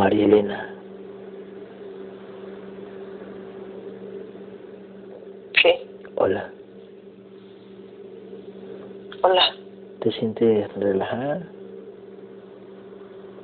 María 0.00 0.24
Elena. 0.24 0.74
Sí. 5.60 5.74
Hola. 6.14 6.50
Hola. 9.22 9.42
¿Te 10.00 10.10
sientes 10.12 10.74
relajada? 10.76 11.46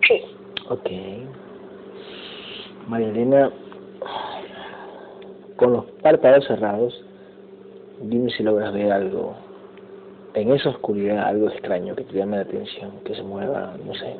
Sí. 0.09 0.23
Ok. 0.71 0.91
María 2.89 3.09
Elena, 3.09 3.51
con 5.57 5.75
los 5.75 5.85
párpados 6.01 6.47
cerrados, 6.47 7.05
dime 8.01 8.31
si 8.31 8.43
logras 8.43 8.73
ver 8.73 8.93
algo 8.93 9.37
en 10.33 10.53
esa 10.53 10.70
oscuridad, 10.70 11.19
algo 11.19 11.51
extraño 11.51 11.95
que 11.95 12.05
te 12.05 12.15
llame 12.15 12.39
la 12.39 12.45
atención, 12.45 12.93
que 13.05 13.15
se 13.15 13.23
mueva, 13.23 13.75
no 13.85 13.93
sé. 13.93 14.17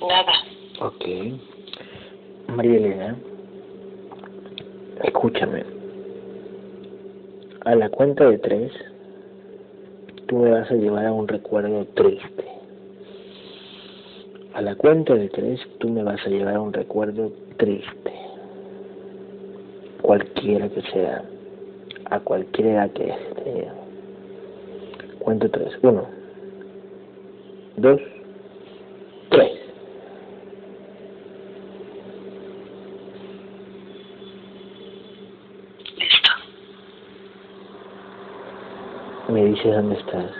Nada. 0.00 0.32
Ok. 0.80 1.04
María 2.48 2.76
Elena, 2.76 3.16
escúchame. 5.02 5.64
A 7.64 7.74
la 7.74 7.90
cuenta 8.18 8.32
de 8.32 8.38
tres, 8.38 8.72
tú 10.26 10.38
me 10.38 10.50
vas 10.50 10.68
a 10.68 10.74
llevar 10.74 11.06
a 11.06 11.12
un 11.12 11.28
recuerdo 11.28 11.84
triste. 11.94 12.44
A 14.54 14.60
la 14.60 14.74
cuenta 14.74 15.14
de 15.14 15.28
tres, 15.28 15.60
tú 15.78 15.88
me 15.88 16.02
vas 16.02 16.20
a 16.26 16.28
llevar 16.28 16.56
a 16.56 16.60
un 16.60 16.72
recuerdo 16.72 17.30
triste. 17.58 18.12
Cualquiera 20.02 20.68
que 20.68 20.82
sea, 20.90 21.22
a 22.06 22.18
cualquier 22.18 22.68
edad 22.68 22.90
que 22.90 23.14
tenido. 23.44 23.74
Cuento 25.20 25.48
tres. 25.50 25.72
Uno, 25.82 26.08
dos, 27.76 28.00
tres. 29.30 29.52
Listo. 35.98 36.30
Me 39.28 39.37
dices 39.50 39.74
dónde 39.74 39.96
estás. 39.96 40.30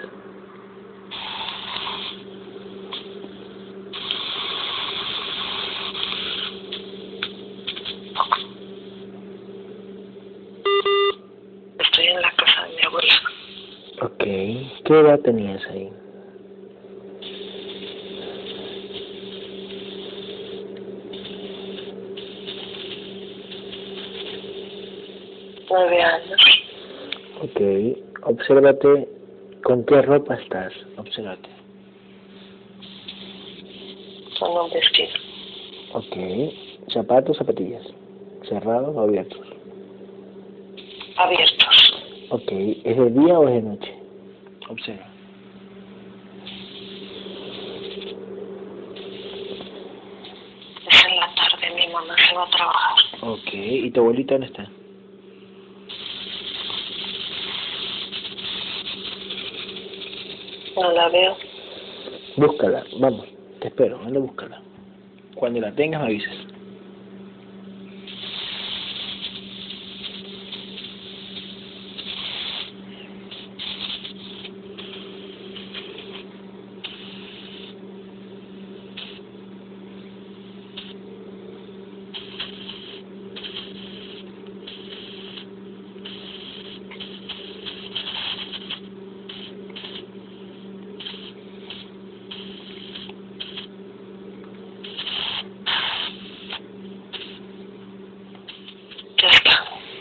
Estoy 11.79 12.07
en 12.07 12.21
la 12.21 12.31
casa 12.33 12.63
de 12.63 12.77
mi 12.77 12.87
abuela. 12.87 13.15
Ok. 14.03 14.25
¿Qué 14.85 15.01
edad 15.01 15.21
tenías 15.21 15.65
ahí? 15.71 15.88
Obsérvate 28.49 29.07
con 29.63 29.85
qué 29.85 30.01
ropa 30.01 30.35
estás. 30.37 30.73
Obsérvate. 30.97 31.51
Con 34.41 34.53
un 34.53 34.71
vestido. 34.71 35.11
Ok. 35.93 36.91
¿Zapatos, 36.91 37.37
zapatillas? 37.37 37.83
¿Cerrados 38.49 38.97
o 38.97 39.01
abiertos? 39.01 39.47
Abiertos. 41.19 42.05
Ok. 42.31 42.51
¿Es 42.85 42.97
de 42.97 43.11
día 43.11 43.39
o 43.39 43.49
es 43.49 43.55
de 43.55 43.63
noche? 43.69 43.95
Observa. 44.71 45.07
Es 50.91 51.05
en 51.05 51.17
la 51.17 51.35
tarde. 51.35 51.75
Mi 51.77 51.93
mamá 51.93 52.15
se 52.27 52.35
va 52.35 52.45
a 52.45 52.51
trabajar. 52.51 52.97
Ok. 53.21 53.53
¿Y 53.53 53.91
tu 53.91 54.01
abuelita 54.01 54.37
dónde 54.37 54.47
está? 54.47 54.71
La. 61.11 61.37
Búscala. 62.37 62.85
Vamos. 63.01 63.27
Te 63.61 63.69
espero. 63.69 64.01
Anda, 64.05 64.21
búscala. 64.21 64.61
Cuando 65.35 65.61
la 65.61 65.73
tengas 65.73 66.01
me 66.01 66.07
avisas. 66.09 66.48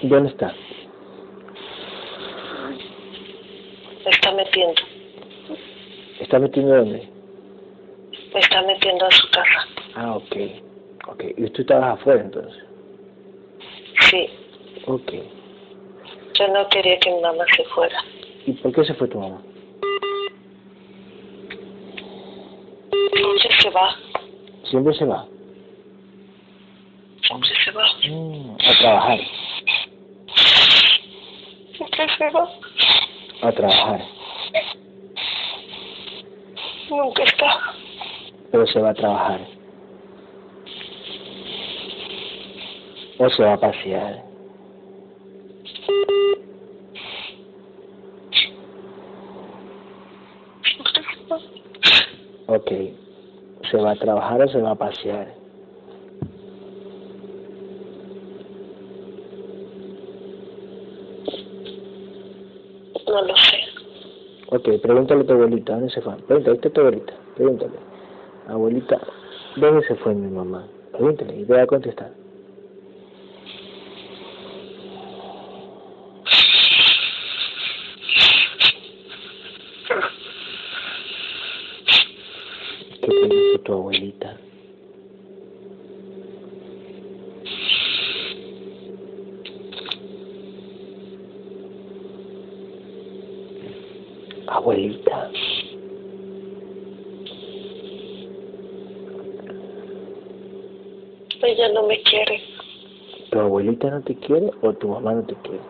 ¿Dónde 0.08 0.30
está? 0.30 0.54
Me 4.06 4.12
está 4.12 4.32
metiendo. 4.32 4.82
¿Está 6.20 6.40
metiendo 6.40 6.76
dónde? 6.76 7.10
Me 8.34 8.40
está 8.40 8.62
metiendo 8.62 9.06
a 9.06 9.12
su 9.12 9.30
casa. 9.32 9.68
Ah, 9.96 10.16
ok. 10.16 10.36
Ok. 11.10 11.24
¿Y 11.38 11.50
tú 11.50 11.62
estabas 11.62 12.00
afuera 12.00 12.22
entonces? 12.22 12.64
Sí. 14.10 14.30
Ok. 14.86 15.12
Yo 16.40 16.48
no 16.54 16.68
quería 16.70 16.98
que 17.00 17.12
mi 17.12 17.20
mamá 17.20 17.44
se 17.56 17.64
fuera. 17.66 17.98
¿Y 18.46 18.54
por 18.54 18.72
qué 18.72 18.86
se 18.86 18.94
fue 18.94 19.08
tu 19.10 19.20
mamá? 19.20 19.42
Siempre 23.14 23.58
se 23.62 23.70
va. 23.72 23.96
Siempre 24.64 24.94
se 24.94 25.06
va. 25.06 25.28
Siempre 27.28 27.50
se 27.66 27.72
va. 27.72 27.86
Mm, 28.10 28.56
a 28.56 28.80
trabajar. 28.80 29.20
Siempre 31.76 32.08
se 32.18 32.30
va. 32.30 32.50
A 33.42 33.52
trabajar. 33.52 34.02
Nunca 36.90 37.24
está. 37.24 37.74
Pero 38.52 38.68
se 38.68 38.80
va 38.80 38.90
a 38.90 38.94
trabajar. 38.94 39.40
O 43.20 43.30
se 43.30 43.44
va 43.44 43.54
a 43.54 43.58
pasear. 43.58 44.24
Ok. 52.48 52.72
¿Se 53.70 53.78
va 53.78 53.92
a 53.92 53.96
trabajar 53.96 54.42
o 54.42 54.48
se 54.48 54.62
va 54.62 54.72
a 54.72 54.76
pasear? 54.76 55.28
No 63.08 63.22
lo 63.22 63.36
sé. 63.36 63.58
Ok, 64.58 64.82
pregúntale 64.82 65.22
a 65.22 65.26
tu 65.28 65.34
abuelita, 65.34 65.74
¿dónde 65.74 65.92
se 65.92 66.02
fue? 66.02 66.16
Pregúntale, 66.16 66.50
ahí 66.50 66.56
está 66.56 66.70
tu 66.72 66.82
abuelita, 66.82 67.14
pregúntale. 67.36 67.74
Abuelita, 68.48 69.00
¿dónde 69.56 69.86
se 69.86 69.94
fue 69.98 70.16
mi 70.16 70.32
mamá? 70.32 70.66
Pregúntale 70.94 71.36
y 71.36 71.44
va 71.44 71.62
a 71.62 71.68
contestar. 71.68 72.12
¿Qué 83.00 83.08
te 83.08 83.60
tu 83.60 83.74
abuelita? 83.74 84.38
Abuelita. 94.68 95.32
Ella 101.42 101.70
no 101.72 101.88
me 101.88 102.02
quiere. 102.02 102.42
¿Tu 103.32 103.40
abuelita 103.40 103.90
no 103.90 104.02
te 104.02 104.16
quiere 104.16 104.52
o 104.62 104.74
tu 104.74 104.90
mamá 104.90 105.14
no 105.14 105.24
te 105.24 105.36
quiere? 105.36 105.62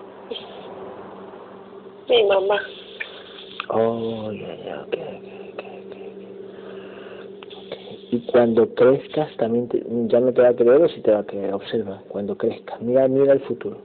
Mi 2.10 2.24
mamá. 2.24 2.60
Oh, 3.70 4.32
ya, 4.32 4.56
ya, 4.66 4.82
ok, 4.82 4.94
ok, 4.94 5.28
ok, 5.54 5.64
ok. 5.86 5.96
Y 8.14 8.20
cuando 8.32 8.74
crezcas 8.74 9.30
también 9.38 9.68
te- 9.68 9.84
ya 10.08 10.20
no 10.22 10.34
te 10.34 10.42
va 10.42 10.50
a 10.50 10.56
creer 10.56 10.82
o 10.82 10.90
si 10.90 11.02
te 11.02 11.12
va 11.12 11.20
a 11.20 11.24
creer, 11.24 11.54
observa, 11.54 12.02
cuando 12.08 12.36
crezcas, 12.36 12.82
mira, 12.82 13.08
mira 13.08 13.34
el 13.34 13.42
futuro. 13.42 13.80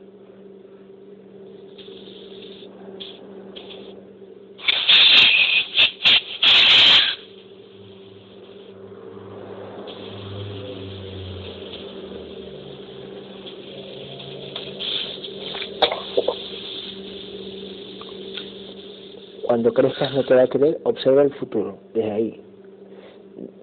Cuando 19.62 19.81
crezcas 19.81 20.12
no 20.12 20.25
te 20.25 20.35
va 20.35 20.43
a 20.43 20.47
creer, 20.49 20.81
observa 20.82 21.23
el 21.23 21.32
futuro, 21.35 21.79
desde 21.94 22.11
ahí. 22.11 22.41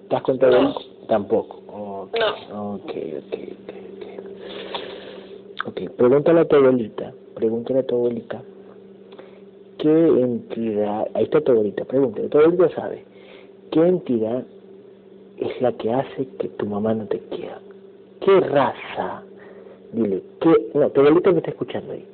¿Estás 0.04 0.22
con 0.22 0.38
todo? 0.38 0.50
No. 0.50 0.74
Tampoco. 1.08 1.60
Ok, 1.68 2.16
No. 2.48 2.76
ok, 2.76 2.90
ok, 3.18 3.38
ok. 5.60 5.66
Ok, 5.66 5.90
pregúntale 5.98 6.40
a 6.40 6.44
tu 6.46 6.56
abuelita, 6.56 7.12
pregúntale 7.34 7.80
a 7.80 7.82
tu 7.82 7.96
abuelita, 7.96 8.40
¿qué 9.76 9.90
entidad, 9.90 11.06
ahí 11.12 11.24
está 11.24 11.42
tu 11.42 11.52
abuelita, 11.52 11.84
pregúntale, 11.84 12.28
tu 12.30 12.38
abuelita 12.38 12.70
sabe, 12.70 13.04
¿qué 13.70 13.80
entidad 13.80 14.42
es 15.36 15.60
la 15.60 15.72
que 15.72 15.92
hace 15.92 16.26
que 16.38 16.48
tu 16.48 16.64
mamá 16.64 16.94
no 16.94 17.04
te 17.08 17.18
quiera? 17.18 17.60
¿Qué 18.22 18.40
raza? 18.40 19.22
Dile, 19.92 20.22
¿qué, 20.40 20.70
no, 20.72 20.88
tu 20.88 21.00
abuelita 21.02 21.30
que 21.32 21.38
está 21.38 21.50
escuchando 21.50 21.92
ahí, 21.92 22.06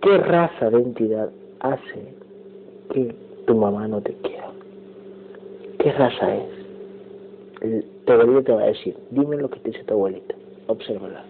¿qué 0.00 0.16
raza 0.16 0.70
de 0.70 0.78
entidad 0.78 1.28
hace 1.58 2.25
que 2.92 3.14
tu 3.46 3.54
mamá 3.54 3.86
no 3.88 4.00
te 4.00 4.14
quiera? 4.22 4.50
¿Qué 5.78 5.92
raza 5.92 6.34
es? 6.36 6.44
El- 7.60 7.84
Tu 8.04 8.42
te 8.42 8.52
va 8.52 8.62
a 8.62 8.66
decir, 8.66 8.96
dime 9.10 9.36
lo 9.36 9.50
que 9.50 9.58
te 9.60 9.70
dice 9.70 9.84
tu 9.84 9.94
abuelita, 9.94 10.34
obsérvala. 10.68 11.24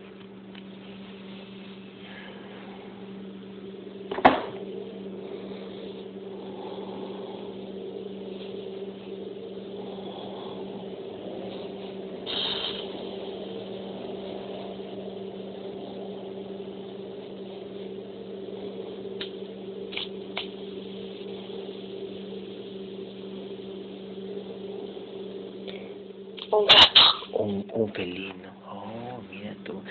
Un 26.53 26.67
gato. 26.67 27.43
Un, 27.43 27.65
un 27.75 27.89
felino. 27.93 28.51
Oh, 28.71 29.21
mira 29.31 29.55
tú. 29.65 29.83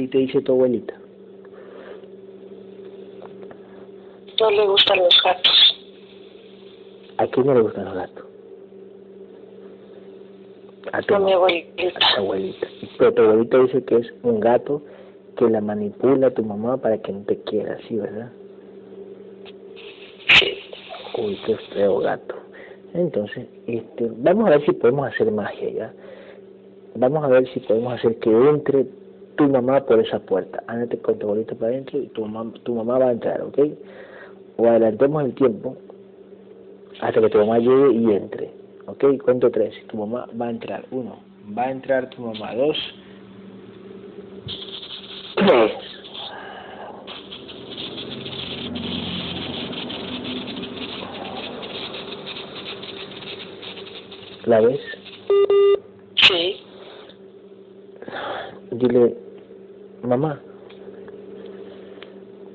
Así 0.00 0.08
te 0.08 0.16
dice 0.16 0.40
tu 0.40 0.52
abuelita. 0.52 0.94
No 4.40 4.50
le 4.50 4.66
gustan 4.66 4.98
los 4.98 5.22
gatos. 5.22 5.76
¿A 7.18 7.26
quién 7.26 7.46
no 7.46 7.52
le 7.54 7.60
gustan 7.60 7.84
los 7.84 7.94
gatos? 7.94 8.24
A 10.92 11.02
tu, 11.02 11.14
A 11.14 11.18
mi 11.18 11.32
a 11.32 11.34
abuelita. 11.36 11.98
tu 12.14 12.20
abuelita. 12.22 12.66
Pero 12.96 13.12
tu 13.12 13.22
abuelita 13.22 13.58
dice 13.58 13.84
que 13.84 13.96
es 13.96 14.14
un 14.22 14.40
gato 14.40 14.80
que 15.36 15.50
la 15.50 15.60
manipula 15.60 16.28
a 16.28 16.30
tu 16.30 16.42
mamá 16.44 16.78
para 16.78 16.96
que 16.96 17.12
no 17.12 17.20
te 17.24 17.38
quiera, 17.42 17.76
¿sí, 17.86 17.96
verdad? 17.96 18.32
Sí. 20.38 20.54
Uy, 21.18 21.38
qué 21.44 21.56
feo 21.74 21.98
gato. 21.98 22.36
Entonces, 22.94 23.46
este, 23.66 24.10
vamos 24.16 24.46
a 24.46 24.50
ver 24.52 24.64
si 24.64 24.72
podemos 24.72 25.12
hacer 25.12 25.30
magia, 25.30 25.68
¿ya? 25.68 25.92
Vamos 26.94 27.22
a 27.22 27.28
ver 27.28 27.46
si 27.52 27.60
podemos 27.60 27.92
hacer 27.92 28.18
que 28.18 28.30
entre 28.30 28.86
tu 29.40 29.48
mamá 29.48 29.80
por 29.80 29.98
esa 29.98 30.18
puerta. 30.18 30.62
Ándate 30.66 30.98
con 30.98 31.18
tu 31.18 31.24
abuelita 31.26 31.54
para 31.54 31.72
adentro 31.72 31.98
y 31.98 32.08
tu 32.08 32.26
mamá, 32.26 32.52
tu 32.62 32.74
mamá 32.74 32.98
va 32.98 33.08
a 33.08 33.12
entrar, 33.12 33.40
¿ok? 33.40 33.58
O 34.58 34.68
adelantemos 34.68 35.24
el 35.24 35.34
tiempo 35.34 35.78
hasta 37.00 37.22
que 37.22 37.30
tu 37.30 37.38
mamá 37.38 37.58
llegue 37.58 37.92
y 37.94 38.10
entre, 38.12 38.50
¿ok? 38.84 39.02
Cuento 39.24 39.50
tres. 39.50 39.74
Tu 39.86 39.96
mamá 39.96 40.28
va 40.38 40.48
a 40.48 40.50
entrar. 40.50 40.84
Uno. 40.90 41.20
Va 41.56 41.62
a 41.62 41.70
entrar 41.70 42.10
tu 42.10 42.20
mamá. 42.20 42.54
Dos. 42.54 42.76
Tres. 45.36 45.72
¿La 54.44 54.60
ves? 54.60 54.80
Sí. 56.28 56.56
Dile, 58.72 59.29
mamá, 60.10 60.40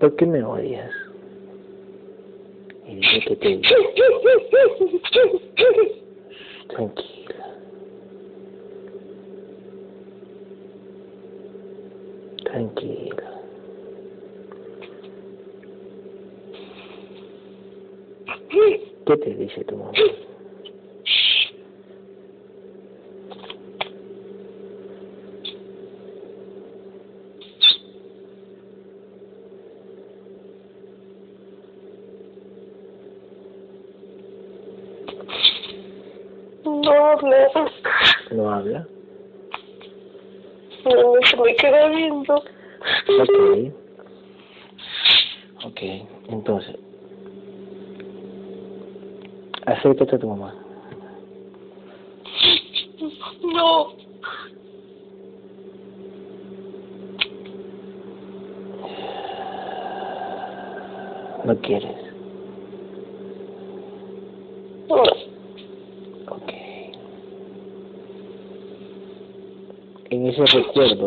¿por 0.01 0.13
qué 0.17 0.25
me 0.25 0.43
odias? 0.43 0.91
Y 2.85 2.95
dile 2.95 3.21
que 3.25 3.35
te 3.37 3.47
dice, 3.47 3.75
tranquila. 6.67 7.55
Tranquila. 12.43 13.31
¿Qué 19.05 19.17
te 19.17 19.35
dice 19.35 19.63
tu 19.63 19.77
mamá? 19.77 19.91
No 36.65 36.91
habla. 36.91 37.51
¿No 38.31 38.51
habla? 38.51 38.87
No, 40.83 41.13
se 41.29 41.37
viendo. 42.05 42.35
Ok. 42.35 43.73
Ok, 45.65 45.81
entonces. 46.29 46.75
Acércate 49.65 50.15
a 50.15 50.19
tu 50.19 50.27
mamá. 50.27 50.53
No. 53.43 53.93
¿No 61.45 61.61
quieres? 61.61 61.95
No. 64.89 65.01
Ok. 65.01 66.53
En 70.11 70.27
ese 70.27 70.45
recuerdo, 70.45 71.05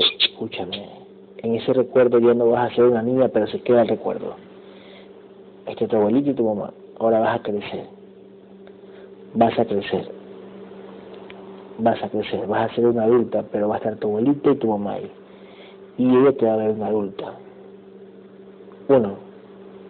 ese 1.68 1.78
recuerdo 1.78 2.18
ya 2.18 2.32
no 2.32 2.48
vas 2.48 2.72
a 2.72 2.74
ser 2.74 2.84
una 2.84 3.02
niña, 3.02 3.28
pero 3.28 3.46
se 3.46 3.60
queda 3.60 3.82
el 3.82 3.88
recuerdo. 3.88 4.36
Este 5.66 5.84
es 5.84 5.90
tu 5.90 5.96
abuelita 5.96 6.30
y 6.30 6.34
tu 6.34 6.44
mamá. 6.44 6.72
Ahora 6.98 7.20
vas 7.20 7.40
a 7.40 7.42
crecer. 7.42 7.84
Vas 9.34 9.58
a 9.58 9.66
crecer. 9.66 10.10
Vas 11.78 12.02
a 12.02 12.08
crecer. 12.08 12.46
Vas 12.46 12.70
a 12.70 12.74
ser 12.74 12.86
una 12.86 13.02
adulta, 13.02 13.44
pero 13.52 13.68
va 13.68 13.74
a 13.74 13.78
estar 13.78 13.96
tu 13.96 14.08
abuelita 14.08 14.50
y 14.50 14.56
tu 14.56 14.68
mamá 14.68 14.94
ahí. 14.94 15.10
Y 15.98 16.08
ella 16.08 16.32
te 16.32 16.46
va 16.46 16.54
a 16.54 16.56
ver 16.56 16.70
una 16.70 16.86
adulta. 16.86 17.34
Uno, 18.88 19.16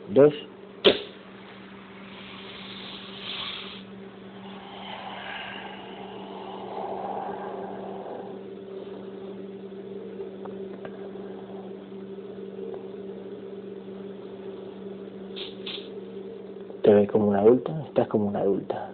dos, 0.09 0.35
te 16.89 16.95
ve 16.95 17.07
como 17.07 17.29
una 17.29 17.41
adulta, 17.41 17.71
estás 17.99 18.09
como 18.11 18.28
una 18.28 18.40
adulta. 18.40 18.90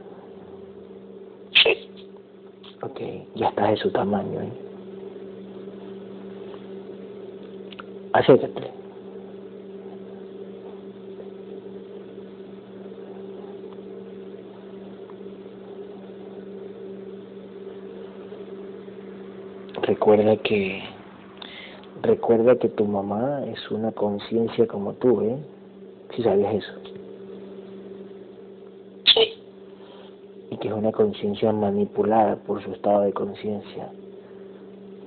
Ok, 2.82 3.00
ya 3.34 3.48
estás 3.48 3.70
de 3.70 3.76
su 3.76 3.90
tamaño, 3.90 4.40
¿eh? 4.40 4.52
Acércate. 8.12 8.70
Recuerda 19.82 20.36
que 20.38 20.82
recuerda 22.02 22.56
que 22.56 22.68
tu 22.68 22.84
mamá 22.84 23.44
es 23.46 23.70
una 23.70 23.92
conciencia 23.92 24.66
como 24.66 24.94
tú, 24.94 25.22
¿eh? 25.22 25.36
Si 26.14 26.22
sabías 26.22 26.54
eso. 26.54 26.84
y 30.54 30.56
que 30.58 30.68
es 30.68 30.73
una 30.84 30.92
conciencia 30.92 31.50
manipulada 31.50 32.36
por 32.36 32.62
su 32.62 32.70
estado 32.72 33.00
de 33.04 33.12
conciencia, 33.14 33.88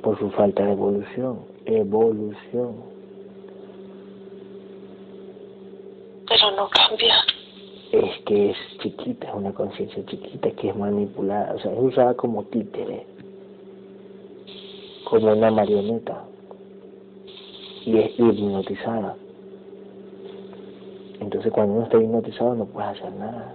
por 0.02 0.18
su 0.18 0.32
falta 0.32 0.66
de 0.66 0.72
evolución, 0.72 1.42
evolución. 1.66 2.78
Pero 6.28 6.52
no 6.56 6.68
cambia. 6.70 7.14
Es 7.92 8.24
que 8.26 8.50
es 8.50 8.58
chiquita, 8.82 9.28
es 9.28 9.36
una 9.36 9.54
conciencia 9.54 10.04
chiquita 10.08 10.50
que 10.50 10.70
es 10.70 10.76
manipulada, 10.76 11.54
o 11.54 11.60
sea, 11.60 11.72
es 11.72 11.80
usada 11.80 12.16
como 12.16 12.44
títere, 12.46 13.06
como 15.08 15.32
una 15.32 15.52
marioneta, 15.52 16.24
y 17.86 18.00
es 18.00 18.20
hipnotizada. 18.20 19.16
Entonces 21.20 21.54
cuando 21.54 21.76
uno 21.76 21.84
está 21.84 21.98
hipnotizado 22.02 22.56
no 22.56 22.66
puede 22.66 22.88
hacer 22.88 23.14
nada. 23.14 23.54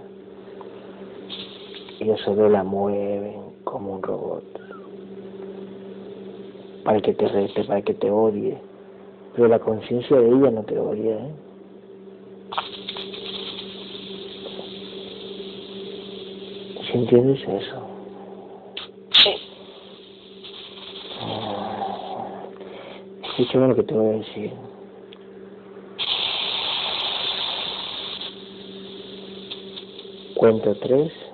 Ellos 2.03 2.19
solo 2.19 2.49
la 2.49 2.65
mueven 2.65 3.53
como 3.63 3.93
un 3.93 4.03
robot. 4.03 4.43
Para 6.83 6.99
que 6.99 7.13
te 7.13 7.29
reste, 7.29 7.63
para 7.63 7.81
que 7.81 7.93
te 7.93 8.11
odie. 8.11 8.57
Pero 9.33 9.47
la 9.47 9.59
conciencia 9.59 10.17
de 10.17 10.27
ella 10.27 10.51
no 10.51 10.63
te 10.63 10.77
odia, 10.77 11.15
¿eh? 11.15 11.33
¿Sí 16.81 16.97
entiendes 16.97 17.39
eso? 17.47 17.87
Sí. 19.11 19.35
Ah, 21.21 22.43
Escúchame 23.29 23.69
lo 23.69 23.75
que 23.75 23.83
te 23.83 23.93
voy 23.93 24.07
a 24.07 24.17
decir. 24.17 24.51
Cuento 30.35 30.75
tres. 30.81 31.32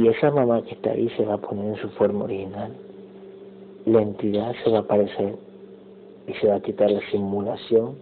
Y 0.00 0.08
esa 0.08 0.30
mamá 0.30 0.62
que 0.62 0.72
está 0.72 0.92
ahí 0.92 1.10
se 1.10 1.26
va 1.26 1.34
a 1.34 1.38
poner 1.38 1.74
en 1.74 1.76
su 1.76 1.90
forma 1.90 2.24
original. 2.24 2.72
La 3.84 4.00
entidad 4.00 4.54
se 4.64 4.70
va 4.70 4.78
a 4.78 4.80
aparecer 4.80 5.34
y 6.26 6.32
se 6.32 6.46
va 6.46 6.54
a 6.54 6.60
quitar 6.60 6.90
la 6.90 7.02
simulación 7.10 7.96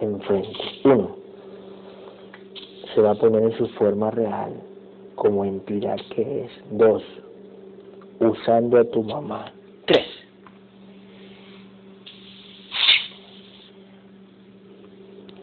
enfrente. 0.00 0.48
Uno, 0.84 1.14
se 2.94 3.02
va 3.02 3.10
a 3.10 3.14
poner 3.16 3.42
en 3.42 3.52
su 3.58 3.68
forma 3.74 4.12
real 4.12 4.54
como 5.14 5.44
entidad 5.44 5.98
que 6.14 6.44
es. 6.44 6.50
Dos, 6.70 7.02
usando 8.20 8.78
a 8.78 8.84
tu 8.84 9.02
mamá. 9.02 9.52
Tres. 9.84 10.06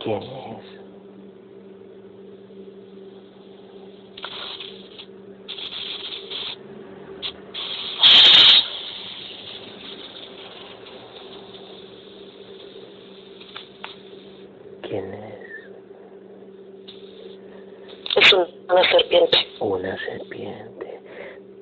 ¿Quién 0.03 0.23
es? 0.23 0.81
¿Quién 14.91 15.05
es? 15.13 15.31
Es 18.17 18.33
una 18.33 18.83
serpiente. 18.91 19.37
Una 19.61 19.97
serpiente. 19.97 20.99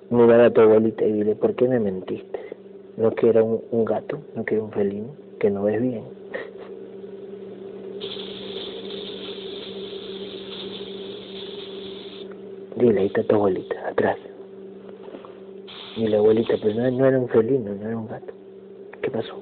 Mira 0.10 0.46
a 0.48 0.50
tu 0.50 0.62
abuelita 0.62 1.06
y 1.06 1.12
dile, 1.12 1.28
¿por 1.39 1.55
qué 1.55 1.67
me 1.67 1.79
mentiste? 1.79 2.39
¿No 2.98 3.12
que 3.12 3.29
era 3.29 3.43
un, 3.43 3.86
gato? 3.86 4.19
¿No 4.36 4.43
que 4.43 4.55
era 4.55 4.63
un 4.63 4.72
felino? 4.72 5.15
Que 5.39 5.50
no 5.50 5.63
ves 5.63 5.81
bien. 5.81 6.03
Dile, 12.75 13.01
ahí 13.01 13.08
está 13.08 13.24
tu 13.24 13.36
abuelita, 13.36 13.88
atrás. 13.88 14.17
Y 15.96 16.08
la 16.08 16.17
abuelita, 16.17 16.55
pues 16.62 16.75
no, 16.75 16.89
no 16.91 17.05
era 17.05 17.19
un 17.19 17.29
felino, 17.29 17.74
no 17.74 17.88
era 17.88 17.98
un 17.98 18.08
gato. 18.08 18.34
¿Qué 19.01 19.10
pasó? 19.10 19.34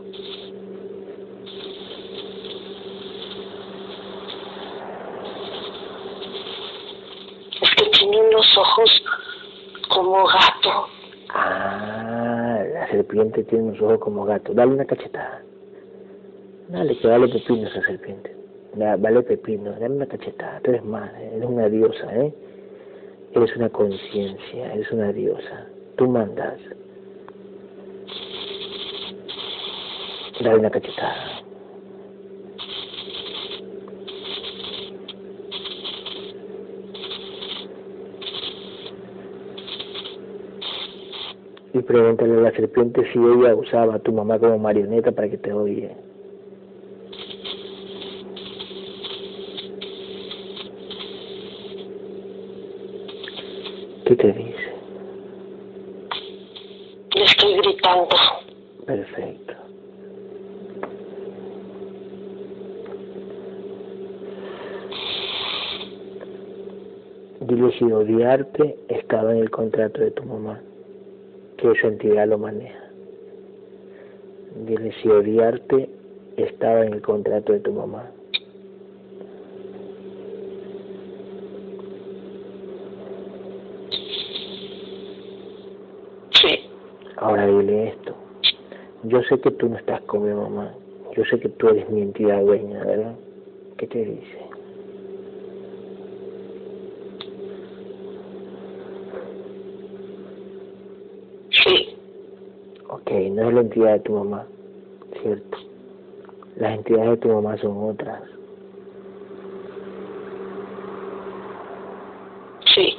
Es 7.61 7.69
que 7.75 7.89
tiene 7.89 8.21
unos 8.21 8.57
ojos 8.57 9.03
como 9.89 10.25
gato. 10.25 10.96
Serpiente 12.91 13.43
tiene 13.43 13.65
unos 13.65 13.81
ojos 13.81 13.99
como 13.99 14.25
gato. 14.25 14.53
Dale 14.53 14.73
una 14.73 14.85
cachetada. 14.85 15.41
Dale, 16.69 16.97
que 16.97 17.07
vale 17.07 17.27
pepino 17.27 17.67
esa 17.67 17.81
serpiente. 17.81 18.35
Vale 18.75 19.23
pepino, 19.23 19.71
dale 19.71 19.95
una 19.95 20.05
cachetada. 20.05 20.59
Tú 20.61 20.71
eres 20.71 20.83
más, 20.83 21.11
eres 21.19 21.45
una 21.45 21.69
diosa, 21.69 22.15
¿eh? 22.15 22.33
Eres 23.33 23.55
una 23.55 23.69
conciencia, 23.69 24.73
eres 24.73 24.91
una 24.91 25.11
diosa. 25.11 25.67
Tú 25.95 26.07
mandas. 26.07 26.59
Dale 30.41 30.59
una 30.59 30.69
cachetada. 30.69 31.41
Y 41.73 41.76
pregúntale 41.87 42.37
a 42.37 42.41
la 42.41 42.51
serpiente 42.51 43.01
si 43.11 43.17
ella 43.17 43.55
usaba 43.55 43.95
a 43.95 43.99
tu 43.99 44.11
mamá 44.11 44.37
como 44.37 44.59
marioneta 44.59 45.11
para 45.11 45.29
que 45.29 45.37
te 45.37 45.53
odie. 45.53 45.89
¿Qué 54.05 54.15
te 54.15 54.27
dice? 54.27 54.73
Le 57.15 57.23
estoy 57.23 57.57
gritando. 57.57 58.07
Perfecto. 58.85 59.53
Dile 67.41 67.71
si 67.79 67.85
odiarte 67.85 68.77
estaba 68.89 69.31
en 69.31 69.39
el 69.39 69.49
contrato 69.49 70.01
de 70.01 70.11
tu 70.11 70.23
mamá, 70.23 70.59
que 71.57 71.71
esa 71.71 71.87
entidad 71.87 72.27
lo 72.27 72.37
maneja. 72.37 72.79
Dile 74.65 74.91
si 75.01 75.09
odiarte 75.09 75.89
estaba 76.37 76.85
en 76.85 76.93
el 76.93 77.01
contrato 77.01 77.53
de 77.53 77.59
tu 77.59 77.73
mamá. 77.73 78.09
Sí. 86.31 86.59
Ahora 87.17 87.47
dile 87.47 87.89
esto. 87.89 88.15
Yo 89.03 89.21
sé 89.23 89.39
que 89.39 89.51
tú 89.51 89.69
no 89.69 89.77
estás 89.77 90.01
con 90.01 90.23
mi 90.23 90.33
mamá. 90.33 90.73
Yo 91.15 91.23
sé 91.25 91.39
que 91.39 91.49
tú 91.49 91.69
eres 91.69 91.89
mi 91.89 92.01
entidad 92.01 92.41
dueña, 92.41 92.83
¿verdad? 92.83 93.15
¿Qué 93.77 93.87
te 93.87 94.05
dice? 94.05 94.37
Sí. 101.49 101.95
Ok, 102.89 103.11
no 103.37 103.49
es 103.49 103.53
la 103.53 103.61
entidad 103.61 103.93
de 103.93 103.99
tu 103.99 104.13
mamá, 104.13 104.47
¿cierto? 105.21 105.57
Las 106.55 106.73
entidades 106.73 107.11
de 107.11 107.17
tu 107.17 107.27
mamá 107.29 107.55
son 107.57 107.89
otras. 107.91 108.23
Sí. 112.73 112.95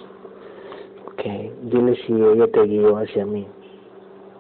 Ok, 1.06 1.24
dile 1.62 1.96
si 2.06 2.12
ella 2.12 2.46
te 2.46 2.62
guió 2.62 2.98
hacia 2.98 3.26
mí. 3.26 3.48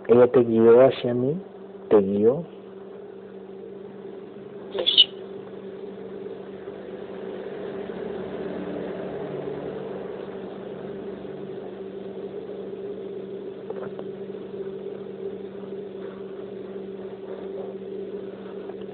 ¿Ella 0.06 0.28
te 0.28 0.44
guió 0.44 0.86
hacia 0.86 1.14
mí? 1.14 1.36
¿Te 1.90 2.00
guió? 2.00 2.44
Sí. 4.70 5.08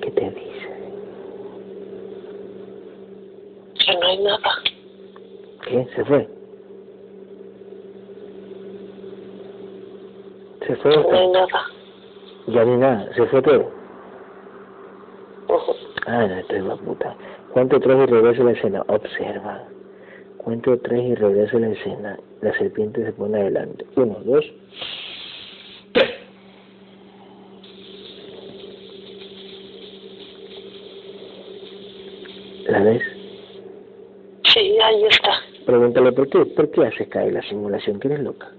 ¿Qué 0.05 0.11
te 0.11 0.31
dice? 0.31 0.69
Que 3.87 3.95
no 3.95 4.07
hay 4.07 4.19
nada. 4.23 4.53
¿Qué? 5.67 5.84
¿Se 5.95 6.05
fue? 6.05 6.29
¿Se 10.67 10.77
fue? 10.77 10.97
No 10.97 11.13
hay 11.13 11.29
nada. 11.29 11.67
Ya 12.49 12.65
ni 12.65 12.77
nada, 12.77 13.15
se 13.15 13.27
fue 13.27 13.43
todo. 13.43 13.71
Ujú. 15.49 15.73
Ah, 16.07 16.27
no, 16.27 16.35
estoy 16.39 16.61
la 16.61 16.77
puta. 16.77 17.17
Cuento 17.53 17.79
tres 17.79 17.97
y 17.97 18.07
regreso 18.07 18.43
a 18.43 18.45
la 18.47 18.51
escena. 18.53 18.83
Observa. 18.89 19.63
Cuento 20.39 20.79
tres 20.81 21.03
y 21.05 21.15
regreso 21.15 21.57
a 21.57 21.61
la 21.61 21.69
escena. 21.69 22.19
La 22.41 22.53
serpiente 22.59 23.05
se 23.05 23.13
pone 23.13 23.41
adelante. 23.41 23.87
Uno, 23.97 24.19
dos, 24.25 24.45
tres. 25.93 26.11
¿La 32.67 32.81
ves? 32.81 33.03
Sí, 34.53 34.79
ahí 34.83 35.05
está. 35.05 35.33
Pregúntale 35.95 36.13
por 36.13 36.29
qué. 36.29 36.55
¿Por 36.55 36.71
qué 36.73 36.87
haces 36.87 37.09
caer 37.09 37.33
la 37.33 37.43
simulación? 37.43 38.01
¿Que 38.01 38.09
eres 38.09 38.21
loca? 38.21 38.51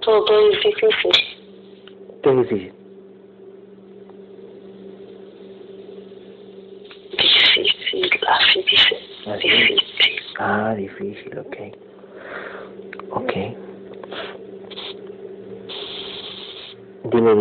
Todo 0.00 0.50
es 0.50 0.62
difícil. 0.62 1.12
¿Qué 2.22 2.30
es 2.30 2.36
difícil? 2.36 2.72
Difícil, 7.18 8.20
así 8.26 8.64
dice. 8.70 8.96
Así. 9.26 9.48
Difícil. 9.50 9.78
Ah, 10.38 10.74
difícil. 10.74 11.38
Ok. 11.38 11.81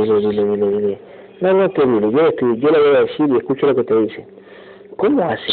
Dile, 0.01 0.19
dile, 0.19 0.43
dile, 0.43 0.67
dile. 0.77 0.99
No, 1.41 1.53
no 1.53 1.69
te 1.69 1.85
dile, 1.85 2.11
yo, 2.11 2.27
estoy, 2.27 2.59
yo 2.59 2.69
le 2.69 2.79
voy 2.79 2.95
a 2.95 3.01
decir 3.01 3.25
y 3.29 3.37
escucho 3.37 3.67
lo 3.67 3.75
que 3.75 3.83
te 3.83 3.95
dice. 3.95 4.27
¿Cómo 4.97 5.23
hace? 5.23 5.51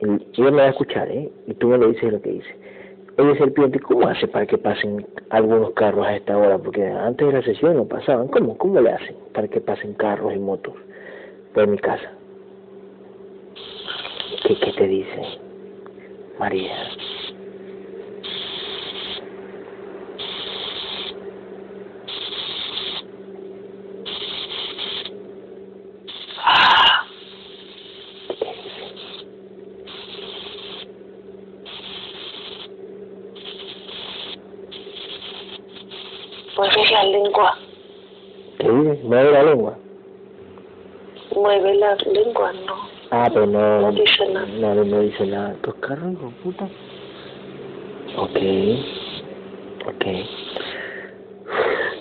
Y 0.00 0.40
ella 0.40 0.50
me 0.50 0.56
va 0.58 0.64
a 0.64 0.70
escuchar, 0.70 1.10
¿eh? 1.10 1.30
Y 1.46 1.54
tú 1.54 1.68
me 1.68 1.78
le 1.78 1.88
dices 1.88 2.12
lo 2.12 2.20
que 2.20 2.30
dice. 2.30 2.56
Oye, 3.18 3.36
serpiente, 3.36 3.78
¿cómo 3.80 4.08
hace 4.08 4.26
para 4.28 4.46
que 4.46 4.56
pasen 4.56 5.06
algunos 5.28 5.72
carros 5.72 6.06
a 6.06 6.16
esta 6.16 6.38
hora? 6.38 6.56
Porque 6.56 6.86
antes 6.86 7.26
de 7.26 7.32
la 7.34 7.42
sesión 7.42 7.76
no 7.76 7.84
pasaban. 7.84 8.28
¿Cómo? 8.28 8.56
¿Cómo 8.56 8.80
le 8.80 8.90
hacen 8.90 9.14
para 9.34 9.46
que 9.46 9.60
pasen 9.60 9.92
carros 9.94 10.32
y 10.34 10.38
motos 10.38 10.74
por 11.52 11.66
mi 11.66 11.76
casa? 11.76 12.12
¿Qué, 14.46 14.56
qué 14.58 14.72
te 14.72 14.88
dice? 14.88 15.22
María. 16.38 16.72
Ah, 26.38 27.06
mueve 36.56 36.90
la 36.90 37.04
lengua. 37.04 37.58
¿Qué 38.58 38.68
dice? 38.68 39.02
Mueve 39.04 39.32
la 39.32 39.42
lengua. 39.42 39.78
Mueve 41.80 41.96
la 42.04 42.12
lengua, 42.12 42.52
no. 42.52 42.74
Ah, 43.10 43.30
pero 43.32 43.46
no, 43.46 43.80
No 43.80 43.92
dice 43.92 44.28
nada. 44.28 44.46
No, 44.46 44.84
no, 44.84 45.00
dice 45.00 45.26
nada. 45.26 45.54
¿Tus 45.62 45.74
carros, 45.76 46.12
hijo 46.12 46.32
puta? 46.42 46.64
Ok. 48.16 48.38
Ok. 49.86 50.04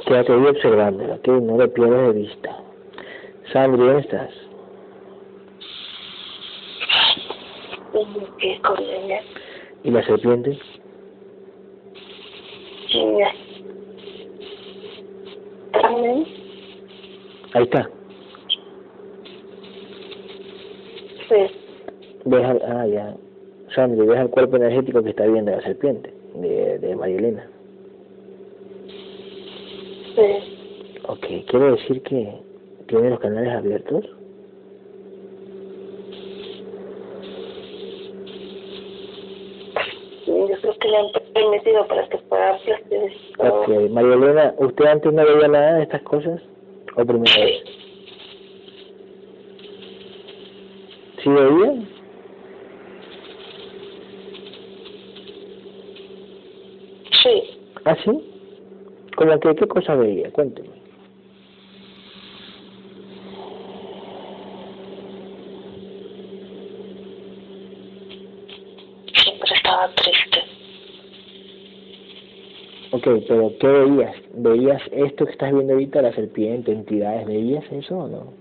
Quédate 0.05 0.33
ahí 0.33 0.45
observándola, 0.45 1.17
que 1.19 1.31
no 1.31 1.57
le 1.57 1.67
pierdas 1.69 2.13
de 2.13 2.21
vista. 2.21 2.57
Sandri, 3.53 3.81
¿dónde 3.81 4.01
estás? 4.01 4.31
¿Qué 8.39 8.59
con 8.61 8.79
ella? 8.79 9.21
¿Y 9.83 9.91
la 9.91 10.03
serpiente? 10.03 10.59
Ella. 12.93 13.31
También. 15.71 16.25
Ahí 17.53 17.63
está. 17.63 17.89
Sí. 21.29 21.35
Al- 22.37 22.61
ah, 22.65 22.87
ya. 22.87 23.15
Sandri, 23.75 24.05
ves 24.05 24.19
el 24.19 24.29
cuerpo 24.29 24.57
energético 24.57 25.03
que 25.03 25.11
está 25.11 25.25
viendo 25.25 25.51
la 25.51 25.61
serpiente, 25.61 26.13
de, 26.35 26.79
de 26.79 26.95
María 26.95 27.17
Elena. 27.17 27.49
Sí. 30.15 30.99
Ok, 31.07 31.25
quiere 31.47 31.71
decir 31.71 32.01
que 32.03 32.33
tiene 32.87 33.11
los 33.11 33.19
canales 33.19 33.53
abiertos. 33.53 34.05
Yo 40.25 40.47
creo 40.61 40.77
que 40.79 40.87
le 40.87 40.97
han 40.97 41.05
permitido 41.33 41.87
para 41.87 42.07
que 42.09 42.17
pueda. 42.17 42.57
Ok, 43.37 43.69
María 43.91 44.13
Elena, 44.13 44.53
¿usted 44.57 44.85
antes 44.85 45.13
no 45.13 45.23
veía 45.25 45.47
nada 45.47 45.73
de 45.75 45.83
estas 45.83 46.01
cosas? 46.03 46.41
¿O 46.95 47.05
primera 47.05 47.45
vez? 47.45 47.63
¿Sí 51.23 51.29
veía? 51.29 51.73
Sí. 57.23 57.43
¿Ah, 57.85 57.95
sí? 58.03 58.11
¿Cómo 59.39 59.55
que 59.55 59.61
qué 59.61 59.67
cosa 59.67 59.95
veía? 59.95 60.31
Cuénteme. 60.31 60.69
Siempre 69.13 69.55
estaba 69.55 69.89
triste. 69.95 70.39
Ok, 72.91 73.07
pero 73.27 73.53
¿qué 73.59 73.67
veías? 73.67 74.15
¿Veías 74.33 74.81
esto 74.91 75.25
que 75.25 75.31
estás 75.31 75.53
viendo 75.53 75.73
ahorita, 75.73 76.01
la 76.01 76.13
serpiente, 76.13 76.71
entidades? 76.71 77.25
¿Veías 77.27 77.63
eso 77.71 77.97
o 77.97 78.07
no? 78.07 78.33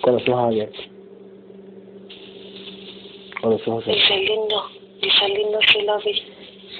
Con 0.00 0.14
los 0.14 0.28
ojos 0.28 0.44
abiertos. 0.46 0.88
Con 3.40 3.50
los 3.50 3.68
ojos 3.68 3.84
abiertos. 3.84 4.08
Dice 4.08 4.24
lindo. 4.24 4.62
Dice 5.00 5.28
lindo, 5.28 5.58
sí 5.68 5.82
lo 5.82 5.98
vi. 6.00 6.29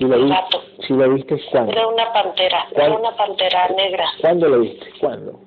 Si 0.01 0.07
vi, 0.07 0.99
lo 0.99 1.15
viste, 1.15 1.39
¿cuándo? 1.51 1.73
Era 1.73 1.87
una 1.87 2.11
pantera. 2.11 2.67
Era 2.75 2.97
una 2.97 3.15
pantera 3.17 3.69
negra. 3.77 4.07
¿Cuándo 4.23 4.49
lo 4.49 4.61
viste? 4.61 4.87
¿Cuándo? 4.99 5.39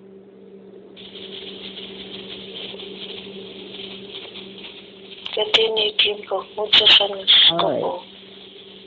Ya 5.35 5.43
tiene 5.53 5.91
tiempo, 5.93 6.45
muchos 6.55 7.01
años. 7.01 7.31
Ay. 7.49 7.81
Como 7.81 8.03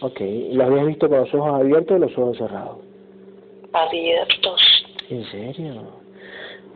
Ok, 0.02 0.20
¿y 0.20 0.52
¿lo 0.55 0.64
habías 0.64 0.87
visto 0.87 1.09
con 1.09 1.18
los 1.18 1.35
ojos 1.35 1.55
abiertos 1.61 1.96
o 1.96 1.98
los 1.98 2.18
ojos 2.18 2.38
cerrados? 2.38 2.79
abiertos. 3.72 4.87
¿En 5.11 5.24
serio? 5.24 5.83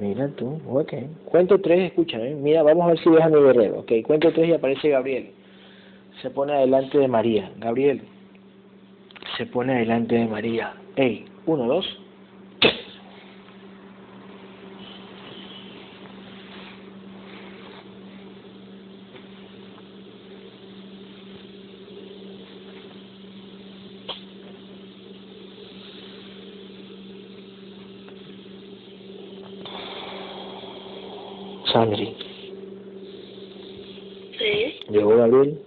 Mira 0.01 0.29
tú, 0.37 0.61
ok. 0.69 0.95
Cuento 1.27 1.61
tres, 1.61 1.91
escúchame. 1.91 2.31
Mira, 2.35 2.63
vamos 2.65 2.85
a 2.85 2.89
ver 2.89 2.99
si 2.99 3.09
ves 3.09 3.23
a 3.23 3.29
mi 3.29 3.41
guerrero. 3.41 3.81
Ok, 3.81 3.93
cuento 4.05 4.33
tres 4.33 4.49
y 4.49 4.53
aparece 4.53 4.89
Gabriel. 4.89 5.31
Se 6.23 6.31
pone 6.31 6.53
adelante 6.55 6.99
de 6.99 7.07
María. 7.07 7.53
Gabriel. 7.59 8.03
Se 9.41 9.47
pone 9.47 9.73
adelante 9.73 10.17
de 10.17 10.27
María. 10.27 10.75
Ey, 10.97 11.25
uno, 11.47 11.67
dos. 11.67 11.87
tres. 12.61 12.75
Sandri, 31.73 32.15
Sí. 34.39 34.81
¿llegó 34.91 35.17
Gabriel? 35.17 35.59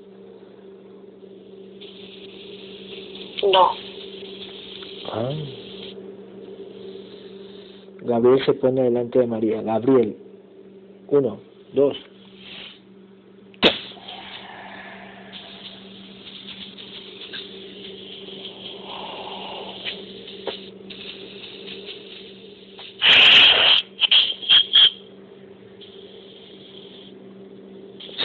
No. 3.43 3.71
Ah. 5.12 5.29
Se 8.45 8.53
pone 8.53 8.84
delante 8.84 9.19
de 9.19 9.27
María. 9.27 9.62
Gabriel. 9.62 10.17
Uno, 11.08 11.39
dos. 11.73 11.95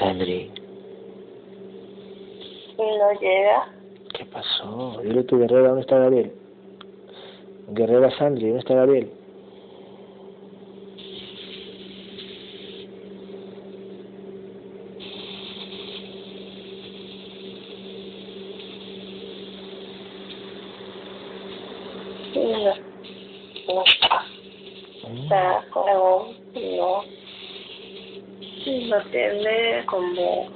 Sandri, 0.01 0.51
No 2.77 3.21
llega. 3.21 3.69
¿qué 4.15 4.25
pasó? 4.25 5.01
Dile 5.05 5.21
a 5.21 5.27
tu 5.27 5.39
guerrera, 5.39 5.69
¿dónde 5.69 5.83
está 5.83 5.99
Gabriel? 5.99 6.33
Guerrera 7.69 8.11
Sandri, 8.19 8.47
¿dónde 8.47 8.61
está 8.61 8.75
Gabriel? 8.75 9.13
No. 22.35 22.75
No 23.75 23.85
está. 23.85 24.25
Mm. 25.09 25.23
Está 25.23 25.65
como. 25.71 26.35
No. 26.55 27.05
No 28.89 29.03
tiene 29.11 29.85
como. 29.87 30.49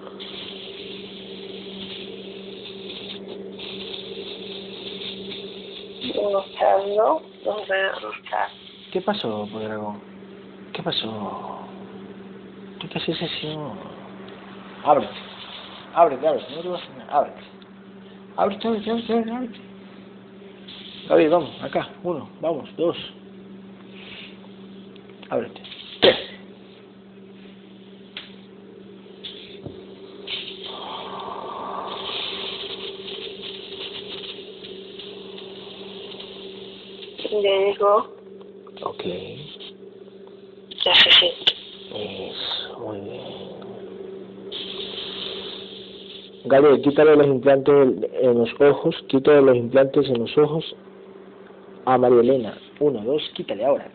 Buscando. 6.14 7.22
No 7.44 7.56
veo. 7.68 8.12
Está. 8.24 8.48
¿Qué 9.02 9.06
pasó, 9.06 9.46
dragón? 9.46 10.00
¿Qué 10.72 10.80
pasó? 10.80 11.58
¿Qué 12.78 12.86
pasó 12.86 13.12
sesión? 13.12 13.72
Ábrete. 14.84 15.12
Ábrete, 15.92 16.28
ábrete. 16.28 16.54
No 16.54 16.62
te 16.62 16.68
vas 16.68 16.82
a. 17.10 17.18
Ábrete. 17.18 17.40
Ábrete, 18.36 18.68
ábrete, 18.68 18.90
ábrete, 18.92 19.12
ábrete. 19.12 19.32
ábrete. 19.32 19.60
Gabriel, 21.08 21.30
vamos. 21.30 21.62
Acá. 21.64 21.88
Uno. 22.04 22.30
Vamos. 22.40 22.76
Dos. 22.76 22.96
Ábrete. 25.30 25.60
Tres. 26.00 26.18
Le 37.32 37.64
digo, 37.66 38.22
Ok. 38.84 39.04
ya 40.84 40.94
se 40.96 41.10
siente. 41.12 41.52
Eso, 41.94 42.78
muy 42.80 43.00
bien. 43.00 43.20
Gabriel, 46.52 46.82
quítale 46.82 47.16
los 47.16 47.26
implantes 47.28 47.74
en 48.20 48.38
los 48.38 48.60
ojos, 48.60 48.94
quítale 49.08 49.40
los 49.40 49.56
implantes 49.56 50.06
en 50.10 50.18
los 50.18 50.36
ojos 50.36 50.76
a 51.86 51.96
María 51.96 52.20
Elena. 52.20 52.58
Uno, 52.78 53.00
dos, 53.00 53.22
quítale 53.34 53.64
ahora. 53.64 53.88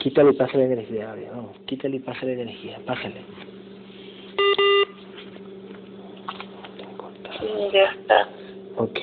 Quítale 0.00 0.30
y 0.32 0.34
pásale 0.34 0.64
energía, 0.66 1.06
Gabriel, 1.06 1.30
vamos, 1.30 1.56
quítale 1.64 1.96
y 1.96 2.00
pásale 2.00 2.34
energía, 2.34 2.78
pásale. 2.84 3.22
Ya 7.76 7.90
está. 7.90 8.28
Ok. 8.78 9.00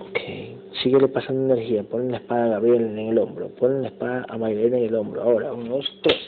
Ok. 0.00 0.20
Síguele 0.82 1.06
pasando 1.06 1.54
energía. 1.54 1.84
Pon 1.84 2.10
la 2.10 2.16
espada 2.16 2.46
a 2.46 2.48
Gabriel 2.48 2.82
en 2.82 2.98
el 2.98 3.18
hombro. 3.18 3.48
Pon 3.50 3.82
la 3.82 3.88
espada 3.88 4.26
a 4.28 4.36
Marilena 4.36 4.78
en 4.78 4.84
el 4.86 4.94
hombro. 4.96 5.22
Ahora, 5.22 5.52
uno, 5.52 5.76
dos, 5.76 6.00
tres. 6.02 6.18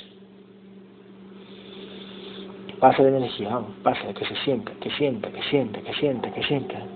Pásale 2.79 3.09
energía, 3.09 3.49
vamos. 3.49 3.73
Pásale, 3.83 4.15
que 4.15 4.25
se 4.25 4.37
sienta, 4.45 4.71
que 4.81 4.91
sienta, 4.93 5.33
que 5.33 5.43
sienta, 5.51 5.83
que 5.83 5.95
sienta, 5.95 6.33
que 6.33 6.43
sienta. 6.45 6.87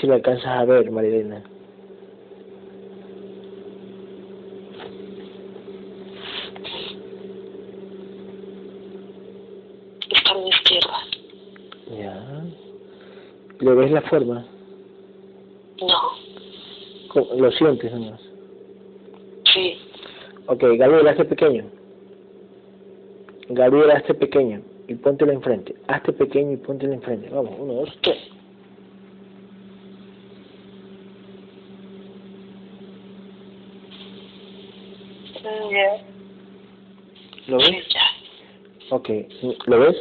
Si 0.00 0.06
lo 0.06 0.14
alcanzas 0.14 0.46
a 0.46 0.64
ver, 0.64 0.90
Marilena. 0.90 1.42
Está 10.10 10.32
a 10.32 10.34
mi 10.34 10.48
izquierda. 10.48 10.98
Ya. 11.96 12.44
¿Le 13.60 13.74
ves 13.74 13.92
la 13.92 14.02
forma? 14.02 14.44
No. 15.80 17.34
Lo 17.36 17.52
sientes 17.52 17.92
nomás. 17.92 18.20
Sí. 19.52 19.78
Ok, 20.46 20.64
Gabriel, 20.76 21.08
hazte 21.08 21.24
pequeño. 21.24 21.64
Gabriel, 23.48 23.92
hazte 23.92 24.14
pequeño 24.14 24.60
y 24.88 24.94
póntela 24.96 25.32
enfrente. 25.32 25.74
Hazte 25.86 26.12
pequeño 26.12 26.52
y 26.52 26.56
póntela 26.56 26.94
enfrente. 26.94 27.28
Vamos, 27.30 27.54
uno, 27.58 27.74
dos, 27.74 27.98
tres. 28.02 28.18
Ya. 35.70 36.02
¿Lo 37.54 37.60
ves? 37.60 37.86
Ok, 38.90 39.08
¿lo 39.66 39.78
ves? 39.78 39.96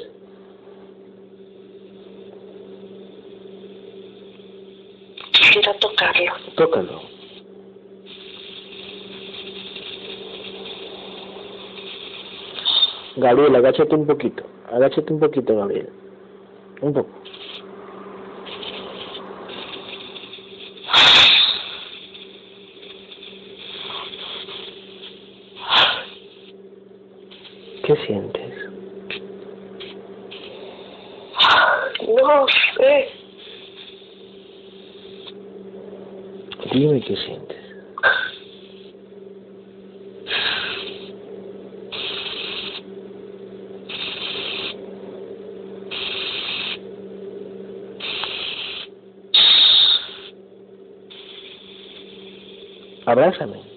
Quisiera 5.34 5.72
tocarlo. 5.76 6.32
Tócalo. 6.56 7.02
Gabriel, 13.18 13.56
agáchate 13.56 13.94
un 13.94 14.08
poquito. 14.08 14.44
Agáchate 14.72 15.14
un 15.14 15.20
poquito, 15.20 15.56
Gabriel. 15.56 15.90
Un 16.82 16.94
poco. 16.94 17.23
¿Qué 27.94 28.06
sientes? 28.08 28.54
No 32.02 32.46
sé. 32.76 33.10
Dime 36.72 37.02
qué 37.02 37.16
sientes. 37.16 37.58
Abrázame. 53.06 53.73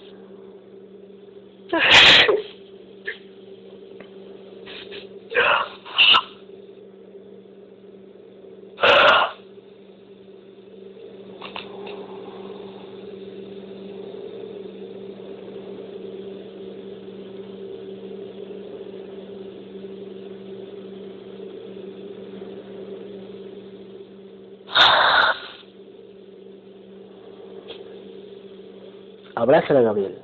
Abrázala, 29.46 29.80
Gabriel. 29.80 30.18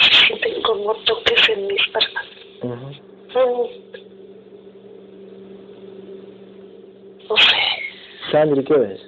Sienten 0.00 0.62
como 0.62 0.94
toques 1.04 1.48
en 1.48 1.66
mis 1.68 1.82
piernas. 1.92 2.26
Ujú. 2.62 2.74
Mm. 2.74 3.68
No 7.28 7.36
sé. 7.36 7.56
Sandri, 8.32 8.64
¿qué 8.64 8.74
ves? 8.74 9.00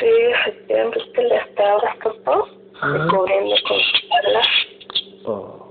Sí, 0.00 0.06
efectivamente 0.06 1.22
le 1.22 1.36
está 1.36 1.72
abrazando 1.72 2.48
y 2.48 2.78
Ajá. 2.80 3.08
cubriendo 3.10 3.54
con 3.68 3.78
sus 3.78 4.02
alas. 4.24 4.46
Oh. 5.26 5.66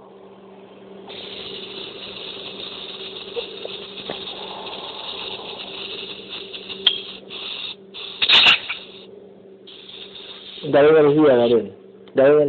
Dale 10.65 10.89
energía, 10.89 11.36
Gabriel. 11.38 11.73
Dale 12.13 12.43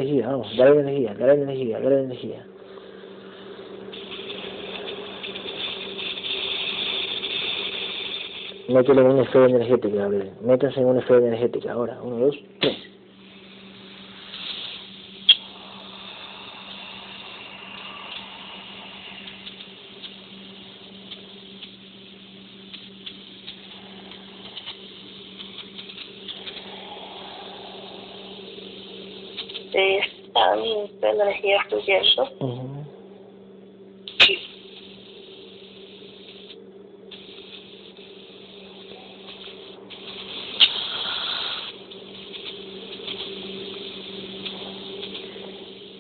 Dale 0.56 0.80
energía, 0.80 1.14
dale 1.14 1.42
energía, 1.42 1.80
dale 1.80 2.00
energía. 2.00 2.46
Métele 8.68 9.00
en 9.00 9.06
una 9.08 9.22
esfera 9.22 9.46
energética, 9.46 9.96
Gabriel. 9.96 10.30
Métanse 10.42 10.80
en 10.80 10.86
una 10.86 11.00
esfera 11.00 11.18
energética. 11.18 11.72
Ahora, 11.72 12.00
uno, 12.02 12.26
dos, 12.26 12.36
tres. 12.60 12.89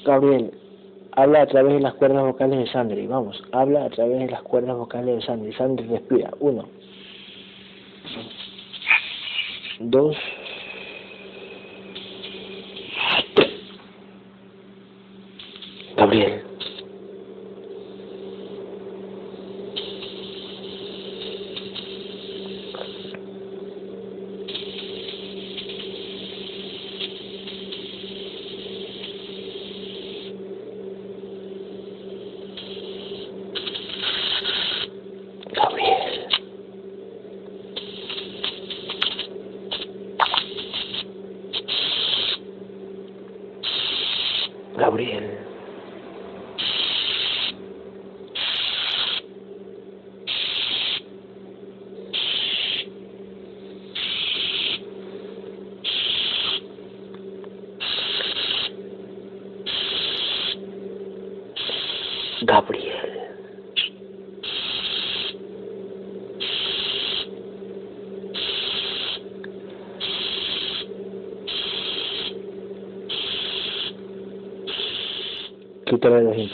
Gabriel, 0.04 0.50
habla 1.12 1.42
a 1.42 1.46
través 1.46 1.74
de 1.74 1.80
las 1.80 1.94
cuerdas 1.94 2.24
vocales 2.24 2.58
de 2.58 2.66
Sandri. 2.66 3.06
Vamos, 3.06 3.42
habla 3.52 3.84
a 3.84 3.90
través 3.90 4.18
de 4.18 4.26
las 4.26 4.42
cuerdas 4.42 4.76
vocales 4.76 5.16
de 5.16 5.22
Sandri. 5.22 5.52
Sandri, 5.52 5.86
respira. 5.86 6.32
Uno. 6.40 6.68
Dos. 9.78 10.16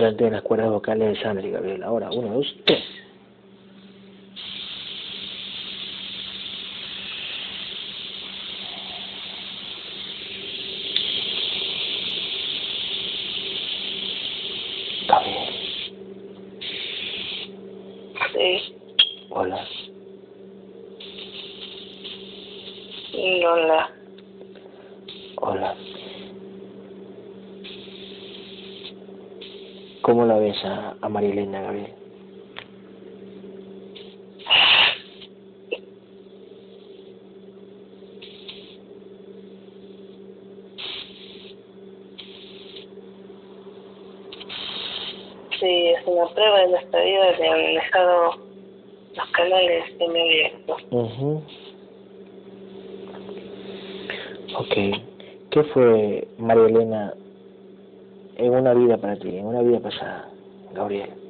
Implantes 0.07 0.27
de 0.27 0.37
las 0.37 0.43
cuerdas 0.43 0.71
vocales 0.71 1.09
de 1.09 1.21
Sandri, 1.21 1.51
Gabriel. 1.51 1.83
Ahora, 1.83 2.11
uno, 2.13 2.35
dos, 2.35 2.57
tres. 2.65 2.85
Gabriel, 15.09 15.53
Sí, 18.33 18.75
hola. 19.31 19.67
Lola. 23.43 23.91
Hola. 25.39 25.77
¿Cómo 30.07 30.25
la 30.25 30.39
ves 30.39 30.57
a, 30.65 31.09
Sí, 45.59 45.89
es 45.89 46.07
una 46.07 46.27
prueba 46.35 46.61
de 46.61 46.69
nuestra 46.69 47.03
vida 47.03 47.33
de 47.33 47.49
han 47.49 47.75
dejado 47.75 48.37
los 49.17 49.27
canales 49.31 49.85
abiertos. 50.01 50.83
Ujú. 50.91 51.43
Ok. 54.59 54.75
¿Qué 55.51 55.65
fue 55.73 56.29
María 56.39 56.67
Elena 56.67 57.15
en 58.37 58.55
una 58.55 58.75
vida 58.75 58.99
para 58.99 59.17
ti, 59.17 59.39
en 59.39 59.47
una 59.47 59.63
vida 59.63 59.81
pasada, 59.81 60.31
Gabriel? 60.75 61.26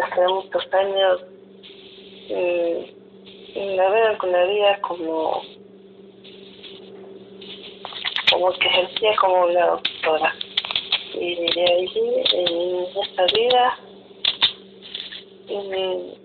Hace 0.00 0.26
muchos 0.28 0.74
años 0.74 1.20
mm, 2.30 3.76
la 3.76 3.90
veo 3.90 4.18
con 4.18 4.32
la 4.32 4.44
vida 4.44 4.78
como 4.82 5.42
como 8.32 8.50
que 8.52 8.66
ejercía 8.66 9.14
como 9.20 9.44
una 9.44 9.66
doctora 9.66 10.34
y 11.14 11.34
de 11.34 11.62
ahí 11.62 11.90
en 12.32 12.86
esta 13.02 13.24
vida 13.34 13.78
mm, 15.50 16.22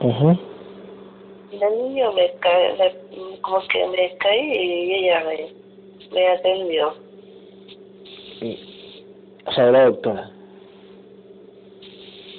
Ujú. 0.00 0.38
de 1.52 1.70
niño 1.70 2.12
me 2.12 2.30
cae, 2.40 2.74
me- 2.76 3.38
como 3.40 3.60
que 3.68 3.86
me 3.86 4.16
caí 4.18 4.52
y 4.52 4.94
ella 4.94 5.24
me, 5.24 5.48
me 6.12 6.28
atendió. 6.28 6.94
Y- 8.40 9.02
o 9.44 9.52
sea, 9.52 9.68
era 9.68 9.86
doctora 9.86 10.30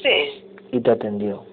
Sí, 0.03 0.41
y 0.71 0.79
te 0.81 0.91
atendió. 0.91 1.43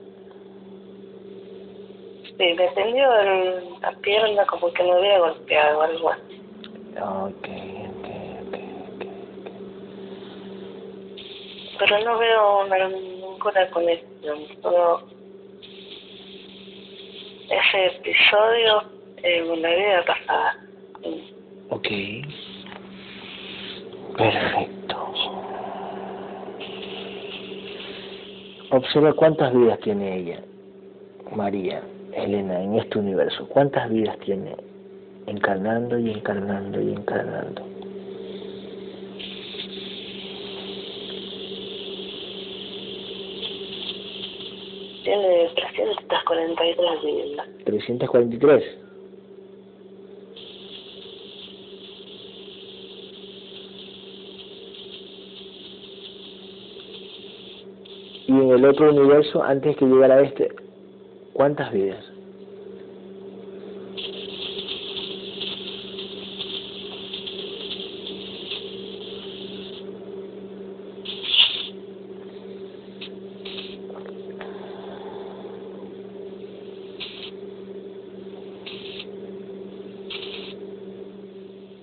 sí, 2.37 2.45
me 2.57 2.65
atendió 2.67 3.21
en 3.21 3.65
la 3.81 3.93
pierna 4.03 4.45
como 4.47 4.73
que 4.73 4.83
me 4.83 4.93
había 4.93 5.19
golpeado 5.19 5.83
algo 5.83 6.11
así. 6.11 6.41
Ok, 7.01 7.49
ok, 7.89 8.09
ok, 8.43 8.55
ok. 8.95 9.07
Pero 11.79 11.99
no 12.05 12.19
veo 12.19 12.61
una- 12.67 12.89
ninguna 12.89 13.71
conexión, 13.71 14.39
solo 14.63 15.03
ese 17.51 17.87
episodio 17.87 18.83
en 19.23 19.63
la 19.63 19.69
vida 19.71 20.05
pasada. 20.05 20.57
Ok. 21.71 21.89
Perfecto. 24.17 24.97
Observa 28.71 29.13
cuántas 29.13 29.53
vidas 29.53 29.79
tiene 29.81 30.19
ella, 30.19 30.41
María, 31.35 31.83
Elena, 32.13 32.63
en 32.63 32.77
este 32.77 32.99
universo. 32.99 33.49
¿Cuántas 33.49 33.91
vidas 33.91 34.17
tiene? 34.21 34.57
Encarnando 35.27 35.99
y 35.99 36.11
encarnando 36.11 36.81
y 36.81 36.93
encarnando. 36.93 37.63
Tiene 45.03 45.49
343 45.55 47.03
vidas. 47.03 47.47
343. 47.65 48.84
El 58.65 58.71
otro 58.71 58.91
universo, 58.91 59.43
antes 59.43 59.77
que 59.77 59.85
llegara 59.85 60.15
a 60.15 60.23
este, 60.23 60.51
¿cuántas 61.35 61.71
vidas? 61.71 62.03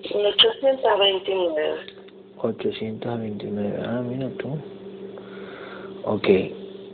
En 0.09 0.25
829. 0.25 1.79
829. 2.37 3.79
Ah, 3.85 4.01
mira 4.03 4.29
tú. 4.39 4.57
Ok. 6.05 6.27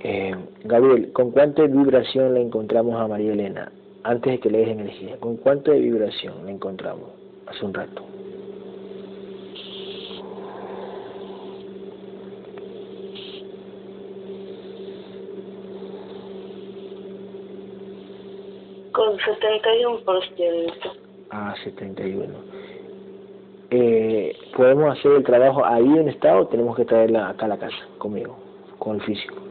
Eh, 0.09 0.33
Gabriel, 0.63 1.11
¿con 1.11 1.31
cuánta 1.31 1.63
vibración 1.63 2.33
la 2.33 2.39
encontramos 2.39 2.95
a 2.95 3.09
María 3.09 3.33
Elena 3.33 3.69
antes 4.03 4.31
de 4.31 4.39
que 4.39 4.49
le 4.49 4.59
des 4.59 4.69
energía, 4.69 5.17
¿con 5.17 5.35
cuánto 5.35 5.71
de 5.71 5.81
vibración 5.81 6.45
la 6.45 6.51
encontramos 6.51 7.09
hace 7.45 7.65
un 7.65 7.73
rato? 7.73 8.03
Con 18.93 19.17
71%. 19.17 20.73
Ah, 21.31 21.53
71. 21.65 22.33
Eh, 23.71 24.37
¿Podemos 24.55 24.97
hacer 24.97 25.11
el 25.11 25.23
trabajo 25.25 25.65
ahí 25.65 25.83
en 25.83 26.07
estado 26.07 26.43
o 26.43 26.47
tenemos 26.47 26.77
que 26.77 26.85
traerla 26.85 27.27
acá 27.27 27.47
a 27.47 27.49
la 27.49 27.57
casa, 27.57 27.75
conmigo, 27.97 28.37
con 28.79 28.95
el 28.95 29.01
físico? 29.01 29.46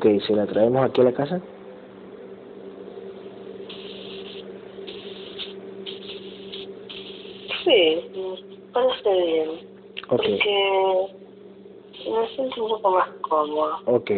¿Tú 0.00 0.08
qué 0.08 0.14
dices? 0.14 0.30
¿La 0.30 0.46
traemos 0.46 0.82
aquí 0.82 1.02
a 1.02 1.04
la 1.04 1.12
casa? 1.12 1.38
Sí, 7.64 8.02
parece 8.72 9.22
bien. 9.26 9.48
Ok, 10.08 10.08
Porque 10.08 11.10
me 12.10 12.28
siento 12.34 12.64
un 12.64 12.70
poco 12.70 12.90
más 12.92 13.08
cómodo. 13.20 13.76
ok. 13.84 14.10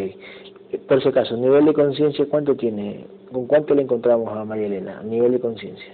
Por 0.87 1.03
si 1.03 1.09
acaso, 1.09 1.35
nivel 1.35 1.65
de 1.65 1.73
conciencia, 1.73 2.25
¿cuánto 2.29 2.55
tiene? 2.55 3.05
¿Con 3.33 3.45
cuánto 3.45 3.75
le 3.75 3.81
encontramos 3.81 4.31
a 4.31 4.45
María 4.45 4.67
Elena? 4.67 5.03
Nivel 5.03 5.33
de 5.33 5.39
conciencia. 5.41 5.93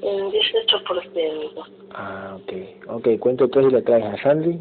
Un 0.00 0.32
18%. 0.32 1.64
Ah, 1.90 2.38
ok. 2.42 2.52
Ok, 2.96 3.18
cuento 3.18 3.48
tres 3.48 3.66
y 3.68 3.70
la 3.70 3.82
traes 3.82 4.06
a 4.06 4.16
Sandy 4.22 4.58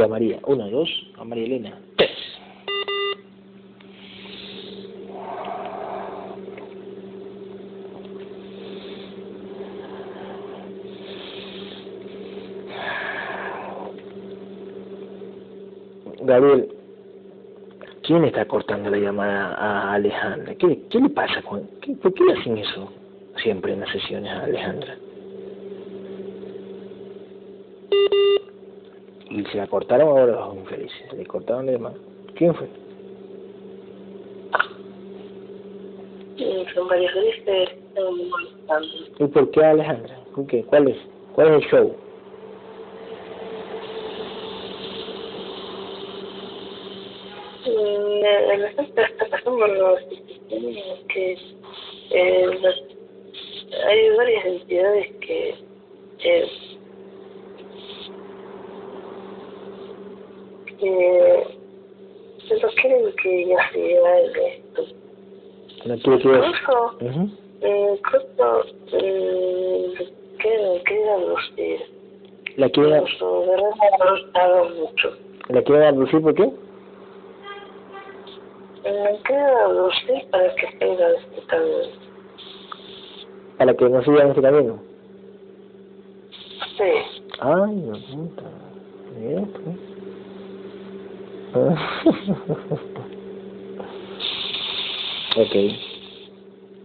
y 0.00 0.02
a 0.02 0.08
María. 0.08 0.38
Una, 0.46 0.66
dos, 0.68 0.88
a 1.18 1.24
María 1.24 1.44
Elena. 1.44 1.78
Tres. 1.96 2.10
Gabriel, 16.22 16.68
¿quién 18.04 18.24
está 18.24 18.46
cortando 18.46 18.88
la 18.88 18.98
llamada 18.98 19.54
a 19.54 19.94
Alejandra? 19.94 20.54
¿Qué, 20.54 20.82
qué 20.88 21.00
le 21.00 21.10
pasa? 21.10 21.42
Con, 21.42 21.68
qué, 21.82 21.92
¿Por 21.94 22.14
qué 22.14 22.24
le 22.24 22.32
hacen 22.34 22.56
eso 22.56 22.90
siempre 23.42 23.72
en 23.72 23.80
las 23.80 23.90
sesiones 23.90 24.30
a 24.30 24.44
Alejandra? 24.44 24.96
Y 29.30 29.39
se 29.50 29.58
la 29.58 29.66
cortaron 29.66 30.08
ahora 30.08 30.26
los 30.26 30.54
infelices. 30.56 31.12
Le 31.12 31.26
cortaron 31.26 31.66
la 31.66 31.72
llamada. 31.72 31.96
¿Quién 32.34 32.54
fue? 32.54 32.68
Son 36.74 36.88
molestando. 38.28 38.88
¿Y 39.18 39.26
por 39.26 39.50
qué 39.50 39.64
Alejandra? 39.64 40.18
¿Por 40.34 40.46
qué? 40.46 40.64
¿Cuál 40.64 40.88
es? 40.88 40.96
¿Cuál 41.34 41.48
es 41.48 41.54
el 41.64 41.70
show? 41.70 41.96
Mm, 47.66 48.24
En 48.50 48.62
esta 48.64 48.82
que 51.08 51.36
eh, 52.10 52.50
hay 53.86 54.16
varias 54.16 54.44
entidades 54.46 55.06
que 55.20 55.54
eh, 56.24 56.48
que 60.80 62.56
no 62.62 62.68
quieren 62.80 63.12
que 63.22 63.42
ella 63.42 63.70
se 63.72 63.98
haga 63.98 64.48
esto. 64.48 64.84
¿No 65.90 65.98
quiere 65.98 66.16
Incluso, 66.16 66.96
eh, 67.62 67.98
incluso 67.98 68.64
eh, 68.92 69.94
que 70.38 70.48
aducir. 71.10 71.80
¿La 72.56 72.68
mucho. 74.68 75.16
¿La 75.48 75.62
abducir 75.88 76.22
por 76.22 76.34
qué? 76.34 76.48
Me 78.84 79.18
queda 79.24 79.64
aducir 79.64 80.30
para 80.30 80.54
que 80.54 80.66
este 81.16 81.42
camino. 81.48 81.88
Para 83.58 83.74
que 83.74 83.88
no 83.88 84.04
sigan 84.04 84.28
este 84.28 84.42
camino. 84.42 84.78
Sí. 86.78 86.92
Ay, 87.40 87.74
no 87.74 87.98
puta. 87.98 88.44
Mira, 89.18 89.42
pues. 89.52 89.76
Ok. 95.36 95.52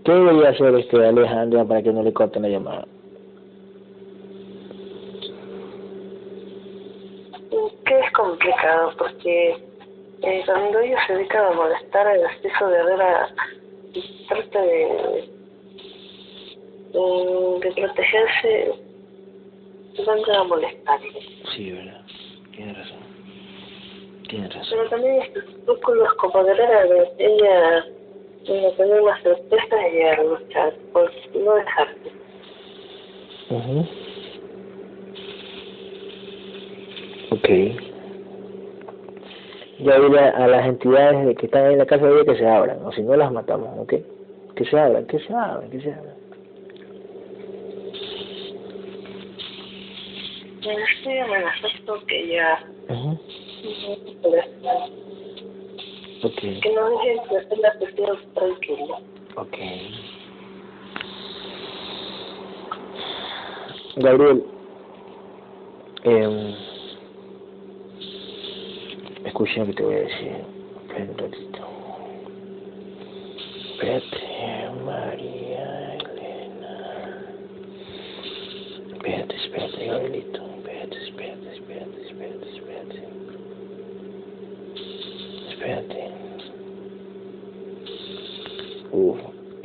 ¿Qué 0.05 0.11
debería 0.11 0.49
hacer 0.49 0.75
este 0.75 1.03
Alejandra 1.03 1.65
para 1.65 1.81
que 1.81 1.91
no 1.91 2.03
le 2.03 2.13
corten 2.13 2.43
la 2.43 2.49
llamada? 2.49 2.85
que 7.85 7.99
es 7.99 8.11
complicado 8.13 8.91
porque 8.97 9.57
eh, 10.23 10.43
cuando 10.45 10.79
ellos 10.79 10.99
se 11.05 11.13
dedican 11.13 11.45
a 11.45 11.51
molestar 11.55 12.07
el 12.15 12.23
exceso 12.25 12.67
de 12.67 12.77
Herrera 12.77 13.29
trata 14.27 14.61
de, 14.61 15.29
de, 16.93 17.59
de 17.61 17.71
protegerse 17.75 18.73
van 20.05 20.35
a 20.35 20.43
molestarle 20.45 21.09
Sí, 21.55 21.71
verdad. 21.71 22.01
Tienes 22.55 22.77
razón. 22.77 22.97
Tienes 24.29 24.53
razón. 24.55 24.77
pero 24.77 24.89
también 24.89 25.21
estos 25.21 25.43
círculos 25.65 26.13
como 26.15 26.43
de 26.43 26.51
Herrera 26.51 26.85
de 26.85 27.11
ella 27.19 27.85
de 28.53 28.71
tener 28.77 29.01
una 29.01 29.21
certeza 29.21 29.89
y 29.93 30.01
a 30.01 30.23
luchar 30.23 30.73
por 30.93 31.11
no 31.33 31.55
dejarte 31.55 32.11
Ujú. 33.49 33.85
Ok. 37.31 37.49
Ya 39.79 39.99
dile 39.99 40.19
a 40.19 40.47
las 40.47 40.65
entidades 40.65 41.27
de 41.27 41.35
que 41.35 41.45
están 41.45 41.71
en 41.71 41.77
la 41.77 41.85
casa 41.85 42.07
de 42.07 42.25
que 42.25 42.37
se 42.37 42.47
abran, 42.47 42.83
o 42.83 42.91
si 42.91 43.03
no 43.03 43.15
las 43.15 43.31
matamos, 43.31 43.69
¿ok? 43.77 43.93
Que 44.55 44.65
se 44.65 44.79
abran, 44.79 45.05
que 45.05 45.19
se 45.19 45.33
abran, 45.33 45.69
que 45.69 45.79
se 45.81 45.93
abran. 45.93 46.15
me 50.65 50.83
estoy 50.83 51.17
amenazando 51.19 52.05
que 52.07 52.27
ya 52.27 52.59
Ujú. 52.89 53.19
Ok, 56.25 56.39
que 56.39 56.73
no 56.73 56.89
de 57.03 57.37
hacer 57.37 57.57
la 57.59 57.71
tranquila 58.33 58.99
ok. 59.35 59.57
Gabriel, 63.97 64.43
eh, 66.03 66.55
escucha 69.25 69.59
lo 69.59 69.65
que 69.67 69.73
te 69.73 69.83
voy 69.83 69.95
a 69.95 69.99
decir. 69.99 70.31
Espera 70.81 71.11
un 71.11 71.17
ratito. 71.17 71.67
Espérate, 73.73 74.19
María 74.83 75.95
Elena. 75.95 76.73
Espérate, 78.93 79.35
espérate, 79.35 79.85
Gabrielito. 79.85 80.41
Espérate, 80.57 80.97
espérate, 81.03 81.53
espérate, 81.53 82.01
espérate, 82.01 82.49
espérate. 82.55 83.03
Espérate. 85.49 86.04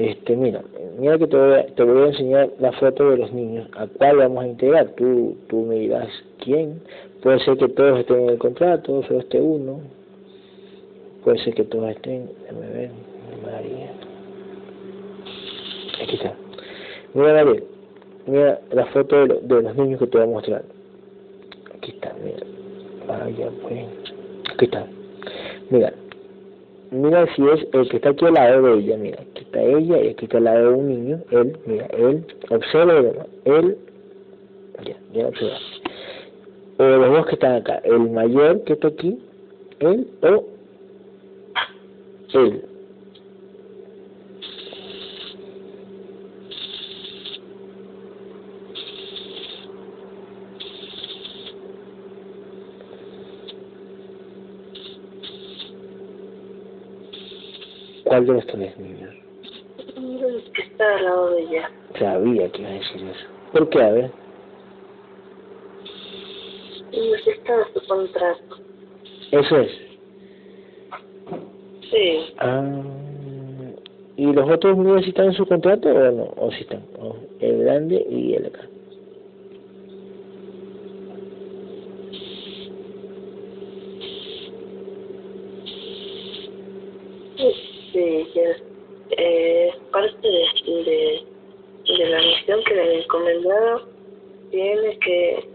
Este, 0.09 0.37
mira, 0.37 0.63
mira 0.99 1.19
que 1.19 1.27
te 1.27 1.37
voy, 1.37 1.55
a, 1.59 1.67
te 1.67 1.83
voy 1.83 2.03
a 2.03 2.07
enseñar 2.09 2.51
la 2.59 2.73
foto 2.73 3.11
de 3.11 3.19
los 3.19 3.33
niños, 3.33 3.69
a 3.77 3.87
cuál 3.87 4.17
vamos 4.19 4.45
a 4.45 4.47
integrar. 4.49 4.89
Tú, 4.97 5.37
tú 5.49 5.63
me 5.67 5.75
dirás 5.77 6.09
quién. 6.43 6.81
Puede 7.23 7.39
ser 7.41 7.57
que 7.59 7.69
todos 7.69 7.99
estén 8.01 8.21
en 8.21 8.31
el 8.31 8.39
contrato, 8.39 9.03
solo 9.05 9.21
esté 9.21 9.41
uno. 9.41 9.81
Puede 11.25 11.39
ser 11.45 11.55
que 11.55 11.65
todos 11.65 11.91
estén, 11.91 12.31
déjame 12.43 12.69
ver, 12.71 12.91
María. 13.45 13.91
Aquí 16.03 16.17
está. 16.17 16.35
Mira, 17.15 17.33
Gabriel, 17.33 17.65
mira 18.27 18.61
la 18.73 18.87
foto 18.87 19.17
de, 19.17 19.27
lo- 19.27 19.41
de 19.41 19.63
los 19.63 19.77
niños 19.77 19.99
que 20.01 20.07
te 20.07 20.19
voy 20.19 20.27
a 20.27 20.31
mostrar. 20.31 20.63
Aquí 21.77 21.91
está, 21.91 22.15
mira. 22.25 22.39
Vaya, 23.07 23.51
pues. 23.63 23.85
Aquí 24.55 24.65
está. 24.65 24.87
Mira, 25.69 25.93
mira 26.91 27.27
si 27.35 27.43
es 27.49 27.67
el 27.73 27.89
que 27.89 27.97
está 27.97 28.11
aquí 28.11 28.25
al 28.27 28.35
lado 28.35 28.63
de 28.63 28.81
ella, 28.81 28.97
mira, 28.97 29.19
aquí 29.21 29.43
está 29.43 29.63
ella 29.63 30.03
y 30.03 30.09
aquí 30.09 30.25
está 30.25 30.39
al 30.39 30.45
lado 30.45 30.71
de 30.71 30.75
un 30.75 30.89
niño, 30.89 31.21
él, 31.31 31.57
mira, 31.67 31.87
él, 31.87 32.25
observa, 32.51 33.27
él, 33.45 33.77
Ya, 34.85 34.97
ya 35.13 35.29
observaste. 35.29 35.91
O 36.79 36.85
los 36.85 37.13
dos 37.13 37.27
que 37.27 37.35
están 37.35 37.57
acá, 37.57 37.81
el 37.85 37.99
mayor 38.11 38.65
que 38.65 38.73
está 38.73 38.89
aquí, 38.89 39.19
él 39.81 40.09
o 40.23 40.45
él. 42.33 42.70
¿Cuál 58.11 58.27
de 58.27 58.33
los 58.33 58.47
tres 58.49 58.77
niños? 58.77 59.15
El 59.97 60.53
que 60.53 60.63
está 60.63 60.97
al 60.97 61.05
lado 61.05 61.31
de 61.31 61.43
ella. 61.43 61.71
Sabía 61.97 62.51
que 62.51 62.61
iba 62.61 62.71
a 62.71 62.73
decir 62.73 63.03
eso. 63.03 63.27
¿Por 63.53 63.69
qué? 63.69 63.83
A 63.83 63.93
ver. 63.93 64.11
Necesita 66.91 67.69
su 67.73 67.87
contrato. 67.87 68.57
Eso 69.31 69.57
es. 69.59 69.71
Sí. 71.89 72.35
Ah, 72.39 72.83
¿Y 74.17 74.33
los 74.33 74.51
otros 74.51 74.77
niños 74.77 75.07
están 75.07 75.27
en 75.27 75.35
su 75.35 75.47
contrato 75.47 75.89
o 75.89 76.11
no? 76.11 76.35
¿O 76.37 76.51
sí 76.51 76.63
están? 76.63 76.83
O 76.99 77.15
el 77.39 77.63
grande 77.63 78.05
y 78.11 78.35
el 78.35 78.47
acá. 78.47 78.63
Sí, 88.01 88.31
ya. 88.35 88.57
Eh, 89.19 89.75
parte 89.93 90.27
de, 90.27 90.83
de, 90.85 91.25
de 91.99 92.07
la 92.09 92.19
misión 92.19 92.65
que 92.65 92.75
le 92.75 92.83
han 92.83 93.03
encomendado 93.03 93.89
tiene 94.51 94.99
que 95.01 95.49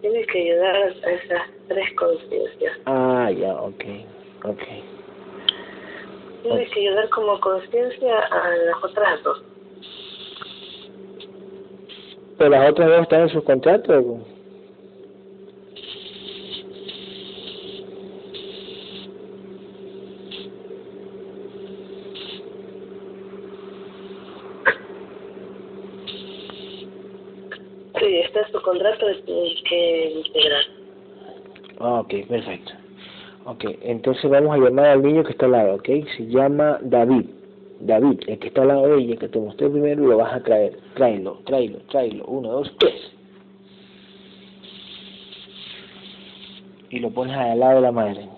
tiene 0.00 0.26
que 0.26 0.38
ayudar 0.40 0.76
a 0.76 0.88
esas 0.88 1.42
tres 1.68 1.92
conciencias. 1.94 2.78
Ah, 2.86 3.30
ya, 3.30 3.54
ok, 3.54 3.84
ok. 4.44 4.62
Tiene 6.42 6.66
que 6.66 6.80
ayudar 6.80 7.08
como 7.10 7.38
conciencia 7.40 8.18
a 8.18 8.56
las 8.56 8.84
otras 8.84 9.22
dos. 9.22 9.42
¿Pero 12.38 12.50
las 12.50 12.70
otras 12.70 12.88
dos 12.88 13.02
están 13.02 13.20
en 13.22 13.28
su 13.28 13.44
contrato? 13.44 13.98
o? 13.98 14.36
Sí, 27.98 28.18
está 28.18 28.40
en 28.40 28.52
su 28.52 28.55
contrato 28.66 29.10
y 29.10 29.22
tiene 29.22 29.54
que 29.68 30.22
integrar. 30.26 30.62
Ah, 31.78 32.00
ok, 32.00 32.14
perfecto. 32.28 32.72
Ok, 33.44 33.64
entonces 33.82 34.28
vamos 34.28 34.52
a 34.54 34.58
llamar 34.58 34.86
al 34.86 35.02
niño 35.02 35.22
que 35.22 35.30
está 35.30 35.46
al 35.46 35.52
lado, 35.52 35.76
ok? 35.76 35.88
Se 36.16 36.26
llama 36.26 36.78
David. 36.82 37.26
David, 37.78 38.20
el 38.26 38.38
que 38.40 38.48
está 38.48 38.62
al 38.62 38.68
lado 38.68 38.88
de 38.88 39.02
ella, 39.02 39.16
que 39.16 39.28
te 39.28 39.38
mostré 39.38 39.68
primero, 39.68 40.04
lo 40.04 40.16
vas 40.16 40.34
a 40.34 40.42
traer. 40.42 40.78
Tráelo, 40.94 41.40
tráelo, 41.44 41.78
tráelo. 41.90 42.24
Uno, 42.24 42.50
dos, 42.50 42.72
tres. 42.78 43.12
Y 46.90 46.98
lo 46.98 47.10
pones 47.10 47.36
al 47.36 47.60
lado 47.60 47.76
de 47.76 47.80
la 47.82 47.92
madre. 47.92 48.28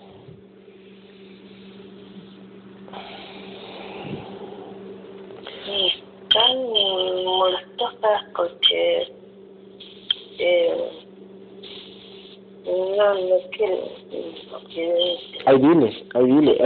Sí, 5.65 6.03
están 6.21 6.57
molestosas 7.23 8.23
porque 8.35 9.19
eh, 10.39 10.89
no, 12.99 13.13
no 13.15 13.35
quieren, 13.51 13.79
no 14.51 14.59
quieren. 14.73 15.17
Hay 15.45 15.57
diles, 15.57 15.95
hay 16.13 16.25
diles. 16.25 16.57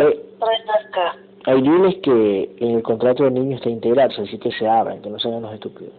Hay 1.45 1.61
diles 1.61 1.95
que 2.03 2.49
en 2.59 2.75
el 2.77 2.84
contrato 2.84 3.23
del 3.23 3.34
niño 3.36 3.57
está 3.57 3.69
integrarse, 3.69 4.21
así 4.21 4.38
que 4.39 4.51
se 4.51 4.67
abran, 4.67 5.01
que 5.01 5.09
no 5.09 5.19
sean 5.19 5.41
los 5.41 5.53
estúpidos. 5.53 5.93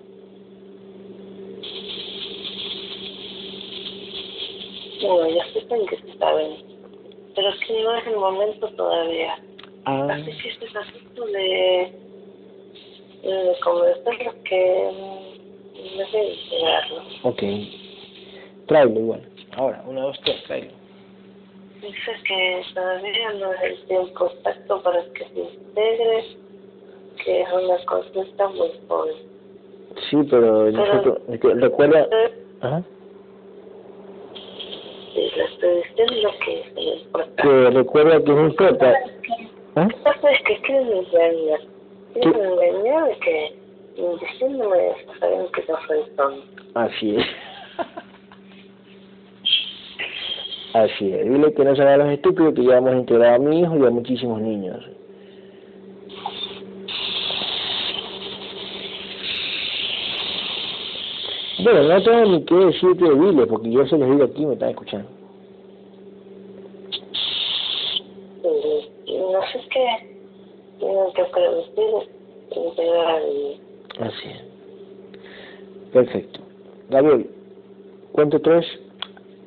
Bueno, 5.03 5.29
ya 5.37 5.45
sepan 5.53 5.87
que 5.87 5.97
se 5.99 6.19
saben, 6.19 6.53
pero 7.35 7.49
es 7.51 7.61
que 7.67 7.83
no 7.83 7.95
es 7.95 8.07
el 8.07 8.17
momento 8.17 8.69
todavía. 8.71 9.37
Ah, 9.85 10.09
Así 10.11 10.33
que 10.33 10.49
este 10.49 10.65
es 10.65 10.77
asunto 10.77 11.27
de, 11.27 11.93
de 13.23 13.53
convencerlos 13.63 14.35
que 14.49 14.91
mm, 14.93 15.99
no 15.99 16.07
sé 16.07 16.33
integrarlo. 16.33 17.03
ok. 17.25 17.43
Tráelo 18.67 18.99
igual. 19.01 19.21
Ahora, 19.57 19.83
uno, 19.87 20.03
dos, 20.03 20.21
tres, 20.25 20.43
tráelo. 20.45 20.73
Dice 21.81 22.13
que 22.27 22.63
todavía 22.75 23.33
no 23.35 23.53
es 23.53 23.85
el 23.89 24.01
exacto 24.01 24.83
para 24.83 25.05
que 25.13 25.25
se 25.25 25.41
integre, 25.41 26.25
que 27.23 27.43
es 27.43 27.53
una 27.53 27.85
consulta 27.85 28.49
muy 28.49 28.71
joven. 28.89 29.15
Sí, 30.11 30.17
pero 30.31 30.71
nosotros, 30.73 31.19
es 31.29 31.41
que 31.41 31.55
recuerda... 31.55 32.09
Eh, 32.11 32.45
Ajá. 32.61 32.83
Que. 36.45 36.65
Que 37.43 37.71
recuerda 37.71 38.23
que 38.23 38.33
no 38.33 38.47
importa. 38.47 38.95
Pasa 39.75 40.31
es 40.31 40.43
que 40.43 40.61
quieren 40.63 40.89
engañar. 40.93 41.61
Quieren 42.13 42.43
engañar 42.43 43.09
de 43.09 43.19
que 43.19 43.57
diciéndome 44.21 44.95
saben 45.21 45.47
que 45.53 45.65
yo 45.67 45.77
soy 45.87 46.03
tonto. 46.17 46.63
Así 46.75 47.17
es. 47.17 47.27
Así 50.75 51.13
es. 51.13 51.25
Dile 51.25 51.55
que 51.55 51.65
no 51.65 51.77
se 51.77 51.83
hagan 51.83 52.01
los 52.01 52.09
estúpidos, 52.09 52.53
que 52.53 52.65
ya 52.65 52.79
hemos 52.79 52.97
integrado 52.97 53.37
a 53.37 53.39
mi 53.39 53.61
hijo 53.61 53.79
y 53.79 53.87
a 53.87 53.91
muchísimos 53.91 54.41
niños. 54.41 54.85
Bueno, 61.63 61.83
no 61.85 62.03
tengo 62.03 62.25
ni 62.25 62.45
que 62.45 62.55
decirte 62.57 63.05
de 63.05 63.15
dile, 63.15 63.47
porque 63.47 63.71
yo 63.71 63.87
se 63.87 63.97
los 63.97 64.11
digo 64.11 64.25
aquí 64.25 64.45
me 64.45 64.55
están 64.55 64.71
escuchando. 64.71 65.09
Y, 69.07 69.17
no 69.17 69.41
sé 69.53 69.61
qué 69.71 69.87
tienen 70.81 71.13
que 71.15 71.25
permitir 71.25 72.11
integrar 72.51 73.07
al 73.07 74.09
Así 74.09 74.29
es. 74.29 74.43
Perfecto. 75.93 76.41
Gabriel, 76.91 77.31
cuento 78.11 78.41
tres, 78.41 78.67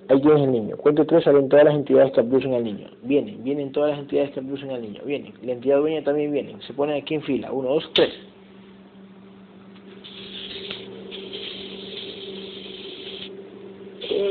ellos 0.09 0.35
es 0.35 0.41
el 0.41 0.51
niño. 0.51 0.77
Cuento 0.77 1.05
3 1.05 1.23
salen 1.23 1.49
todas 1.49 1.65
las 1.65 1.75
entidades 1.75 2.13
que 2.13 2.21
abducen 2.21 2.53
al 2.53 2.63
niño. 2.63 2.89
Vienen, 3.03 3.43
vienen 3.43 3.71
todas 3.73 3.91
las 3.91 3.99
entidades 3.99 4.31
que 4.31 4.39
abducen 4.39 4.71
al 4.71 4.81
niño. 4.81 5.01
Vienen. 5.05 5.33
La 5.43 5.51
entidad 5.51 5.79
dueña 5.79 6.03
también 6.03 6.31
viene. 6.31 6.55
Se 6.65 6.73
ponen 6.73 7.01
aquí 7.01 7.15
en 7.15 7.23
fila. 7.23 7.51
1, 7.51 7.69
2, 7.69 7.91
3. 7.93 8.09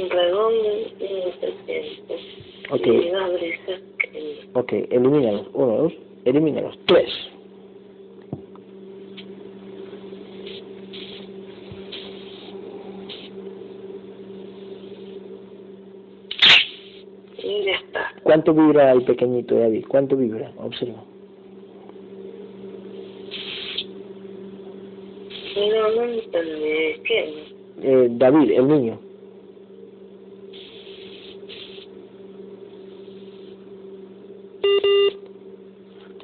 Redondo 0.09 0.69
y 0.79 0.95
presente. 1.41 1.97
Ok. 2.71 2.87
Ok, 4.55 4.73
elimínalos. 4.91 5.47
1, 5.53 5.77
2. 5.77 5.93
Elimínalos. 6.25 6.79
3. 6.87 7.36
¿Cuánto 18.37 18.53
vibra 18.53 18.93
el 18.93 19.03
pequeñito 19.03 19.55
David? 19.55 19.87
¿Cuánto 19.89 20.15
vibra? 20.15 20.53
Observa. 20.59 21.03
No, 25.57 25.91
no 25.95 26.03
entendí. 26.05 27.01
¿Qué? 27.03 27.35
Eh, 27.81 28.09
David, 28.11 28.51
el 28.51 28.69
niño. 28.69 28.99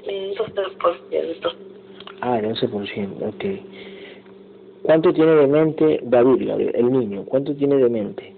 12%. 0.05 1.55
Ah, 2.21 2.39
el 2.41 2.45
11%, 2.45 3.23
ok. 3.23 3.45
¿Cuánto 4.83 5.15
tiene 5.15 5.35
de 5.35 5.47
mente 5.47 6.01
David, 6.03 6.51
el 6.75 6.93
niño? 6.93 7.25
¿Cuánto 7.25 7.55
tiene 7.55 7.77
de 7.77 7.89
mente? 7.89 8.32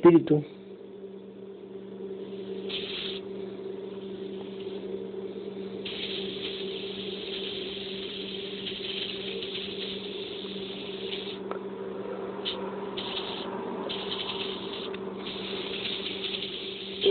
Espíritu. 0.00 0.42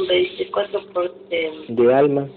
24%. 0.08 1.76
De 1.76 1.94
alma. 1.94 2.28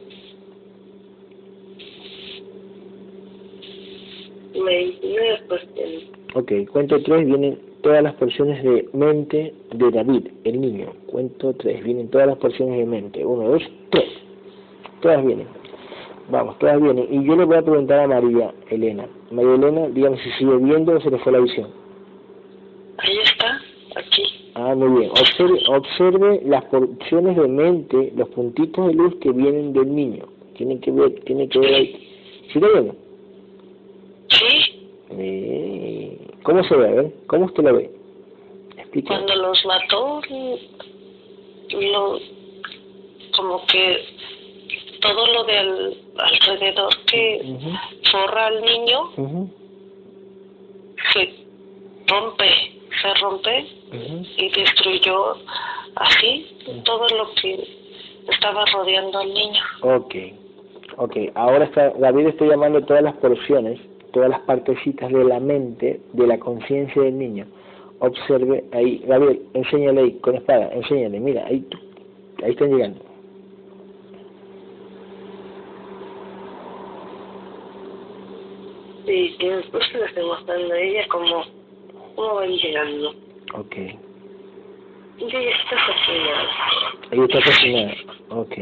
29%. 4.52 6.34
Ok, 6.34 6.52
cuento 6.70 7.02
tres, 7.02 7.26
vienen 7.26 7.71
todas 7.82 8.02
las 8.02 8.14
porciones 8.14 8.62
de 8.62 8.88
mente 8.92 9.54
de 9.74 9.90
David, 9.90 10.28
el 10.44 10.60
niño. 10.60 10.86
Cuento 11.06 11.52
tres, 11.54 11.82
vienen 11.84 12.08
todas 12.08 12.26
las 12.26 12.38
porciones 12.38 12.78
de 12.78 12.86
mente. 12.86 13.24
Uno, 13.24 13.48
dos, 13.48 13.62
tres. 13.90 14.08
Todas 15.00 15.24
vienen. 15.24 15.46
Vamos, 16.30 16.58
todas 16.58 16.80
vienen. 16.80 17.06
Y 17.10 17.24
yo 17.26 17.36
le 17.36 17.44
voy 17.44 17.56
a 17.56 17.62
preguntar 17.62 18.00
a 18.00 18.08
María 18.08 18.54
Elena. 18.70 19.06
María 19.30 19.54
Elena, 19.54 19.88
dígame 19.88 20.16
si 20.18 20.30
sigue 20.32 20.56
viendo 20.56 20.96
o 20.96 21.00
se 21.00 21.10
le 21.10 21.18
fue 21.18 21.32
la 21.32 21.40
visión. 21.40 21.68
Ahí 22.98 23.18
está, 23.24 23.60
aquí. 23.96 24.22
Ah, 24.54 24.74
muy 24.74 25.00
bien. 25.00 25.10
Observe, 25.10 25.58
observe 25.68 26.40
las 26.44 26.64
porciones 26.66 27.36
de 27.36 27.48
mente, 27.48 28.12
los 28.16 28.28
puntitos 28.30 28.86
de 28.86 28.94
luz 28.94 29.14
que 29.16 29.32
vienen 29.32 29.72
del 29.72 29.94
niño. 29.94 30.24
Tienen 30.56 30.80
que 30.80 30.90
ver, 30.90 31.12
tiene 31.24 31.48
que 31.48 31.58
ver 31.58 31.74
ahí. 31.74 32.08
¿Sí 32.52 32.60
lo 32.60 32.72
ven? 32.72 32.92
Sí, 34.28 34.78
Eh, 35.10 36.18
¿Cómo 36.42 36.64
se 36.64 36.76
ve? 36.76 36.88
A 36.88 36.92
ver, 36.92 37.12
¿cómo 37.26 37.44
usted 37.46 37.62
lo 37.62 37.74
ve? 37.76 37.90
Explíqueme. 38.76 39.24
cuando 39.24 39.34
los 39.36 39.64
mató, 39.66 40.20
lo, 41.70 42.18
como 43.36 43.66
que 43.66 44.04
todo 45.00 45.26
lo 45.26 45.44
del 45.44 45.98
alrededor 46.18 46.96
que 47.06 47.40
Ujú, 47.44 47.70
forra 48.10 48.46
al 48.46 48.62
niño 48.62 49.10
ujú, 49.16 49.50
se 51.12 51.34
rompe, 52.08 52.50
se 53.00 53.14
rompe 53.20 53.66
ujú. 53.92 54.26
y 54.36 54.48
destruyó 54.50 55.36
así 55.96 56.46
todo 56.84 57.08
lo 57.08 57.32
que 57.40 57.68
estaba 58.28 58.64
rodeando 58.66 59.18
al 59.18 59.32
niño. 59.34 59.62
Ok, 59.82 60.14
ok. 60.98 61.16
Ahora 61.34 61.64
está, 61.64 61.90
David 61.98 62.28
está 62.28 62.44
llamando 62.46 62.84
todas 62.84 63.02
las 63.02 63.14
porciones, 63.16 63.80
todas 64.12 64.30
las 64.30 64.40
partecitas 64.40 65.10
de 65.10 65.24
la 65.24 65.40
mente, 65.40 66.00
de 66.12 66.26
la 66.26 66.38
conciencia 66.38 67.02
del 67.02 67.18
niño. 67.18 67.46
Observe 67.98 68.64
ahí, 68.72 69.02
Gabriel, 69.06 69.42
enséñale 69.54 70.00
ahí, 70.00 70.12
con 70.20 70.36
espada, 70.36 70.70
enséñale, 70.72 71.20
mira, 71.20 71.46
ahí, 71.46 71.64
ahí 72.42 72.50
están 72.50 72.70
llegando. 72.70 73.00
Sí, 79.06 79.36
y 79.38 79.46
después 79.48 79.84
se 79.90 79.98
lo 79.98 80.04
estoy 80.04 80.24
mostrando 80.24 80.74
a 80.74 80.78
ella 80.78 81.08
como, 81.08 81.44
cómo 82.14 82.34
van 82.36 82.50
llegando. 82.50 83.10
Ok. 83.54 83.76
Y 85.18 85.24
ella 85.24 85.50
está 85.62 85.76
fascinada. 85.86 86.48
Ahí 87.10 87.20
está 87.20 87.42
cocinada. 87.44 87.94
Ok. 88.30 88.58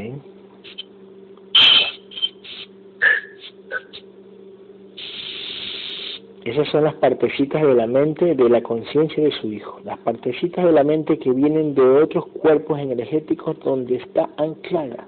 Esas 6.44 6.68
son 6.68 6.84
las 6.84 6.94
partecitas 6.94 7.60
de 7.60 7.74
la 7.74 7.86
mente 7.86 8.34
de 8.34 8.48
la 8.48 8.62
conciencia 8.62 9.22
de 9.22 9.30
su 9.32 9.52
hijo. 9.52 9.78
Las 9.84 9.98
partecitas 9.98 10.64
de 10.64 10.72
la 10.72 10.82
mente 10.82 11.18
que 11.18 11.32
vienen 11.32 11.74
de 11.74 11.82
otros 11.82 12.26
cuerpos 12.28 12.78
energéticos 12.78 13.58
donde 13.60 13.96
está 13.96 14.30
anclada. 14.38 15.06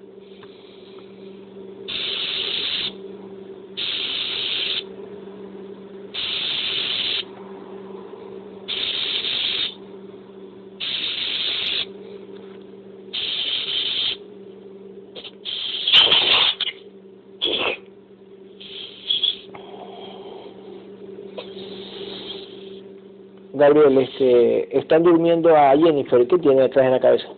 Gabriel, 23.62 23.96
este, 23.96 24.76
están 24.76 25.04
durmiendo 25.04 25.56
a 25.56 25.76
Jennifer. 25.76 26.26
¿Qué 26.26 26.36
tiene 26.38 26.62
detrás 26.62 26.84
de 26.84 26.90
la 26.90 26.98
cabeza? 26.98 27.28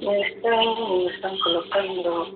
Me 0.00 0.20
están, 0.22 0.58
me 0.96 1.06
están 1.12 1.38
colocando 1.40 2.26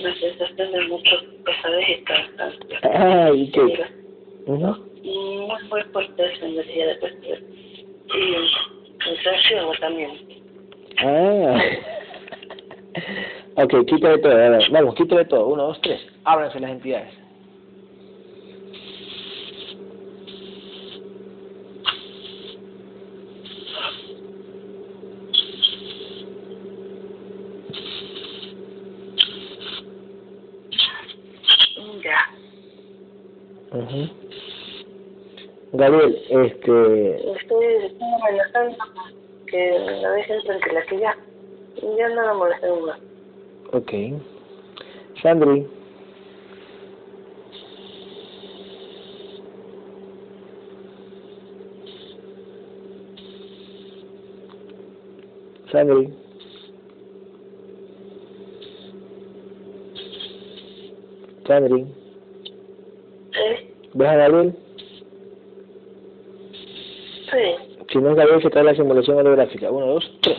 una 0.00 0.14
sensación 0.16 0.72
de 0.72 0.88
mucho 0.88 1.16
pesadez 1.44 1.88
y 1.90 2.02
cansancio. 2.02 2.78
Ay, 2.82 3.50
¿qué? 3.52 3.62
Mira, 3.62 3.88
Ujú. 4.46 4.84
y 5.04 5.46
no 5.46 5.56
fue 5.68 5.84
fuerte 5.84 6.32
esa 6.34 6.44
energía 6.46 6.86
de 6.88 6.94
pesadez. 6.96 7.42
Y 8.08 8.98
cansancio 8.98 9.60
agotamiento. 9.60 10.34
Ah. 10.98 11.60
ok, 13.62 13.86
quítale 13.86 14.18
todo. 14.18 14.34
Vamos, 14.72 14.94
quítale 14.96 15.24
todo. 15.26 15.46
Uno, 15.46 15.68
dos, 15.68 15.80
tres. 15.82 16.00
Ábranse 16.24 16.58
las 16.58 16.72
entidades. 16.72 17.21
Gabriel, 35.82 36.16
este, 36.30 37.32
Estoy, 37.32 37.66
estoy 37.86 38.08
amenazando 38.20 38.76
que 39.48 39.78
la 40.00 40.10
dejen 40.12 40.42
tranquila, 40.42 40.82
que 40.88 40.98
ya, 41.00 41.16
ya 41.98 42.08
no 42.10 42.22
la 42.22 42.34
molesten 42.34 42.84
más. 42.84 43.00
ok. 43.72 43.92
Sandri, 45.20 45.66
Sandri, 55.70 56.12
Sandri, 61.46 61.86
¿Eh? 63.34 63.74
¿ves 63.94 64.08
a 64.08 64.16
Gabriel? 64.16 64.54
Sí. 67.30 67.81
Si 67.92 67.98
no 67.98 68.08
es 68.10 68.16
Gabriel, 68.16 68.42
se 68.42 68.48
trae 68.48 68.64
la 68.64 68.74
simulación 68.74 69.18
holográfica. 69.18 69.70
Uno, 69.70 69.86
dos, 69.86 70.18
tres. 70.22 70.38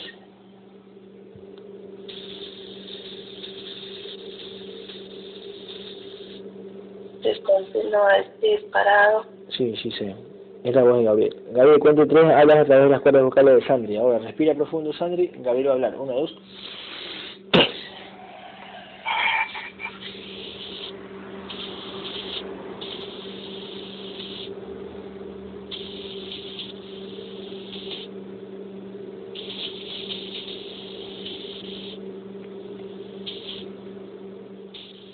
Descontinúa 7.22 8.26
disparado. 8.42 9.26
Sí, 9.50 9.76
sí, 9.84 9.92
sí. 9.92 10.16
Es 10.64 10.74
la 10.74 10.82
voz 10.82 10.98
de 10.98 11.04
Gabriel. 11.04 11.36
Gabriel, 11.52 11.80
cuento 11.80 12.08
tres, 12.08 12.24
hablas 12.24 12.58
a 12.58 12.66
través 12.66 12.86
de 12.86 12.90
las 12.90 13.02
cuerdas 13.02 13.24
vocales 13.24 13.56
de 13.56 13.68
Sandri. 13.68 13.98
Ahora, 13.98 14.18
respira 14.18 14.56
profundo, 14.56 14.92
Sandri. 14.94 15.28
Gabriel 15.38 15.68
va 15.68 15.72
a 15.72 15.76
hablar. 15.76 15.96
Uno, 16.00 16.14
dos, 16.14 16.36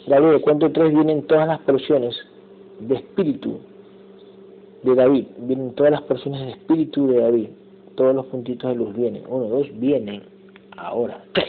Gabriel, 0.09 0.41
cuento 0.41 0.71
tres, 0.71 0.91
vienen 0.91 1.21
todas 1.27 1.47
las 1.47 1.59
porciones 1.59 2.15
de 2.79 2.95
espíritu 2.95 3.59
de 4.81 4.95
David, 4.95 5.25
vienen 5.37 5.75
todas 5.75 5.91
las 5.91 6.01
porciones 6.01 6.41
de 6.47 6.51
espíritu 6.53 7.07
de 7.09 7.21
David, 7.21 7.49
todos 7.95 8.15
los 8.15 8.25
puntitos 8.25 8.71
de 8.71 8.75
luz 8.75 8.95
vienen, 8.95 9.21
uno, 9.27 9.45
dos, 9.45 9.67
vienen, 9.79 10.23
ahora, 10.77 11.23
tres. 11.33 11.47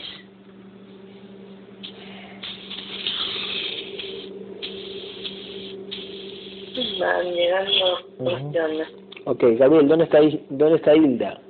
Van 7.01 7.33
llegando 7.33 7.85
Ujú. 8.19 8.25
cuestiones. 8.25 8.89
Ok, 9.25 9.43
Gabriel, 9.59 9.89
¿dónde 9.89 10.05
está, 10.05 10.19
dónde 10.51 10.77
está 10.77 10.95
Hilda? 10.95 11.41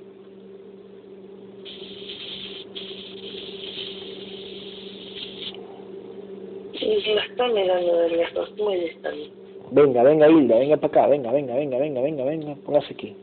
Y 7.05 7.15
lo 7.37 7.49
mirando 7.55 7.97
de 7.97 8.09
lejos, 8.11 8.57
muy 8.59 8.77
distante. 8.77 9.31
Venga, 9.71 10.03
venga 10.03 10.29
Hilda, 10.29 10.59
venga 10.59 10.77
para 10.77 11.03
acá, 11.03 11.07
venga, 11.09 11.33
venga, 11.33 11.55
venga, 11.55 11.79
venga, 11.79 12.01
venga, 12.01 12.25
venga, 12.25 12.55
póngase 12.67 12.93
aquí. 12.93 13.15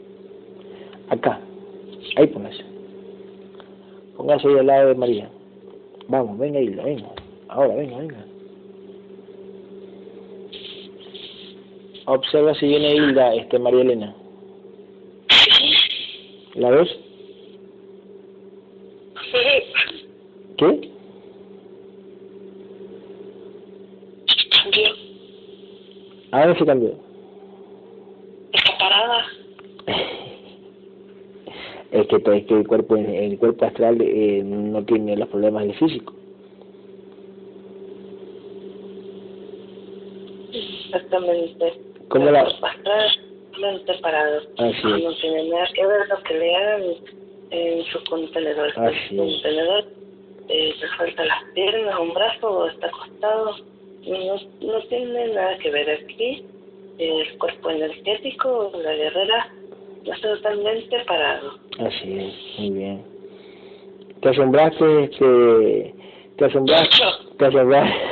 Acá, 1.10 1.40
ahí 2.16 2.28
póngase. 2.28 2.64
Póngase 4.16 4.48
ahí 4.48 4.58
al 4.58 4.68
lado 4.68 4.88
de 4.90 4.96
María. 4.96 5.30
Vamos, 6.08 6.38
venga 6.38 6.60
Hilda, 6.60 6.84
venga. 6.84 7.10
Ahora, 7.50 7.76
venga, 7.76 7.98
venga. 7.98 8.26
Observa 12.06 12.56
si 12.56 12.68
viene 12.68 12.96
Hilda, 12.96 13.36
este 13.36 13.60
María 13.60 13.82
Elena. 13.82 14.16
Sí, 15.30 15.76
¿La 16.56 16.70
ves? 16.72 16.90
¿Qué? 20.58 20.92
Cambió. 24.50 24.90
¿A 26.38 26.42
dónde 26.46 26.60
se 26.60 26.66
cambió? 26.66 26.90
Está 28.54 28.78
parada. 28.78 29.26
es 31.92 32.08
que, 32.08 32.16
es 32.16 32.46
que 32.46 32.54
el 32.54 32.68
cuerpo 32.68 32.96
el 32.96 33.40
cuerpo 33.40 33.66
astral 33.66 33.98
eh, 34.02 34.44
no 34.46 34.84
tiene 34.86 35.18
los 35.18 35.28
problemas 35.30 35.64
del 35.64 35.74
físico. 35.76 36.14
Exactamente. 40.54 41.74
¿Cómo 42.10 42.28
El 42.28 42.34
la- 42.34 42.44
cuerpo 42.44 42.66
astral 42.68 43.10
totalmente 43.52 43.94
parado. 43.96 44.42
Así 44.60 44.84
No 45.04 45.10
es. 45.12 45.22
tiene 45.22 45.50
nada 45.50 45.68
que 45.74 45.86
ver 45.88 46.08
lo 46.08 46.24
que 46.24 46.34
le 46.38 46.56
hagan 46.56 46.84
en 47.52 47.84
su 47.86 48.04
contenedor. 48.10 48.70
Así 48.76 48.98
su 49.10 49.24
es. 49.24 49.34
contenedor 49.34 49.86
eh, 50.50 50.74
le 50.80 50.88
falta 50.98 51.26
las 51.26 51.44
piernas, 51.56 52.00
un 52.00 52.14
brazo 52.14 52.48
o 52.50 52.68
está 52.68 52.88
acostado. 52.88 53.56
No, 54.08 54.36
no 54.62 54.80
tiene 54.88 55.28
nada 55.34 55.58
que 55.60 55.70
ver 55.72 55.90
aquí. 55.90 56.46
El 56.98 57.38
cuerpo 57.38 57.70
energético, 57.70 58.72
la 58.82 58.94
guerrera, 58.94 59.50
está 60.06 60.30
totalmente 60.36 61.00
parado. 61.06 61.60
Así 61.80 62.18
es, 62.20 62.60
muy 62.60 62.72
bien. 62.72 63.06
¿Te 64.22 64.30
asombraste, 64.30 65.04
este, 65.04 65.94
te 66.38 66.46
asombraste, 66.46 66.98
te 67.38 67.46
asombraste? 67.46 67.98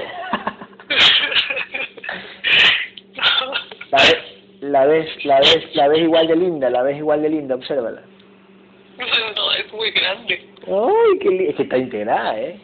La 3.91 4.02
ves, 4.04 4.18
la 4.62 4.86
ves, 4.86 5.26
la 5.26 5.39
ves, 5.39 5.76
la 5.76 5.88
ves 5.88 6.00
igual 6.02 6.28
de 6.28 6.36
linda, 6.36 6.70
la 6.70 6.82
ves 6.84 6.98
igual 6.98 7.22
de 7.22 7.30
linda, 7.30 7.56
obsérvala. 7.56 8.02
No, 8.98 9.52
es 9.54 9.72
muy 9.74 9.91
grande. 9.91 10.46
Ay, 10.68 11.20
qué 11.20 11.30
li- 11.30 11.48
es 11.48 11.56
que 11.56 11.64
está 11.64 11.78
integrada, 11.78 12.39
¿eh? 12.39 12.60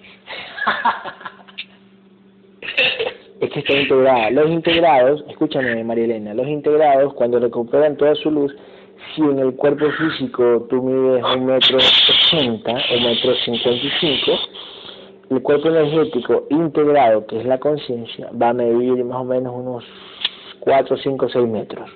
Es 3.41 3.49
que 3.49 3.59
está 3.59 3.73
integrada. 3.73 4.29
Los 4.29 4.49
integrados, 4.49 5.25
escúchame 5.27 5.83
María 5.83 6.05
Elena, 6.05 6.33
los 6.33 6.47
integrados 6.47 7.13
cuando 7.15 7.39
recuperan 7.39 7.97
toda 7.97 8.15
su 8.15 8.31
luz, 8.31 8.55
si 9.13 9.21
en 9.21 9.39
el 9.39 9.55
cuerpo 9.55 9.85
físico 9.91 10.67
tú 10.69 10.81
mides 10.81 11.23
un 11.35 11.45
metro 11.47 11.77
ochenta 11.77 12.71
o 12.71 13.01
metro 13.01 13.35
cincuenta 13.43 13.85
y 13.85 13.91
cinco, 13.99 14.31
el 15.31 15.41
cuerpo 15.41 15.69
energético 15.69 16.45
integrado, 16.49 17.25
que 17.25 17.39
es 17.39 17.45
la 17.45 17.59
conciencia, 17.59 18.29
va 18.39 18.49
a 18.49 18.53
medir 18.53 19.03
más 19.03 19.21
o 19.21 19.25
menos 19.25 19.53
unos 19.53 19.83
cuatro, 20.59 20.95
cinco, 20.97 21.27
seis 21.27 21.47
metros. 21.47 21.89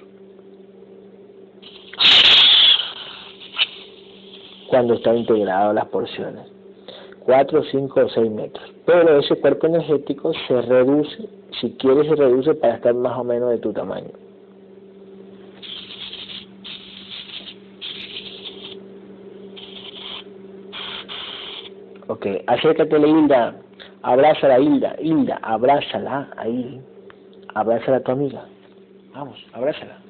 Cuando 4.67 4.95
está 4.95 5.15
integrado 5.15 5.71
las 5.73 5.85
porciones. 5.85 6.55
4, 7.25 7.63
5 7.71 8.01
o 8.01 8.09
6 8.09 8.31
metros. 8.31 8.74
Pero 8.85 9.19
ese 9.19 9.35
cuerpo 9.37 9.67
energético 9.67 10.31
se 10.47 10.61
reduce, 10.61 11.27
si 11.59 11.71
quieres 11.77 12.07
se 12.07 12.15
reduce 12.15 12.53
para 12.53 12.75
estar 12.75 12.93
más 12.93 13.17
o 13.17 13.23
menos 13.23 13.49
de 13.49 13.57
tu 13.57 13.73
tamaño. 13.73 14.11
Ok, 22.07 22.27
acércate 22.45 22.97
Hilda, 22.97 23.55
abrázala 24.03 24.59
Hilda, 24.59 24.95
Hilda, 24.99 25.39
abrázala 25.41 26.29
ahí, 26.37 26.79
abrázala 27.55 27.97
a 27.97 27.99
tu 28.01 28.11
amiga. 28.11 28.45
Vamos, 29.13 29.43
abrázala. 29.53 30.04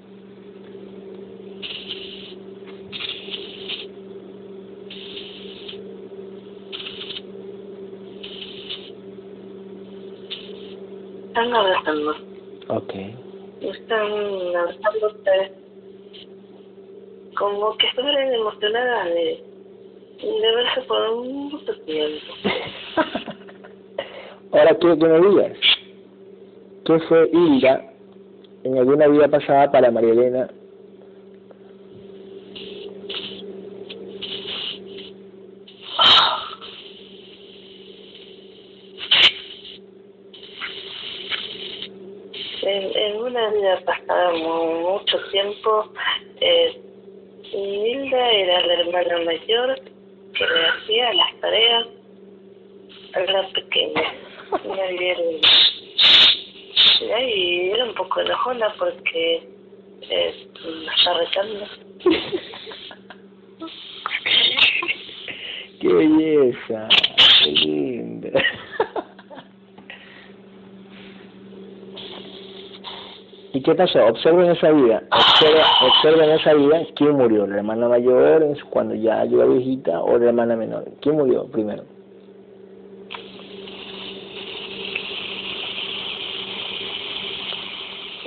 Están 11.35 11.53
abrazando. 11.53 12.11
Ok. 12.69 12.93
Están 13.59 14.07
abrazándote 14.55 15.51
como 17.37 17.75
que 17.75 17.87
estuvieran 17.87 18.33
emocionadas 18.35 19.05
de, 19.07 19.43
de 20.21 20.55
verse 20.55 20.81
por 20.87 21.15
mucho 21.25 21.75
tiempo. 21.81 22.33
Ahora 24.53 24.77
quiero 24.77 24.97
que 24.97 25.05
me 25.07 25.27
digas, 25.29 25.57
¿qué 26.85 26.99
fue 26.99 27.29
Hilda 27.33 27.83
en 28.63 28.77
alguna 28.77 29.07
vida 29.09 29.27
pasada 29.27 29.69
para 29.69 29.91
María 29.91 30.13
Elena? 30.13 30.47
En, 42.61 42.97
en 42.97 43.17
una 43.21 43.49
vida 43.51 43.79
pasada, 43.85 43.94
mu- 43.94 43.94
mucho 44.33 45.17
tiempo, 45.31 45.91
eh, 46.39 46.81
Hilda 47.51 48.31
era 48.31 48.65
la 48.65 48.73
hermana 48.73 49.19
mayor 49.25 49.79
que 50.33 50.45
le 50.45 50.67
hacía 50.67 51.13
las 51.13 51.39
tareas 51.39 51.87
a 53.13 53.19
la 53.19 53.47
pequeña. 53.49 54.13
Una. 54.63 54.91
Y 57.21 57.71
era 57.71 57.85
un 57.85 57.93
poco 57.95 58.21
enojona 58.21 58.73
porque 58.77 59.47
eh, 60.01 60.47
está 60.97 61.13
retando. 61.13 61.67
¡Qué 65.81 65.87
belleza! 65.87 66.87
¡Qué 67.43 67.51
linda! 67.51 68.31
¿Y 73.55 73.61
qué 73.61 73.73
pasó? 73.73 74.05
Observen 74.05 74.51
esa 74.51 74.69
vida. 74.69 75.01
Observen 75.81 76.29
esa 76.31 76.53
vida. 76.55 76.81
¿Quién 76.97 77.11
murió? 77.13 77.47
¿La 77.47 77.55
hermana 77.55 77.87
mayor 77.87 78.45
cuando 78.69 78.93
ya 78.95 79.23
llegó 79.23 79.47
viejita 79.47 80.01
o 80.01 80.17
la 80.17 80.25
hermana 80.25 80.57
menor? 80.57 80.83
¿Quién 80.99 81.15
murió 81.15 81.45
primero? 81.45 81.81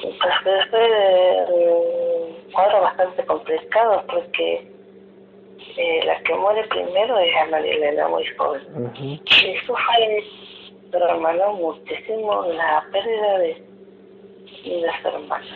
Pues 0.00 0.64
fue 0.70 0.80
un 1.52 2.52
cuadro 2.52 2.80
bastante 2.80 3.22
complicado 3.26 4.02
porque 4.10 4.66
eh, 5.76 6.00
la 6.06 6.18
que 6.22 6.34
muere 6.36 6.64
primero 6.68 7.18
es 7.18 7.36
a 7.36 7.50
María 7.50 7.74
Elena, 7.74 8.08
muy 8.08 8.24
joven. 8.38 8.62
Ujú. 8.74 9.04
Y 9.04 9.58
sufre 9.66 10.24
su 10.90 10.96
hermano 10.96 11.52
muchísimo 11.52 12.46
la 12.46 12.82
pérdida 12.90 13.38
de, 13.40 13.67
de 14.64 14.80
las 14.80 15.04
hermanas. 15.04 15.48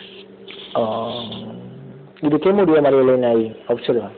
Ah. 0.75 1.29
¿Y 2.21 2.29
de 2.29 2.39
qué 2.39 2.53
murió 2.53 2.81
María 2.81 3.01
Elena 3.01 3.29
ahí? 3.29 3.63
Observa. 3.67 4.11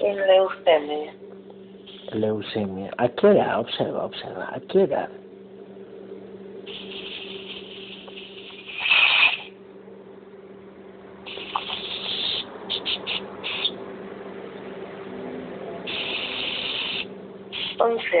En 0.00 0.16
leucemia. 0.26 1.14
Leucemia. 2.12 2.90
¿A 2.98 3.08
qué 3.08 3.28
edad? 3.28 3.60
Observa, 3.60 4.04
observa. 4.04 4.50
¿A 4.52 4.60
qué 4.60 4.82
edad? 4.82 5.08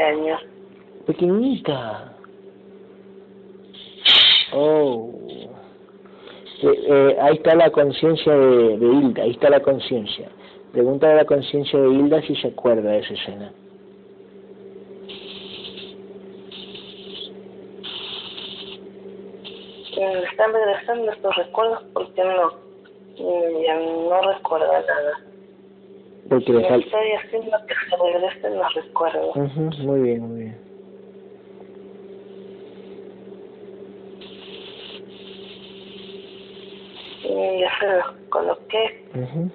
Años. 0.02 0.40
Pequeñita. 1.06 2.14
Oh. 4.52 5.10
Eh, 6.62 6.84
eh, 6.88 7.16
ahí 7.20 7.34
está 7.34 7.54
la 7.54 7.70
conciencia 7.70 8.32
de, 8.32 8.78
de 8.78 8.86
Hilda, 8.86 9.22
ahí 9.22 9.30
está 9.32 9.50
la 9.50 9.60
conciencia. 9.60 10.28
Pregúntale 10.72 11.12
a 11.12 11.16
la 11.16 11.24
conciencia 11.24 11.78
de 11.78 11.88
Hilda 11.88 12.22
si 12.22 12.34
se 12.36 12.48
acuerda 12.48 12.90
de 12.90 12.98
esa 13.00 13.14
escena. 13.14 13.52
Eh, 19.96 20.24
Están 20.30 20.52
regresando 20.52 21.12
estos 21.12 21.36
recuerdos 21.36 21.84
porque 21.92 22.22
no, 22.24 22.52
ya 23.62 23.78
no 23.78 24.32
recuerda 24.32 24.80
nada. 24.80 25.33
Porque 26.28 26.52
le 26.52 26.68
falta... 26.68 26.86
estoy 26.86 27.12
haciendo 27.12 27.56
que 27.68 27.74
se 27.74 27.96
regresen 27.96 28.58
los 28.58 28.74
recuerdos. 28.74 29.36
Ujú, 29.36 29.60
muy 29.82 30.00
bien, 30.00 30.20
muy 30.22 30.40
bien. 30.40 30.60
Y 37.24 37.60
ya 37.60 37.70
se 37.78 37.86
los 37.86 38.06
coloqué. 38.30 39.04
Ujú. 39.14 39.50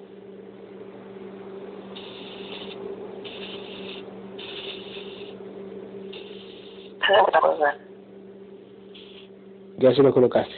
Ya 9.78 9.94
se 9.94 10.04
lo 10.04 10.14
colocaste. 10.14 10.54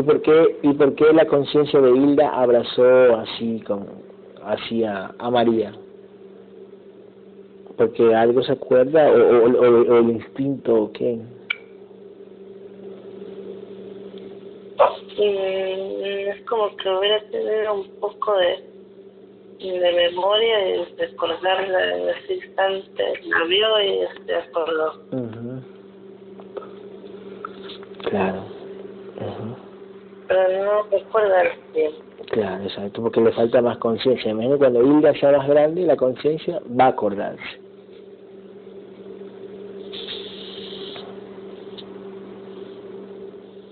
¿Y 0.00 0.02
por 0.02 0.22
qué, 0.22 0.56
y 0.62 0.72
por 0.72 0.94
qué 0.94 1.12
la 1.12 1.26
conciencia 1.26 1.78
de 1.78 1.90
Hilda 1.90 2.30
abrazó 2.30 3.16
así, 3.16 3.60
con, 3.66 3.86
así 4.42 4.82
a, 4.82 5.12
María? 5.30 5.74
¿Porque 7.76 8.14
algo 8.14 8.42
se 8.42 8.52
acuerda 8.52 9.10
o, 9.10 9.44
o, 9.44 9.98
el 9.98 10.08
instinto 10.08 10.84
o 10.84 10.92
qué? 10.92 11.18
es 15.22 16.46
como 16.48 16.74
que 16.76 16.88
hubiera 16.88 17.20
tenido 17.30 17.74
un 17.74 17.90
poco 18.00 18.34
de, 18.38 19.70
de 19.70 19.92
memoria 19.92 20.76
y 20.76 20.84
recordarla 20.96 21.96
en 21.96 22.08
ese 22.08 22.34
instante 22.36 23.04
la 23.26 23.44
vio 23.44 23.82
y 23.82 24.24
se 24.24 24.34
acordó. 24.34 24.92
Claro 28.08 28.10
pero 28.14 28.32
no 28.32 28.49
recuerda 31.04 31.42
tiempo. 31.72 31.98
Claro, 32.30 32.62
exacto, 32.62 33.02
porque 33.02 33.20
le 33.20 33.32
falta 33.32 33.60
más 33.60 33.78
conciencia. 33.78 34.30
Imagino 34.30 34.58
cuando 34.58 34.82
Hilda 34.82 35.12
sea 35.14 35.32
más 35.32 35.48
grande, 35.48 35.82
la 35.82 35.96
conciencia 35.96 36.60
va 36.78 36.84
a 36.84 36.88
acordarse. 36.88 37.42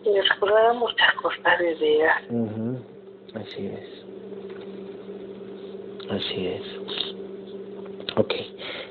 Y 0.04 0.20
recordaba 0.20 0.72
muchas 0.72 1.14
cosas 1.22 1.58
de 1.58 1.74
vida. 1.74 2.22
Así 3.34 3.66
es. 3.66 4.04
Así 6.10 6.46
es. 6.46 6.62
Ok. 8.16 8.34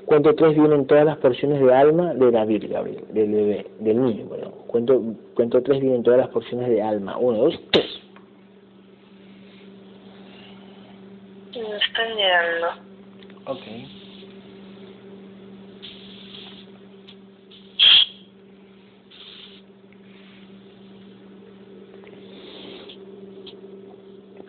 Cuento 0.06 0.34
tres 0.36 0.56
vienen 0.56 0.88
todas 0.88 1.04
las 1.06 1.18
porciones 1.18 1.60
de 1.60 1.74
alma 1.74 2.14
de 2.14 2.32
David, 2.32 2.66
Gabriel, 2.70 3.04
del 3.10 3.32
bebé, 3.32 3.66
del 3.80 4.02
niño. 4.02 4.26
Bueno, 4.28 4.52
cuento, 4.68 5.02
cuento 5.34 5.62
tres 5.62 5.82
vienen 5.82 6.04
todas 6.04 6.20
las 6.20 6.30
porciones 6.30 6.70
de 6.70 6.82
alma. 6.82 7.18
Uno, 7.18 7.40
dos, 7.40 7.60
tres. 7.72 8.07
Ok. 13.46 13.62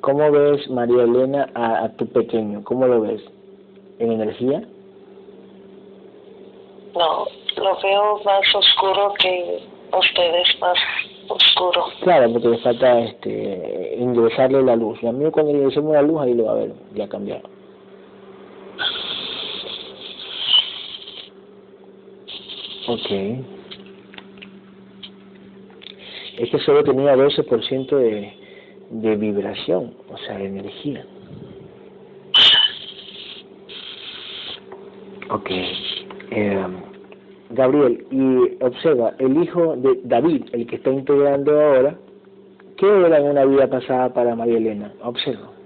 ¿Cómo 0.00 0.30
ves, 0.30 0.68
María 0.70 1.02
Elena, 1.02 1.50
a, 1.54 1.84
a 1.84 1.88
tu 1.96 2.06
pequeño? 2.06 2.64
¿Cómo 2.64 2.86
lo 2.86 3.02
ves? 3.02 3.22
¿En 3.98 4.12
energía? 4.12 4.62
No, 6.94 7.26
lo 7.56 7.80
veo 7.82 8.20
más 8.24 8.54
oscuro 8.54 9.12
que 9.20 9.62
ustedes, 9.92 10.48
más 10.60 10.78
oscuro. 11.28 11.84
Claro, 12.00 12.32
porque 12.32 12.48
le 12.48 12.58
falta 12.58 13.00
este, 13.00 13.96
ingresarle 13.98 14.62
la 14.62 14.76
luz. 14.76 14.98
Y 15.02 15.08
a 15.08 15.12
mí 15.12 15.30
cuando 15.30 15.52
le 15.52 15.58
ingresemos 15.58 15.92
la 15.92 16.02
luz, 16.02 16.22
ahí 16.22 16.34
lo 16.34 16.44
va 16.44 16.52
a 16.52 16.54
ver, 16.54 16.72
ya 16.94 17.04
ha 17.04 17.08
cambiado. 17.08 17.57
Ok. 22.88 23.10
Es 26.38 26.50
que 26.50 26.58
solo 26.60 26.82
tenía 26.84 27.14
12% 27.16 27.96
de, 27.96 28.32
de 28.90 29.16
vibración, 29.16 29.92
o 30.08 30.16
sea, 30.16 30.38
de 30.38 30.46
energía. 30.46 31.04
Ok. 35.30 35.50
Eh, 36.30 36.66
Gabriel, 37.50 38.06
y 38.10 38.64
observa, 38.64 39.12
el 39.18 39.42
hijo 39.42 39.76
de 39.76 40.00
David, 40.04 40.44
el 40.52 40.66
que 40.66 40.76
está 40.76 40.90
integrando 40.90 41.60
ahora, 41.60 41.98
¿qué 42.78 42.86
era 42.86 43.18
en 43.18 43.24
una 43.24 43.44
vida 43.44 43.68
pasada 43.68 44.14
para 44.14 44.34
María 44.34 44.56
Elena? 44.56 44.94
Observa. 45.02 45.58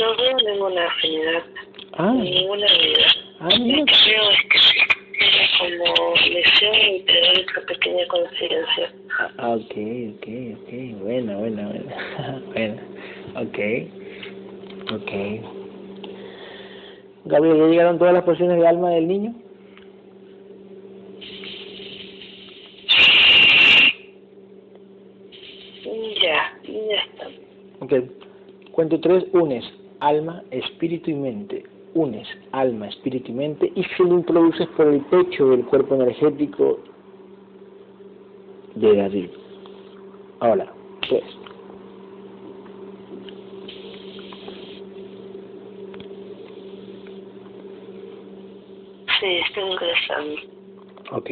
No 0.00 0.16
veo 0.16 0.36
ninguna 0.46 0.86
afinidad. 0.86 1.42
Ah. 1.94 2.12
Ninguna 2.12 2.66
vida. 2.66 3.06
Ah, 3.40 3.48
mira. 3.58 3.78
Lo 3.78 3.84
que 3.86 3.92
veo 4.06 4.30
es 4.30 4.42
que 4.50 4.58
tiene 5.18 5.48
como 5.58 6.14
lesión 6.14 6.74
y 6.74 7.00
tener 7.00 7.38
esta 7.40 7.60
pequeña 7.62 8.06
conciencia. 8.08 8.92
Ah, 9.38 9.50
ok, 9.50 9.74
ok, 10.16 10.26
ok. 10.56 11.00
Buena, 11.02 11.36
buena, 11.36 11.68
buena. 11.68 12.42
buena. 12.54 12.82
Ok. 13.36 13.58
Ok. 14.92 15.12
Gabriel, 17.24 17.58
¿ya 17.58 17.66
llegaron 17.66 17.89
todas 18.00 18.14
las 18.14 18.24
porciones 18.24 18.58
de 18.58 18.66
alma 18.66 18.90
del 18.92 19.06
niño? 19.06 19.34
Ya, 26.22 26.58
ya 26.64 26.96
está. 26.96 27.28
Ok. 27.80 27.92
Cuento 28.72 28.98
tres, 29.00 29.26
unes 29.34 29.64
alma, 30.00 30.42
espíritu 30.50 31.10
y 31.10 31.14
mente. 31.14 31.64
Unes 31.92 32.26
alma, 32.52 32.88
espíritu 32.88 33.32
y 33.32 33.34
mente 33.34 33.70
y 33.74 33.84
se 33.84 34.02
lo 34.02 34.14
introduces 34.14 34.66
por 34.68 34.86
el 34.86 35.00
pecho 35.02 35.50
del 35.50 35.66
cuerpo 35.66 35.96
energético 35.96 36.80
de 38.76 38.96
David. 38.96 39.28
Ahora, 40.38 40.72
pues. 41.06 41.49
Sí, 49.20 49.26
estoy 49.46 49.70
ingresando. 49.70 50.40
Ok. 51.12 51.30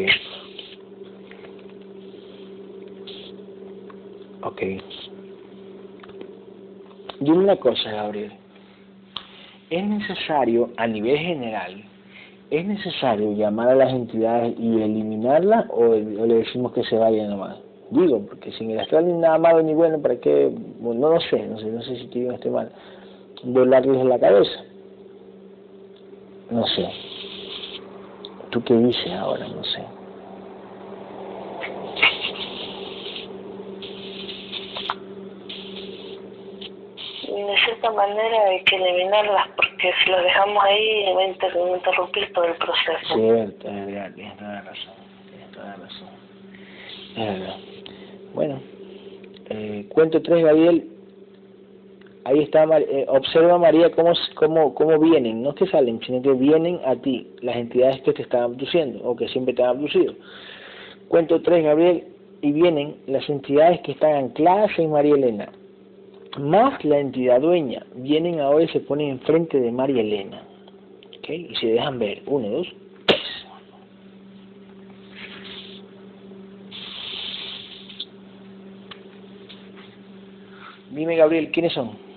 Ok. 4.42 4.62
Dime 7.20 7.38
una 7.38 7.56
cosa, 7.56 7.90
Gabriel 7.90 8.32
es 9.70 9.86
necesario, 9.86 10.70
a 10.76 10.86
nivel 10.86 11.18
general, 11.18 11.82
es 12.50 12.66
necesario 12.66 13.32
llamar 13.32 13.68
a 13.68 13.74
las 13.74 13.92
entidades 13.92 14.54
y 14.58 14.80
eliminarlas 14.80 15.66
o, 15.70 15.94
le 15.94 16.34
decimos 16.34 16.72
que 16.72 16.82
se 16.84 16.96
vayan 16.96 17.30
nomás. 17.30 17.58
Digo, 17.90 18.20
porque 18.26 18.52
sin 18.52 18.70
el 18.70 18.80
astral 18.80 19.06
ni 19.06 19.14
nada 19.14 19.38
malo 19.38 19.62
ni 19.62 19.74
bueno, 19.74 20.00
¿para 20.00 20.16
qué? 20.16 20.52
no 20.80 20.94
lo 20.94 21.20
sé, 21.20 21.46
no 21.46 21.58
sé, 21.58 21.66
no 21.66 21.82
sé 21.82 21.96
si 21.96 22.06
te 22.08 22.18
digo 22.20 22.32
este 22.32 22.50
mal. 22.50 22.70
Volarles 23.44 24.04
la 24.04 24.18
cabeza. 24.18 24.64
No 26.50 26.66
sé. 26.66 26.86
¿Tú 28.50 28.62
qué 28.64 28.74
dices 28.74 29.12
ahora? 29.12 29.46
No 29.48 29.64
sé. 29.64 29.82
de 37.48 37.56
cierta 37.64 37.90
manera 37.92 38.48
hay 38.48 38.62
que 38.64 38.76
eliminarlas 38.76 39.48
porque 39.56 39.90
si 40.04 40.10
las 40.10 40.22
dejamos 40.22 40.62
ahí 40.64 41.14
va 41.14 41.22
a 41.22 41.76
interrumpir 41.76 42.32
todo 42.32 42.44
el 42.44 42.54
proceso. 42.56 43.14
Cierto, 43.14 43.68
es 43.68 43.86
verdad, 43.86 44.12
tienes 44.14 44.36
toda 44.36 44.52
la 44.52 44.60
razón, 44.62 44.94
tienes 45.30 45.50
toda 45.52 45.66
la 45.66 45.76
razón. 45.76 46.08
Es 47.16 47.40
verdad. 47.40 47.56
Bueno, 48.34 48.60
eh, 49.50 49.86
cuento 49.88 50.20
tres, 50.22 50.44
Gabriel 50.44 50.97
ahí 52.28 52.40
está, 52.40 52.64
eh, 52.78 53.06
observa 53.08 53.56
María 53.56 53.90
cómo, 53.90 54.12
cómo, 54.34 54.74
cómo 54.74 54.98
vienen, 54.98 55.42
no 55.42 55.50
es 55.50 55.56
que 55.56 55.66
salen, 55.66 55.98
sino 56.04 56.20
que 56.20 56.32
vienen 56.32 56.78
a 56.84 56.94
ti 56.96 57.26
las 57.40 57.56
entidades 57.56 58.02
que 58.02 58.12
te 58.12 58.22
están 58.22 58.42
abduciendo 58.42 59.02
o 59.02 59.16
que 59.16 59.28
siempre 59.28 59.54
te 59.54 59.62
han 59.62 59.70
abducido. 59.70 60.14
Cuento 61.08 61.40
3, 61.40 61.64
Gabriel, 61.64 62.04
y 62.42 62.52
vienen 62.52 62.96
las 63.06 63.26
entidades 63.30 63.80
que 63.80 63.92
están 63.92 64.12
ancladas 64.12 64.70
en 64.78 64.90
María 64.90 65.14
Elena, 65.14 65.48
más 66.38 66.84
la 66.84 66.98
entidad 66.98 67.40
dueña, 67.40 67.84
vienen 67.94 68.40
ahora 68.40 68.64
y 68.64 68.68
se 68.68 68.80
ponen 68.80 69.08
enfrente 69.08 69.58
de 69.58 69.72
María 69.72 70.02
Elena, 70.02 70.42
y 71.26 71.54
se 71.56 71.66
dejan 71.68 71.98
ver, 71.98 72.22
uno, 72.26 72.48
dos. 72.48 72.68
Dime 80.90 81.16
Gabriel, 81.16 81.50
¿quiénes 81.52 81.72
son? 81.72 82.07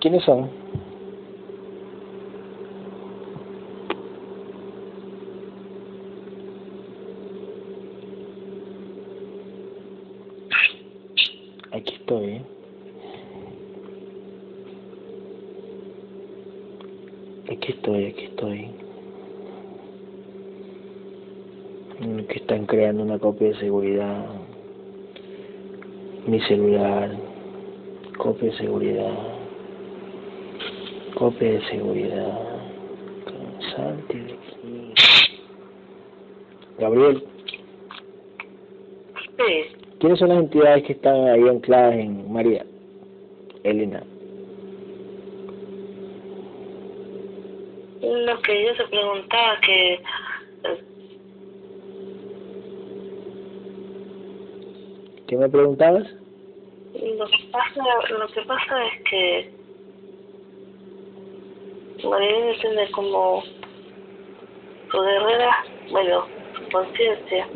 ¿Quiénes 0.00 0.22
son? 0.22 0.48
Aquí 11.72 11.94
estoy. 11.94 12.42
Aquí 17.50 17.72
estoy, 17.72 18.04
aquí 18.06 18.24
estoy. 18.26 18.70
Que 22.28 22.38
están 22.38 22.66
creando 22.66 23.02
una 23.02 23.18
copia 23.18 23.48
de 23.48 23.56
seguridad. 23.56 24.26
Mi 26.24 26.40
celular. 26.42 27.10
Copia 28.16 28.50
de 28.50 28.58
seguridad 28.58 29.37
copia 31.18 31.50
de 31.50 31.60
seguridad. 31.68 32.38
Salte 33.74 34.16
de 34.16 34.32
aquí. 34.32 34.94
Gabriel. 36.78 37.24
Sí. 39.36 39.76
¿Quiénes 39.98 40.18
son 40.20 40.28
las 40.28 40.38
entidades 40.38 40.84
que 40.84 40.92
están 40.92 41.26
ahí 41.26 41.48
ancladas 41.48 41.94
en 41.94 42.32
María? 42.32 42.64
Elena. 43.64 44.02
Lo 48.00 48.40
que 48.42 48.64
yo 48.64 48.76
te 48.76 48.84
preguntaba 48.84 49.60
que... 49.60 50.00
¿Qué 55.26 55.36
me 55.36 55.48
preguntabas? 55.48 56.06
Lo 56.94 57.26
que 57.26 57.48
pasa, 57.50 57.82
lo 58.18 58.28
que 58.28 58.42
pasa 58.42 58.86
es 58.86 59.02
que 59.10 59.57
María 62.04 62.60
tiene 62.60 62.90
como 62.92 63.42
su 64.90 65.00
guerrera, 65.00 65.64
bueno, 65.90 66.26
su 66.54 66.70
conciencia. 66.70 67.46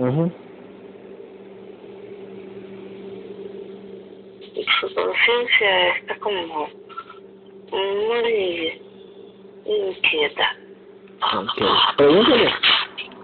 Y 4.54 4.64
su 4.80 4.94
conciencia 4.94 5.88
está 5.96 6.18
como 6.18 6.68
muy 7.70 8.80
inquieta. 9.64 10.56
Okay. 11.22 11.66
Pregúntale, 11.96 12.50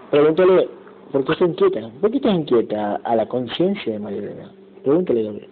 pregúntale, 0.09 0.69
¿por 1.11 1.25
qué 1.25 1.31
está 1.33 1.45
inquieta? 1.45 1.89
¿Por 1.99 2.11
qué 2.11 2.17
estás 2.17 2.33
inquieta 2.33 2.95
a 3.03 3.15
la 3.15 3.27
conciencia 3.27 3.93
de 3.93 3.99
María 3.99 4.19
Elena? 4.19 4.51
Pregúntale, 4.83 5.23
Gabriel. 5.23 5.48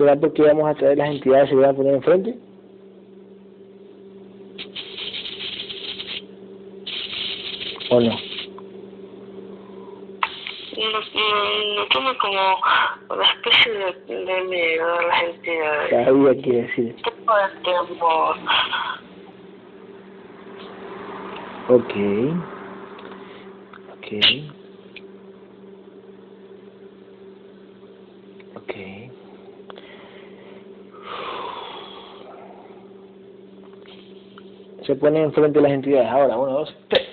¿Será 0.00 0.16
porque 0.16 0.40
vamos 0.40 0.66
a 0.66 0.74
traer 0.74 0.96
las 0.96 1.10
entidades 1.10 1.48
y 1.48 1.50
se 1.50 1.56
van 1.56 1.68
a 1.68 1.74
poner 1.74 1.94
enfrente? 1.96 2.34
¿O 7.90 8.00
no? 8.00 8.16
No, 10.78 11.86
tomo 11.92 12.16
como 12.18 12.56
una 13.10 13.24
especie 13.24 13.72
de, 13.74 14.24
de 14.24 14.44
miedo 14.44 14.90
a 14.90 15.02
las 15.02 15.22
entidades. 15.34 15.90
Sabía 15.90 16.42
que 16.42 16.52
decir. 16.62 16.96
Tiempo. 17.62 18.34
Ok. 21.68 21.94
Ok. 23.98 24.59
Se 34.90 34.96
pone 34.96 35.22
enfrente 35.22 35.60
de 35.60 35.62
las 35.62 35.70
entidades. 35.70 36.08
Ahora, 36.08 36.36
uno, 36.36 36.52
dos, 36.52 36.76
tres. 36.88 37.06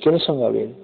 ¿Quiénes 0.00 0.22
son, 0.22 0.40
Gabriel? 0.40 0.76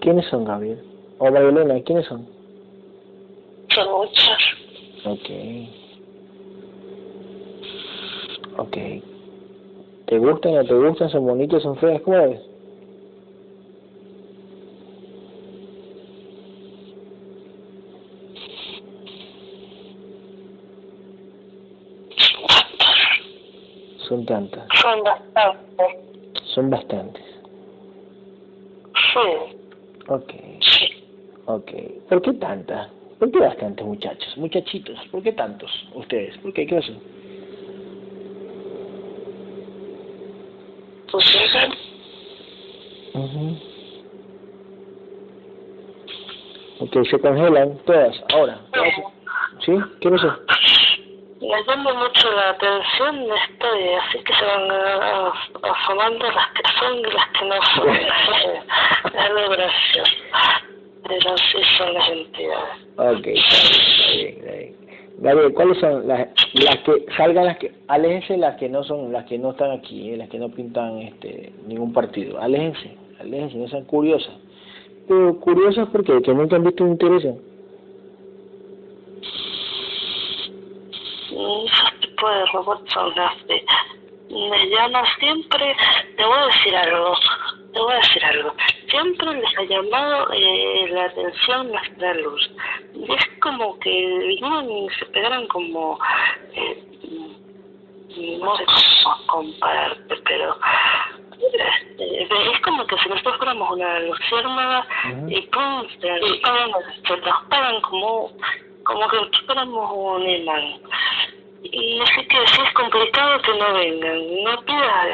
¿Quiénes 0.00 0.26
son, 0.26 0.44
Gabriel? 0.44 0.82
O 1.18 1.30
María 1.30 1.84
¿quiénes 1.84 2.06
son? 2.06 2.26
Ok. 5.06 5.30
Ok. 8.58 8.76
¿Te 10.06 10.18
gustan 10.18 10.58
o 10.58 10.64
te 10.64 10.74
gustan? 10.74 11.08
¿Son 11.10 11.24
bonitos? 11.24 11.62
¿Son 11.62 11.76
feas? 11.76 12.02
¿Cómo 12.02 12.16
ves? 12.16 12.40
Son 24.08 24.26
tantas. 24.26 24.66
Son 24.80 25.04
bastantes. 25.04 25.86
Son 26.54 26.70
bastantes. 26.70 27.24
Sí. 29.12 29.56
Ok. 30.08 30.32
Ok. 31.46 31.72
¿Por 32.08 32.22
qué 32.22 32.32
tantas? 32.34 32.95
¿Por 33.18 33.30
qué 33.30 33.38
bastantes 33.40 33.86
muchachos, 33.86 34.36
muchachitos? 34.36 34.98
¿Por 35.10 35.22
qué 35.22 35.32
tantos 35.32 35.70
ustedes? 35.94 36.36
¿Por 36.38 36.52
qué? 36.52 36.66
¿Qué 36.66 36.76
pasó? 36.76 36.92
Pues 41.10 41.36
uh 43.14 43.56
Ok, 46.78 46.94
se 47.10 47.18
congelan 47.18 47.78
todas, 47.86 48.22
ahora. 48.34 48.60
¿Sí? 49.64 49.72
¿Qué 50.02 50.10
pasó? 50.10 50.36
Les 51.40 51.66
llama 51.66 51.94
mucho 51.94 52.30
la 52.32 52.50
atención 52.50 53.26
estoy, 53.32 53.88
así 53.94 54.18
que 54.24 54.34
se 54.34 54.44
van 54.44 54.70
asomando 55.62 56.30
las 56.32 56.48
que 56.50 56.62
son 56.78 56.98
y 56.98 57.02
las 57.04 57.28
que 57.28 57.44
no 57.46 57.62
son. 57.74 57.88
es 59.20 59.32
muy 59.32 59.56
gracioso. 59.56 60.16
Pero 61.08 61.38
sí 61.38 61.62
son 61.78 61.94
las 61.94 62.08
entidades. 62.10 62.85
Ok, 62.98 63.26
está 63.26 64.12
bien, 64.14 64.38
está 64.38 64.52
bien, 64.52 64.76
Gabriel, 65.18 65.52
¿cuáles 65.52 65.78
son 65.78 66.08
las, 66.08 66.28
las 66.54 66.78
que 66.78 67.04
salgan 67.16 67.44
las 67.44 67.58
que 67.58 67.72
aléjense 67.88 68.38
las 68.38 68.56
que 68.56 68.70
no 68.70 68.84
son 68.84 69.12
las 69.12 69.26
que 69.26 69.38
no 69.38 69.50
están 69.50 69.70
aquí, 69.70 70.12
eh, 70.12 70.16
las 70.16 70.30
que 70.30 70.38
no 70.38 70.48
pintan 70.48 70.98
este 71.02 71.52
ningún 71.66 71.92
partido, 71.92 72.40
aléjense, 72.40 72.96
aléjense, 73.20 73.58
no 73.58 73.68
sean 73.68 73.84
curiosas. 73.84 74.32
Pero 75.08 75.38
curiosas 75.40 75.88
porque 75.90 76.22
que 76.22 76.32
nunca 76.32 76.56
han 76.56 76.64
visto 76.64 76.84
un 76.84 76.92
interés. 76.92 77.24
Esos 81.30 82.00
tipos 82.00 82.30
de 82.30 82.46
robots 82.52 82.92
son. 82.92 83.12
Me 84.30 84.68
llaman 84.70 85.04
siempre, 85.18 85.76
te 86.16 86.24
voy 86.24 86.38
a 86.38 86.46
decir 86.46 86.76
algo, 86.76 87.14
te 87.72 87.78
voy 87.78 87.92
a 87.92 87.96
decir 87.96 88.24
algo 88.24 88.52
siempre 88.96 89.34
les 89.34 89.58
ha 89.58 89.62
llamado 89.64 90.28
eh, 90.32 90.88
la 90.90 91.04
atención 91.04 91.72
la 91.98 92.14
luz. 92.14 92.50
Y 92.94 93.12
es 93.12 93.26
como 93.40 93.78
que 93.80 93.90
vinieron 93.90 94.70
y 94.70 94.88
se 94.98 95.04
pegaron 95.06 95.46
como, 95.48 95.98
eh, 96.54 96.82
no 98.40 98.56
sé 98.56 98.64
cómo 98.64 99.26
compararte, 99.26 100.16
pero 100.24 100.56
este, 101.92 102.50
es 102.52 102.60
como 102.62 102.86
que 102.86 102.96
si 102.98 103.08
nosotros 103.08 103.36
fuéramos 103.36 103.70
una 103.70 104.00
luciérnaga 104.00 104.86
y 105.28 105.42
pum, 105.42 105.86
se, 106.00 106.08
se 107.06 107.16
pagan 107.50 107.80
como, 107.82 108.32
como 108.84 109.08
que 109.08 109.18
fuéramos 109.46 109.90
un 109.92 110.28
imán. 110.28 110.80
Y 111.62 112.00
así 112.00 112.26
que 112.28 112.46
si 112.46 112.62
es 112.62 112.72
complicado 112.74 113.42
que 113.42 113.58
no 113.58 113.74
vengan, 113.74 114.44
no 114.44 114.62
pidas, 114.62 115.06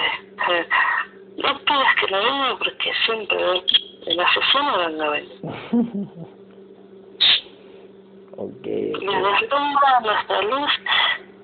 eh, 0.51 0.67
no 1.37 1.53
no 2.11 2.19
vengan 2.19 2.59
porque 2.59 2.93
siempre 3.07 3.39
en 4.07 4.17
la 4.17 4.27
sesión 4.33 4.67
no 4.67 4.77
van 4.79 5.01
a 5.01 5.11
venir. 5.11 5.39
okay, 8.37 8.93
okay. 8.95 9.09
nuestra 10.03 10.43
luz 10.43 10.71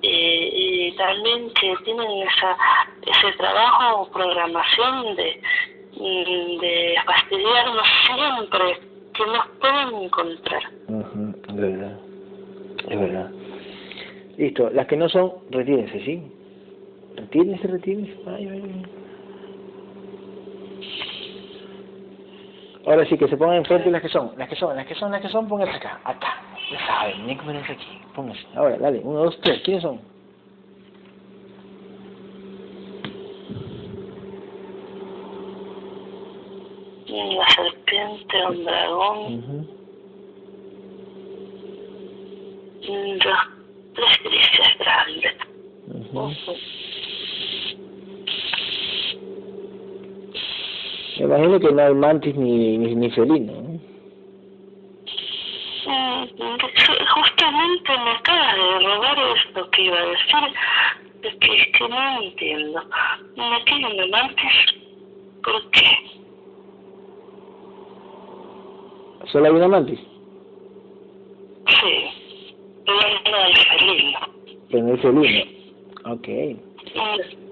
y 0.01 0.91
también 0.93 1.51
que 1.59 1.75
tienen 1.83 2.27
esa 2.27 2.57
ese 3.05 3.37
trabajo 3.37 4.01
o 4.01 4.11
programación 4.11 5.15
de, 5.15 5.41
de 5.97 6.95
fastidiarnos 7.05 7.87
siempre 8.05 8.79
que 9.13 9.25
nos 9.25 9.47
pueden 9.59 10.03
encontrar. 10.03 10.63
es 11.47 11.55
verdad, 11.55 11.99
es 12.89 12.99
verdad. 12.99 13.31
Listo, 14.37 14.69
las 14.69 14.87
que 14.87 14.95
no 14.95 15.09
son, 15.09 15.33
retírense, 15.49 15.99
¿sí? 16.05 16.23
Retírense, 17.15 17.67
retírense. 17.67 18.15
Ay, 18.27 18.47
ay, 18.47 18.85
Ahora 22.89 23.05
sí, 23.05 23.19
que 23.19 23.27
se 23.27 23.37
pongan 23.37 23.57
enfrente 23.57 23.91
las 23.91 24.01
que 24.01 24.09
son, 24.09 24.31
las 24.35 24.49
que 24.49 24.55
son, 24.55 24.75
las 24.75 24.87
que 24.87 24.95
son, 24.95 25.11
las 25.11 25.21
que 25.21 25.29
son, 25.29 25.47
pónganse 25.47 25.75
acá, 25.75 25.99
acá. 26.03 26.41
Ya 26.71 26.87
saben, 26.87 27.27
ni 27.27 27.35
ponerse 27.35 27.73
aquí, 27.73 28.01
pónganse. 28.15 28.41
Ahora, 28.55 28.79
dale, 28.79 28.99
uno, 29.03 29.25
dos, 29.25 29.39
tres, 29.41 29.61
¿quiénes 29.61 29.83
son? 29.83 30.01
La 37.07 37.47
serpiente, 37.49 38.47
un 38.49 38.65
dragón. 38.65 39.17
Uh 39.17 39.41
-huh. 39.45 39.67
Dos, 43.23 43.39
tres 43.93 44.23
grises 44.23 44.77
grandes. 44.79 45.35
Uh 45.89 46.27
-huh. 46.27 46.98
Me 51.19 51.25
imagino 51.25 51.59
que 51.59 51.71
no 51.73 51.81
hay 51.81 51.93
mantis 51.93 52.33
ni, 52.37 52.77
ni, 52.77 52.95
ni 52.95 53.11
felino. 53.11 53.51
¿no? 53.51 53.79
justamente 57.13 57.91
me 57.91 58.11
acaba 58.11 58.53
de 58.55 58.79
robar 58.85 59.17
esto 59.35 59.69
que 59.71 59.81
iba 59.81 59.97
a 59.97 60.05
decir, 60.05 60.55
es 61.23 61.35
que, 61.35 61.61
es 61.61 61.67
que 61.77 61.89
no 61.89 62.21
entiendo. 62.21 62.81
¿Me 63.35 63.63
tienen 63.65 64.11
mantis? 64.11 64.53
¿Por 65.43 65.71
qué? 65.71 65.89
¿Solo 69.25 69.45
hay 69.45 69.51
una 69.51 69.67
mantis? 69.67 69.99
Sí, 71.67 72.09
pero 72.85 72.99
no 73.29 73.37
hay 73.37 73.53
felino. 73.55 74.19
Pero 74.69 74.83
no 74.83 74.91
hay 74.93 74.97
felino. 74.99 75.43
Ok. 76.05 77.48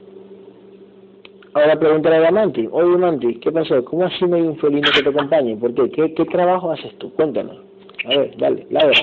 Ahora 1.58 1.80
pregúntale 1.80 2.28
a 2.28 2.32
Manti. 2.32 2.70
Oye, 2.72 2.97
Manti, 2.97 3.39
¿qué 3.39 3.51
pasó? 3.51 3.84
¿Cómo 3.84 4.05
así 4.05 4.26
no 4.26 4.36
hay 4.36 4.43
un 4.43 4.60
felino 4.60 4.88
que 4.93 5.01
te 5.01 5.10
acompañe? 5.10 5.55
¿Por 5.58 5.74
qué? 5.74 5.89
¿Qué, 5.89 6.14
qué 6.14 6.26
trabajo 6.26 6.72
haces 6.72 6.95
tú? 6.99 7.12
Cuéntanos. 7.14 7.58
A 8.05 8.10
ver, 8.10 8.38
dale, 8.38 8.68
la 8.70 8.86
verdad. 8.86 9.01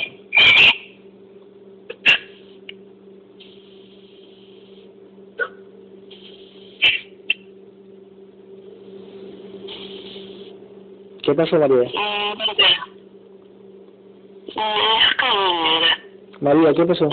¿Qué 11.24 11.34
pasó, 11.34 11.58
María? 11.58 11.90
María, 16.40 16.72
¿qué 16.74 16.84
pasó? 16.84 17.08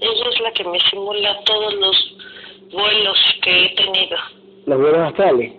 Ella 0.00 0.28
es 0.30 0.40
la 0.40 0.49
que 0.62 0.68
me 0.68 0.78
simula 0.90 1.40
todos 1.44 1.74
los 1.74 2.16
vuelos 2.72 3.18
que 3.42 3.64
he 3.64 3.74
tenido. 3.76 4.18
¿Los 4.66 4.78
vuelos 4.78 4.98
astrales? 4.98 5.52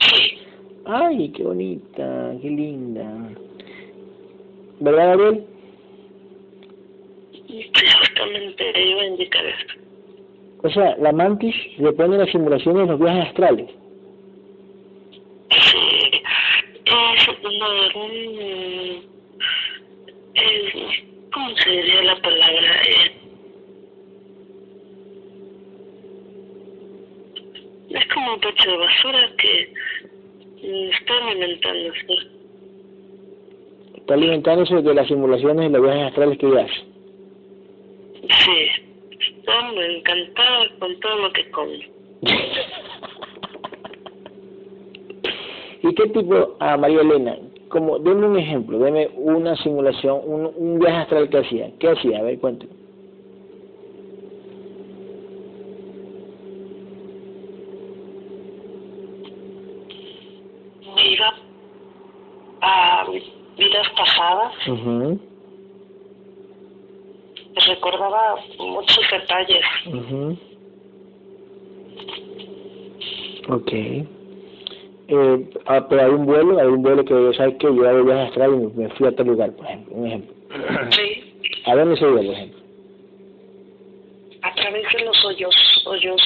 Sí. 0.00 0.38
Ay, 0.86 1.30
qué 1.36 1.42
bonita, 1.42 2.32
qué 2.40 2.48
linda. 2.48 3.04
¿Verdad, 4.80 5.08
Gabriel? 5.08 5.44
Justamente 7.46 8.88
iba 8.88 9.02
a 9.02 9.06
indicar 9.06 9.44
esto. 9.44 9.74
O 10.62 10.70
sea, 10.70 10.96
la 10.98 11.12
mantis 11.12 11.54
le 11.78 11.92
pone 11.92 12.16
las 12.16 12.30
simulaciones 12.30 12.82
de 12.82 12.92
los 12.92 13.00
viajes 13.00 13.26
astrales. 13.26 13.70
Sí, 15.50 16.22
es 16.86 17.28
no, 17.44 18.00
un... 18.00 19.10
Es, 20.34 21.04
¿Cómo 21.32 21.56
se 21.56 21.70
diría 21.70 22.02
la 22.02 22.16
palabra? 22.22 22.82
Eh, 22.82 23.20
es 27.90 28.06
de 28.66 28.76
basura 28.76 29.30
que 29.38 29.72
está 30.62 31.26
alimentándose. 31.26 32.06
Está 33.96 34.14
alimentándose 34.14 34.82
de 34.82 34.94
las 34.94 35.06
simulaciones 35.08 35.70
de 35.70 35.78
los 35.78 35.82
viajes 35.82 36.06
astrales 36.08 36.38
que 36.38 36.46
ella 36.46 36.64
hace. 36.64 36.90
Sí, 38.44 38.68
estoy 39.10 39.96
encantada 39.96 40.68
con 40.78 41.00
todo 41.00 41.16
lo 41.18 41.32
que 41.32 41.50
come. 41.50 41.90
¿Y 45.82 45.94
qué 45.94 46.06
tipo, 46.08 46.56
a 46.60 46.76
María 46.76 47.00
Elena, 47.00 47.36
como, 47.70 47.98
denme 47.98 48.26
un 48.26 48.38
ejemplo, 48.38 48.78
deme 48.78 49.08
una 49.14 49.56
simulación, 49.56 50.20
un, 50.24 50.52
un 50.54 50.78
viaje 50.78 50.98
astral 50.98 51.30
que 51.30 51.38
hacía. 51.38 51.70
¿Qué 51.78 51.88
hacía? 51.88 52.18
A 52.18 52.22
ver, 52.22 52.38
cuéntame. 52.38 52.72
Me 60.94 61.12
iba 61.12 61.34
a 62.60 63.06
vidas 63.56 63.88
Uh 64.68 65.18
Recordaba 67.66 68.36
muchos 68.58 69.04
detalles. 69.10 69.64
-huh. 69.86 70.36
Ok. 73.48 73.72
Eh, 73.72 75.50
ah, 75.66 75.86
pero 75.88 76.02
hay 76.02 76.10
un 76.10 76.24
vuelo, 76.24 76.60
hay 76.60 76.66
un 76.68 76.82
vuelo 76.82 77.04
que, 77.04 77.32
¿sabes 77.36 77.56
que 77.56 77.66
Yo 77.66 77.88
hago 77.88 78.04
viaje 78.04 78.28
astral 78.28 78.54
y 78.54 78.78
me 78.78 78.88
fui 78.90 79.08
a 79.08 79.16
tal 79.16 79.26
lugar, 79.26 79.50
por 79.56 79.66
ejemplo, 79.66 79.94
un 79.96 80.06
ejemplo. 80.06 80.34
Sí. 80.90 81.34
¿A 81.66 81.74
dónde 81.74 81.96
se 81.96 82.04
iba, 82.04 82.14
por 82.14 82.24
ejemplo? 82.24 82.60
A 84.42 84.54
través 84.54 84.84
de 84.92 85.04
los 85.04 85.24
hoyos, 85.24 85.82
hoyos 85.86 86.22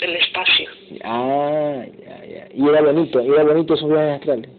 del 0.00 0.16
espacio. 0.16 0.68
Ah, 1.04 1.84
ya, 2.00 2.26
ya. 2.26 2.48
Y 2.54 2.68
era 2.68 2.82
bonito, 2.82 3.20
era 3.20 3.44
bonito 3.44 3.74
esos 3.74 3.88
viajes 3.88 4.20
astrales. 4.20 4.50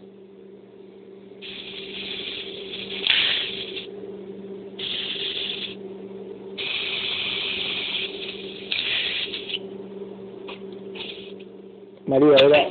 María, 12.10 12.34
era... 12.44 12.68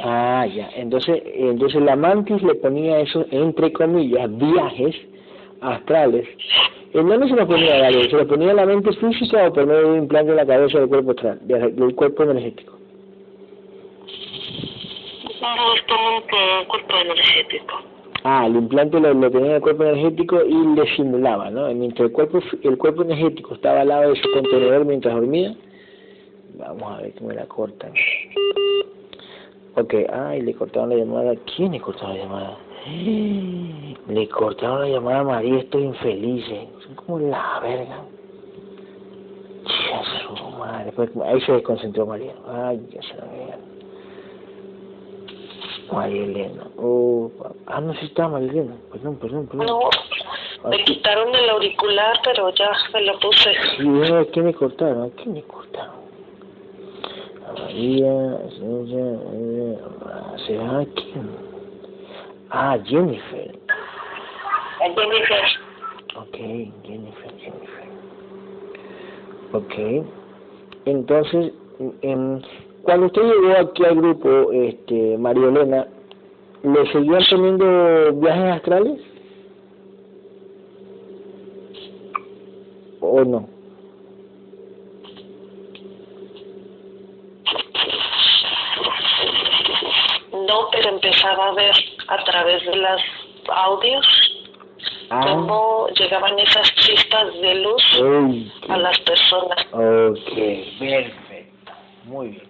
Ah, 0.00 0.46
ya. 0.46 0.68
Entonces, 0.76 1.22
entonces 1.34 1.80
la 1.80 1.96
mantis 1.96 2.42
le 2.42 2.54
ponía 2.56 3.00
eso, 3.00 3.24
entre 3.30 3.72
comillas, 3.72 4.28
viajes 4.36 4.94
astrales. 5.62 6.28
¿En 6.92 7.08
dónde 7.08 7.28
se 7.28 7.34
lo 7.34 7.46
ponía, 7.46 7.78
Gabriel? 7.78 8.10
¿Se 8.10 8.16
lo 8.16 8.28
ponía 8.28 8.50
en 8.50 8.56
la 8.56 8.66
mente 8.66 8.92
física 8.92 9.48
o 9.48 9.52
por 9.52 9.66
medio 9.66 9.80
de 9.80 9.86
un 9.92 9.98
implante 9.98 10.30
en 10.30 10.36
la 10.36 10.46
cabeza 10.46 10.78
del 10.78 10.88
cuerpo 10.88 11.12
astral, 11.12 11.38
del 11.42 11.94
cuerpo 11.94 12.22
energético? 12.24 12.74
Directamente 15.40 16.36
el 16.60 16.66
cuerpo 16.66 16.94
energético. 16.96 17.74
Ah, 18.24 18.46
el 18.46 18.56
implante 18.56 19.00
lo, 19.00 19.14
lo 19.14 19.30
tenía 19.30 19.48
en 19.48 19.56
el 19.56 19.62
cuerpo 19.62 19.84
energético 19.84 20.44
y 20.44 20.76
le 20.76 20.96
simulaba, 20.96 21.50
¿no? 21.50 21.72
Mientras 21.72 22.08
el 22.08 22.12
cuerpo, 22.12 22.40
el 22.62 22.76
cuerpo 22.76 23.02
energético 23.02 23.54
estaba 23.54 23.80
al 23.80 23.88
lado 23.88 24.10
de 24.10 24.20
su 24.20 24.30
contenedor 24.32 24.84
mientras 24.84 25.14
dormía, 25.14 25.54
vamos 26.58 26.98
a 26.98 27.02
ver 27.02 27.14
cómo 27.14 27.32
la 27.32 27.46
cortan. 27.46 27.92
Ok, 29.76 29.94
ay, 30.12 30.42
le 30.42 30.54
cortaron 30.54 30.90
la 30.90 30.96
llamada. 30.96 31.34
¿Quién 31.56 31.72
le 31.72 31.80
cortaron 31.80 32.16
la 32.16 32.24
llamada? 32.24 32.58
Le 34.08 34.26
cortaron 34.28 34.80
la 34.80 34.88
llamada 34.88 35.20
a 35.20 35.24
María, 35.24 35.58
estoy 35.58 35.82
infeliz. 35.82 36.44
Son 36.82 36.94
como 36.94 37.18
la 37.18 37.60
verga. 37.60 38.04
Jesús, 39.66 40.40
madre. 40.58 40.92
Ahí 41.26 41.40
se 41.42 41.52
desconcentró 41.52 42.06
María. 42.06 42.32
Ay, 42.46 42.80
ya 42.90 43.02
se 43.02 43.14
la 43.16 43.24
vean. 43.26 43.60
María 45.92 46.24
Elena. 46.24 46.66
Oh, 46.78 47.30
ah, 47.66 47.80
no, 47.80 47.92
sí 47.94 48.06
está 48.06 48.28
María 48.28 48.50
Elena. 48.50 48.74
Perdón, 48.90 49.16
perdón, 49.16 49.46
perdón. 49.46 49.66
No, 49.66 50.70
Me 50.70 50.82
quitaron 50.84 51.34
el 51.34 51.50
auricular, 51.50 52.16
pero 52.24 52.48
ya 52.54 52.70
me 52.94 53.02
lo 53.02 53.18
puse. 53.18 53.50
¿a 54.14 54.24
qué 54.32 54.42
me 54.42 54.54
cortaron? 54.54 55.02
¿A 55.02 55.10
qué 55.22 55.28
me 55.28 55.42
cortaron? 55.42 56.07
María, 57.52 58.38
¿será 60.46 60.86
quién? 60.94 61.30
Ah, 62.50 62.78
Jennifer. 62.84 63.58
Jennifer. 64.80 65.44
Ok, 66.16 66.36
Jennifer, 66.84 67.32
Jennifer. 67.38 67.88
Ok. 69.52 70.06
Entonces, 70.86 71.52
em, 72.02 72.40
cuando 72.82 73.06
usted 73.06 73.22
llegó 73.22 73.52
aquí 73.58 73.84
al 73.84 73.96
grupo, 73.96 74.52
este, 74.52 75.18
María 75.18 75.48
Elena, 75.48 75.86
¿le 76.62 76.92
seguían 76.92 77.22
teniendo 77.28 78.12
viajes 78.14 78.56
astrales? 78.56 79.00
¿O 83.00 83.24
no? 83.24 83.57
No, 90.48 90.68
pero 90.72 90.88
empezaba 90.90 91.48
a 91.48 91.52
ver 91.52 91.74
a 92.08 92.24
través 92.24 92.64
de 92.64 92.76
los 92.76 93.00
audios 93.48 94.06
Ah. 95.10 95.20
cómo 95.26 95.88
llegaban 95.98 96.38
esas 96.38 96.70
chispas 96.74 97.32
de 97.40 97.54
luz 97.56 97.82
Uy, 98.00 98.52
a 98.68 98.76
las 98.76 98.98
personas. 99.00 99.66
Ok, 99.72 100.78
perfecto. 100.78 101.72
Muy 102.04 102.28
bien. 102.28 102.42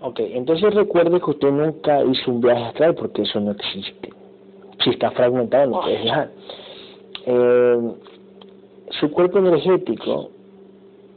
Ok, 0.00 0.20
entonces 0.20 0.74
recuerde 0.74 1.20
que 1.20 1.30
usted 1.30 1.50
nunca 1.50 2.02
hizo 2.04 2.30
un 2.30 2.40
viaje 2.40 2.64
astral 2.64 2.94
porque 2.94 3.22
eso 3.22 3.40
no 3.40 3.50
existe. 3.52 4.10
Si 4.82 4.90
está 4.90 5.10
fragmentado 5.10 5.66
no 5.70 5.80
puedes 5.80 6.02
viajar. 6.02 6.30
Eh, 7.26 7.78
su 9.00 9.10
cuerpo 9.10 9.38
energético, 9.38 10.30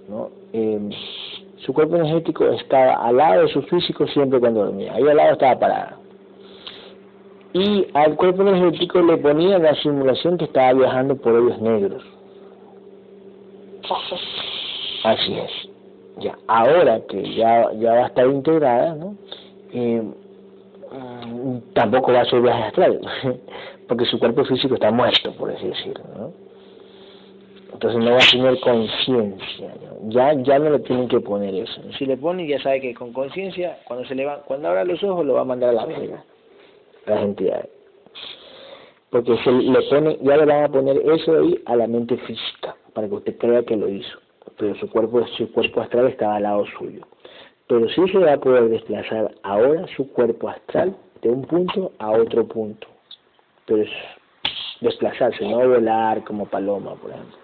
¿no? 0.10 0.30
Eh, 0.52 0.90
su 1.66 1.74
cuerpo 1.74 1.96
energético 1.96 2.46
estaba 2.50 2.96
al 3.08 3.16
lado 3.18 3.44
de 3.44 3.48
su 3.54 3.62
físico 3.64 4.08
siempre 4.08 4.40
cuando 4.40 4.66
dormía. 4.66 4.94
Ahí 4.94 5.04
al 5.08 5.16
lado 5.16 5.34
estaba 5.34 5.58
parada. 5.60 5.98
Y 7.54 7.88
al 7.94 8.16
cuerpo 8.16 8.44
energético 8.44 9.02
le 9.02 9.18
ponían 9.18 9.64
la 9.64 9.76
simulación 9.76 10.38
que 10.38 10.46
estaba 10.46 10.74
viajando 10.74 11.16
por 11.16 11.34
hoyos 11.34 11.62
negros. 11.62 12.04
Así 15.04 15.34
es. 15.38 15.52
Ya, 16.20 16.38
ahora 16.48 17.02
que 17.10 17.34
ya, 17.36 17.72
ya 17.74 17.94
va 17.94 18.04
a 18.04 18.08
estar 18.08 18.28
integrada, 18.28 18.96
¿no? 18.96 19.16
Eh, 19.74 20.04
tampoco 21.74 22.12
va 22.12 22.20
a 22.20 22.22
hacer 22.24 22.42
viajes 22.42 22.66
astrales, 22.66 23.02
porque 23.88 24.06
su 24.06 24.20
cuerpo 24.20 24.44
físico 24.46 24.76
está 24.76 24.92
muerto, 24.92 25.32
por 25.34 25.52
así 25.52 25.68
decirlo. 25.68 26.34
Entonces 27.74 28.04
no 28.04 28.12
va 28.12 28.18
a 28.18 28.32
tener 28.32 28.60
conciencia, 28.60 29.74
ya, 30.10 30.34
ya 30.34 30.60
no 30.60 30.72
le 30.72 30.80
tienen 30.80 31.08
que 31.08 31.20
poner 31.20 31.56
eso. 31.56 31.82
Si 31.98 32.06
le 32.06 32.18
ponen, 32.18 32.48
ya 32.48 32.62
sabe 32.62 32.82
que 32.82 32.94
con 32.94 33.14
conciencia, 33.14 33.80
cuando 33.86 34.06
se 34.06 34.14
le 34.14 34.28
cuando 34.46 34.68
abra 34.68 34.84
los 34.84 35.02
ojos, 35.04 35.26
lo 35.26 35.36
va 35.36 35.42
a 35.42 35.46
mandar 35.46 35.70
a 35.70 35.74
la 35.74 35.86
verga, 35.86 36.24
las 37.06 37.22
entidades. 37.22 37.70
Porque 39.10 39.38
se 39.44 39.52
le 39.52 39.82
pone, 39.90 40.18
ya 40.22 40.38
le 40.38 40.46
van 40.46 40.64
a 40.64 40.70
poner 40.70 40.98
eso 40.98 41.38
ahí 41.38 41.62
a 41.66 41.76
la 41.76 41.88
mente 41.88 42.18
física, 42.18 42.76
para 42.94 43.08
que 43.08 43.16
usted 43.16 43.38
crea 43.38 43.64
que 43.64 43.76
lo 43.76 43.90
hizo 43.90 44.20
pero 44.58 44.76
su 44.76 44.90
cuerpo, 44.90 45.26
su 45.38 45.52
cuerpo 45.52 45.82
astral 45.82 46.08
estaba 46.08 46.36
al 46.36 46.44
lado 46.44 46.66
suyo. 46.78 47.02
Pero 47.68 47.88
sí 47.90 48.02
se 48.12 48.18
va 48.20 48.34
a 48.34 48.40
poder 48.40 48.70
desplazar 48.70 49.34
ahora 49.44 49.88
su 49.96 50.08
cuerpo 50.12 50.50
astral 50.50 50.96
de 51.22 51.30
un 51.30 51.44
punto 51.44 51.92
a 52.00 52.12
otro 52.12 52.48
punto. 52.48 52.88
Pero 53.66 53.84
es 53.84 53.90
desplazarse, 54.82 55.48
no 55.48 55.68
volar 55.68 56.24
como 56.26 56.46
paloma, 56.46 56.96
por 56.96 57.12
ejemplo. 57.12 57.38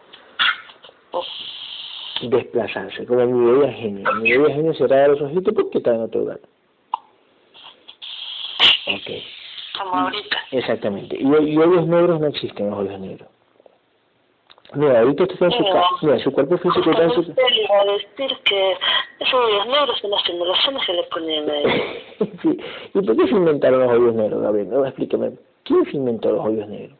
Desplazarse, 2.29 3.05
como 3.05 3.25
mi 3.25 3.51
bella 3.51 3.73
genio. 3.73 4.13
Mi 4.21 4.37
bella 4.37 4.55
genio 4.55 4.73
cerraba 4.73 5.07
los 5.09 5.21
ojitos 5.21 5.53
porque 5.53 5.77
está 5.79 5.95
en 5.95 6.01
otro 6.01 6.21
lugar. 6.21 6.39
Ok. 8.87 9.11
Ahorita. 9.83 10.37
Exactamente. 10.51 11.17
Y, 11.19 11.23
y 11.23 11.57
hoyos 11.57 11.87
negros 11.87 12.19
no 12.19 12.27
existen 12.27 12.69
los 12.69 12.79
hoyos 12.79 12.99
negros. 12.99 13.27
Mira, 14.73 14.99
ahorita 14.99 15.23
está 15.23 15.45
en 15.45 15.51
su 15.51 15.63
casa. 15.63 15.87
Mira, 16.01 16.19
su 16.19 16.31
cuerpo 16.31 16.57
físico 16.57 16.91
está 16.91 17.03
en 17.03 17.11
su 17.11 17.21
le 17.21 17.63
iba 17.63 17.79
a 17.79 17.85
decir 17.85 18.37
que 18.43 18.77
esos 19.19 19.33
hoyos 19.33 19.65
negros 19.67 20.03
en 20.03 20.11
las 20.11 20.23
simulaciones 20.23 20.85
se 20.85 20.93
le 20.93 21.03
ponían 21.03 21.49
a 21.49 21.57
él. 21.57 22.03
sí. 22.41 22.57
¿Y 22.93 23.01
por 23.01 23.15
qué 23.15 23.27
se 23.27 23.33
inventaron 23.33 23.79
los 23.79 23.91
hoyos 23.91 24.15
negros, 24.15 24.41
Gabriel? 24.41 24.69
No, 24.69 24.85
explícame. 24.85 25.31
¿Quién 25.63 25.85
se 25.85 25.97
inventó 25.97 26.31
los 26.31 26.45
hoyos 26.45 26.67
negros? 26.67 26.97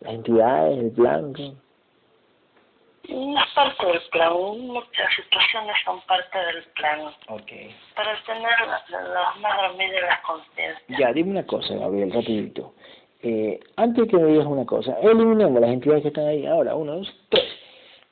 ¿Las 0.00 0.14
entidades, 0.14 0.78
el 0.78 0.90
blanco? 0.90 1.42
Es 3.10 3.54
parte 3.54 3.86
del 3.86 4.00
plan, 4.12 4.32
muchas 4.32 5.14
situaciones 5.16 5.74
son 5.84 6.00
parte 6.02 6.38
del 6.38 6.62
plan. 6.74 7.00
Ok. 7.28 7.50
Para 7.96 8.22
tener 8.24 8.68
las 8.68 8.90
la, 8.90 9.34
más 9.40 9.56
dormidas 9.62 10.02
las 10.02 10.20
conciencias. 10.20 10.98
Ya, 10.98 11.12
dime 11.12 11.30
una 11.32 11.46
cosa, 11.46 11.74
Gabriel, 11.74 12.12
rapidito. 12.12 12.72
Eh, 13.22 13.58
antes 13.76 14.08
que 14.08 14.16
me 14.16 14.26
digas 14.30 14.46
una 14.46 14.64
cosa, 14.64 14.96
eliminemos 15.02 15.60
las 15.60 15.70
entidades 15.70 16.02
que 16.02 16.08
están 16.08 16.26
ahí. 16.26 16.46
Ahora, 16.46 16.74
uno, 16.74 16.96
dos, 16.96 17.12
tres. 17.28 17.44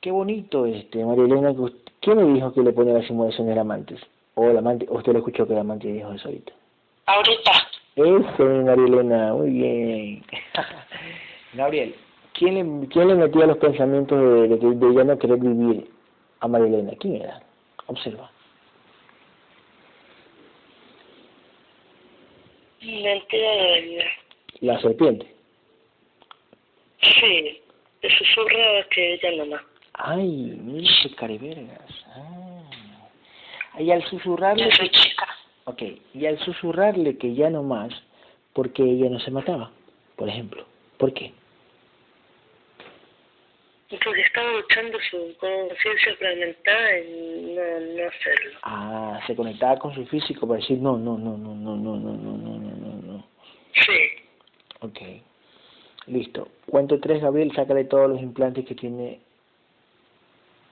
Qué 0.01 0.11
bonito, 0.11 0.65
este, 0.65 1.03
María 1.03 1.25
Elena. 1.25 1.53
que 1.53 1.61
usted- 1.61 1.91
¿Quién 2.01 2.17
me 2.17 2.33
dijo 2.33 2.53
que 2.53 2.61
le 2.61 2.71
pone 2.71 2.93
la 2.93 3.01
simulación 3.05 3.47
del 3.47 3.59
amante? 3.59 3.95
O 4.35 4.45
el 4.49 4.57
amante, 4.57 4.85
usted 4.89 5.11
lo 5.13 5.19
escuchó 5.19 5.45
que 5.47 5.53
el 5.53 5.59
amante 5.59 5.87
dijo 5.87 6.11
eso 6.13 6.27
ahorita. 6.29 6.53
Ahorita, 7.07 7.51
Eso, 7.95 8.43
María 8.45 8.85
Elena, 8.85 9.33
muy 9.33 9.49
bien. 9.49 10.23
Gabriel, 11.53 11.95
¿quién 12.39 12.55
le, 12.55 12.87
¿quién 12.87 13.07
le 13.09 13.15
metía 13.15 13.45
los 13.45 13.57
pensamientos 13.57 14.17
de, 14.17 14.47
de, 14.47 14.59
que- 14.59 14.65
de 14.85 14.93
ya 14.95 15.03
no 15.03 15.19
querer 15.19 15.37
vivir 15.37 15.87
a 16.39 16.47
María 16.47 16.67
Elena? 16.67 16.93
¿Quién 16.99 17.17
era? 17.17 17.41
Observa. 17.87 18.31
mentira 22.81 23.51
de 23.51 23.81
vida. 23.81 24.03
La 24.61 24.79
serpiente. 24.81 25.35
Sí, 27.01 27.61
le 28.01 28.09
susurraba 28.17 28.83
que 28.89 29.13
ella 29.15 29.31
nomás. 29.43 29.61
Ay, 29.93 30.57
mira 30.63 30.89
qué 31.03 31.15
carevergas. 31.15 32.05
Ah. 32.15 32.61
Y 33.79 33.91
al 33.91 34.03
susurrarle, 34.05 34.63
Yo 34.65 34.71
soy 34.75 34.89
chica. 34.89 35.27
ok, 35.65 35.81
y 36.13 36.25
al 36.25 36.39
susurrarle 36.39 37.17
que 37.17 37.33
ya 37.35 37.49
no 37.49 37.63
más, 37.63 37.93
porque 38.53 38.83
ella 38.83 39.09
no 39.09 39.19
se 39.19 39.31
mataba, 39.31 39.71
por 40.15 40.27
ejemplo. 40.29 40.65
¿Por 40.97 41.13
qué? 41.13 41.31
Porque 43.89 44.21
estaba 44.21 44.51
luchando 44.51 44.99
su 45.09 45.35
conciencia 45.39 46.15
fragmentada 46.17 46.91
en 46.97 47.55
no, 47.55 47.61
no 47.61 48.07
hacerlo. 48.07 48.59
Ah, 48.61 49.19
se 49.25 49.35
conectaba 49.35 49.79
con 49.79 49.95
su 49.95 50.05
físico 50.05 50.47
para 50.47 50.59
decir 50.59 50.77
no, 50.77 50.95
no, 50.95 51.17
no, 51.17 51.35
no, 51.37 51.55
no, 51.55 51.75
no, 51.75 51.95
no, 51.95 52.17
no, 52.17 52.37
no, 52.37 52.57
no, 52.59 53.01
no. 53.01 53.25
Sí. 53.73 53.97
Ok. 54.81 54.99
Listo. 56.05 56.49
Cuento 56.69 56.99
tres, 56.99 57.21
Gabriel, 57.21 57.51
sácale 57.55 57.85
todos 57.85 58.09
los 58.09 58.21
implantes 58.21 58.65
que 58.65 58.75
tiene 58.75 59.21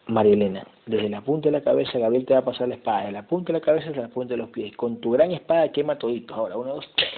María 0.06 0.34
Elena. 0.34 0.68
Desde 0.85 1.10
la 1.10 1.22
punta 1.22 1.49
de 1.49 1.53
la 1.53 1.64
cabeza, 1.64 1.98
Gabriel 1.98 2.26
te 2.26 2.34
va 2.34 2.39
a 2.41 2.45
pasar 2.45 2.68
la 2.68 2.76
espada. 2.76 3.06
De 3.07 3.11
la 3.14 3.23
punta 3.23 3.52
de 3.52 3.60
la 3.60 3.65
cabeza 3.65 3.89
hasta 3.89 4.02
la 4.02 4.10
punta 4.10 4.35
de 4.35 4.38
los 4.38 4.49
pies. 4.49 4.77
Con 4.77 5.02
tu 5.02 5.11
gran 5.11 5.31
espada 5.31 5.72
quema 5.72 5.98
todito. 5.98 6.35
Ahora, 6.35 6.56
uno, 6.56 6.76
dos, 6.76 6.94
tres. 6.95 7.10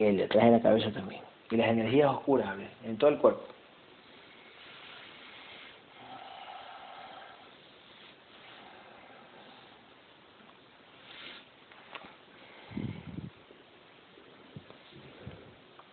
Y 0.00 0.04
el 0.06 0.16
de 0.16 0.24
atrás 0.24 0.44
de 0.44 0.50
la 0.50 0.60
cabeza 0.60 0.90
también. 0.90 1.22
Y 1.52 1.56
las 1.56 1.68
energías 1.68 2.10
oscuras, 2.10 2.48
Gabriel, 2.48 2.70
en 2.84 2.98
todo 2.98 3.10
el 3.10 3.18
cuerpo. 3.18 3.51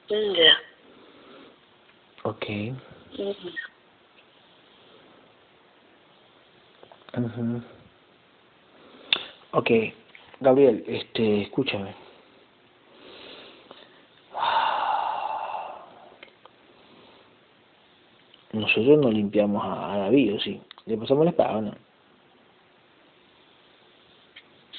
Ya. 0.09 0.57
Ok. 2.23 2.45
Ujú. 3.17 3.49
Ujú. 7.17 7.61
Ok, 9.51 9.69
Gabriel, 10.39 10.83
este, 10.87 11.41
escúchame. 11.43 11.95
Nosotros 18.51 18.99
no 18.99 19.11
limpiamos 19.11 19.63
a, 19.63 19.93
a 19.93 19.97
David, 19.99 20.35
¿o 20.35 20.39
sí? 20.39 20.61
Le 20.85 20.97
pasamos 20.97 21.25
la 21.25 21.31
espada, 21.31 21.57
¿o 21.57 21.61
¿no? 21.61 21.75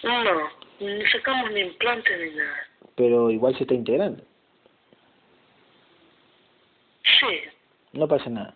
No, 0.03 0.51
ni 0.81 1.07
sacamos 1.07 1.51
ni 1.53 1.61
implantes 1.61 2.21
ni 2.21 2.37
nada. 2.37 2.57
Pero 2.97 3.31
igual 3.31 3.55
se 3.57 3.63
está 3.63 3.75
integrando. 3.75 4.23
Sí, 7.21 7.41
No 7.93 8.07
pasa 8.09 8.31
nada. 8.31 8.55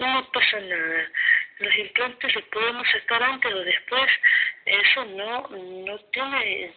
no 0.00 0.26
pasa 0.32 0.60
nada. 0.60 1.08
Los 1.58 1.76
implantes 1.76 2.34
los 2.34 2.44
podemos 2.44 2.86
sacar 2.92 3.22
antes 3.22 3.52
o 3.52 3.58
después. 3.60 4.08
Eso 4.64 5.04
no, 5.06 5.48
no 5.48 5.98
tiene... 6.12 6.72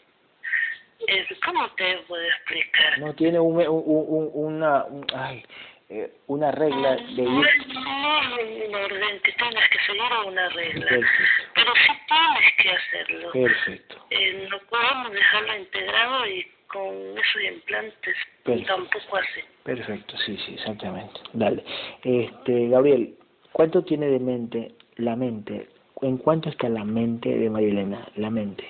eh, 1.08 1.28
¿Cómo 1.46 1.70
te 1.72 1.98
puedo 2.08 2.24
explicar? 2.24 2.98
No 3.00 3.14
tiene 3.14 3.40
un, 3.40 3.56
un, 3.58 3.66
un- 3.68 4.32
una, 4.34 4.86
un- 4.86 5.06
ay, 5.16 5.46
eh, 5.90 6.12
una 6.28 6.52
regla 6.52 6.96
de 6.96 7.12
ir... 7.12 7.28
No 7.28 7.46
es 7.46 8.68
un 8.68 8.76
orden 8.76 9.20
que 9.22 9.32
tengas 9.34 9.70
que 9.70 9.80
seguir 9.86 10.02
una 10.26 10.50
regla, 10.50 10.86
Perfecto, 10.88 11.44
pero 11.54 11.74
sí 11.76 11.92
tienes 12.08 12.54
que 12.58 12.70
hacerlo. 12.72 13.32
perfecto. 13.32 14.06
Eh, 14.10 14.48
no 14.50 14.60
podemos 14.68 15.12
dejarlo 15.12 15.58
integrado 15.58 16.28
y 16.28 16.52
con 16.72 17.18
esos 17.18 17.42
implantes 17.54 18.16
Perfecto. 18.44 18.74
tampoco 18.74 19.18
así. 19.18 19.42
Perfecto, 19.64 20.18
sí, 20.18 20.38
sí, 20.46 20.54
exactamente. 20.54 21.20
Dale. 21.34 21.64
Este, 22.04 22.70
Gabriel, 22.70 23.16
¿cuánto 23.52 23.84
tiene 23.84 24.08
de 24.08 24.20
mente 24.20 24.76
la 24.96 25.16
mente? 25.16 25.68
¿En 26.02 26.18
cuánto 26.18 26.50
está 26.50 26.70
la 26.70 26.84
mente 26.84 27.30
de 27.30 27.50
María 27.50 27.70
Elena? 27.70 28.08
La 28.16 28.30
mente. 28.30 28.66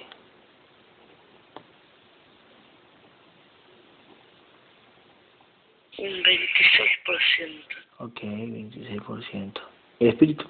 Un 5.98 6.24
26%. 6.24 7.64
Ok, 8.00 8.22
26%. 8.22 9.62
¿El 10.00 10.08
espíritu? 10.08 10.46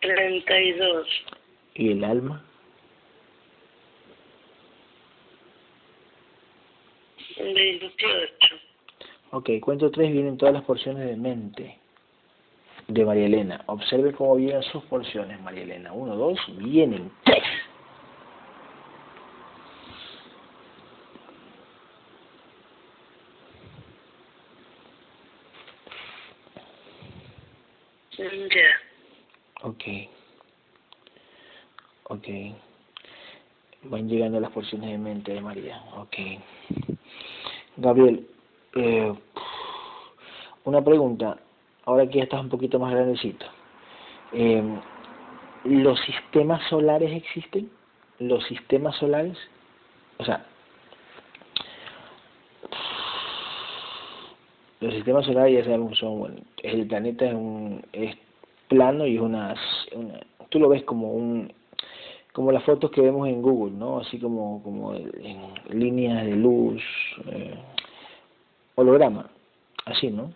32. 0.00 1.08
¿Y 1.74 1.92
el 1.92 2.04
alma? 2.04 2.44
Un 7.40 7.54
28. 7.54 8.34
Ok, 9.30 9.50
cuento 9.60 9.90
tres, 9.90 10.10
vienen 10.12 10.36
todas 10.38 10.54
las 10.54 10.64
porciones 10.64 11.06
de 11.06 11.16
mente 11.16 11.78
de 12.88 13.04
María 13.04 13.26
Elena. 13.26 13.62
Observe 13.66 14.12
cómo 14.12 14.36
vienen 14.36 14.62
sus 14.64 14.82
porciones, 14.84 15.40
María 15.42 15.62
Elena. 15.62 15.92
Uno, 15.92 16.16
dos, 16.16 16.38
vienen 16.56 17.10
tres. 17.24 17.42
Mm, 28.18 28.48
Ya. 28.48 29.68
Ok. 29.68 29.84
Ok. 32.04 32.26
Van 33.84 34.08
llegando 34.08 34.40
las 34.40 34.50
porciones 34.50 34.90
de 34.90 34.98
mente 34.98 35.32
de 35.34 35.40
María. 35.40 35.80
Ok. 35.96 36.16
Gabriel, 37.78 38.26
eh, 38.74 39.14
una 40.64 40.82
pregunta. 40.82 41.38
Ahora 41.84 42.06
que 42.06 42.18
ya 42.18 42.24
estás 42.24 42.40
un 42.40 42.48
poquito 42.48 42.78
más 42.78 42.92
grandecito. 42.92 43.46
Eh, 44.32 44.62
¿Los 45.64 45.98
sistemas 46.00 46.60
solares 46.68 47.10
existen? 47.12 47.70
¿Los 48.18 48.44
sistemas 48.44 48.96
solares? 48.96 49.38
O 50.18 50.24
sea, 50.24 50.44
los 54.80 54.92
sistemas 54.94 55.24
solares 55.24 55.54
ya 55.58 55.64
sabemos 55.64 55.96
son, 55.98 56.18
bueno, 56.18 56.36
el 56.62 56.86
planeta 56.86 57.26
es 57.26 57.34
un 57.34 57.82
es 57.92 58.16
plano 58.68 59.06
y 59.06 59.16
es 59.16 59.22
una, 59.22 59.54
una 59.94 60.20
tú 60.50 60.58
lo 60.58 60.68
ves 60.68 60.82
como 60.82 61.12
un 61.12 61.52
como 62.38 62.52
las 62.52 62.62
fotos 62.62 62.92
que 62.92 63.00
vemos 63.00 63.26
en 63.26 63.42
Google, 63.42 63.76
¿no? 63.76 63.98
Así 63.98 64.16
como 64.20 64.62
como 64.62 64.94
en 64.94 65.10
líneas 65.70 66.24
de 66.24 66.36
luz, 66.36 66.80
eh, 67.26 67.58
holograma, 68.76 69.28
así, 69.86 70.08
¿no? 70.08 70.32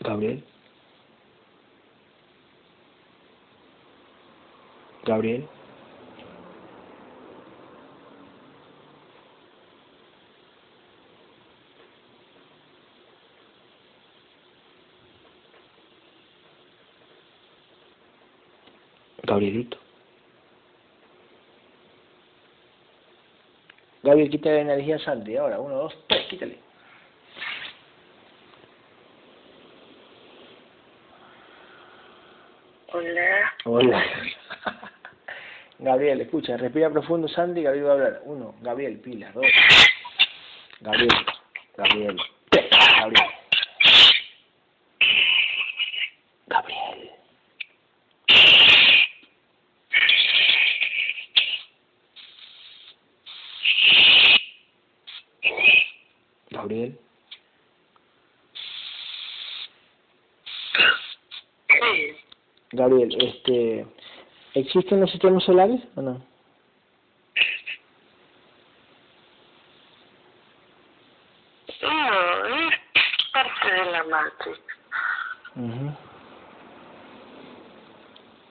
Gabriel. 0.00 0.42
Gabriel. 5.04 5.57
Gabrielito. 19.38 19.78
Gabriel, 24.02 24.30
quita 24.30 24.50
la 24.50 24.60
energía 24.62 24.96
a 24.96 24.98
Santi. 24.98 25.36
Ahora, 25.36 25.60
uno, 25.60 25.76
dos, 25.76 25.94
tres, 26.08 26.26
quítale. 26.26 26.58
Hola. 32.92 33.52
Hola. 33.64 34.04
Gabriel, 35.78 36.20
escucha, 36.22 36.56
respira 36.56 36.90
profundo, 36.90 37.28
Sandy, 37.28 37.62
Gabriel 37.62 37.86
va 37.86 37.90
a 37.90 37.94
hablar. 37.94 38.22
Uno, 38.24 38.56
Gabriel, 38.60 38.98
pila. 38.98 39.30
Dos. 39.30 39.46
Gabriel. 40.80 41.08
Gabriel. 41.76 42.16
Sí. 56.68 56.98
Gabriel, 62.72 63.16
este, 63.20 63.86
¿existen 64.68 65.00
los 65.00 65.10
sistemas 65.10 65.42
solares 65.44 65.80
o 65.96 66.02
no? 66.02 66.22
No, 71.80 72.46
es 72.46 72.74
parte 73.32 73.72
de 73.72 73.84
la 73.92 74.04
matriz. 74.04 74.60
Ujú. 75.56 75.96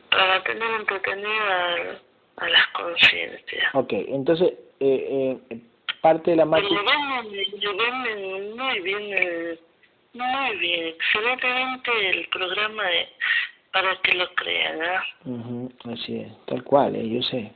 Para 0.10 0.44
tener 0.44 0.72
entretenida 0.80 2.00
a, 2.38 2.46
a 2.46 2.50
las 2.50 2.68
conciencias. 2.70 3.76
Ok, 3.76 3.94
entonces, 3.94 4.54
eh, 4.80 5.38
eh, 5.50 5.62
parte 6.02 6.32
de 6.32 6.38
la 6.38 6.46
matriz... 6.46 6.70
venden 6.70 8.58
muy 8.58 8.80
bien, 8.80 9.60
muy 10.14 10.58
bien, 10.58 10.88
excelentemente 10.88 12.10
el 12.10 12.28
programa 12.30 12.84
de, 12.84 13.10
para 13.72 13.96
que 14.02 14.14
lo 14.16 14.26
crean, 14.36 14.82
¿ah? 14.82 15.04
Ujú, 15.26 15.72
así 15.92 16.18
es, 16.18 16.46
tal 16.46 16.64
cual, 16.64 16.96
eh, 16.96 17.08
yo 17.08 17.22
sé. 17.22 17.52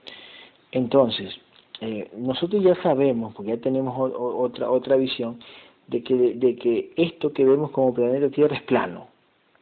Entonces, 0.72 1.36
eh, 1.82 2.10
nosotros 2.16 2.64
ya 2.64 2.76
sabemos, 2.82 3.34
porque 3.34 3.52
ya 3.52 3.58
tenemos 3.62 3.98
o- 3.98 4.16
o- 4.18 4.42
otra 4.44 4.70
otra 4.70 4.96
visión, 4.96 5.40
de 5.88 6.04
que, 6.04 6.14
de 6.16 6.56
que 6.56 6.92
esto 6.96 7.34
que 7.34 7.44
vemos 7.44 7.72
como 7.72 7.94
planeta 7.94 8.30
Tierra 8.30 8.56
es 8.56 8.62
plano. 8.64 9.08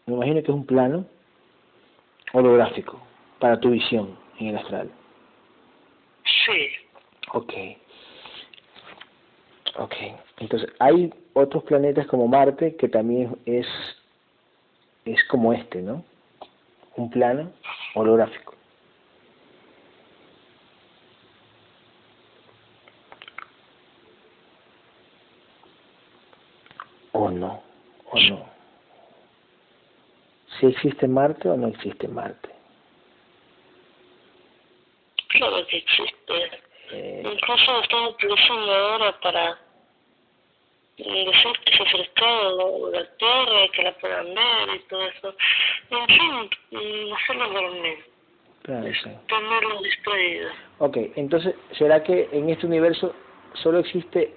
Me 0.05 0.13
imagino 0.15 0.35
que 0.43 0.51
es 0.51 0.55
un 0.55 0.65
plano 0.65 1.05
holográfico 2.33 2.99
para 3.39 3.59
tu 3.59 3.69
visión 3.71 4.15
en 4.39 4.47
el 4.47 4.57
astral. 4.57 4.89
Sí, 6.45 6.67
Ok. 7.33 7.53
Ok. 9.77 9.93
Entonces, 10.39 10.69
hay 10.79 11.13
otros 11.33 11.63
planetas 11.63 12.07
como 12.07 12.27
Marte 12.27 12.75
que 12.75 12.89
también 12.89 13.37
es, 13.45 13.67
es 15.05 15.23
como 15.27 15.53
este, 15.53 15.81
¿no? 15.81 16.03
Un 16.97 17.09
plano 17.09 17.51
holográfico. 17.95 18.55
O 27.11 27.29
no, 27.29 27.63
o 28.11 28.19
no. 28.19 28.49
Si 30.59 30.65
existe 30.67 31.07
Marte 31.07 31.47
o 31.47 31.57
no 31.57 31.67
existe 31.69 32.07
Marte. 32.07 32.49
claro 35.29 35.65
que 35.67 35.77
existe. 35.77 36.61
Eh, 36.91 37.23
Incluso 37.23 37.81
están 37.81 38.05
utilizando 38.05 38.71
ahora 38.71 39.19
para 39.19 39.57
que 41.03 41.77
se 41.77 41.83
acercado 41.83 42.91
la 42.91 43.01
y 43.01 43.69
que 43.69 43.83
la 43.83 43.91
puedan 43.93 44.25
ver 44.25 44.75
y 44.75 44.79
todo 44.87 45.07
eso. 45.07 45.35
En 45.89 46.07
fin, 46.07 46.49
mm, 46.71 47.13
hacerlo 47.13 47.49
dormir, 47.49 47.97
claro, 48.63 48.87
tenerlos 49.27 49.83
distraídos. 49.83 50.53
Ok, 50.79 50.97
entonces, 51.15 51.55
¿será 51.77 52.03
que 52.03 52.29
en 52.31 52.49
este 52.49 52.65
universo 52.65 53.13
solo 53.53 53.79
existe 53.79 54.33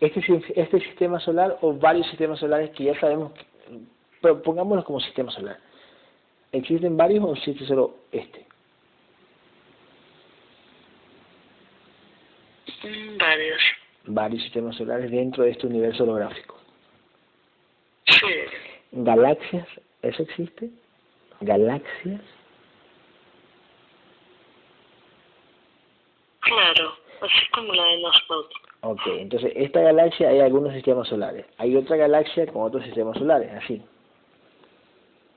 este, 0.00 0.42
este 0.56 0.80
sistema 0.80 1.20
solar 1.20 1.58
o 1.60 1.74
varios 1.74 2.06
sistemas 2.08 2.38
solares 2.38 2.70
que 2.70 2.84
ya 2.84 2.98
sabemos, 3.00 3.32
pero 4.20 4.42
pongámoslos 4.42 4.84
como 4.84 5.00
sistema 5.00 5.30
solar? 5.32 5.58
¿Existen 6.52 6.96
varios 6.96 7.24
o 7.24 7.32
existe 7.32 7.64
solo 7.64 7.96
este? 8.12 8.46
Mm, 12.84 13.16
Varios. 13.16 13.81
Varios 14.06 14.42
sistemas 14.42 14.76
solares 14.76 15.10
dentro 15.10 15.44
de 15.44 15.50
este 15.50 15.66
universo 15.66 16.04
holográfico. 16.04 16.56
Sí. 18.06 18.26
Galaxias, 18.92 19.66
¿eso 20.02 20.22
existe? 20.22 20.70
Galaxias. 21.40 22.20
Claro, 26.40 26.92
así 27.20 27.46
como 27.54 27.72
la 27.72 27.84
de 27.84 28.02
nosotros. 28.02 28.62
Ok, 28.80 29.00
entonces 29.06 29.52
esta 29.54 29.80
galaxia 29.80 30.28
hay 30.28 30.40
algunos 30.40 30.72
sistemas 30.74 31.08
solares. 31.08 31.46
Hay 31.58 31.76
otra 31.76 31.96
galaxia 31.96 32.46
con 32.46 32.62
otros 32.62 32.84
sistemas 32.84 33.16
solares, 33.16 33.50
así. 33.52 33.80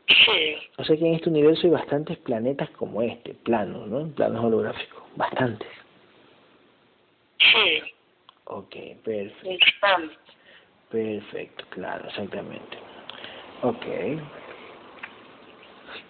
Sí. 0.08 0.56
O 0.78 0.84
sea 0.84 0.98
que 0.98 1.08
en 1.08 1.14
este 1.14 1.30
universo 1.30 1.68
hay 1.68 1.72
bastantes 1.74 2.18
planetas 2.20 2.70
como 2.72 3.02
este, 3.02 3.34
planos, 3.36 3.88
¿no? 3.88 4.08
Planos 4.10 4.44
holográficos, 4.44 5.04
bastantes. 5.16 5.70
Sí. 7.38 7.95
Ok, 8.46 8.76
perfecto. 9.04 9.66
Perfecto, 10.90 11.66
claro, 11.70 12.08
exactamente. 12.08 12.78
Ok. 13.64 13.86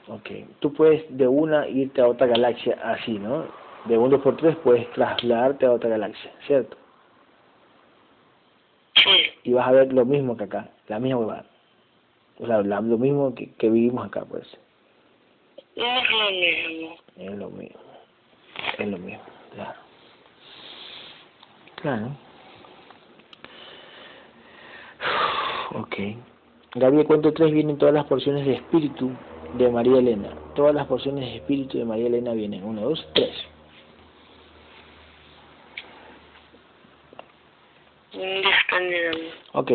Ok, 0.08 0.30
tú 0.60 0.74
puedes 0.74 1.06
de 1.18 1.28
una 1.28 1.68
irte 1.68 2.02
a 2.02 2.08
otra 2.08 2.28
galaxia 2.28 2.78
así, 2.84 3.18
¿no? 3.18 3.48
De 3.86 3.98
un 3.98 4.12
2x3 4.12 4.58
puedes 4.58 4.92
trasladarte 4.92 5.66
a 5.66 5.72
otra 5.72 5.90
galaxia, 5.90 6.32
¿cierto? 6.46 6.78
Sí. 8.96 9.32
Y 9.44 9.54
vas 9.54 9.68
a 9.68 9.72
ver 9.72 9.94
lo 9.94 10.06
mismo 10.06 10.36
que 10.36 10.44
acá, 10.44 10.70
la 10.88 11.00
misma 11.00 11.20
huevada. 11.20 11.46
O 12.40 12.46
sea, 12.46 12.62
lo 12.62 12.98
mismo 12.98 13.34
que, 13.34 13.54
que 13.54 13.70
vivimos 13.70 14.06
acá, 14.06 14.26
pues. 14.26 14.46
No 15.76 15.86
es 15.86 16.10
lo 16.12 16.30
mismo. 16.32 16.96
Es 17.18 17.32
lo 17.38 17.50
mismo. 17.50 17.80
Es 18.78 18.88
lo 18.88 18.98
mismo, 18.98 19.24
claro. 19.54 19.80
Claro. 21.76 22.25
Ok. 25.74 25.96
Gabriel, 26.76 27.08
cuento 27.08 27.34
3 27.34 27.52
vienen 27.52 27.78
todas 27.78 27.94
las 27.94 28.06
porciones 28.06 28.46
de 28.46 28.54
espíritu 28.54 29.12
de 29.54 29.70
María 29.70 29.98
Elena. 29.98 30.30
Todas 30.56 30.76
las 30.76 30.88
porciones 30.88 31.26
de 31.26 31.38
espíritu 31.38 31.78
de 31.78 31.86
María 31.86 32.08
Elena 32.08 32.34
vienen. 32.34 32.64
1, 32.64 32.82
2, 32.82 33.08
3. 33.14 33.30
Indispendible. 38.14 39.32
Ok. 39.54 39.72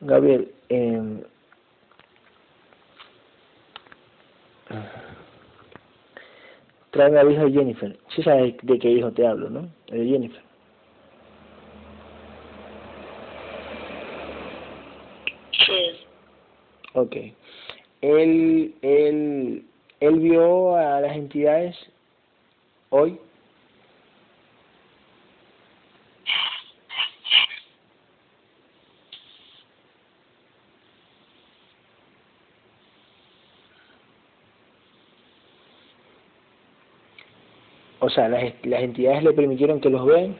Gabriel, 0.00 0.50
eh, 0.70 1.22
tráeme 6.90 7.18
al 7.18 7.32
hijo 7.32 7.44
de 7.44 7.52
Jennifer. 7.52 7.98
Sí 8.14 8.22
sabes 8.22 8.54
de 8.62 8.78
qué 8.78 8.90
hijo 8.90 9.12
te 9.12 9.26
hablo, 9.26 9.50
¿no? 9.50 9.68
De 9.88 10.06
Jennifer. 10.06 10.42
Sí. 15.52 16.06
Ok. 17.00 17.16
Él, 18.02 18.74
él, 18.82 19.64
él 20.00 20.18
vio 20.20 20.76
a 20.76 21.00
las 21.00 21.16
entidades 21.16 21.74
hoy. 22.90 23.18
O 38.02 38.08
sea, 38.08 38.28
las, 38.28 38.52
las 38.64 38.82
entidades 38.82 39.22
le 39.22 39.32
permitieron 39.32 39.80
que 39.80 39.88
los 39.88 40.04
vean. 40.04 40.36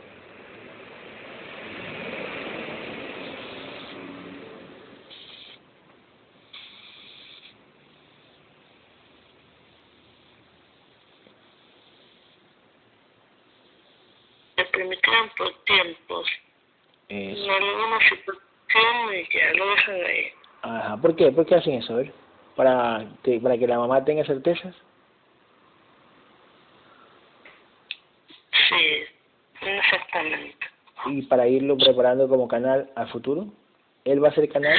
Me 14.56 14.64
permitieron 14.64 15.28
por 15.36 15.64
tiempos. 15.64 16.26
Eso. 17.08 17.44
En 17.44 17.50
alguna 17.50 17.98
situación 18.08 19.14
y 19.14 19.38
ya 19.38 19.54
lo 19.54 19.70
dejan 19.70 19.94
ahí. 19.94 20.26
Ajá. 20.62 20.89
¿Por 21.00 21.16
qué? 21.16 21.32
¿Por 21.32 21.46
qué 21.46 21.56
hacen 21.56 21.74
eso? 21.74 21.94
A 21.94 21.96
ver. 21.96 22.12
Para 22.56 23.06
que, 23.22 23.40
para 23.40 23.56
que 23.56 23.66
la 23.66 23.78
mamá 23.78 24.04
tenga 24.04 24.24
certezas. 24.24 24.74
Sí. 28.68 29.04
Exactamente. 29.62 30.56
y 31.06 31.22
para 31.22 31.46
irlo 31.46 31.76
preparando 31.76 32.28
como 32.28 32.48
canal 32.48 32.90
al 32.94 33.08
futuro. 33.08 33.46
Él 34.04 34.22
va 34.22 34.28
a 34.28 34.34
ser 34.34 34.48
canal. 34.48 34.78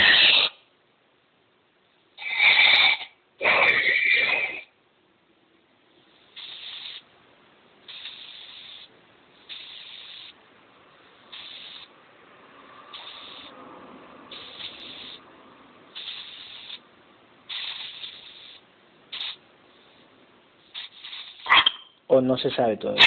No 22.32 22.38
se 22.38 22.50
sabe 22.52 22.78
todavía. 22.78 23.04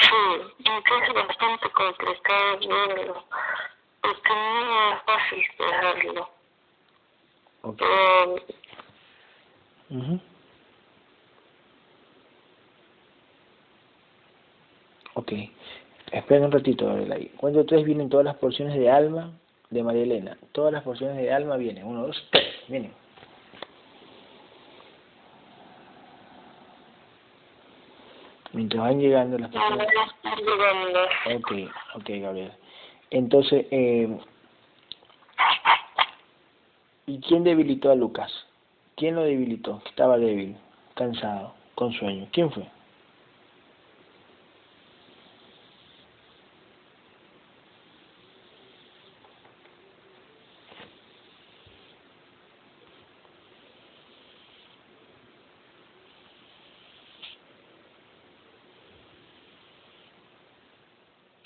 Sí, 0.00 0.10
incluso 0.58 1.14
bastante 1.14 1.70
complicado 1.70 2.58
verlo, 2.58 3.24
porque 4.02 4.28
no 4.30 4.92
es 4.92 5.02
fácil 5.04 5.44
dejarlo. 5.58 6.28
Ok. 7.62 7.76
Pero 7.78 8.34
Ujú. 9.90 10.20
Ok. 15.14 15.32
Espera 16.10 16.46
un 16.46 16.50
ratito, 16.52 16.86
Gabriel, 16.86 17.12
ahí. 17.12 17.32
Cuando 17.36 17.64
tres 17.64 17.84
vienen 17.84 18.08
todas 18.08 18.24
las 18.24 18.36
porciones 18.36 18.76
de 18.76 18.90
alma 18.90 19.30
de 19.70 19.84
María 19.84 20.02
Elena. 20.02 20.36
Todas 20.50 20.72
las 20.72 20.82
porciones 20.82 21.16
de 21.16 21.32
alma 21.32 21.56
vienen. 21.56 21.86
Uno, 21.86 22.08
dos, 22.08 22.28
tres. 22.32 22.54
Vienen. 22.66 23.03
Mientras 28.54 28.82
van 28.82 29.00
llegando 29.00 29.36
las 29.36 29.50
llegando. 29.50 31.02
Ok, 31.36 31.52
ok, 31.96 32.08
Gabriel. 32.08 32.52
Entonces, 33.10 33.66
eh, 33.72 34.16
¿y 37.06 37.20
quién 37.20 37.42
debilitó 37.42 37.90
a 37.90 37.96
Lucas? 37.96 38.32
¿Quién 38.96 39.16
lo 39.16 39.24
debilitó? 39.24 39.82
Que 39.82 39.88
Estaba 39.88 40.18
débil, 40.18 40.56
cansado, 40.94 41.52
con 41.74 41.92
sueño. 41.92 42.28
¿Quién 42.32 42.52
fue? 42.52 42.64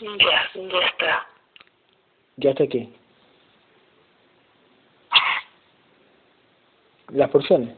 Ya, 0.01 0.51
ya 0.55 0.79
está. 0.87 1.27
¿Ya 2.49 2.53
está 2.53 2.65
aquí? 2.65 2.89
Las 7.11 7.29
porciones. 7.29 7.77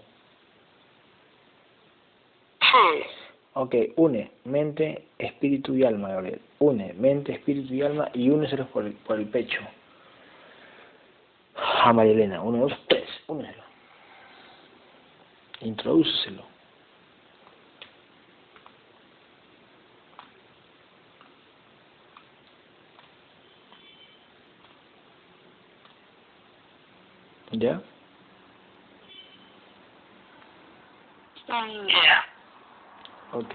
Ok, 3.55 3.75
une 3.97 4.31
mente, 4.45 5.09
espíritu 5.19 5.75
y 5.75 5.83
alma, 5.83 6.11
Gabriel. 6.11 6.41
Une 6.61 6.93
mente, 6.93 7.33
espíritu 7.33 7.75
y 7.75 7.83
alma 7.83 8.11
y 8.15 8.31
úneselos 8.31 8.69
por 8.69 8.85
el, 8.85 8.93
por 8.93 9.19
el 9.19 9.27
pecho. 9.27 9.59
A 11.57 11.93
María 11.93 12.13
Elena. 12.13 12.41
Uno, 12.41 12.69
dos, 12.69 12.79
tres. 12.87 13.09
Úneselo. 13.27 13.65
Introdúceselo. 15.63 16.45
¿Ya? 27.53 27.83
ya. 31.49 32.25
Ok. 33.33 33.55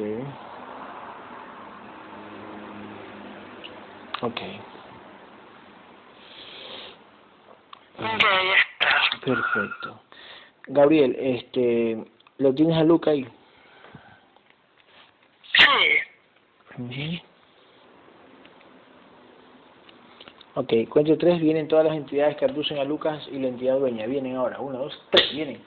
Ok. 4.22 4.42
Ya, 8.00 8.18
ya 8.18 8.56
está. 8.58 9.20
Perfecto. 9.24 10.02
Gabriel, 10.68 11.16
este, 11.18 12.06
¿lo 12.38 12.54
tienes 12.54 12.78
a 12.78 12.84
Luca 12.84 13.12
ahí? 13.12 13.28
Ujú. 16.78 17.35
Ok, 20.56 20.72
cuento 20.90 21.18
tres, 21.18 21.40
vienen 21.41 21.68
todas 21.68 21.86
las 21.86 21.95
entidades 21.95 22.38
que 22.38 22.45
abducen 22.45 22.77
a 22.77 22.86
Lucas 22.86 23.27
y 23.30 23.40
la 23.40 23.49
entidad 23.49 23.77
dueña. 23.77 24.06
Vienen 24.06 24.38
ahora, 24.38 24.60
uno, 24.61 24.80
dos, 24.80 24.98
tres, 25.11 25.30
vienen. 25.34 25.61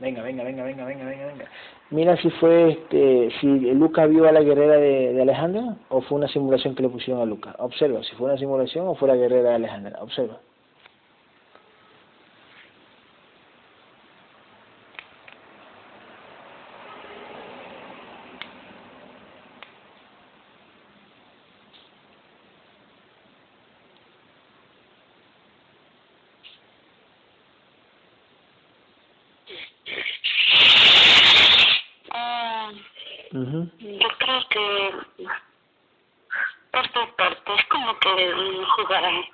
Venga, 0.00 0.22
venga, 0.22 0.42
venga, 0.42 0.64
venga, 0.64 0.84
venga, 0.84 1.04
venga, 1.04 1.26
venga. 1.26 1.44
Mira 1.90 2.16
si 2.16 2.28
fue, 2.30 2.70
este, 2.72 3.30
si 3.40 3.46
Lucas 3.46 4.10
vio 4.10 4.28
a 4.28 4.32
la 4.32 4.40
guerrera 4.42 4.74
de, 4.76 5.12
de 5.14 5.22
Alejandra 5.22 5.76
o 5.88 6.00
fue 6.02 6.18
una 6.18 6.26
simulación 6.26 6.74
que 6.74 6.82
le 6.82 6.88
pusieron 6.88 7.22
a 7.22 7.26
Lucas. 7.26 7.54
Observa, 7.58 8.02
si 8.02 8.14
fue 8.16 8.26
una 8.26 8.36
simulación 8.38 8.88
o 8.88 8.96
fue 8.96 9.06
la 9.06 9.14
guerrera 9.14 9.50
de 9.50 9.54
Alejandra. 9.54 10.02
Observa. 10.02 10.40
Ah, 32.10 32.70
Ujú. 33.32 33.68
yo 33.80 34.08
creo 34.18 34.48
que 34.48 35.26
parte 36.70 36.98
y 37.02 37.16
parte, 37.16 37.52
es 37.58 37.64
como 37.66 37.98
que 37.98 38.34
mm, 38.34 38.64
jugaran. 38.76 39.24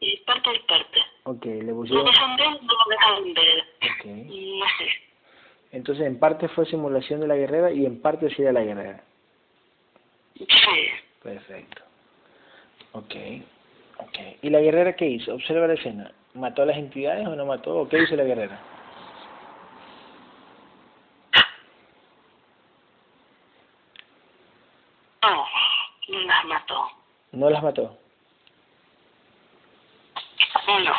Y 0.00 0.16
parte 0.18 0.50
y 0.54 0.58
parte. 0.60 1.00
Ok, 1.24 1.44
le 1.44 1.62
Lo 1.64 1.74
pusieron... 1.76 2.06
dejan 2.06 2.36
ver, 2.36 2.62
no 2.62 2.72
lo 2.72 2.84
dejan 2.90 3.34
ver. 3.34 3.64
Ok. 3.82 4.04
No 4.06 4.66
sé. 4.78 4.88
Entonces, 5.70 6.06
en 6.06 6.10
parte 6.22 6.46
fue 6.46 6.64
simulación 6.66 7.18
de 7.18 7.26
la 7.26 7.34
guerrera 7.34 7.72
y 7.72 7.84
en 7.84 8.00
parte 8.00 8.32
sí 8.32 8.44
de 8.44 8.52
la 8.52 8.62
guerrera. 8.62 9.02
Sí. 10.36 10.46
Perfecto. 11.20 11.82
Ok, 12.92 13.14
ok. 13.98 14.18
¿Y 14.40 14.50
la 14.50 14.60
guerrera 14.60 14.94
qué 14.94 15.04
hizo? 15.04 15.34
Observa 15.34 15.66
la 15.66 15.74
escena. 15.74 16.12
¿Mató 16.34 16.62
a 16.62 16.66
las 16.66 16.76
entidades 16.76 17.26
o 17.26 17.34
no 17.34 17.44
mató? 17.44 17.76
¿O 17.76 17.88
qué 17.88 18.04
hizo 18.04 18.14
la 18.14 18.22
guerrera? 18.22 18.56
No, 25.22 25.44
no 26.08 26.20
las 26.20 26.44
mató. 26.44 26.90
No 27.32 27.50
las 27.50 27.62
mató. 27.64 27.98
No, 30.68 30.92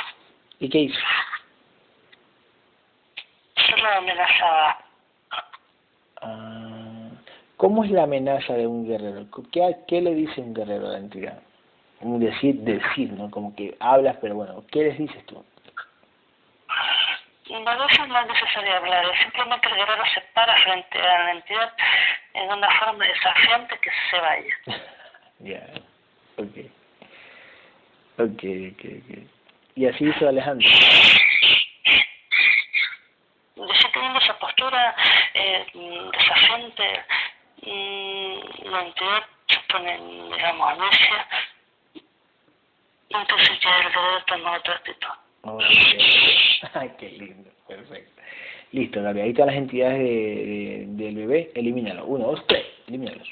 ¿Y 0.59 0.69
qué 0.69 0.79
hizo? 0.79 0.99
solo 3.55 3.87
amenazaba. 3.87 4.82
¿Cómo 7.63 7.79
es 7.85 7.91
la 7.91 8.03
amenaza 8.03 8.55
de 8.55 8.67
un 8.67 8.85
guerrero? 8.85 9.25
¿Qué, 9.49 9.77
¿Qué 9.87 10.01
le 10.01 10.13
dice 10.13 10.41
un 10.41 10.53
guerrero 10.53 10.87
a 10.87 10.89
la 10.91 10.97
entidad? 10.97 11.41
Un 12.01 12.19
decir, 12.19 12.55
decir, 12.55 13.13
¿no? 13.13 13.31
Como 13.31 13.55
que 13.55 13.77
hablas, 13.79 14.17
pero 14.19 14.35
bueno, 14.35 14.65
¿qué 14.69 14.83
les 14.83 14.97
dices 14.97 15.25
tú? 15.27 15.37
A 15.37 15.43
veces 17.77 18.07
no 18.09 18.19
es 18.19 18.27
necesario 18.27 18.75
hablar, 18.75 19.05
simplemente 19.17 19.65
el 19.69 19.75
guerrero 19.75 20.03
se 20.13 20.19
para 20.33 20.53
frente 20.57 20.99
a 20.99 21.23
la 21.23 21.31
entidad 21.31 21.73
en 22.33 22.51
una 22.51 22.69
forma 22.79 23.05
desafiante 23.05 23.79
que 23.79 23.91
se 24.11 24.19
vaya. 24.19 24.53
Ya, 25.39 25.65
ok. 26.35 26.57
Ok, 28.17 28.43
ok, 28.73 28.83
ok. 28.99 29.09
Y 29.75 29.85
así 29.85 30.03
hizo 30.03 30.27
Alejandro. 30.27 30.67
Decir 33.55 33.87
teniendo 33.93 34.19
esa 34.19 34.37
postura 34.37 34.93
eh, 35.33 35.65
desafiante, 35.73 37.05
mm, 37.65 38.69
la 38.69 38.85
entidad 38.85 39.23
se 39.47 39.59
pone, 39.71 39.97
digamos, 40.35 40.77
necia, 40.77 41.27
entonces 43.09 43.59
ya 43.61 43.77
el 43.77 43.83
guerrero 43.83 44.23
toma 44.27 44.57
otra 44.57 44.73
actitud. 44.75 45.07
Ok. 45.43 45.63
Ay, 46.73 46.91
qué 46.97 47.09
lindo, 47.09 47.49
perfecto. 47.67 48.21
Listo, 48.71 49.03
Gaby, 49.03 49.21
ahí 49.21 49.29
están 49.29 49.47
las 49.47 49.55
entidades 49.55 49.99
de, 49.99 50.05
de- 50.05 50.85
del 50.87 51.15
bebé, 51.15 51.51
elimínalo. 51.53 52.05
Uno, 52.05 52.27
dos, 52.27 52.47
tres, 52.47 52.65
elimínalos. 52.87 53.27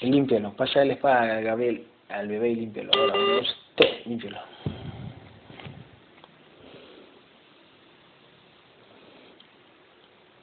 Límpialo, 0.00 0.52
pasa 0.54 0.84
la 0.84 0.92
espada 0.94 1.38
a 1.38 1.40
Gabriel, 1.40 1.84
al 2.08 2.28
bebé 2.28 2.50
y 2.50 2.56
límpialo. 2.56 2.90
Ahora, 2.94 3.14
uno, 3.14 3.26
dos, 3.34 3.56
tres, 3.74 4.06
límpialo. 4.06 4.38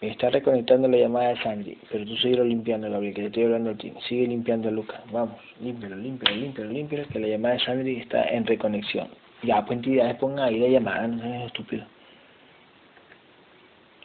Está 0.01 0.29
reconectando 0.29 0.87
la 0.87 0.97
llamada 0.97 1.29
de 1.29 1.41
Sandy, 1.41 1.77
pero 1.89 2.05
tú 2.05 2.15
sigue 2.17 2.43
limpiando, 2.43 2.89
Gabriel, 2.91 3.15
que 3.15 3.21
te 3.21 3.27
estoy 3.27 3.43
hablando 3.45 3.71
a 3.71 3.75
ti. 3.75 3.91
Sigue 4.07 4.27
limpiando 4.27 4.67
a 4.67 4.71
Lucas. 4.71 5.01
Vamos, 5.11 5.37
límpialo, 5.59 5.95
límpialo, 5.95 6.35
límpialo, 6.35 6.71
límpialo, 6.71 7.07
que 7.07 7.19
la 7.19 7.27
llamada 7.27 7.55
de 7.55 7.59
Sandy 7.61 7.95
está 7.97 8.23
en 8.25 8.45
reconexión. 8.45 9.07
Ya, 9.41 9.65
pues 9.65 9.77
entidades, 9.77 10.15
pongan 10.17 10.45
ahí 10.45 10.59
la 10.59 10.67
llamada, 10.67 11.07
no 11.07 11.21
seas 11.21 11.45
estúpido. 11.45 11.85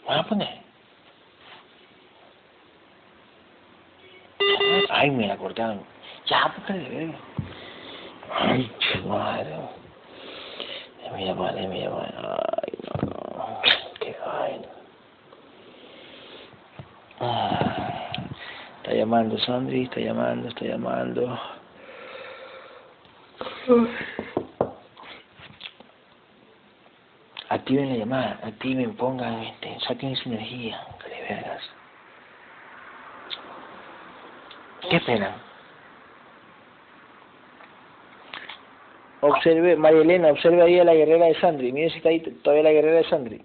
Vamos 0.06 0.26
a 0.26 0.28
poner. 0.28 0.59
Ay, 5.00 5.10
me 5.10 5.26
la 5.26 5.38
cortaron. 5.38 5.80
Ya, 6.26 6.52
pues 6.54 6.78
de 6.78 6.88
verga. 6.90 7.18
Ay, 8.38 8.70
qué 8.78 8.98
madre. 8.98 9.56
Llamar, 11.18 11.54
déjame 11.54 11.80
llamar. 11.80 12.38
Ay, 12.62 12.72
no, 12.84 13.08
no. 13.08 13.60
Qué 13.98 14.14
vaina. 14.26 14.68
Está 18.76 18.92
llamando 18.92 19.38
Sandri, 19.38 19.84
está 19.84 20.00
llamando, 20.00 20.48
está 20.48 20.66
llamando. 20.66 21.40
Activen 27.48 27.88
la 27.88 27.96
llamada, 27.96 28.38
activen, 28.42 28.94
pongan, 28.96 29.44
este, 29.44 29.80
saquen 29.80 30.14
su 30.16 30.28
energía, 30.28 30.78
que 31.02 31.22
vergas. 31.22 31.79
¿Qué 34.90 34.96
esperan? 34.96 35.36
Observe, 39.20 39.76
María 39.76 40.00
Elena, 40.00 40.32
observe 40.32 40.62
ahí 40.62 40.80
a 40.80 40.84
la 40.84 40.94
guerrera 40.94 41.26
de 41.26 41.38
Sandri. 41.38 41.70
Mire 41.70 41.90
si 41.90 41.98
está 41.98 42.08
ahí 42.08 42.20
todavía 42.20 42.64
la 42.64 42.72
guerrera 42.72 42.96
de 42.96 43.04
Sandri. 43.04 43.42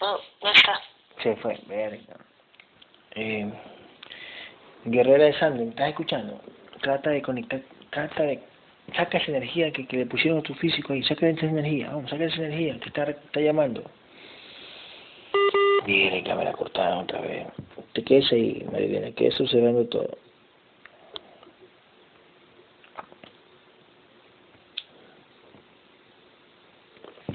No, 0.00 0.18
no 0.42 0.50
está. 0.50 0.80
Se 1.22 1.36
fue, 1.36 1.60
verga. 1.66 2.16
Eh, 3.14 3.52
guerrera 4.86 5.24
de 5.24 5.38
Sandri, 5.38 5.64
¿me 5.64 5.70
estás 5.70 5.90
escuchando? 5.90 6.40
Trata 6.80 7.10
de 7.10 7.20
conectar, 7.20 7.60
trata 7.90 8.22
de... 8.22 8.51
Saca 8.96 9.18
esa 9.18 9.30
energía 9.30 9.72
que, 9.72 9.86
que 9.86 9.96
le 9.96 10.06
pusieron 10.06 10.40
a 10.40 10.42
tu 10.42 10.54
físico 10.54 10.92
ahí, 10.92 11.02
saca 11.02 11.28
esa 11.28 11.46
energía, 11.46 11.90
vamos, 11.90 12.10
saca 12.10 12.24
esa 12.24 12.36
energía, 12.36 12.78
te 12.78 12.88
está, 12.88 13.04
está 13.04 13.40
llamando. 13.40 13.82
Dile 15.86 16.22
que 16.22 16.34
me 16.34 16.44
la 16.44 16.52
cortaron 16.52 16.98
otra 16.98 17.20
vez. 17.20 17.46
Te 17.92 18.04
quedes 18.04 18.30
ahí, 18.32 18.64
Marilena, 18.70 19.10
quedes 19.12 19.40
observando 19.40 19.86
todo. 19.86 20.18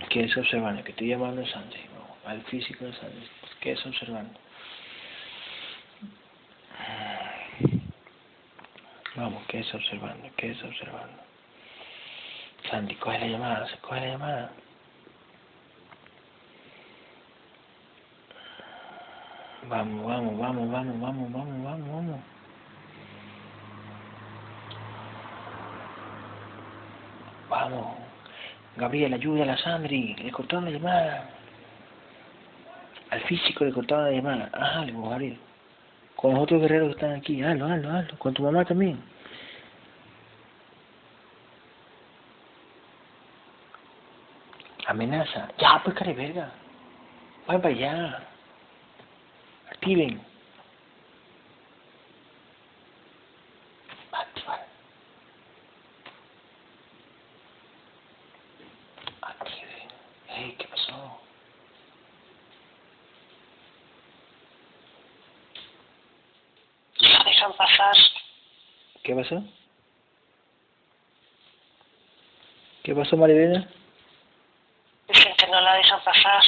Quedes 0.09 0.38
observando, 0.38 0.84
que 0.84 0.91
estoy 0.91 1.09
llamando 1.09 1.41
a 1.41 1.47
Sandy, 1.47 1.77
vamos, 1.93 2.17
al 2.25 2.41
físico 2.43 2.85
de 2.85 2.93
Sandy, 2.93 3.27
quedes 3.59 3.85
observando. 3.85 4.39
Vamos, 9.15 9.45
quedes 9.47 9.73
observando, 9.73 10.29
quedes 10.38 10.63
observando. 10.63 11.26
Sandy, 12.69 12.95
coge 12.95 13.19
la 13.19 13.27
llamada, 13.27 13.68
se 13.68 13.77
coge 13.77 14.02
la 14.02 14.07
llamada. 14.07 14.52
Vamos, 19.69 20.06
vamos, 20.06 20.38
vamos, 20.38 20.72
vamos, 20.72 21.02
vamos, 21.02 21.31
vamos, 21.31 21.64
vamos, 21.64 21.89
vamos. 21.89 22.19
Vamos. 27.49 27.98
Gabriel, 28.76 29.14
ayuda 29.14 29.44
a 29.44 29.45
la 29.48 29.57
Sandri. 29.57 30.15
Le 30.15 30.31
cortaron 30.31 30.65
la 30.65 30.72
llamada. 30.72 31.30
Al 33.10 33.22
físico 33.22 33.65
le 33.65 33.73
cortaron 33.73 34.06
la 34.06 34.11
llamada. 34.11 34.49
Ah, 34.53 34.81
algo, 34.81 35.10
Gabriel. 35.10 35.38
Con 36.15 36.34
los 36.34 36.44
otros 36.44 36.61
guerreros 36.61 36.89
que 36.89 36.94
están 36.94 37.14
aquí. 37.14 37.41
Hazlo, 37.41 37.65
hazlo, 37.65 37.91
hazlo. 37.91 38.19
Con 38.19 38.34
tu 38.34 38.44
mamá 38.44 38.65
también. 38.65 39.02
Amenaza. 44.97 45.47
Ya, 45.59 45.79
pues 45.83 45.95
care 45.95 46.11
verga. 46.11 46.51
Vayan 47.45 47.61
para 47.61 47.75
allá. 47.75 48.27
Activen. 49.69 50.19
Activar. 54.11 54.65
Activen. 59.21 59.87
Hey, 60.29 60.55
¿qué 60.57 60.67
pasó? 60.67 61.21
No 67.01 67.23
dejan 67.23 67.53
pasar. 67.53 67.95
¿Qué 69.03 69.13
pasó? 69.13 69.43
¿Qué 72.81 72.95
pasó, 72.95 73.15
Marilena? 73.15 73.69
No 75.57 75.63
la 75.63 75.73
dejan 75.75 75.99
pasar. 76.05 76.43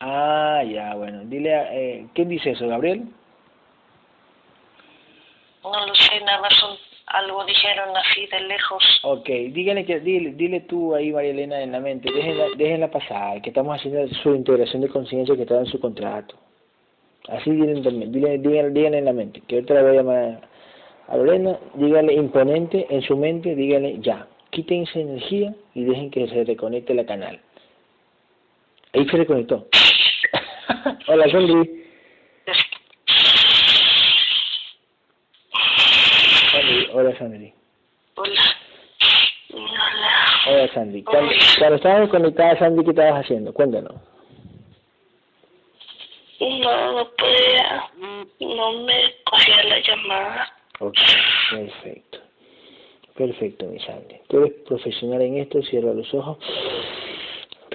Ah, 0.00 0.62
ya, 0.66 0.94
bueno. 0.94 1.20
Dile, 1.24 1.54
a- 1.54 1.74
eh, 1.74 2.06
¿quién 2.14 2.30
dice 2.30 2.52
eso, 2.52 2.66
Gabriel? 2.66 3.02
No 5.62 5.86
lo 5.86 5.94
sé, 5.94 6.20
nada 6.24 6.40
más 6.40 6.62
un- 6.62 6.78
algo 7.08 7.44
dijeron 7.44 7.94
así 7.94 8.26
de 8.28 8.40
lejos. 8.40 8.82
Ok, 9.02 9.26
dígale 9.28 9.84
que, 9.84 10.00
dile, 10.00 10.32
dile 10.32 10.60
tú 10.60 10.94
ahí, 10.94 11.12
María 11.12 11.32
Elena, 11.32 11.60
en 11.60 11.72
la 11.72 11.80
mente, 11.80 12.10
déjenla, 12.10 12.46
déjenla 12.56 12.90
pasar, 12.90 13.42
que 13.42 13.50
estamos 13.50 13.76
haciendo 13.78 14.08
su 14.22 14.34
integración 14.34 14.80
de 14.80 14.88
conciencia 14.88 15.36
que 15.36 15.42
está 15.42 15.58
en 15.58 15.66
su 15.66 15.78
contrato. 15.78 16.36
Así 17.28 17.50
dile, 17.50 17.74
dile, 17.74 18.38
díganle, 18.38 18.70
díganle 18.70 18.98
en 18.98 19.04
la 19.04 19.12
mente, 19.12 19.42
que 19.46 19.56
ahorita 19.56 19.74
la 19.74 19.82
voy 19.82 19.90
a 19.90 19.94
llamar 19.94 20.40
a 21.08 21.16
Lorena, 21.18 21.58
díganle 21.74 22.14
imponente 22.14 22.86
en 22.88 23.02
su 23.02 23.18
mente, 23.18 23.54
díganle 23.54 23.98
ya, 24.00 24.26
quiten 24.48 24.84
esa 24.84 25.00
energía 25.00 25.54
y 25.74 25.84
dejen 25.84 26.10
que 26.10 26.26
se 26.28 26.44
reconecte 26.44 26.94
la 26.94 27.04
canal. 27.04 27.38
Ahí 28.96 29.06
se. 29.08 29.26
Hola, 31.08 31.28
Sandri. 31.30 31.86
Sandri, 36.50 36.88
Hola, 36.94 37.18
Sandri. 37.18 37.54
Hola. 38.14 38.42
Hola. 39.52 40.16
Hola, 40.48 40.72
Sandy. 40.72 41.02
Cuando, 41.02 41.32
cuando 41.58 41.76
estabas 41.76 42.00
desconectada, 42.00 42.58
Sandy, 42.58 42.84
¿qué 42.84 42.90
estabas 42.90 43.24
haciendo? 43.24 43.52
Cuéntanos. 43.52 43.92
No, 46.40 46.92
no 46.92 47.10
podía. 47.18 47.90
No 48.40 48.72
me 48.84 49.14
cogía 49.24 49.62
la 49.64 49.78
llamada. 49.80 50.52
Ok, 50.80 50.96
perfecto. 51.50 52.18
Perfecto, 53.14 53.66
mi 53.66 53.78
Sandy. 53.80 54.16
Tú 54.28 54.38
eres 54.38 54.52
profesional 54.66 55.20
en 55.20 55.38
esto, 55.38 55.60
cierra 55.62 55.92
los 55.92 56.12
ojos. 56.14 56.38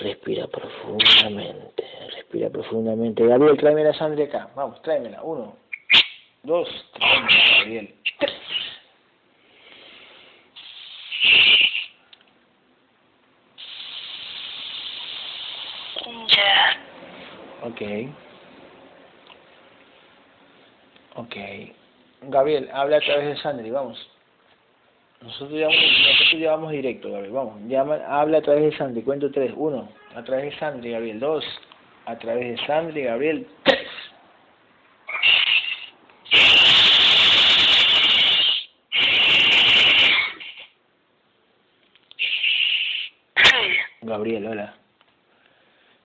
Respira 0.02 0.48
profundamente, 0.48 1.84
respira 2.16 2.50
profundamente. 2.50 3.26
Gabriel, 3.26 3.58
tráeme 3.58 3.88
a 3.88 3.94
Sandy 3.94 4.24
acá. 4.24 4.50
Vamos, 4.56 4.82
tráemela. 4.82 5.22
Uno, 5.22 5.56
dos, 6.44 6.68
tráemela, 6.94 7.58
Gabriel. 7.60 7.96
Tres. 8.20 8.34
Ya. 16.28 16.78
Ok. 17.64 17.82
Ok. 21.16 21.36
Gabriel, 22.24 22.70
habla 22.72 22.98
a 22.98 23.02
través 23.02 23.26
de 23.26 23.42
Sandri, 23.42 23.72
vamos. 23.72 24.10
Nosotros 25.22 25.52
llevamos, 26.32 26.32
nosotros 26.32 26.40
llevamos 26.40 26.72
directo, 26.72 27.12
Gabriel, 27.12 27.34
vamos. 27.34 27.62
Llama, 27.68 28.00
habla 28.08 28.38
a 28.40 28.42
través 28.42 28.64
de 28.64 28.78
Sandri, 28.78 29.02
cuento 29.04 29.32
tres. 29.32 29.52
Uno, 29.56 29.90
a 30.16 30.24
través 30.24 30.46
de 30.46 30.60
Sandri, 30.60 30.92
Gabriel. 30.92 31.20
Dos, 31.20 31.46
a 32.06 32.18
través 32.18 32.60
de 32.60 32.66
Sandri, 32.66 33.04
Gabriel. 33.04 33.48
Tres. 33.64 33.88
Sí. 36.32 36.38
Gabriel, 44.02 44.48
hola. 44.48 44.74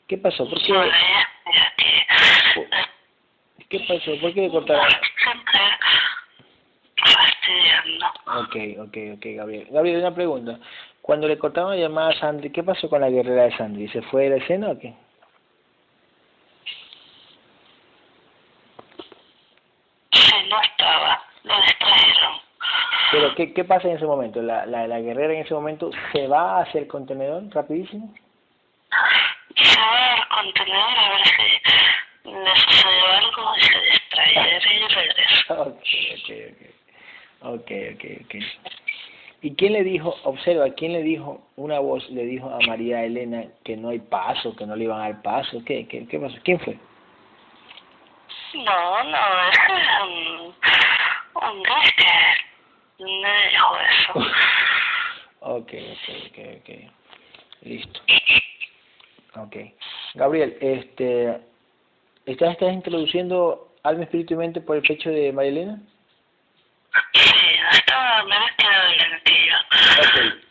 ¿Qué 0.07 0.19
pasó? 0.19 0.49
¿Por 0.49 0.63
qué, 0.63 0.73
ya, 0.73 0.85
ya 0.85 1.73
¿Qué 3.69 3.81
pasó? 3.81 4.21
¿Por 4.21 4.33
qué 4.35 4.43
le 4.43 4.51
cortaron? 4.51 4.87
siempre 5.27 5.61
fastidiando. 6.97 8.07
Ok, 8.39 8.57
ok, 8.79 8.97
ok, 9.17 9.25
Gabriel. 9.37 9.69
Gabriel, 9.71 10.01
una 10.01 10.15
pregunta. 10.15 10.59
Cuando 11.01 11.29
le 11.29 11.39
cortaron 11.39 11.71
la 11.71 11.77
llamada 11.77 12.11
a 12.11 12.19
Sandri, 12.19 12.51
¿qué 12.51 12.63
pasó 12.63 12.89
con 12.89 13.01
la 13.01 13.11
guerrera 13.11 13.45
de 13.45 13.57
Sandri? 13.57 13.89
¿Se 13.89 14.03
fue 14.03 14.25
de 14.25 14.31
la 14.31 14.37
escena 14.37 14.71
o 14.71 14.79
qué? 14.79 14.95
Sí, 20.13 20.33
no 20.51 20.61
estaba. 20.63 21.23
Lo 21.45 21.61
distrajeron. 21.63 22.33
Pero, 23.13 23.35
¿qué, 23.37 23.55
qué 23.55 23.65
pasa 23.65 23.89
en 23.89 23.97
ese 23.97 24.05
momento? 24.05 24.43
¿La, 24.43 24.67
la, 24.67 24.89
la 24.89 25.01
guerrera 25.01 25.33
en 25.33 25.41
ese 25.41 25.55
momento 25.55 25.91
se 26.13 26.27
va 26.27 26.61
hacia 26.61 26.81
el 26.81 26.89
contenedor 26.89 27.45
rapidísimo? 27.51 28.13
Se 29.55 29.79
va 29.79 30.15
al 30.15 30.29
contenedor 30.29 30.99
a 30.99 31.09
ver 31.11 31.27
si 31.27 32.31
le 32.31 32.57
sucedió 32.57 33.07
algo 33.07 33.57
y 33.57 33.63
se 33.63 33.81
distrae 33.81 34.59
y 34.75 34.89
regresa. 34.89 35.55
Ok, 35.61 35.69
ok, 35.69 36.31
ok. 36.51 36.86
Ok, 37.49 37.71
ok, 37.95 38.05
ok. 38.25 38.35
¿Y 39.43 39.55
quién 39.55 39.75
le 39.75 39.85
dijo, 39.85 40.17
observa, 40.25 40.69
quién 40.71 40.93
le 40.93 41.03
dijo, 41.03 41.41
una 41.55 41.79
voz 41.79 42.09
le 42.11 42.25
dijo 42.25 42.51
a 42.51 42.59
María 42.67 43.05
Elena 43.05 43.45
que 43.65 43.77
no 43.77 43.91
hay 43.91 44.01
paso, 44.01 44.57
que 44.57 44.67
no 44.67 44.75
le 44.75 44.85
iban 44.85 45.01
a 45.01 45.11
dar 45.11 45.23
paso? 45.23 45.63
¿Qué, 45.65 45.87
qué, 45.87 46.09
qué 46.09 46.19
pasó? 46.19 46.37
¿Quién 46.43 46.59
fue? 46.59 46.77
No, 48.55 49.05
no, 49.05 49.49
es 49.49 49.59
un, 50.03 50.55
un 51.49 51.63
gas 51.63 51.93
que 51.97 53.05
me 53.05 53.49
dijo 53.51 53.77
eso. 53.91 54.31
Ok, 55.49 55.75
ok, 55.75 56.09
ok, 56.27 56.39
ok. 56.59 56.71
Listo. 57.63 58.01
Ok. 59.37 59.57
Gabriel, 60.15 60.57
este, 60.61 61.39
¿estás, 62.25 62.51
estás 62.51 62.73
introduciendo 62.73 63.73
alma, 63.85 64.03
espíritu 64.03 64.35
y 64.35 64.39
mente 64.39 64.61
por 64.61 64.75
el 64.75 64.83
pecho 64.83 65.09
de 65.09 65.33
María 65.33 65.51
Elena? 65.53 65.83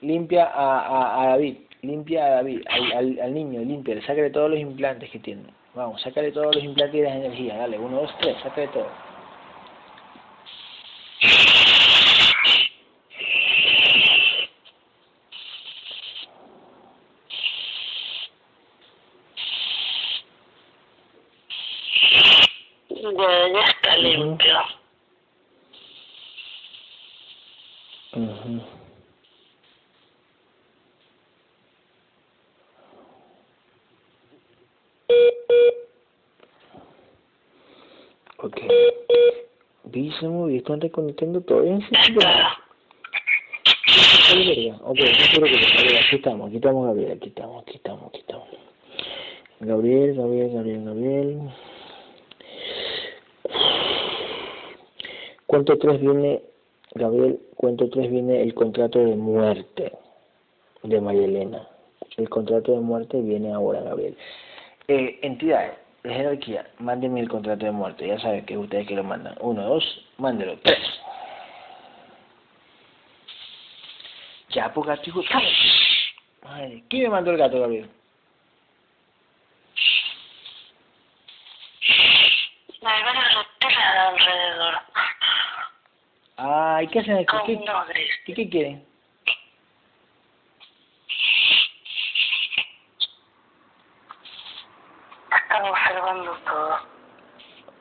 Me 0.02 0.07
limpia 0.07 0.45
a, 0.45 0.80
a, 0.80 1.23
a 1.23 1.27
David, 1.30 1.57
limpia 1.82 2.26
a 2.26 2.30
David, 2.30 2.61
al, 2.68 2.91
al, 2.91 3.19
al 3.22 3.34
niño, 3.34 3.61
limpia, 3.61 3.99
sácale 4.02 4.30
todos 4.30 4.49
los 4.52 4.60
implantes 4.60 5.10
que 5.10 5.19
tiene. 5.19 5.44
Vamos, 5.73 6.02
sácale 6.02 6.32
todos 6.32 6.56
los 6.56 6.64
implantes 6.64 6.99
y 6.99 7.03
las 7.03 7.15
energías, 7.15 7.57
dale, 7.57 7.77
uno, 7.77 8.02
dos, 8.02 8.18
tres, 8.19 8.36
sácale 8.44 8.68
todo. 8.69 8.88
Ya, 22.90 23.48
ya 23.53 23.61
está 23.61 23.98
limpio. 23.98 24.57
Ujú. 28.14 28.61
Ok. 38.38 38.61
Dice 39.84 40.27
muy 40.27 40.52
bien, 40.52 40.53
están 40.65 40.81
reconectando 40.81 41.41
verga. 42.15 42.57
Ok, 44.83 44.97
no 44.97 45.41
Gabriel, 45.45 45.97
aquí 46.03 46.15
estamos, 46.15 46.47
aquí 46.47 46.55
estamos, 46.55 46.87
Gabriel, 46.87 47.11
aquí 47.11 47.27
estamos, 47.29 47.61
aquí 47.61 47.75
estamos, 47.75 48.07
aquí 48.09 48.19
estamos. 48.19 48.47
Gabriel, 49.59 50.15
Gabriel, 50.15 50.51
Gabriel, 50.53 50.85
Gabriel. 50.85 51.39
Cuento 55.45 55.77
tres 55.77 56.01
viene, 56.01 56.41
Gabriel, 56.95 57.39
cuento 57.55 57.87
tres 57.89 58.09
viene 58.09 58.41
el 58.41 58.55
contrato 58.55 58.99
de 58.99 59.15
muerte 59.15 59.91
de 60.81 60.99
María 60.99 61.25
Elena. 61.25 61.67
El 62.17 62.27
contrato 62.29 62.71
de 62.71 62.79
muerte 62.79 63.21
viene 63.21 63.53
ahora, 63.53 63.81
Gabriel. 63.81 64.17
Eh, 64.87 65.19
entidades, 65.21 65.73
de 65.73 65.85
jerarquía, 66.14 66.68
mándenme 66.80 67.22
el 67.22 67.30
contrato 67.30 67.65
de 67.65 67.72
muerte. 67.72 68.07
Ya 68.07 68.19
saben 68.19 68.45
que 68.45 68.53
es 68.53 68.60
ustedes 68.60 68.88
que 68.88 68.95
lo 68.95 69.03
mandan. 69.03 69.36
Uno, 69.40 69.64
dos, 69.64 70.06
mándelo. 70.18 70.57
Tres. 70.60 70.80
Ya, 74.49 74.72
pues 74.73 74.88
gato, 74.88 75.10
hijo. 75.10 75.22
Madre, 76.44 76.84
¿quién 76.90 77.03
me 77.03 77.10
mandó 77.10 77.32
el 77.32 77.38
gato, 77.38 77.60
Gabriel? 77.60 77.90
Hay 82.84 83.03
alrededor. 83.98 84.76
Ah, 86.38 86.80
¿y 86.84 86.88
qué 86.88 87.02
¿Qué, 87.03 87.56
uno 87.56 87.86
gris. 87.88 88.10
¿Y 88.27 88.34
qué 88.34 88.49
quieren? 88.49 88.86
grabando 95.95 96.32
todo. 96.45 96.77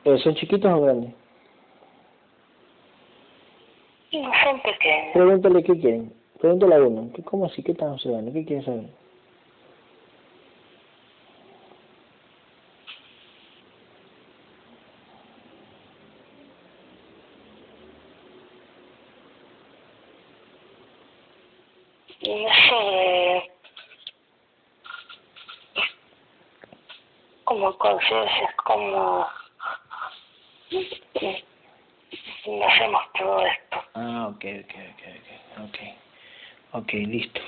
Eh, 0.05 0.17
¿Son 0.19 0.35
chiquitos 0.35 0.71
o 0.71 0.81
grandes? 0.81 1.13
Son 4.11 4.61
pequeños. 4.61 5.13
Pregúntale 5.13 5.63
qué 5.63 5.79
quieren. 5.79 6.13
Pregúntale 6.39 6.75
a 6.75 6.79
uno. 6.83 7.11
¿qué- 7.13 7.23
¿Cómo 7.23 7.45
así? 7.47 7.63
¿Qué 7.63 7.71
están 7.71 7.89
observando? 7.89 8.31
¿Qué 8.31 8.45
quieren 8.45 8.65
saber? 8.65 8.89
Sobre... 22.69 23.51
Como 27.43 27.77
conciencia, 27.77 28.55
como... 28.65 29.27
Hacemos 32.67 33.01
todo 33.17 33.45
esto. 33.45 33.77
Ah, 33.95 34.27
ok, 34.29 34.45
ok, 34.63 34.73
ok, 34.93 35.03
ok. 35.63 35.77
Ok, 36.73 36.93
listo. 36.93 37.41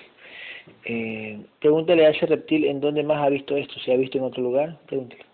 Eh, 0.85 1.45
pregúntale 1.59 2.05
a 2.05 2.09
ese 2.09 2.25
reptil 2.25 2.65
en 2.65 2.79
dónde 2.79 3.03
más 3.03 3.21
ha 3.21 3.29
visto 3.29 3.55
esto. 3.55 3.79
¿Se 3.79 3.93
ha 3.93 3.97
visto 3.97 4.17
en 4.17 4.23
otro 4.23 4.41
lugar? 4.41 4.77
Pregúntale. 4.87 5.25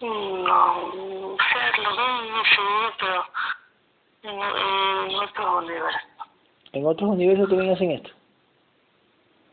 No, 0.00 1.36
sé, 1.36 1.82
lo 1.82 1.96
veo 1.96 2.22
en 2.22 2.34
ese 2.40 2.60
pero 2.98 3.24
en, 4.22 5.10
en 5.10 5.16
otro 5.16 5.58
universo. 5.58 5.98
¿En 6.72 6.86
otros 7.00 7.16
universos 7.16 7.48
también 7.48 7.72
hacen 7.72 7.90
esto? 7.92 8.10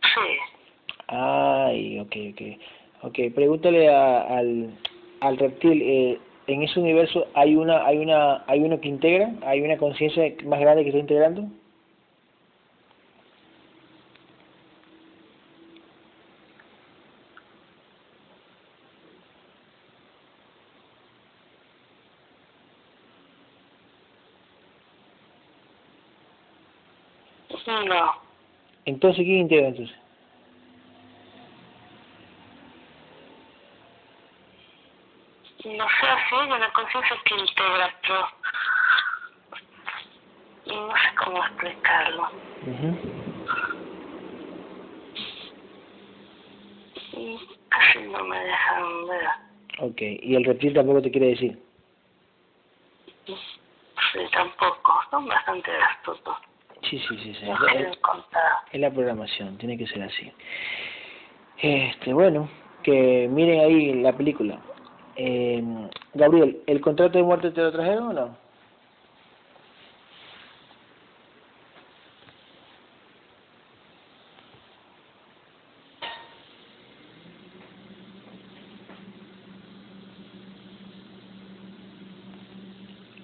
Sí, 0.02 0.38
Ay, 1.08 2.00
ok, 2.00 2.16
ok. 2.34 2.42
Ok, 3.04 3.20
pregúntale 3.34 3.88
a- 3.90 4.22
al, 4.38 4.70
al 5.22 5.38
reptil, 5.38 5.82
eh, 5.82 6.20
¿en 6.48 6.64
ese 6.64 6.80
universo 6.80 7.28
hay 7.34 7.56
una 7.56 7.86
hay 7.86 7.98
una 8.00 8.44
hay 8.48 8.62
uno 8.62 8.82
que 8.82 8.90
integra? 8.90 9.32
¿Hay 9.46 9.62
una 9.62 9.78
conciencia 9.78 10.24
más 10.46 10.60
grande 10.60 10.84
que 10.84 10.90
está 10.90 11.00
integrando? 11.00 11.48
no, 27.86 28.12
Entonces, 28.88 29.26
¿quién 29.26 29.40
integra 29.40 29.68
entonces? 29.68 29.96
no 35.66 35.86
sé 35.90 36.08
si 36.30 36.36
hay 36.36 36.50
una 36.50 36.72
conciencia 36.72 37.18
que 37.26 37.36
integra, 37.36 37.94
pero 38.02 38.30
no 40.68 40.94
sé 40.94 41.16
cómo 41.22 41.44
explicarlo. 41.44 42.30
Y 47.12 47.40
Casi 47.68 48.00
no 48.04 48.24
me 48.24 48.40
dejan 48.40 49.08
ver. 49.08 49.28
Ok, 49.80 50.02
y 50.02 50.36
el 50.36 50.46
reptil 50.46 50.74
tampoco 50.74 51.02
te 51.02 51.12
quiere 51.12 51.28
decir. 51.28 51.62
Sí, 53.26 54.20
tampoco. 54.32 55.04
Son 55.12 55.28
bastante 55.28 55.72
astutos. 55.76 56.47
Sí, 56.84 57.00
sí, 57.00 57.18
sí, 57.18 57.34
sí. 57.34 57.46
Es 58.72 58.80
la 58.80 58.92
programación, 58.92 59.58
tiene 59.58 59.78
que 59.78 59.88
ser 59.88 60.04
así. 60.04 60.32
Este, 61.62 62.14
bueno, 62.14 62.50
que 62.84 63.28
miren 63.30 63.60
ahí 63.60 63.94
la 64.02 64.14
película. 64.16 64.60
Eh, 65.16 65.64
Gabriel, 66.14 66.62
¿el 66.68 66.80
contrato 66.80 67.18
de 67.18 67.24
muerte 67.24 67.52
te 67.52 67.62
lo 67.62 67.72
trajeron 67.72 68.10
o 68.10 68.14
no? 68.14 68.48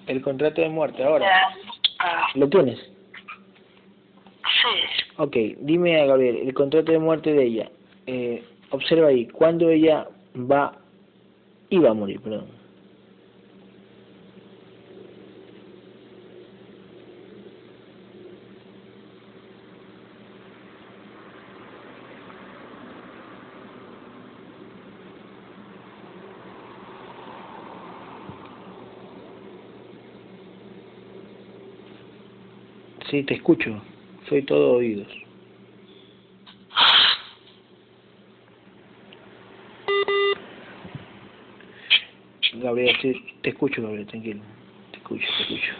El 0.06 0.20
contrato 0.20 0.60
de 0.60 0.68
muerte, 0.68 1.02
ahora. 1.02 1.26
Ah, 1.98 2.26
¿Lo 2.34 2.48
tienes? 2.48 2.93
Sí, 4.64 5.04
Ok, 5.18 5.36
dime 5.60 6.00
a 6.00 6.06
Gabriel, 6.06 6.36
el 6.48 6.54
contrato 6.54 6.92
de 6.92 6.98
muerte 6.98 7.32
de 7.32 7.44
ella. 7.44 7.70
Eh, 8.06 8.44
observa 8.70 9.08
ahí, 9.08 9.28
¿cuándo 9.28 9.68
ella 9.70 10.08
va, 10.34 10.80
iba 11.70 11.90
a 11.90 11.94
morir, 11.94 12.20
perdón? 12.22 12.58
Sí, 33.08 33.22
te 33.24 33.34
escucho. 33.34 33.82
Soy 34.28 34.42
todo 34.42 34.76
oídos. 34.76 35.08
Gabriel, 42.54 42.96
te, 43.02 43.20
te 43.42 43.50
escucho, 43.50 43.82
Gabriel, 43.82 44.06
tranquilo. 44.06 44.40
Te 44.92 44.96
escucho, 44.96 45.26
te 45.36 45.42
escucho. 45.42 45.72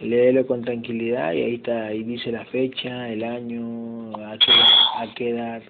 Léelo 0.00 0.46
con 0.46 0.62
tranquilidad 0.62 1.32
y 1.32 1.42
ahí 1.42 1.54
está, 1.56 1.86
ahí 1.86 2.02
dice 2.02 2.30
la 2.30 2.44
fecha, 2.46 3.08
el 3.08 3.24
año, 3.24 4.10
a 4.16 4.38
qué, 4.38 4.52
a 4.52 5.14
qué 5.14 5.30
edad. 5.30 5.62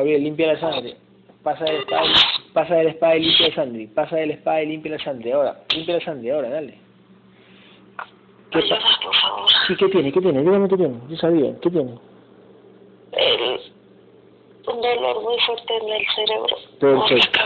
Gabriel, 0.00 0.22
limpia 0.24 0.46
la 0.54 0.60
sangre. 0.60 0.96
Pasa 1.42 1.64
del 1.64 1.82
spa, 1.82 2.02
pasa 2.54 2.74
del 2.74 2.88
spa 2.94 3.16
y 3.16 3.20
limpia 3.20 3.48
la 3.48 3.54
sangre. 3.54 3.88
Pasa 3.94 4.16
del 4.16 4.30
spa 4.30 4.62
y 4.62 4.66
limpia 4.66 4.92
la 4.92 5.04
sangre. 5.04 5.32
Ahora, 5.34 5.60
limpia 5.74 5.94
la 5.94 6.00
sangre, 6.00 6.32
ahora, 6.32 6.48
dale. 6.48 6.74
¿Qué 8.50 8.60
pasa? 8.62 8.98
por 9.02 9.14
favor. 9.14 9.48
Sí, 9.66 9.76
¿qué 9.76 9.88
tiene? 9.88 10.10
¿Qué 10.10 10.20
tiene? 10.22 10.40
Dígame 10.40 10.68
qué 10.70 10.76
tiene. 10.78 10.94
Yo 11.10 11.16
sabía. 11.16 11.52
¿Qué 11.60 11.70
tiene? 11.70 11.90
El, 13.12 13.60
un 14.68 14.80
dolor 14.80 15.22
muy 15.22 15.38
fuerte 15.40 15.76
en 15.76 15.88
el 15.90 16.06
cerebro. 16.14 16.56
Perfecto. 16.80 17.40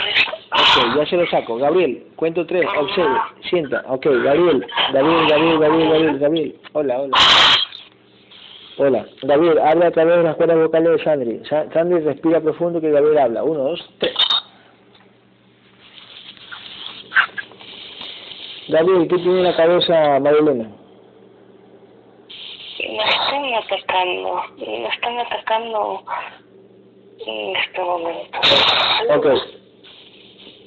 La. 0.53 0.63
Ok, 0.63 0.97
ya 0.97 1.07
se 1.07 1.17
lo 1.17 1.27
saco. 1.27 1.57
Gabriel, 1.57 2.07
cuento 2.15 2.47
tres, 2.47 2.65
observe, 2.79 3.19
sienta. 3.51 3.85
Ok, 3.89 4.07
Gabriel, 4.07 4.65
Gabriel, 4.93 5.29
Gabriel, 5.29 5.59
Gabriel, 5.59 5.89
Gabriel, 5.89 6.19
Gabriel. 6.21 6.61
Hola, 6.73 7.01
hola. 7.01 7.17
Hola. 8.77 9.07
Gabriel, 9.23 9.59
habla 9.59 9.87
a 9.87 9.91
través 9.93 10.17
de 10.17 10.23
las 10.25 10.37
cuerdas 10.37 10.59
vocales 10.59 10.91
de 10.99 11.05
Sandri. 11.05 11.41
Sa- 11.49 11.71
Sandri 11.73 12.01
respira 12.01 12.41
profundo 12.41 12.81
que 12.81 12.91
Gabriel 12.91 13.19
habla. 13.19 13.45
Uno, 13.45 13.61
dos, 13.65 13.89
tres. 13.99 14.15
Gabriel, 18.69 19.07
¿qué 19.09 19.17
tiene 19.17 19.39
en 19.39 19.45
la 19.45 19.57
cabeza 19.57 20.19
Marilena? 20.21 20.71
Me 22.81 22.99
están 23.05 23.55
atacando. 23.55 24.43
Me 24.59 24.87
están 24.89 25.19
atacando 25.19 26.05
en 27.27 27.57
este 27.57 27.81
momento. 27.81 28.39
Ok. 29.17 29.27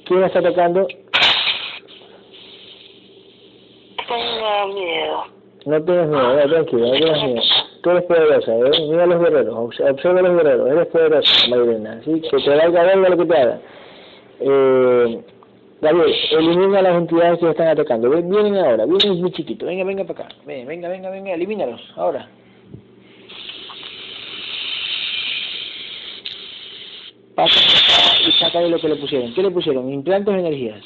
¿Quién 0.06 0.24
está 0.24 0.38
atacando? 0.38 0.86
Tengo 4.08 4.66
miedo. 4.74 5.24
No 5.66 5.84
tienes 5.84 6.06
miedo, 6.08 6.34
no, 6.34 6.48
tranquilo, 6.48 6.86
no 6.86 6.92
tienes 6.92 7.22
miedo. 7.24 7.42
Tú 7.82 7.90
eres 7.90 8.04
poderosa, 8.04 8.52
¿eh? 8.56 8.70
Mira 8.90 9.04
a 9.04 9.06
los 9.06 9.20
guerreros, 9.22 9.54
obs- 9.54 9.90
observa 9.90 10.18
a 10.20 10.22
los 10.22 10.36
guerreros, 10.36 10.68
eres 10.70 10.86
poderosa, 10.88 11.48
Marilena, 11.48 12.00
¿sí? 12.04 12.20
Que 12.22 12.36
te 12.38 12.50
valga 12.50 12.82
verga 12.82 13.08
lo 13.08 13.16
que 13.16 13.24
te 13.26 13.36
haga. 13.36 13.58
Eh, 14.40 15.20
Gabriel, 15.80 16.14
elimina 16.32 16.82
las 16.82 16.94
entidades 16.96 17.38
que 17.38 17.44
te 17.46 17.50
están 17.52 17.68
atacando. 17.68 18.10
Ven- 18.10 18.28
Vienen 18.28 18.56
ahora, 18.56 18.84
vienen 18.84 19.20
muy 19.20 19.30
chiquitos. 19.30 19.68
Venga, 19.68 19.84
venga 19.84 20.04
para 20.04 20.24
acá. 20.24 20.34
Ven, 20.44 20.66
venga, 20.66 20.88
venga, 20.88 21.10
venga, 21.10 21.32
elimínalos, 21.34 21.80
ahora. 21.96 22.28
pasa 27.34 27.60
y 28.26 28.32
saca 28.32 28.58
de 28.60 28.68
lo 28.70 28.78
que 28.80 28.88
le 28.88 28.96
pusieron. 28.96 29.32
¿Qué 29.34 29.42
le 29.42 29.50
pusieron? 29.52 29.88
¿Implantes 29.92 30.34
o 30.34 30.36
energías? 30.36 30.82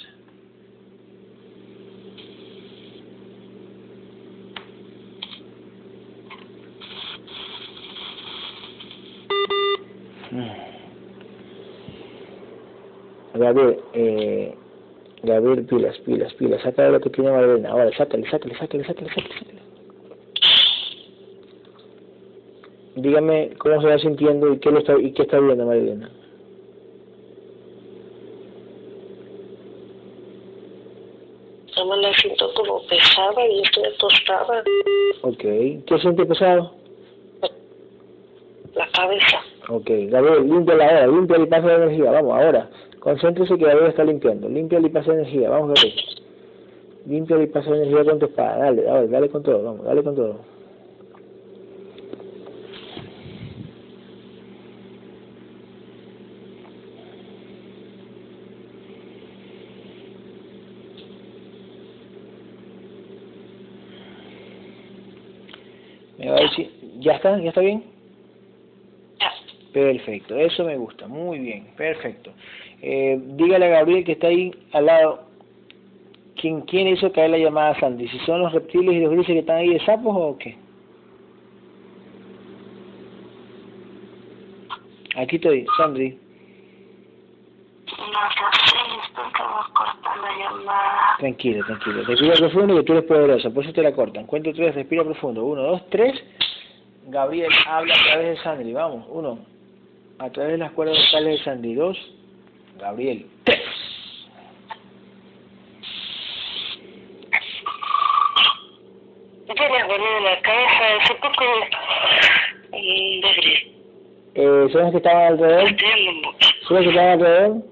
Gabriel, 13.34 13.78
eh, 13.92 14.54
Gabriel, 15.22 15.64
pilas, 15.66 15.98
pilas, 16.00 16.32
pilas, 16.34 16.62
saca 16.62 16.88
lo 16.88 17.00
que 17.00 17.10
tiene 17.10 17.30
Marlena. 17.30 17.70
Ahora, 17.70 17.90
sácale, 17.96 18.28
sácale, 18.30 18.54
sácale, 18.56 18.84
sácale, 18.84 19.09
sácale, 19.10 19.34
sácale. 19.38 19.62
Dígame 22.96 23.50
cómo 23.59 23.80
se 23.80 23.86
va 23.88 23.98
sintiendo 23.98 24.52
y 24.52 24.59
qué, 24.59 24.70
lo 24.70 24.78
está, 24.78 24.98
y 24.98 25.12
qué 25.12 25.22
está 25.22 25.38
viendo 25.38 25.66
Marilena. 25.66 26.10
Yo 31.74 31.86
me 31.86 31.96
la 31.96 32.12
siento 32.14 32.52
como 32.54 32.86
pesada 32.86 33.46
y 33.46 33.62
estoy 33.62 33.84
acostada. 33.84 34.62
Ok, 35.22 35.38
¿qué 35.38 35.98
siente 36.00 36.26
pesado? 36.26 36.81
Ok, 39.72 39.88
Gabriel, 40.10 40.46
limpia 40.46 40.74
la 40.74 40.84
hora, 40.84 41.06
limpia 41.06 41.38
y 41.38 41.46
pasa 41.46 41.66
de 41.66 41.74
energía, 41.76 42.10
vamos, 42.10 42.34
ahora. 42.34 42.68
Concéntrese 43.00 43.56
que 43.56 43.64
Gabriel 43.64 43.88
está 43.88 44.04
limpiando. 44.04 44.46
Limpia 44.46 44.78
y 44.78 44.90
pasa 44.90 45.12
de 45.12 45.22
energía, 45.22 45.48
vamos, 45.48 45.68
Gabriel. 45.68 45.94
Limpia 47.06 47.42
y 47.42 47.46
pasa 47.46 47.70
de 47.70 47.76
energía 47.78 48.04
con 48.04 48.18
tu 48.18 48.26
espada, 48.26 48.58
dale, 48.58 48.82
dale, 48.82 49.08
dale 49.08 49.28
con 49.30 49.42
todo, 49.42 49.62
vamos, 49.62 49.86
dale 49.86 50.02
con 50.02 50.14
todo. 50.14 50.36
Me 66.18 66.28
va 66.28 66.36
a 66.36 66.40
decir, 66.42 66.70
¿ya 67.00 67.12
está? 67.12 67.40
¿Ya 67.40 67.48
está 67.48 67.62
bien? 67.62 67.91
Perfecto, 69.72 70.36
eso 70.36 70.64
me 70.64 70.76
gusta, 70.76 71.08
muy 71.08 71.38
bien, 71.38 71.66
perfecto. 71.76 72.32
Eh, 72.82 73.18
dígale 73.18 73.66
a 73.66 73.78
Gabriel 73.78 74.04
que 74.04 74.12
está 74.12 74.26
ahí 74.26 74.52
al 74.72 74.86
lado, 74.86 75.22
¿quién, 76.36 76.60
quién 76.62 76.88
hizo 76.88 77.10
caer 77.12 77.30
la 77.30 77.38
llamada 77.38 77.70
a 77.70 77.80
Sandy? 77.80 78.06
¿Si 78.08 78.18
son 78.20 78.42
los 78.42 78.52
reptiles 78.52 78.94
y 78.94 79.00
los 79.00 79.12
grises 79.12 79.32
que 79.32 79.38
están 79.38 79.56
ahí 79.56 79.70
de 79.70 79.84
sapos 79.84 80.14
o 80.14 80.36
qué? 80.38 80.56
Aquí 85.16 85.36
estoy, 85.36 85.64
Sandy. 85.76 86.18
Tranquilo, 91.18 91.64
tranquilo. 91.66 92.02
Respira 92.04 92.34
profundo 92.34 92.76
que 92.76 92.82
tú 92.82 92.92
eres 92.92 93.04
poderosa, 93.04 93.50
por 93.50 93.64
eso 93.64 93.72
te 93.72 93.82
la 93.82 93.92
cortan. 93.92 94.26
Cuento 94.26 94.52
tres, 94.52 94.74
respira 94.74 95.04
profundo. 95.04 95.44
Uno, 95.44 95.62
dos, 95.62 95.88
tres. 95.90 96.22
Gabriel 97.06 97.52
habla 97.66 97.94
a 97.94 97.98
través 97.98 98.28
de 98.28 98.42
Sandy. 98.42 98.72
Vamos, 98.72 99.06
uno. 99.08 99.51
A 100.18 100.30
través 100.30 100.52
de 100.52 100.59
las 100.59 100.72
cuerdas 100.72 100.98
vocales 100.98 101.39
de 101.39 101.44
Sandy. 101.44 101.74
Dos. 101.74 101.98
Gabriel. 102.78 103.26
Gris. 113.36 113.66
Eh, 114.34 114.68
¿Son 114.72 114.82
los 114.82 114.90
que 114.93 114.97
estaban 114.97 115.32
alrededor? 115.32 115.68
¿Son 116.66 116.76
los 116.76 116.84
que 116.84 116.90
estaban 116.90 117.10
alrededor? 117.10 117.62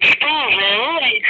Estoy 0.00 0.30
alrededor 0.30 1.02
y, 1.02 1.22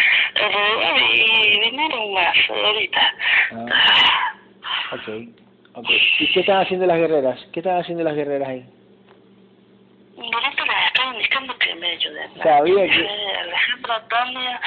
alrededor 0.43 1.01
y 1.14 1.60
vinieron 1.60 2.12
más 2.14 2.36
ahorita. 2.51 3.14
Ah, 3.52 4.35
ok, 4.93 5.09
ok. 5.74 5.90
¿Y 6.18 6.32
qué 6.32 6.40
están 6.40 6.62
haciendo 6.62 6.86
las 6.86 6.98
guerreras? 6.98 7.47
¿Qué 7.52 7.60
están 7.60 7.81
haciendo 7.81 8.02
las 8.02 8.16
guerreras 8.16 8.48
ahí? 8.48 8.64
Ahorita 10.18 10.64
les 10.64 10.86
estaba 10.89 11.14
indicando 11.14 11.59
que 11.59 11.74
me 11.77 11.90
ayuden. 11.90 12.24
Sabía 12.42 12.86
que- 12.86 13.00
Eh, 13.00 13.36
Alejandra, 13.40 14.08
Tania, 14.08 14.60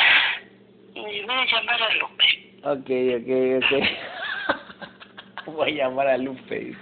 y 0.95 0.99
voy 1.21 1.35
a 1.35 1.45
llamar 1.45 1.81
a 1.81 1.93
Lupe. 1.95 2.25
Ok, 2.63 2.89
ok, 3.17 3.63
ok. 3.63 3.71
Voy 5.55 5.71
a 5.81 5.85
llamar 5.85 6.07
a 6.07 6.17
Lupe. 6.17 6.73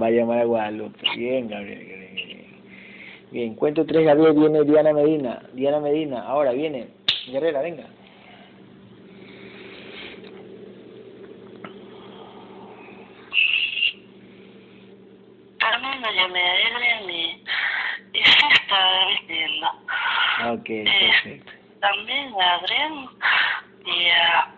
Va 0.00 0.06
a 0.06 0.10
llamar 0.10 0.38
a 0.40 0.44
Guadalupe. 0.44 0.98
Bien, 1.16 1.48
Gabriel. 1.48 1.78
Bien, 1.84 2.14
bien. 2.14 2.60
Bien, 3.32 3.54
cuento 3.56 3.84
tres, 3.84 4.04
Gabriel. 4.04 4.34
Viene 4.34 4.62
Diana 4.64 4.92
Medina. 4.92 5.42
Diana 5.54 5.80
Medina. 5.80 6.22
Ahora 6.22 6.52
viene. 6.52 6.88
Guerrera, 7.26 7.62
venga. 7.62 7.86
También 15.58 16.00
me 16.00 16.14
llamé 16.14 16.40
a 16.40 16.54
Ellen 16.56 17.10
y, 17.10 17.24
y 18.14 18.24
sí 18.24 18.44
está 18.54 19.06
vistiendo. 19.08 19.66
Ok, 20.52 20.66
perfecto. 20.66 21.52
También 21.80 22.32
a 22.40 22.54
Adrián 22.56 23.08
y 23.86 24.08
a 24.08 24.54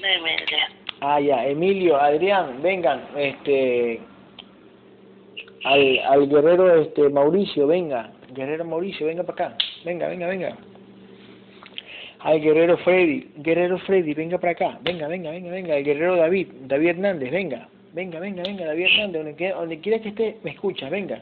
de 0.00 0.14
Emilia. 0.14 0.68
Ah, 1.00 1.20
ya. 1.20 1.46
Emilio, 1.46 2.00
Adrián, 2.00 2.62
vengan. 2.62 3.02
Este. 3.16 4.00
Al, 5.64 5.98
al 6.06 6.28
guerrero 6.28 6.82
este 6.82 7.08
Mauricio, 7.08 7.66
venga. 7.66 8.10
Guerrero 8.32 8.64
Mauricio, 8.64 9.06
venga 9.06 9.22
para 9.22 9.46
acá. 9.46 9.58
Venga, 9.84 10.08
venga, 10.08 10.26
venga. 10.26 10.56
Al 12.20 12.40
guerrero 12.40 12.78
Freddy, 12.78 13.30
guerrero 13.36 13.78
Freddy, 13.80 14.14
venga 14.14 14.38
para 14.38 14.52
acá. 14.52 14.78
Venga, 14.82 15.08
venga, 15.08 15.30
venga, 15.30 15.50
venga. 15.50 15.76
El 15.76 15.84
guerrero 15.84 16.16
David, 16.16 16.48
David 16.66 16.88
Hernández, 16.88 17.30
venga. 17.30 17.68
Venga, 17.92 18.18
venga, 18.18 18.42
venga, 18.42 18.66
David 18.66 18.86
Hernández. 18.86 19.24
Donde, 19.24 19.48
donde 19.50 19.80
quiera 19.80 19.98
que 20.00 20.08
esté, 20.08 20.36
me 20.42 20.50
escucha, 20.50 20.88
venga. 20.88 21.20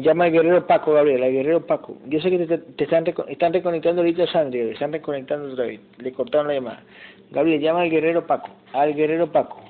Llama 0.00 0.24
al 0.24 0.32
guerrero 0.32 0.66
Paco, 0.66 0.92
Gabriel, 0.92 1.22
al 1.22 1.32
guerrero 1.32 1.66
Paco. 1.66 1.96
Yo 2.06 2.20
sé 2.20 2.30
que 2.30 2.46
te, 2.46 2.58
te 2.58 2.84
están, 2.84 3.04
están 3.28 3.52
reconectando 3.52 4.02
ahorita 4.02 4.24
a 4.24 4.26
Sandra, 4.26 4.60
le 4.60 4.72
están 4.72 4.92
reconectando 4.92 5.52
otra 5.52 5.66
vez. 5.66 5.80
Le 5.98 6.12
cortaron 6.12 6.48
la 6.48 6.54
llamada. 6.54 6.82
Gabriel, 7.30 7.60
llama 7.60 7.82
al 7.82 7.90
guerrero 7.90 8.26
Paco, 8.26 8.50
al 8.72 8.94
guerrero 8.94 9.30
Paco. 9.30 9.60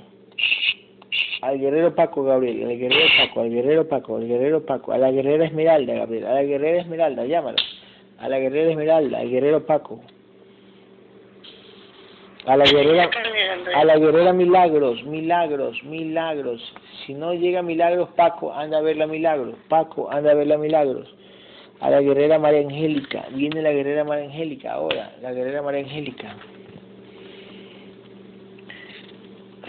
Al 1.42 1.58
guerrero 1.58 1.94
Paco, 1.94 2.22
Gabriel, 2.22 2.68
al 2.68 2.78
guerrero 2.78 3.06
Paco, 3.18 3.40
al 3.40 3.50
guerrero 3.50 3.88
Paco, 3.88 4.16
al 4.16 4.28
guerrero 4.28 4.66
Paco, 4.66 4.92
a 4.92 4.98
la 4.98 5.10
guerrera 5.10 5.46
Esmeralda, 5.46 5.94
Gabriel, 5.94 6.26
a 6.26 6.34
la 6.34 6.42
guerrera 6.42 6.80
Esmeralda, 6.82 7.24
llámalo. 7.24 7.56
A 8.18 8.28
la 8.28 8.38
guerrera 8.38 8.70
Esmeralda, 8.70 9.18
al 9.18 9.30
guerrero 9.30 9.64
Paco. 9.64 10.00
A 12.46 12.56
la 12.56 12.64
guerrera, 12.64 13.10
a 13.74 13.84
la 13.84 13.98
guerrera 13.98 14.32
Milagros, 14.32 15.04
Milagros, 15.04 15.82
Milagros. 15.84 16.72
Si 17.04 17.12
no 17.12 17.34
llega 17.34 17.60
Milagros, 17.60 18.08
Paco, 18.16 18.52
anda 18.54 18.78
a 18.78 18.80
ver 18.80 18.96
la 18.96 19.06
Milagros. 19.06 19.56
Paco, 19.68 20.10
anda 20.10 20.30
a 20.30 20.34
ver 20.34 20.46
la 20.46 20.56
Milagros. 20.56 21.14
A 21.80 21.90
la 21.90 22.00
guerrera 22.00 22.38
María 22.38 22.60
Angélica. 22.60 23.26
Viene 23.32 23.60
la 23.60 23.72
guerrera 23.72 24.04
María 24.04 24.24
Angélica 24.24 24.72
ahora. 24.72 25.12
La 25.20 25.32
guerrera 25.32 25.60
María 25.60 25.80
Angélica. 25.80 26.34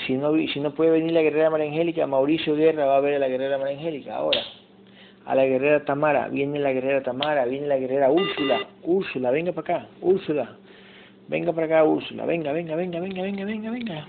Si 0.08 0.14
no, 0.14 0.34
si 0.36 0.60
no 0.62 0.74
puede 0.74 0.92
venir 0.92 1.12
la 1.12 1.22
guerrera 1.22 1.50
María 1.50 1.68
Angélica, 1.68 2.08
Mauricio 2.08 2.56
Guerra 2.56 2.86
va 2.86 2.98
a 2.98 3.02
ver 3.02 3.16
a 3.16 3.20
la 3.20 3.28
guerrera 3.28 3.58
María 3.58 3.78
Angélica 3.78 4.16
ahora. 4.16 4.42
A 5.26 5.36
la 5.36 5.46
guerrera 5.46 5.84
Tamara. 5.84 6.30
Viene 6.30 6.58
la 6.60 6.72
guerrera 6.72 7.04
Tamara. 7.04 7.46
Viene 7.46 7.68
la 7.68 7.78
guerrera 7.78 8.10
Úrsula. 8.10 8.60
Úrsula, 8.84 9.30
venga 9.32 9.52
para 9.52 9.76
acá. 9.76 9.88
Úrsula. 10.02 10.58
Venga 11.32 11.54
para 11.54 11.66
acá, 11.66 11.84
Úrsula. 11.86 12.26
Venga, 12.26 12.52
venga, 12.52 12.76
venga, 12.76 13.00
venga, 13.00 13.22
venga, 13.22 13.46
venga, 13.46 13.72
venga. 13.72 14.08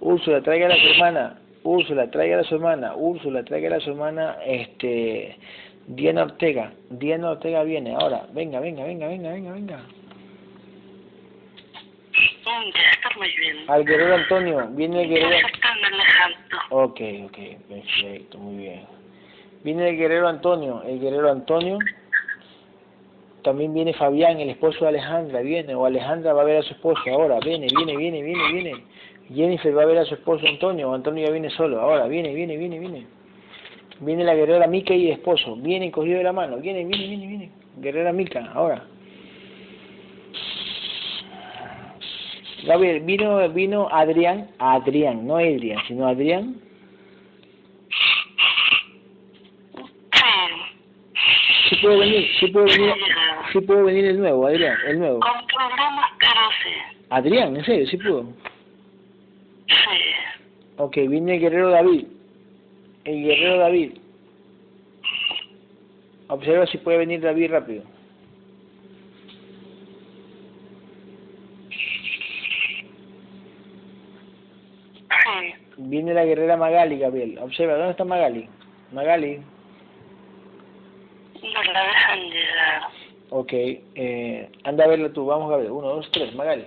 Úrsula, 0.00 0.42
tráigala 0.42 0.74
a 0.74 0.76
su 0.76 0.88
hermana. 0.88 1.38
Úrsula, 1.62 2.10
tráigala 2.10 2.42
a 2.42 2.44
su 2.44 2.56
hermana. 2.56 2.96
Úrsula, 2.96 3.44
tráigala 3.44 3.76
a 3.76 3.80
su 3.80 3.90
hermana, 3.90 4.36
este, 4.44 5.36
Diana 5.86 6.24
Ortega. 6.24 6.72
Diana 6.90 7.30
Ortega 7.30 7.62
viene 7.62 7.94
ahora. 7.94 8.26
Venga, 8.32 8.58
venga, 8.58 8.82
venga, 8.82 9.06
venga, 9.06 9.30
venga, 9.30 9.52
venga. 9.52 9.80
Al 13.68 13.84
guerrero 13.84 14.14
Antonio. 14.16 14.66
Viene 14.72 15.02
el 15.02 15.08
guerrero. 15.08 15.46
Ok, 16.70 17.00
ok, 17.26 17.38
perfecto, 17.68 18.38
muy 18.38 18.64
bien. 18.64 18.82
Viene 19.62 19.90
el 19.90 19.96
guerrero 19.96 20.26
Antonio, 20.26 20.82
el 20.82 20.98
guerrero 20.98 21.30
Antonio. 21.30 21.78
También 23.46 23.72
viene 23.72 23.94
Fabián, 23.94 24.40
el 24.40 24.50
esposo 24.50 24.80
de 24.80 24.88
Alejandra, 24.88 25.40
viene, 25.40 25.72
o 25.72 25.86
Alejandra 25.86 26.32
va 26.32 26.42
a 26.42 26.44
ver 26.44 26.56
a 26.56 26.62
su 26.62 26.74
esposo 26.74 27.00
ahora, 27.08 27.38
viene, 27.38 27.68
viene, 27.76 27.96
viene, 27.96 28.20
viene, 28.20 28.52
viene. 28.52 28.84
Jennifer 29.32 29.78
va 29.78 29.82
a 29.82 29.86
ver 29.86 29.98
a 29.98 30.04
su 30.04 30.14
esposo 30.14 30.44
Antonio, 30.48 30.90
o 30.90 30.94
Antonio 30.94 31.24
ya 31.24 31.30
viene 31.30 31.48
solo, 31.50 31.80
ahora, 31.80 32.08
viene, 32.08 32.34
viene, 32.34 32.56
viene, 32.56 32.80
viene. 32.80 33.06
Viene 34.00 34.24
la 34.24 34.34
guerrera 34.34 34.66
Mica 34.66 34.94
y 34.94 35.06
el 35.06 35.12
esposo, 35.12 35.54
viene 35.54 35.92
cogido 35.92 36.18
de 36.18 36.24
la 36.24 36.32
mano, 36.32 36.56
viene, 36.56 36.84
viene, 36.86 37.06
viene, 37.06 37.26
viene. 37.28 37.50
Guerrera 37.76 38.12
Mica, 38.12 38.50
ahora. 38.52 38.82
Gabriel, 42.64 43.00
vino, 43.02 43.48
vino 43.50 43.88
Adrián, 43.92 44.48
Adrián, 44.58 45.24
no 45.24 45.36
Adrián, 45.36 45.78
sino 45.86 46.08
Adrián. 46.08 46.56
Sí. 51.68 51.76
Puede 51.82 51.98
venir, 51.98 52.28
sí 52.38 52.46
puede 52.48 52.66
venir, 52.66 52.94
sí 53.52 53.60
puede 53.60 53.82
venir 53.82 54.04
el 54.04 54.18
nuevo, 54.18 54.46
Adrián, 54.46 54.76
el 54.86 54.98
nuevo. 54.98 55.20
Con 55.20 55.46
problemas, 55.46 56.10
pero 56.18 56.40
sí. 56.62 56.70
Adrián, 57.10 57.56
en 57.56 57.64
serio, 57.64 57.86
sí 57.86 57.96
pudo. 57.96 58.26
Sí. 59.66 59.74
Ok, 60.76 60.96
viene 61.08 61.34
el 61.34 61.40
guerrero 61.40 61.70
David. 61.70 62.06
El 63.04 63.22
guerrero 63.22 63.58
David. 63.58 63.98
Observa 66.28 66.66
si 66.66 66.78
puede 66.78 66.98
venir 66.98 67.20
David 67.20 67.50
rápido. 67.52 67.84
Sí. 75.08 75.54
Viene 75.78 76.14
la 76.14 76.24
guerrera 76.24 76.56
Magali, 76.56 76.98
Gabriel. 76.98 77.38
Observa, 77.40 77.74
¿dónde 77.74 77.92
está 77.92 78.04
Magali? 78.04 78.48
Magali. 78.92 79.40
No 81.42 81.62
la 81.72 81.86
dejan 81.86 82.20
llegar. 82.30 82.95
Ok, 83.30 83.52
eh, 83.52 84.48
anda 84.64 84.84
a 84.84 84.88
verla 84.88 85.12
tú. 85.12 85.26
Vamos, 85.26 85.50
Gabriel. 85.50 85.72
Uno, 85.72 85.88
dos, 85.88 86.10
tres, 86.12 86.34
Magali. 86.34 86.64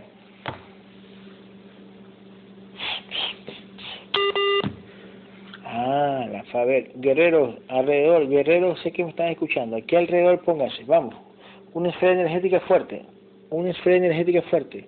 Ah, 5.66 6.28
la 6.32 6.44
Faber. 6.46 6.92
Guerreros, 6.96 7.56
alrededor, 7.70 8.28
guerreros, 8.28 8.80
sé 8.82 8.92
que 8.92 9.04
me 9.04 9.12
están 9.12 9.30
escuchando. 9.30 9.78
Aquí 9.78 9.96
alrededor 9.96 10.42
pónganse, 10.42 10.84
vamos. 10.86 11.16
Una 11.74 11.90
esfera 11.90 12.14
energética 12.14 12.60
fuerte. 12.62 13.06
Una 13.50 13.70
esfera 13.70 13.96
energética 13.98 14.42
fuerte. 14.44 14.86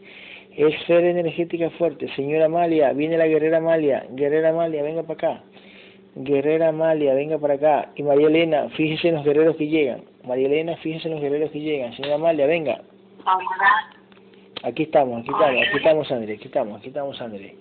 Esfera 0.58 1.10
energética 1.10 1.70
fuerte. 1.72 2.14
Señora 2.16 2.46
Amalia, 2.46 2.92
viene 2.94 3.18
la 3.18 3.28
guerrera 3.28 3.58
Amalia. 3.58 4.06
Guerrera 4.10 4.50
Amalia, 4.50 4.84
venga 4.84 5.04
para 5.04 5.14
acá. 5.14 5.44
Guerrera 6.16 6.70
Amalia, 6.70 7.14
venga 7.14 7.38
para 7.38 7.54
acá. 7.54 7.90
Y 7.96 8.04
María 8.04 8.28
Elena, 8.28 8.70
fíjese 8.76 9.10
en 9.10 9.16
los 9.16 9.26
guerreros 9.26 9.56
que 9.56 9.68
llegan. 9.68 10.04
María 10.26 10.48
Elena, 10.48 10.76
fíjese 10.78 11.08
en 11.08 11.16
los 11.16 11.24
guerreros 11.24 11.52
que 11.52 11.60
llegan. 11.60 11.94
Señora 11.96 12.16
Amalia, 12.16 12.48
venga. 12.48 12.82
Aquí 14.64 14.84
estamos, 14.84 15.22
aquí 15.22 15.32
estamos, 15.32 15.68
aquí 15.68 15.78
estamos, 15.78 16.12
André, 16.12 16.34
aquí 16.34 16.46
estamos, 16.46 16.80
aquí 16.80 16.88
estamos, 16.90 17.22
André. 17.22 17.56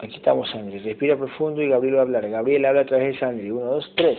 Aquí 0.00 0.16
estamos, 0.16 0.54
André. 0.54 0.78
Respira 0.80 1.16
profundo 1.16 1.62
y 1.62 1.68
Gabriel 1.68 1.96
va 1.96 2.00
a 2.00 2.02
hablar. 2.02 2.28
Gabriel 2.28 2.66
habla 2.66 2.82
a 2.82 2.86
través 2.86 3.14
de 3.14 3.18
Sandri. 3.18 3.50
Uno, 3.50 3.64
dos, 3.64 3.92
tres. 3.96 4.18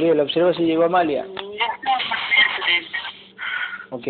Gabriel, 0.00 0.20
observa 0.20 0.54
si 0.54 0.62
llegó 0.62 0.84
Amalia. 0.84 1.26
Ok. 3.90 4.06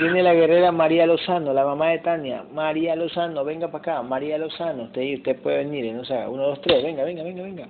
Viene 0.00 0.22
la 0.22 0.34
guerrera 0.34 0.72
María 0.72 1.06
Lozano, 1.06 1.52
la 1.52 1.64
mamá 1.64 1.90
de 1.90 1.98
Tania. 1.98 2.44
María 2.52 2.96
Lozano, 2.96 3.44
venga 3.44 3.68
para 3.68 3.78
acá. 3.78 4.02
María 4.02 4.36
Lozano, 4.36 4.84
usted, 4.84 5.14
usted 5.18 5.40
puede 5.42 5.58
venir, 5.58 5.94
no 5.94 6.04
sé, 6.04 6.14
uno, 6.26 6.42
dos, 6.42 6.60
tres, 6.62 6.82
venga, 6.82 7.04
venga, 7.04 7.22
venga, 7.22 7.42
venga. 7.42 7.68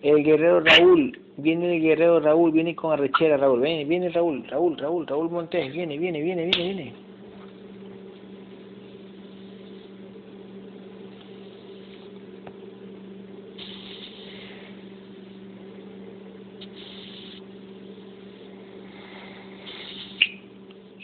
El 0.00 0.24
guerrero 0.24 0.60
Raúl, 0.60 1.20
viene 1.36 1.76
el 1.76 1.82
guerrero 1.82 2.18
Raúl, 2.18 2.50
viene 2.50 2.74
con 2.74 2.92
arrechera 2.92 3.36
Raúl, 3.36 3.60
viene, 3.60 3.84
viene 3.84 4.08
Raúl, 4.08 4.46
Raúl, 4.48 4.78
Raúl, 4.78 5.06
Raúl 5.06 5.30
Montes, 5.30 5.70
viene, 5.70 5.98
viene, 5.98 6.22
viene, 6.22 6.46
viene, 6.46 6.74
viene. 6.74 6.92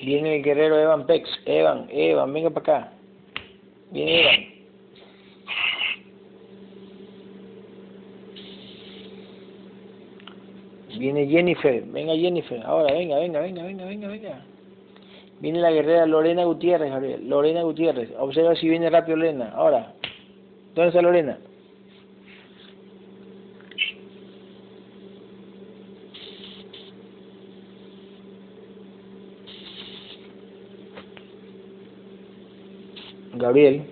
Viene 0.09 0.37
el 0.37 0.43
guerrero 0.43 0.81
Evan 0.81 1.05
Pex, 1.05 1.29
Evan, 1.45 1.87
Evan, 1.91 2.33
venga 2.33 2.49
para 2.49 2.61
acá. 2.79 2.93
Viene 3.91 4.21
Evan. 4.23 4.35
Viene 10.99 11.27
Jennifer, 11.27 11.83
venga 11.89 12.15
Jennifer, 12.17 12.63
ahora, 12.65 12.95
venga, 12.95 13.19
venga, 13.19 13.41
venga, 13.43 13.63
venga, 13.63 13.85
venga, 13.85 14.09
venga. 14.09 14.45
Viene 15.41 15.61
la 15.61 15.73
guerrera 15.73 16.07
Lorena 16.07 16.45
Gutiérrez, 16.45 17.21
Lorena 17.21 17.63
Gutiérrez. 17.63 18.11
Observa 18.19 18.55
si 18.55 18.67
viene 18.67 18.89
rápido 18.89 19.19
Lorena, 19.19 19.51
ahora. 19.55 19.93
¿Dónde 20.75 20.89
está 20.89 21.03
Lorena? 21.03 21.39
Gabriel, 33.39 33.85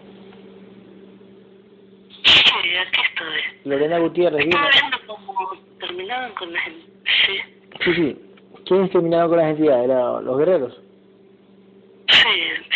Sí, 2.24 2.32
aquí 2.78 3.00
estoy. 3.08 3.40
Lorena 3.64 3.98
Gutiérrez. 3.98 4.44
Estaba 4.46 4.70
viendo 4.70 4.98
cómo 5.06 5.50
terminaban 5.80 6.32
con 6.34 6.52
la 6.52 6.60
gente. 6.60 6.86
Sí. 7.26 7.38
Sí, 7.84 7.94
sí. 7.94 8.16
¿Quiénes 8.66 8.90
terminaron 8.90 9.28
con 9.28 9.38
las 9.38 9.50
entidades? 9.50 9.84
¿Era 9.84 10.20
¿Los 10.20 10.38
guerreros? 10.38 10.80
Sí, 12.08 12.28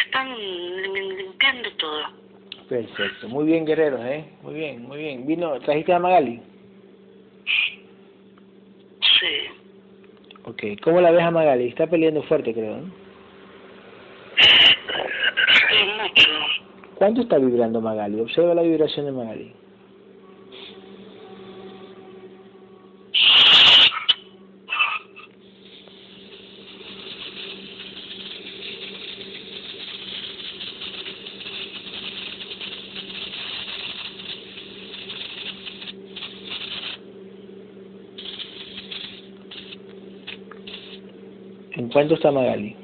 están 0.07 0.29
lim- 0.37 1.17
limpiando 1.17 1.71
todo. 1.79 2.03
Perfecto. 2.69 3.29
Muy 3.29 3.47
bien, 3.47 3.65
guerreros, 3.67 4.01
¿eh? 4.05 4.25
Muy 4.43 4.55
bien, 4.55 4.83
muy 4.85 4.99
bien. 4.99 5.27
Vino, 5.27 5.59
¿trajiste 5.61 5.93
a 5.93 5.99
Magali? 5.99 6.41
Sí. 9.19 9.37
Ok. 10.45 10.63
¿Cómo 10.83 11.01
la 11.01 11.11
ves 11.11 11.23
a 11.23 11.31
Magali? 11.33 11.69
Está 11.69 11.87
peleando 11.89 12.23
fuerte, 12.23 12.55
creo, 12.55 12.77
¿no? 12.79 13.01
Sí, 14.39 15.77
mucho. 16.01 16.31
¿Cuánto 17.01 17.23
está 17.23 17.39
vibrando 17.39 17.81
Magali? 17.81 18.21
Observa 18.21 18.55
la 18.55 18.61
vibración 18.61 19.07
de 19.07 19.13
Magali. 19.13 19.55
¿En 41.77 41.89
cuánto 41.89 42.13
está 42.17 42.31
Magali? 42.31 42.80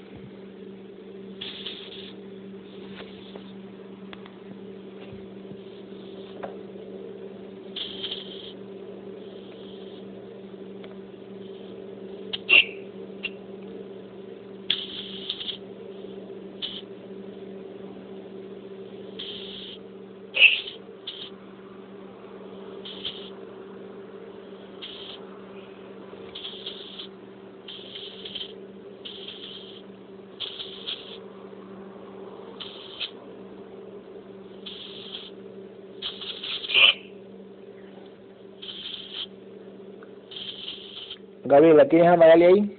Gabriela, 41.56 41.88
¿tienes 41.88 42.08
a 42.08 42.16
Magali 42.18 42.44
ahí? 42.44 42.78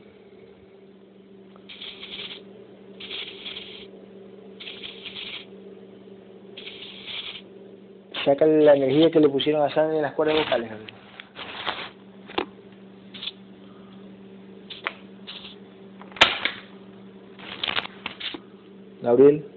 Saca 8.24 8.46
la 8.46 8.76
energía 8.76 9.10
que 9.10 9.20
le 9.20 9.30
pusieron 9.30 9.64
a 9.64 9.74
Sandra 9.74 9.96
en 9.96 10.04
las 10.04 10.14
cuerdas 10.14 10.38
vocales, 10.38 10.70
Gabriel. 10.70 10.94
Gabriel. 19.02 19.42
Gabriel. 19.42 19.57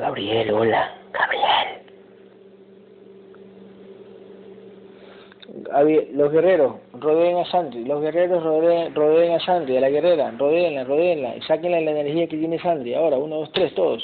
Gabriel, 0.00 0.50
hola. 0.50 0.94
Gabriel. 1.12 1.76
los 6.14 6.32
guerreros 6.32 6.76
rodeen 6.98 7.36
a 7.36 7.44
Sandri, 7.44 7.84
los 7.84 8.00
guerreros 8.00 8.42
rodeen, 8.42 8.94
rodeen 8.94 9.32
a 9.32 9.40
Sandri, 9.40 9.76
a 9.76 9.80
la 9.82 9.90
guerrera, 9.90 10.30
rodeenla, 10.30 10.84
rodeenla, 10.84 11.36
y 11.36 11.42
sáquenle 11.42 11.82
la 11.82 11.90
energía 11.90 12.26
que 12.28 12.38
tiene 12.38 12.58
Sandri. 12.58 12.94
Ahora, 12.94 13.18
uno, 13.18 13.36
dos, 13.36 13.52
tres, 13.52 13.74
todos. 13.74 14.02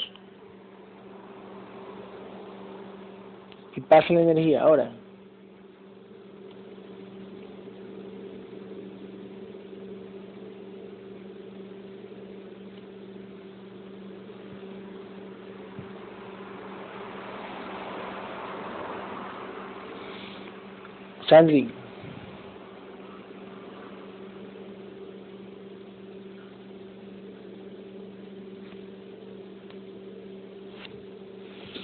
Y 3.75 3.81
pasen 3.81 4.17
la 4.17 4.21
energía, 4.21 4.61
ahora. 4.61 4.91
Sandri. 21.37 21.69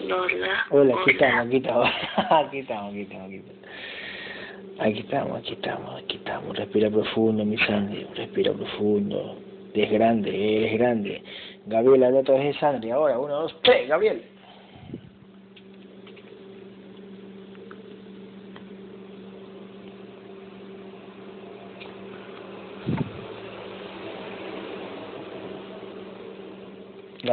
Hola. 0.09 0.65
Hola, 0.71 0.95
aquí 1.01 1.11
estamos, 1.11 1.45
aquí 1.45 1.57
estamos, 1.57 1.89
aquí 2.31 2.57
estamos, 2.59 2.89
aquí 2.89 3.01
estamos, 3.01 3.27
aquí 3.27 3.35
estamos. 3.35 3.53
Aquí 4.79 4.99
estamos, 4.99 5.37
aquí 5.37 5.53
estamos, 5.53 6.03
aquí 6.03 6.15
estamos. 6.17 6.57
Respira 6.57 6.89
profundo, 6.89 7.45
mi 7.45 7.57
Sandri, 7.57 8.07
respira 8.15 8.53
profundo. 8.53 9.37
Es 9.75 9.91
grande, 9.91 10.57
eres 10.57 10.79
grande. 10.79 11.23
Gabriel, 11.67 12.05
habla 12.05 12.19
otra 12.21 12.35
vez 12.35 12.55
de 12.55 12.59
Sandri. 12.59 12.89
Ahora, 12.89 13.19
uno, 13.19 13.41
dos, 13.41 13.55
tres, 13.61 13.87
Gabriel. 13.87 14.32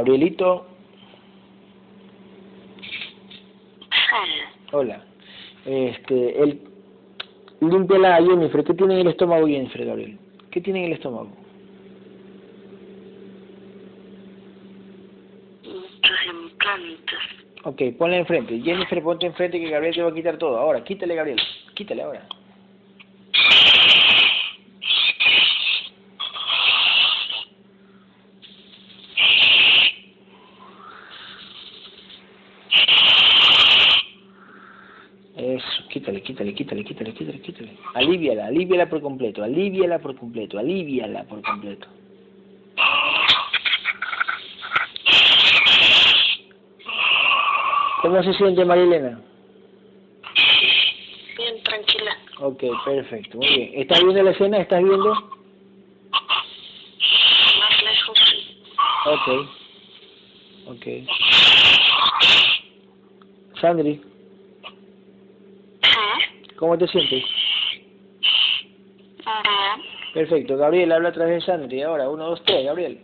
Gabrielito. 0.00 0.66
Hola. 4.72 5.04
Este, 5.66 6.42
el, 6.42 6.60
límpiala 7.60 8.16
a 8.16 8.22
Jennifer. 8.22 8.64
¿Qué 8.64 8.72
tiene 8.72 8.94
en 8.94 9.00
el 9.00 9.08
estómago 9.08 9.46
Jennifer, 9.46 9.84
Gabriel? 9.84 10.18
¿Qué 10.50 10.60
tiene 10.62 10.80
en 10.80 10.86
el 10.86 10.92
estómago? 10.92 11.30
Ok, 17.64 17.82
ponla 17.98 18.16
enfrente. 18.16 18.58
Jennifer, 18.62 19.02
ponte 19.02 19.26
enfrente 19.26 19.60
que 19.60 19.68
Gabriel 19.68 19.94
te 19.94 20.02
va 20.02 20.08
a 20.08 20.14
quitar 20.14 20.38
todo. 20.38 20.58
Ahora, 20.58 20.82
quítale, 20.82 21.14
Gabriel. 21.14 21.40
Quítale 21.74 22.02
ahora. 22.02 22.26
quítale, 35.90 36.22
quítale, 36.22 36.54
quítale, 36.54 36.84
quítale, 36.84 37.12
quítale, 37.12 37.40
quítale. 37.40 37.72
Aliviala, 37.94 38.46
aliviala 38.46 38.88
por 38.88 39.00
completo, 39.00 39.42
aliviala 39.42 39.98
por 39.98 40.16
completo, 40.16 40.58
aliviala 40.58 41.24
por 41.24 41.42
completo. 41.42 41.88
¿Cómo 48.02 48.22
se 48.22 48.32
siente 48.34 48.64
Marilena? 48.64 49.20
Bien, 51.36 51.62
tranquila. 51.64 52.16
Ok, 52.38 52.64
perfecto, 52.84 53.38
muy 53.38 53.48
bien. 53.48 53.70
¿Estás 53.74 54.02
viendo 54.02 54.22
la 54.22 54.30
escena? 54.30 54.58
¿Estás 54.58 54.82
viendo? 54.82 55.12
Más 57.58 57.82
lejos, 57.82 58.18
sí. 58.30 58.62
Ok. 59.06 59.28
Ok. 60.66 60.86
Sandri. 63.60 64.00
¿Cómo 66.56 66.78
te 66.78 66.86
sientes? 66.88 67.24
Perfecto. 70.12 70.56
Gabriel, 70.56 70.92
habla 70.92 71.10
a 71.10 71.12
través 71.12 71.34
de 71.34 71.46
Sandri. 71.46 71.82
Ahora, 71.82 72.08
uno, 72.08 72.26
dos, 72.26 72.42
tres. 72.44 72.64
Gabriel. 72.64 73.00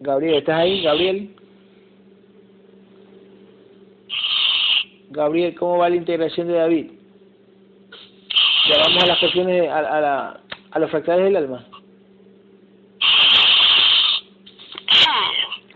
Gabriel, 0.00 0.38
¿estás 0.38 0.58
ahí? 0.60 0.82
Gabriel. 0.82 1.36
Gabriel, 5.10 5.54
¿cómo 5.56 5.78
va 5.78 5.90
la 5.90 5.96
integración 5.96 6.48
de 6.48 6.54
David? 6.54 6.90
Ya 8.68 8.78
vamos 8.78 9.02
a 9.02 9.06
las 9.06 9.18
cuestiones, 9.18 9.68
a, 9.68 9.78
a, 9.78 10.00
la, 10.00 10.40
a 10.72 10.78
los 10.78 10.90
fractales 10.90 11.24
del 11.24 11.36
alma. 11.36 11.66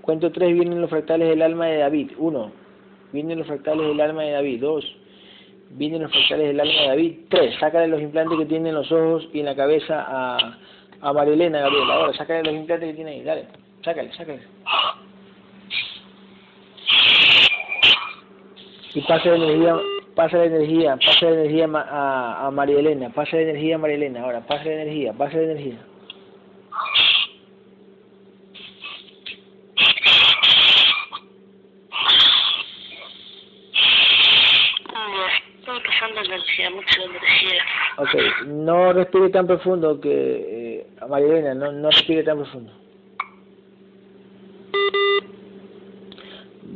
Cuento 0.01 0.31
tres, 0.31 0.53
vienen 0.53 0.81
los 0.81 0.91
fractales 0.91 1.29
del 1.29 1.41
alma 1.41 1.66
de 1.66 1.79
David. 1.79 2.12
Uno, 2.19 2.53
vienen 3.12 3.39
los 3.39 3.47
fractales 3.47 3.87
del 3.87 4.01
alma 4.01 4.23
de 4.23 4.33
David. 4.33 4.61
Dos, 4.61 4.97
vienen 5.71 6.03
los 6.03 6.12
fractales 6.12 6.49
del 6.49 6.61
alma 6.61 6.73
de 6.73 6.89
David. 6.89 7.15
Tres, 7.31 7.59
sácale 7.59 7.89
los 7.89 8.03
implantes 8.03 8.39
que 8.39 8.45
tiene 8.45 8.69
en 8.69 8.75
los 8.75 8.93
ojos 8.93 9.27
y 9.33 9.41
en 9.41 9.47
la 9.47 9.57
cabeza 9.57 10.05
a, 10.07 10.59
a 11.01 11.12
Marilena, 11.12 11.61
Gabriel. 11.61 11.91
Ahora, 11.91 12.12
sácale 12.12 12.43
los 12.45 12.55
implantes 12.55 12.91
que 12.91 12.95
tiene 12.95 13.11
ahí. 13.12 13.23
Dale, 13.23 13.47
sácale, 13.83 14.12
sácale. 14.12 14.43
Y 18.95 19.01
pase 19.01 19.31
la 19.31 19.37
energía 19.37 19.77
pasa 20.15 20.39
la 20.39 20.45
energía, 20.45 20.97
pasa 20.97 21.27
la 21.27 21.41
energía 21.41 21.69
a, 21.74 22.47
a 22.47 22.51
María 22.51 22.78
Elena, 22.78 23.11
pasa 23.11 23.36
la 23.36 23.43
energía 23.43 23.74
a 23.77 23.78
María 23.78 23.97
Elena, 23.97 24.23
ahora 24.23 24.41
pasa 24.47 24.65
la 24.65 24.82
energía, 24.82 25.12
pasa 25.12 25.36
la 25.36 25.45
energía. 25.45 25.78
Mucha 36.70 37.03
energía. 37.03 37.62
Ok, 37.97 38.47
no 38.47 38.93
respire 38.93 39.28
tan 39.31 39.47
profundo 39.47 40.01
que 40.01 40.11
eh, 40.11 40.86
María 41.09 41.28
Elena, 41.28 41.55
no, 41.55 41.73
no 41.73 41.91
respire 41.91 42.23
tan 42.23 42.39
profundo. 42.39 42.84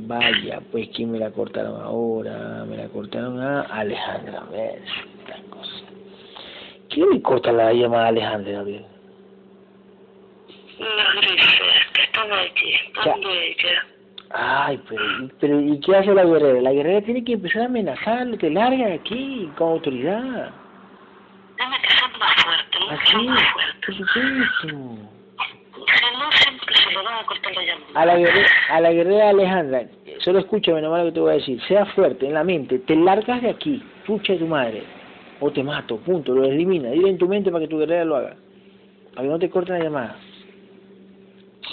Vaya, 0.09 0.63
pues 0.73 0.89
¿quién 0.97 1.13
me 1.13 1.19
la 1.19 1.31
cortaron 1.31 1.83
ahora? 1.83 2.65
Me 2.65 2.79
la 2.79 2.89
cortaron 2.89 3.39
a 3.43 3.61
Alejandra. 3.65 4.43
¿Ves? 4.51 4.81
cosa. 5.51 5.85
¿Quién 6.89 7.11
me 7.11 7.21
corta 7.21 7.53
la 7.53 7.75
llamada 7.75 8.07
a 8.07 8.09
Alejandra, 8.09 8.53
Gabriel? 8.53 8.87
No, 10.79 10.87
que 11.93 12.03
están 12.03 12.33
aquí, 12.33 12.75
¿dónde 13.05 13.49
ella? 13.51 13.87
Ay, 14.31 14.81
pero, 14.89 15.05
pero 15.41 15.61
¿y 15.61 15.79
qué 15.81 15.97
hace 15.97 16.15
la 16.15 16.25
guerrera? 16.25 16.63
La 16.63 16.73
guerrera 16.73 17.03
tiene 17.03 17.23
que 17.23 17.35
empezar 17.35 17.63
a 17.63 17.67
amenazarle, 17.67 18.39
te 18.39 18.49
larga 18.49 18.87
de 18.87 18.95
aquí, 18.95 19.51
con 19.59 19.73
autoridad. 19.73 20.51
Dame 21.59 21.77
que 21.83 21.89
ser 21.89 22.19
más 22.19 22.43
fuerte, 22.43 22.79
mucho 22.79 23.31
más 23.31 23.53
fuerte. 23.53 23.87
Por 23.87 23.95
supuesto 23.95 25.19
a 27.95 28.07
la 28.07 28.17
guerrera, 28.17 28.49
a 28.71 28.81
la 28.81 28.93
guerrera 28.93 29.29
Alejandra, 29.31 29.83
solo 30.21 30.39
escúchame 30.41 30.81
nomás 30.83 31.01
lo 31.01 31.07
que 31.07 31.13
te 31.13 31.21
voy 31.21 31.31
a 31.31 31.35
decir, 31.35 31.61
sea 31.63 31.87
fuerte 31.87 32.27
en 32.27 32.35
la 32.35 32.45
mente, 32.45 32.79
te 32.81 32.97
largas 32.97 33.43
de 33.43 33.51
aquí, 33.51 33.83
pucha 34.07 34.33
de 34.33 34.41
tu 34.41 34.47
madre, 34.47 34.83
o 35.41 35.51
te 35.51 35.63
mato, 35.63 35.99
punto, 35.99 36.35
lo 36.35 36.45
elimina, 36.45 36.91
dile 36.91 37.11
en 37.11 37.19
tu 37.19 37.29
mente 37.29 37.51
para 37.51 37.65
que 37.65 37.69
tu 37.69 37.79
guerrera 37.79 38.05
lo 38.05 38.17
haga, 38.17 38.37
para 39.15 39.23
que 39.23 39.29
no 39.29 39.39
te 39.39 39.51
corten 39.51 39.79
la 39.79 39.85
llamada. 39.85 40.17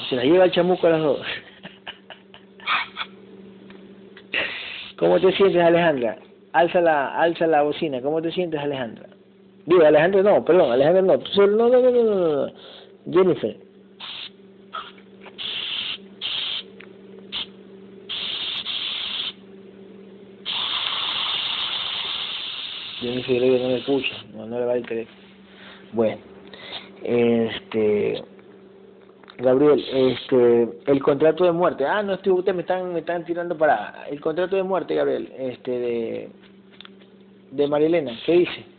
Se 0.09 0.15
la 0.15 0.23
lleva 0.23 0.45
el 0.45 0.51
chamuco 0.51 0.87
a 0.87 0.91
las 0.91 1.01
dos. 1.01 1.19
¿Cómo 4.97 5.19
te 5.19 5.31
sientes 5.33 5.61
Alejandra? 5.61 6.17
Alza 6.53 6.81
la, 6.81 7.19
alza 7.19 7.47
la 7.47 7.63
bocina, 7.63 8.01
¿cómo 8.01 8.21
te 8.21 8.31
sientes 8.31 8.59
Alejandra? 8.59 9.07
Digo, 9.65 9.83
Alejandra 9.83 10.21
no, 10.21 10.45
perdón, 10.45 10.71
Alejandra 10.71 11.01
no, 11.01 11.17
no, 11.17 11.47
no, 11.47 11.69
no, 11.69 11.91
no, 11.91 12.45
no, 12.45 12.53
Jennifer. 13.11 13.57
Tiene 23.05 23.23
que 23.23 23.59
no 23.59 23.67
me 23.67 23.77
escucha, 23.77 24.15
no, 24.33 24.59
le 24.59 24.65
va 24.65 24.73
teléfono. 24.81 25.17
Bueno, 25.93 26.17
este... 27.03 28.23
Gabriel, 29.37 29.83
este, 29.93 30.69
el 30.85 31.03
contrato 31.03 31.43
de 31.43 31.51
muerte. 31.51 31.85
Ah, 31.85 32.01
no, 32.01 32.13
estoy, 32.13 32.31
ustedes 32.31 32.55
me 32.55 32.61
están, 32.61 32.93
me 32.93 32.99
están 32.99 33.25
tirando 33.25 33.57
para 33.57 34.05
el 34.09 34.21
contrato 34.21 34.55
de 34.55 34.63
muerte, 34.63 34.95
Gabriel, 34.95 35.29
este, 35.37 35.71
de, 35.71 36.29
de 37.51 37.67
Marilena. 37.67 38.17
¿Qué 38.25 38.31
dice? 38.31 38.74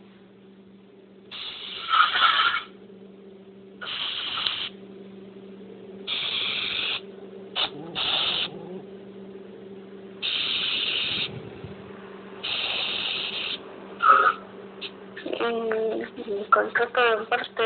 El 16.83 16.89
contrato 16.91 17.01
de 17.01 17.17
muerte 17.17 17.63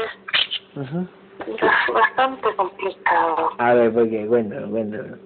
Ajá. 0.77 1.05
es 1.47 1.93
bastante 1.93 2.55
complicado. 2.55 3.49
A 3.57 3.73
ver, 3.73 3.93
¿por 3.93 4.09
qué? 4.09 4.25
Cuéntame, 4.27 4.67
cuéntame. 4.69 5.17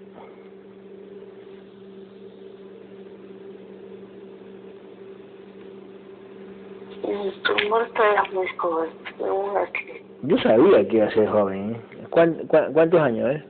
Y 7.03 7.31
Tu 7.41 7.69
muerte 7.69 8.01
es 8.25 8.33
muy 8.33 8.47
joven. 8.57 8.89
que 9.73 10.03
Yo 10.23 10.37
sabía 10.39 10.87
que 10.87 10.97
iba 10.97 11.05
a 11.05 11.11
ser 11.11 11.27
joven. 11.29 11.75
¿eh? 11.75 12.07
¿Cuán- 12.09 12.47
cuán- 12.47 12.73
¿Cuántos 12.73 12.99
años, 13.01 13.29
eh? 13.31 13.43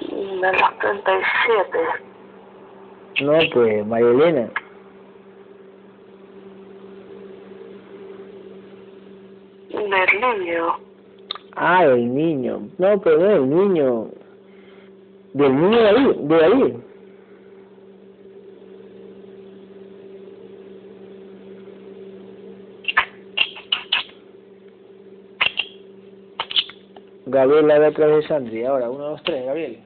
De 0.00 0.52
los 0.52 0.78
37. 0.78 1.78
No, 3.22 3.32
pues, 3.52 3.86
María 3.86 4.08
Elena. 4.08 4.50
Del 9.70 10.20
niño. 10.20 10.78
Ah, 11.54 11.84
el 11.84 12.14
niño. 12.14 12.68
No, 12.76 13.00
pero 13.00 13.18
no 13.18 13.30
el 13.30 13.48
niño. 13.48 14.08
Del 15.32 15.54
niño 15.54 15.78
de 15.78 15.88
ahí, 15.88 16.16
de 16.20 16.44
ahí. 16.44 16.76
Gabriel 27.26 27.66
la 27.66 27.78
ve 27.78 27.88
otra 27.88 28.06
vez 28.06 28.26
Sandri. 28.26 28.64
Ahora, 28.64 28.90
uno, 28.90 29.10
dos, 29.10 29.22
tres, 29.24 29.46
Gabriel. 29.46 29.85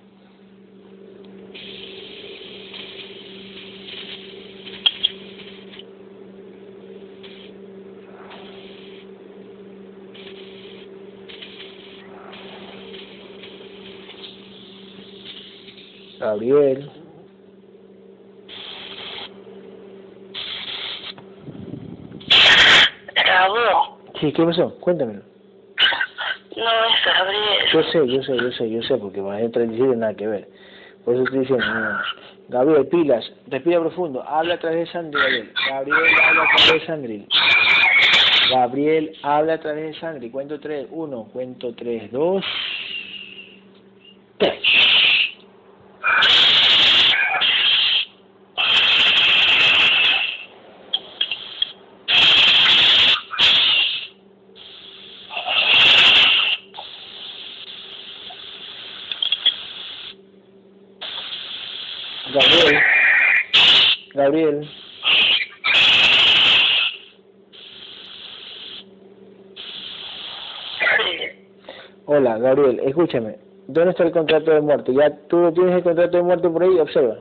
Gabriel. 16.31 16.89
Grabó. 23.17 23.99
Sí, 24.21 24.33
¿qué 24.33 24.45
pasó? 24.45 24.71
Cuéntamelo. 24.79 25.23
No 26.57 26.85
es 26.85 27.05
Gabriel. 27.05 27.67
Yo 27.73 27.83
sé, 27.83 28.07
yo 28.07 28.23
sé, 28.23 28.37
yo 28.37 28.53
sé, 28.53 28.71
yo 28.71 28.83
sé, 28.83 28.97
porque 28.99 29.21
más 29.21 29.41
de 29.41 29.49
37 29.49 29.97
nada 29.97 30.15
que 30.15 30.29
ver. 30.29 30.49
Por 31.05 31.15
eso 31.15 31.25
estoy 31.25 31.41
diciendo, 31.41 31.65
no. 31.67 31.99
Gabriel, 32.49 32.87
pilas, 32.87 33.33
respira 33.49 33.81
profundo, 33.81 34.23
habla 34.23 34.55
a 34.55 34.59
través 34.59 34.87
de 34.87 34.93
Sandri, 34.93 35.21
Gabriel. 35.21 35.53
Gabriel, 35.69 36.15
habla 36.23 36.43
a 36.43 36.57
través 36.57 36.81
de 36.81 36.87
Sandri. 36.87 37.29
Gabriel, 38.51 39.17
habla 39.23 39.55
a 39.55 39.61
través 39.61 39.87
de 39.87 40.01
Sandri. 40.01 40.31
Cuento 40.31 40.61
tres, 40.61 40.87
uno, 40.91 41.25
cuento 41.33 41.75
tres, 41.75 42.11
dos, 42.13 42.45
tres. 44.39 44.80
Hola, 72.07 72.39
Gabriel, 72.39 72.81
escúchame. 72.85 73.37
¿Dónde 73.69 73.91
está 73.91 74.03
el 74.03 74.11
contrato 74.11 74.51
de 74.51 74.61
muerte? 74.61 74.93
¿Ya 74.93 75.17
tú 75.29 75.53
tienes 75.55 75.77
el 75.77 75.83
contrato 75.85 76.17
de 76.17 76.23
muerte 76.25 76.49
por 76.49 76.63
ahí? 76.63 76.77
Observa. 76.81 77.17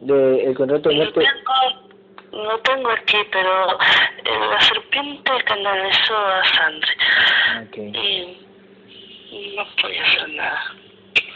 De, 0.00 0.44
el 0.44 0.54
contrato 0.54 0.90
de 0.90 0.96
muerte. 0.96 1.20
tengo, 1.20 2.44
lo 2.44 2.58
tengo 2.58 2.90
aquí, 2.90 3.16
pero 3.32 3.72
eh, 3.72 4.50
la 4.50 4.60
serpiente 4.60 5.30
canalizó 5.46 6.16
a 6.16 6.44
Sandra. 6.44 6.88
Ok. 7.62 7.76
Y 9.32 9.54
no 9.56 9.64
podía 9.80 10.04
hacer 10.04 10.28
nada. 10.30 10.60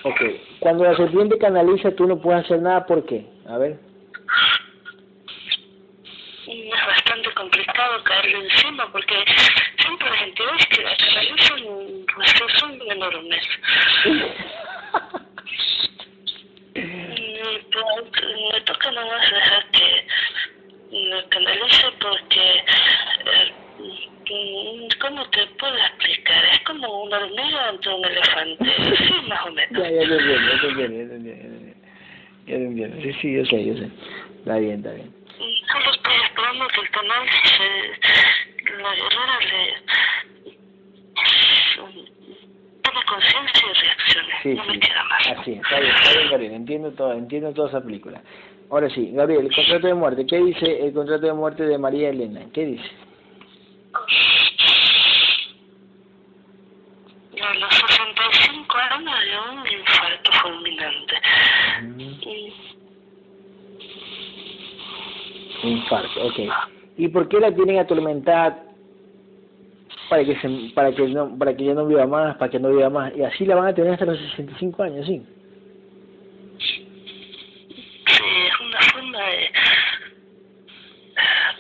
Ok. 0.02 0.20
Cuando 0.60 0.84
la 0.84 0.94
serpiente 0.94 1.38
canaliza, 1.38 1.90
tú 1.92 2.06
no 2.06 2.20
puedes 2.20 2.44
hacer 2.44 2.60
nada. 2.60 2.84
¿Por 2.84 3.06
qué? 3.06 3.24
A 3.48 3.56
ver. 3.56 3.78
Y 6.46 6.68
es 6.68 6.86
bastante 6.86 7.32
caerle 8.24 8.48
encima 8.48 8.90
porque 8.92 9.14
siempre 9.78 10.10
las 10.10 10.22
entidades 10.22 10.66
que 10.66 10.82
la 10.82 10.96
canalizan 10.96 12.06
pues, 12.14 12.52
son 12.58 12.80
enormes. 12.90 13.48
Pues, 16.74 18.24
me 18.52 18.60
toca 18.62 18.90
nomás 18.92 19.30
dejar 19.30 19.70
que 19.72 20.06
me 20.92 21.28
canalice 21.28 21.86
porque, 22.00 22.64
eh, 23.26 23.52
mm, 24.30 25.00
¿cómo 25.00 25.28
te 25.30 25.46
puedo 25.58 25.76
explicar? 25.76 26.44
Es 26.52 26.60
como 26.60 27.04
una 27.04 27.18
hormiga 27.18 27.68
ante 27.68 27.88
un 27.88 28.04
elefante, 28.04 28.96
sí, 28.96 29.12
más 29.28 29.46
o 29.46 29.50
menos. 29.52 29.82
Ya, 29.82 29.90
ya 29.90 30.02
ya 30.02 30.08
ya 30.08 30.14
entiendo. 30.14 30.52
Ya 30.52 30.60
te 30.60 30.66
entiendo. 30.68 31.74
Ya 32.46 32.56
te 32.56 32.64
entiendo. 32.64 33.02
Sí, 33.02 33.12
sí, 33.20 33.34
yo 33.34 33.44
sé, 33.46 33.64
yo 33.64 33.74
sé. 33.76 33.90
Está 34.38 34.58
bien, 34.58 34.76
está 34.76 34.92
bien. 34.92 35.24
Solo 35.72 35.90
estoy 35.92 36.14
esperando 36.24 36.68
que 36.68 36.80
el 36.80 36.90
canal 36.90 37.28
se, 37.28 38.03
la 38.84 38.94
guerrera 38.94 39.38
le 39.40 39.74
tome 42.82 43.04
conciencia 43.06 43.62
y 43.62 43.72
reaccione. 43.80 44.34
Sí, 44.42 44.54
no 44.54 44.62
sí. 44.64 44.70
me 44.70 44.80
queda 44.80 45.04
más. 45.04 45.26
Así, 45.38 45.52
está 45.52 45.80
bien, 45.80 45.94
está 45.96 46.12
bien, 46.18 46.30
Gabriel. 46.30 46.52
Entiendo 46.52 46.92
todo, 46.92 47.12
entiendo 47.14 47.52
toda 47.54 47.68
esa 47.68 47.80
película. 47.80 48.20
Ahora 48.70 48.90
sí, 48.90 49.10
Gabriel, 49.12 49.46
el 49.46 49.54
contrato 49.54 49.86
de 49.86 49.94
muerte. 49.94 50.26
¿Qué 50.26 50.36
dice 50.36 50.86
el 50.86 50.92
contrato 50.92 51.26
de 51.26 51.32
muerte 51.32 51.64
de 51.64 51.78
María 51.78 52.10
Elena? 52.10 52.42
¿Qué 52.52 52.66
dice? 52.66 52.90
A 57.42 57.54
los 57.54 57.74
65 57.74 58.76
años 58.90 59.20
de 59.24 59.38
un 59.50 59.80
infarto 59.80 60.32
fulminante. 60.42 61.14
Y 65.62 65.70
Infarto, 65.70 66.26
ok. 66.26 66.38
¿Y 66.96 67.08
por 67.08 67.28
qué 67.28 67.40
la 67.40 67.52
tienen 67.54 67.78
atormentada 67.78 68.73
para 70.08 70.24
que 70.24 70.36
se, 70.36 70.48
para 70.74 70.92
que 70.92 71.06
no, 71.08 71.38
para 71.38 71.56
que 71.56 71.64
ya 71.64 71.74
no 71.74 71.86
viva 71.86 72.06
más, 72.06 72.36
para 72.36 72.50
que 72.50 72.58
no 72.58 72.70
viva 72.70 72.90
más? 72.90 73.12
Y 73.16 73.22
así 73.22 73.44
la 73.44 73.54
van 73.56 73.68
a 73.68 73.74
tener 73.74 73.92
hasta 73.92 74.06
los 74.06 74.18
65 74.18 74.82
años, 74.82 75.06
sí. 75.06 75.22
sí, 76.58 78.22
es 78.46 78.60
una 78.60 78.80
forma 78.92 79.18
de, 79.18 79.50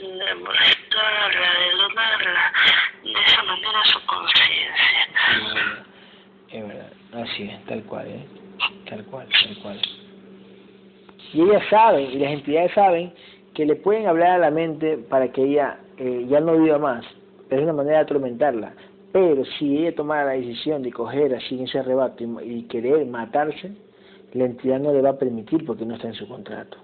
de 0.02 0.34
molestarla, 0.34 1.54
de 1.60 1.76
domarla 1.76 2.52
de 3.04 3.12
esa 3.26 3.42
manera 3.42 3.84
su 3.84 4.06
conciencia. 4.06 5.08
Es 6.50 6.68
verdad, 6.68 6.92
así 7.12 7.42
es, 7.44 7.64
tal 7.66 7.82
cual, 7.84 8.06
¿eh? 8.08 8.26
Tal 8.88 9.04
cual, 9.06 9.26
tal 9.28 9.56
cual. 9.62 9.80
Y 11.32 11.40
ellas 11.42 11.62
saben, 11.68 12.12
y 12.12 12.18
las 12.18 12.32
entidades 12.32 12.72
saben, 12.72 13.12
que 13.54 13.64
le 13.64 13.76
pueden 13.76 14.06
hablar 14.06 14.32
a 14.32 14.38
la 14.38 14.50
mente 14.50 14.98
para 14.98 15.30
que 15.32 15.42
ella 15.42 15.78
eh, 15.98 16.26
ya 16.28 16.40
no 16.40 16.58
viva 16.58 16.78
más. 16.78 17.04
Es 17.50 17.60
una 17.60 17.72
manera 17.72 17.98
de 17.98 18.04
atormentarla. 18.04 18.74
Pero 19.12 19.44
si 19.44 19.78
ella 19.78 19.94
tomara 19.94 20.24
la 20.24 20.32
decisión 20.32 20.82
de 20.82 20.92
coger 20.92 21.34
así 21.34 21.54
en 21.54 21.64
ese 21.64 21.78
arrebato 21.78 22.24
y, 22.24 22.50
y 22.50 22.62
querer 22.64 23.06
matarse, 23.06 23.72
la 24.32 24.46
entidad 24.46 24.80
no 24.80 24.92
le 24.92 25.02
va 25.02 25.10
a 25.10 25.18
permitir 25.18 25.64
porque 25.64 25.84
no 25.84 25.94
está 25.94 26.08
en 26.08 26.14
su 26.14 26.26
contrato. 26.26 26.76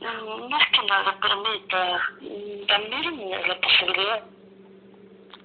No 0.00 0.58
es 0.58 0.66
que 0.72 0.86
no 0.86 1.02
lo 1.02 1.20
permita, 1.20 2.00
también 2.66 3.30
la 3.30 3.60
posibilidad 3.60 4.22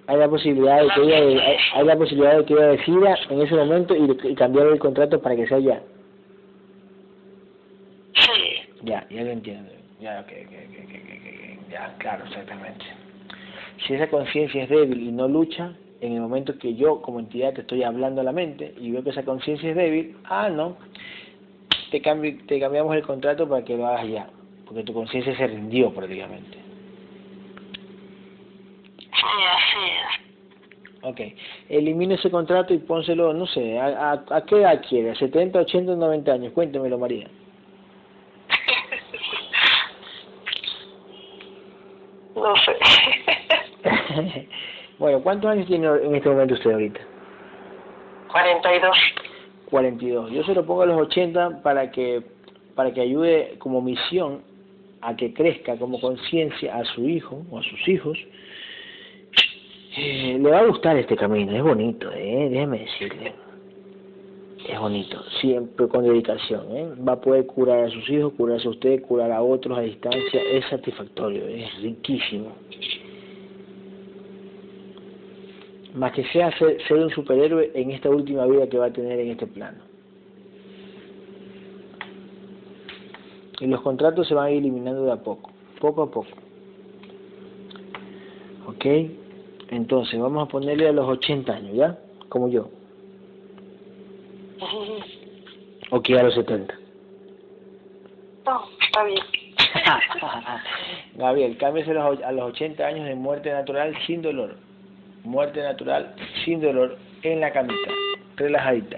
hay 0.08 0.18
la 0.18 0.28
posibilidad 0.28 0.82
de 0.82 0.90
que 0.90 1.02
ella, 1.04 1.46
hay, 1.46 1.58
hay 1.74 1.86
la 1.86 1.96
posibilidad 1.96 2.38
de 2.38 2.46
que 2.46 2.54
ella 2.54 2.68
decida 2.68 3.18
en 3.30 3.42
ese 3.42 3.56
momento 3.56 3.96
y, 3.96 4.30
y 4.30 4.36
cambiar 4.36 4.68
el 4.68 4.80
contrato 4.80 5.22
para 5.22 5.36
que 5.36 5.48
sea 5.48 5.60
ya. 5.60 5.82
Sí. 8.16 8.30
Ya, 8.84 9.08
ya 9.10 9.24
lo 9.24 9.32
entiendo. 9.32 9.72
Ya, 10.02 10.20
ok, 10.20 10.32
ok, 10.48 10.52
ok, 10.52 10.78
ok, 10.84 10.94
ok, 10.98 11.62
ok, 11.62 11.72
ya, 11.72 11.96
claro, 12.00 12.26
exactamente. 12.26 12.86
Si 13.86 13.94
esa 13.94 14.08
conciencia 14.10 14.64
es 14.64 14.70
débil 14.70 15.00
y 15.04 15.12
no 15.12 15.28
lucha, 15.28 15.76
en 16.02 16.14
el 16.14 16.22
momento 16.22 16.58
que 16.58 16.74
yo 16.74 17.04
como 17.04 17.20
entidad 17.20 17.54
te 17.54 17.62
estoy 17.62 17.84
hablando 17.84 18.22
a 18.22 18.24
la 18.24 18.32
mente 18.32 18.74
y 18.80 18.90
veo 18.90 19.04
que 19.04 19.12
esa 19.12 19.24
conciencia 19.24 19.70
es 19.70 19.76
débil, 19.76 20.16
ah, 20.26 20.50
no, 20.50 20.76
te, 21.92 22.02
cambi 22.02 22.34
te 22.48 22.60
cambiamos 22.60 22.96
el 22.96 23.04
contrato 23.04 23.48
para 23.48 23.64
que 23.64 23.78
lo 23.78 23.86
hagas 23.86 24.08
ya, 24.08 24.28
porque 24.66 24.84
tu 24.84 24.92
conciencia 24.92 25.38
se 25.38 25.46
rindió 25.46 25.94
prácticamente. 25.94 26.58
Ok, 31.04 31.20
elimina 31.70 32.16
ese 32.16 32.32
contrato 32.32 32.74
y 32.74 32.80
pónselo, 32.80 33.34
no 33.34 33.46
sé, 33.46 33.78
¿a, 33.78 34.14
a, 34.14 34.26
a 34.32 34.46
qué 34.46 34.56
edad 34.62 34.84
quiere? 34.88 35.12
¿A 35.12 35.16
70, 35.16 35.60
80, 35.60 35.96
90 35.96 36.32
años? 36.34 36.54
Cuéntemelo, 36.54 36.98
María. 36.98 37.28
No 42.42 42.56
sé. 42.58 42.76
bueno, 45.00 45.22
¿cuántos 45.22 45.52
años 45.52 45.68
tiene 45.68 45.88
en 45.88 46.16
este 46.16 46.30
momento 46.30 46.56
usted 46.56 46.72
ahorita? 46.72 47.00
42. 48.32 48.98
42. 49.70 50.32
Yo 50.32 50.44
se 50.44 50.56
lo 50.56 50.66
pongo 50.66 50.82
a 50.82 50.86
los 50.88 51.02
80 51.02 51.62
para 51.62 51.92
que 51.92 52.24
para 52.76 52.92
que 52.94 53.02
ayude 53.02 53.56
como 53.60 53.82
misión 53.82 54.42
a 55.02 55.16
que 55.16 55.34
crezca 55.34 55.78
como 55.78 56.00
conciencia 56.00 56.76
a 56.76 56.86
su 56.86 57.08
hijo 57.08 57.44
o 57.52 57.60
a 57.60 57.64
sus 57.64 57.88
hijos. 57.88 58.18
Eh, 59.98 60.38
le 60.42 60.50
va 60.50 60.60
a 60.60 60.66
gustar 60.66 60.98
este 60.98 61.18
camino, 61.18 61.52
es 61.52 61.62
bonito, 61.62 62.10
eh, 62.14 62.48
déjeme 62.50 62.80
decirle. 62.80 63.34
Es 64.68 64.80
bonito, 64.80 65.24
siempre 65.42 65.88
con 65.88 66.04
dedicación, 66.04 66.76
¿eh? 66.76 66.88
Va 67.08 67.14
a 67.14 67.22
poder 67.22 67.48
curar 67.48 67.86
a 67.86 67.90
sus 67.90 68.08
hijos, 68.10 68.34
curarse 68.34 68.68
a 68.68 68.72
usted, 68.72 69.02
curar 69.02 69.32
a 69.32 69.42
otros 69.42 69.78
a 69.78 69.82
distancia, 69.82 70.42
es 70.52 70.66
satisfactorio, 70.70 71.48
es 71.48 71.82
riquísimo. 71.82 72.50
Más 75.96 76.14
que 76.14 76.24
sea 76.26 76.56
ser, 76.58 76.78
ser 76.88 76.98
un 76.98 77.10
superhéroe 77.10 77.72
en 77.74 77.92
esta 77.92 78.10
última 78.10 78.46
vida 78.46 78.70
que 78.70 78.78
va 78.78 78.86
a 78.86 78.94
tener 78.94 79.20
en 79.20 79.32
este 79.32 79.48
plano. 79.48 79.80
Y 83.60 83.68
los 83.68 83.82
contratos 83.82 84.28
se 84.28 84.34
van 84.34 84.52
eliminando 84.52 85.06
de 85.06 85.12
a 85.12 85.18
poco, 85.18 85.52
poco 85.80 86.04
a 86.04 86.12
poco. 86.12 86.30
¿Ok? 88.68 88.86
Entonces, 89.70 90.20
vamos 90.20 90.48
a 90.48 90.52
ponerle 90.52 90.88
a 90.88 90.92
los 90.92 91.08
80 91.08 91.54
años, 91.54 91.76
¿ya? 91.76 92.00
Como 92.30 92.48
yo. 92.48 92.70
¿O 95.92 96.02
que 96.02 96.18
a 96.18 96.24
los 96.24 96.36
70? 96.36 96.74
No, 98.46 98.64
está 98.82 99.04
bien. 99.04 99.20
Gabriel, 101.16 101.58
cámbiese 101.58 101.92
a 101.92 101.94
los, 101.94 102.22
a 102.22 102.32
los 102.32 102.52
80 102.52 102.86
años 102.86 103.06
de 103.06 103.16
muerte 103.16 103.52
natural 103.52 103.96
sin 104.06 104.22
dolor. 104.22 104.56
Muerte 105.24 105.62
natural 105.62 106.16
sin 106.44 106.62
dolor 106.62 106.98
en 107.24 107.40
la 107.42 107.52
camita, 107.52 107.92
relajadita. 108.38 108.98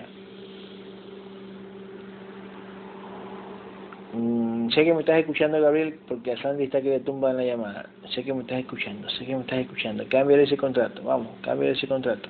Mm, 4.13 4.69
sé 4.69 4.85
que 4.85 4.93
me 4.93 4.99
estás 5.01 5.19
escuchando, 5.19 5.59
Gabriel, 5.59 5.99
porque 6.07 6.31
a 6.31 6.41
Sandy 6.41 6.65
está 6.65 6.81
que 6.81 6.89
le 6.89 6.99
tumba 7.01 7.31
en 7.31 7.37
la 7.37 7.43
llamada. 7.43 7.89
Sé 8.13 8.23
que 8.23 8.33
me 8.33 8.41
estás 8.41 8.59
escuchando, 8.59 9.09
sé 9.09 9.25
que 9.25 9.35
me 9.35 9.41
estás 9.41 9.59
escuchando. 9.59 10.05
Cámbiale 10.07 10.43
ese 10.43 10.55
contrato, 10.55 11.01
vamos, 11.03 11.29
cámbiale 11.41 11.73
ese 11.73 11.87
contrato. 11.87 12.29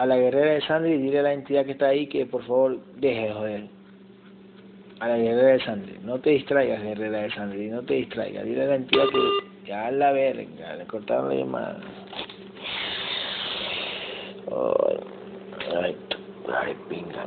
A 0.00 0.06
la 0.06 0.16
guerrera 0.16 0.52
de 0.52 0.62
Sandy, 0.62 0.96
dile 0.96 1.18
a 1.18 1.22
la 1.24 1.34
entidad 1.34 1.66
que 1.66 1.72
está 1.72 1.88
ahí 1.88 2.06
que 2.06 2.24
por 2.24 2.42
favor 2.44 2.80
deje 2.96 3.20
de 3.20 3.32
joder. 3.34 3.64
A 4.98 5.08
la 5.08 5.18
guerrera 5.18 5.48
de 5.48 5.60
Sandy, 5.60 5.98
no 6.02 6.18
te 6.18 6.30
distraigas, 6.30 6.82
guerrera 6.82 7.20
de 7.20 7.30
Sandy, 7.32 7.68
no 7.68 7.82
te 7.82 7.94
distraigas. 7.94 8.46
Dile 8.46 8.62
a 8.62 8.66
la 8.68 8.76
entidad 8.76 9.04
que 9.10 9.68
ya 9.68 9.90
la 9.90 10.12
verga, 10.12 10.76
le 10.76 10.86
cortaron 10.86 11.28
la 11.28 11.34
llamada. 11.34 11.80
Ay, 15.82 15.96
ay, 16.48 16.76
pinga. 16.88 17.26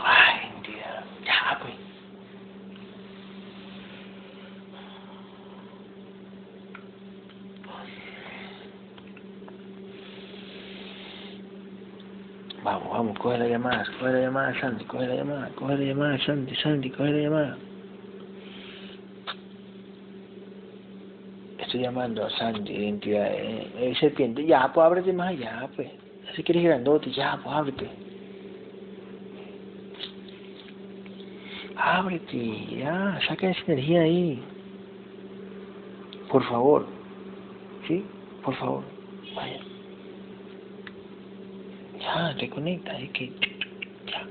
Ay, 0.00 0.48
entidad, 0.54 1.04
ya, 1.26 1.58
pues. 1.60 1.74
Vamos, 13.04 13.18
coge 13.18 13.36
la 13.36 13.46
llamada, 13.46 13.84
coge 14.00 14.12
la 14.12 14.20
llamada, 14.20 14.60
Sandy, 14.60 14.84
coge 14.86 15.06
la 15.06 15.14
llamada, 15.16 15.50
coge 15.56 15.76
la 15.76 15.84
llamada, 15.84 16.18
Sandy, 16.24 16.56
Sandy, 16.56 16.90
coge 16.90 17.10
la 17.10 17.18
llamada. 17.18 17.58
Estoy 21.58 21.80
llamando 21.82 22.24
a 22.24 22.30
Sandy, 22.30 22.72
identidad, 22.72 23.28
eh, 23.30 23.94
serpiente, 24.00 24.46
ya, 24.46 24.72
pues 24.72 24.86
ábrete 24.86 25.12
más 25.12 25.28
allá, 25.28 25.68
pues. 25.76 25.90
Si 26.34 26.42
quieres 26.42 26.64
grandote, 26.64 27.10
ya, 27.10 27.38
pues 27.44 27.54
ábrete. 27.54 27.90
Ábrete, 31.76 32.66
ya, 32.78 33.20
saca 33.28 33.50
esa 33.50 33.60
energía 33.66 34.00
ahí. 34.00 34.42
Por 36.30 36.42
favor. 36.44 36.86
¿Sí? 37.86 38.02
Por 38.42 38.54
favor. 38.54 38.82
Vaya. 39.36 39.60
Ya, 42.04 42.34
reconecta, 42.38 42.98
es 42.98 43.10
que... 43.10 43.26
Ya. 44.06 44.26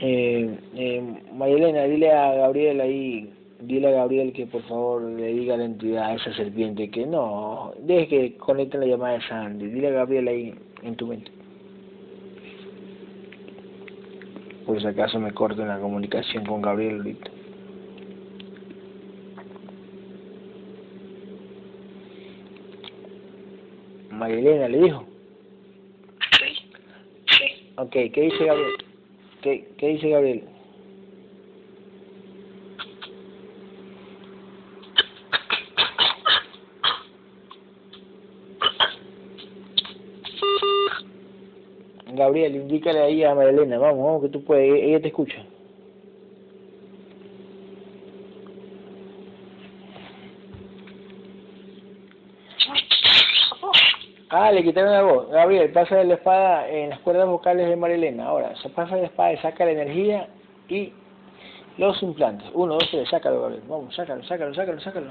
Eh, 0.00 0.58
eh, 0.74 1.22
Marilena, 1.34 1.84
dile 1.84 2.12
a 2.12 2.34
Gabriel 2.34 2.80
ahí, 2.80 3.32
dile 3.60 3.88
a 3.88 3.90
Gabriel 3.90 4.32
que 4.32 4.46
por 4.46 4.62
favor 4.62 5.02
le 5.02 5.32
diga 5.32 5.54
a 5.54 5.56
la 5.58 5.64
entidad, 5.64 6.10
a 6.10 6.14
esa 6.14 6.32
serpiente, 6.34 6.90
que 6.90 7.06
no, 7.06 7.72
deje 7.80 8.08
que 8.08 8.36
conecte 8.36 8.78
la 8.78 8.86
llamada 8.86 9.14
de 9.14 9.22
Sandy, 9.22 9.66
dile 9.66 9.88
a 9.88 9.92
Gabriel 9.92 10.28
ahí 10.28 10.54
en 10.82 10.96
tu 10.96 11.08
mente. 11.08 11.30
Por 14.66 14.80
si 14.80 14.86
acaso 14.86 15.18
me 15.18 15.32
corten 15.32 15.66
la 15.66 15.80
comunicación 15.80 16.46
con 16.46 16.62
Gabriel 16.62 16.98
ahorita. 16.98 17.41
Marilena 24.22 24.68
le 24.68 24.78
dijo. 24.78 25.04
Sí. 26.38 26.54
Sí. 27.26 27.72
Ok, 27.76 27.90
¿qué 27.90 28.20
dice 28.22 28.44
Gabriel? 28.44 28.70
¿Qué, 29.42 29.68
qué 29.78 29.88
dice 29.88 30.08
Gabriel? 30.10 30.44
Gabriel, 42.14 42.56
indícale 42.56 43.00
ahí 43.00 43.24
a 43.24 43.34
Marilena, 43.34 43.78
vamos, 43.78 44.04
vamos, 44.04 44.22
que 44.22 44.28
tú 44.28 44.44
puedes, 44.44 44.64
ella- 44.72 44.84
ella 44.84 45.00
te 45.00 45.08
escucha. 45.08 45.44
Ah, 54.44 54.50
le 54.50 54.64
quitaron 54.64 54.90
la 54.90 55.02
voz. 55.02 55.30
Gabriel, 55.30 55.70
pasa 55.70 56.02
la 56.02 56.14
espada 56.14 56.68
en 56.68 56.90
las 56.90 56.98
cuerdas 56.98 57.28
vocales 57.28 57.68
de 57.68 57.76
Marilena. 57.76 58.26
Ahora, 58.26 58.56
se 58.56 58.70
pasa 58.70 58.96
la 58.96 59.04
espada 59.04 59.32
y 59.34 59.36
saca 59.36 59.64
la 59.64 59.70
energía 59.70 60.26
y 60.68 60.92
los 61.78 62.02
implantes. 62.02 62.48
Uno, 62.52 62.74
dos, 62.74 62.88
tres, 62.90 63.08
sácalo, 63.08 63.40
Gabriel. 63.42 63.62
Vamos, 63.68 63.94
sácalo, 63.94 64.24
sácalo, 64.24 64.52
sácalo, 64.52 64.80
sácalo. 64.80 65.06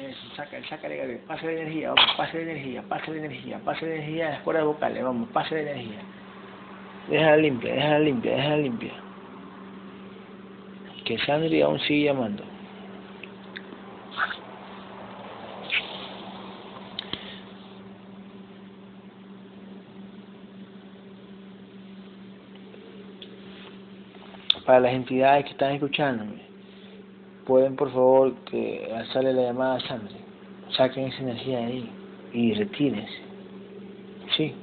Eso, 0.00 0.34
sácalo, 0.36 0.64
sácale, 0.68 0.96
Gabriel. 0.98 1.20
Pasa 1.26 1.44
la 1.44 1.52
energía, 1.52 1.88
vamos, 1.88 2.14
pasa 2.16 2.34
la 2.36 2.42
energía, 2.42 2.82
pasa 2.88 3.10
la 3.10 3.16
energía, 3.16 3.60
pasa 3.64 3.80
la 3.86 3.94
energía 3.94 4.26
en 4.26 4.30
las 4.30 4.42
cuerdas 4.42 4.64
vocales, 4.64 5.02
vamos, 5.02 5.28
pasa 5.30 5.54
la 5.56 5.60
energía. 5.62 5.98
Déjala 7.08 7.36
limpia, 7.38 7.74
déjala 7.74 7.98
limpia, 7.98 8.36
déjala 8.36 8.56
limpia. 8.58 8.92
Que 11.04 11.18
Sandri 11.18 11.62
aún 11.62 11.80
sigue 11.80 12.04
llamando. 12.04 12.44
Para 24.68 24.80
las 24.80 24.92
entidades 24.92 25.46
que 25.46 25.52
están 25.52 25.72
escuchándome, 25.72 26.42
pueden 27.46 27.74
por 27.74 27.90
favor 27.90 28.34
que 28.44 28.86
alzarle 28.94 29.32
la 29.32 29.44
llamada 29.44 29.76
a 29.76 29.80
Sandra, 29.80 30.14
saquen 30.76 31.06
esa 31.06 31.22
energía 31.22 31.60
de 31.60 31.64
ahí 31.64 31.90
y 32.34 32.52
retírense. 32.52 33.14
Sí. 34.36 34.54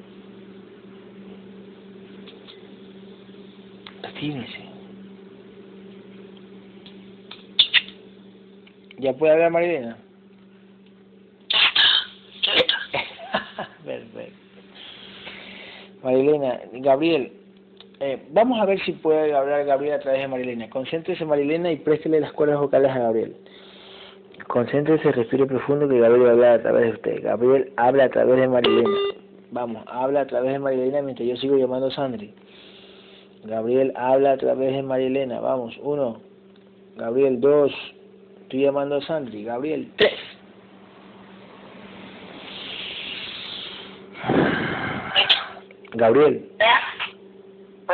obstínese. 4.03 4.59
¿Ya 8.99 9.11
puede 9.13 9.33
hablar 9.33 9.49
Marilena? 9.49 9.97
Ya 11.49 12.53
está, 12.53 12.75
ya 12.93 12.99
está. 12.99 13.69
Perfecto. 13.83 14.37
Marilena, 16.03 16.59
Gabriel, 16.73 17.34
eh, 17.99 18.21
vamos 18.31 18.59
a 18.59 18.65
ver 18.65 18.79
si 18.81 18.91
puede 18.91 19.33
hablar 19.33 19.65
Gabriel 19.65 19.95
a 19.95 19.99
través 19.99 20.21
de 20.21 20.27
Marilena. 20.27 20.69
Concéntrese 20.69 21.25
Marilena 21.25 21.71
y 21.71 21.77
préstele 21.77 22.19
las 22.19 22.33
cuerdas 22.33 22.59
vocales 22.59 22.91
a 22.91 22.99
Gabriel. 22.99 23.35
Concéntrese, 24.47 25.11
respire 25.11 25.45
profundo 25.45 25.87
que 25.87 25.99
Gabriel 25.99 26.41
va 26.41 26.53
a 26.53 26.61
través 26.61 26.83
de 26.83 26.91
usted. 26.91 27.23
Gabriel 27.23 27.71
habla 27.77 28.05
a 28.05 28.09
través 28.09 28.39
de 28.39 28.47
Marilena. 28.47 28.89
Vamos, 29.51 29.83
habla 29.87 30.21
a 30.21 30.27
través 30.27 30.51
de 30.53 30.59
Marilena 30.59 31.01
mientras 31.01 31.27
yo 31.27 31.37
sigo 31.37 31.57
llamando 31.57 31.87
a 31.87 31.91
Sandri. 31.91 32.33
Gabriel 33.45 33.93
habla 33.95 34.33
a 34.33 34.37
través 34.37 34.73
de 34.73 34.83
Marilena. 34.83 35.39
Vamos, 35.39 35.77
uno. 35.81 36.19
Gabriel, 36.97 37.39
dos. 37.39 37.71
Estoy 38.43 38.61
llamando 38.63 38.95
a 38.95 39.01
Sandri. 39.01 39.43
Gabriel, 39.43 39.91
tres. 39.95 40.13
Gabriel. 45.93 46.49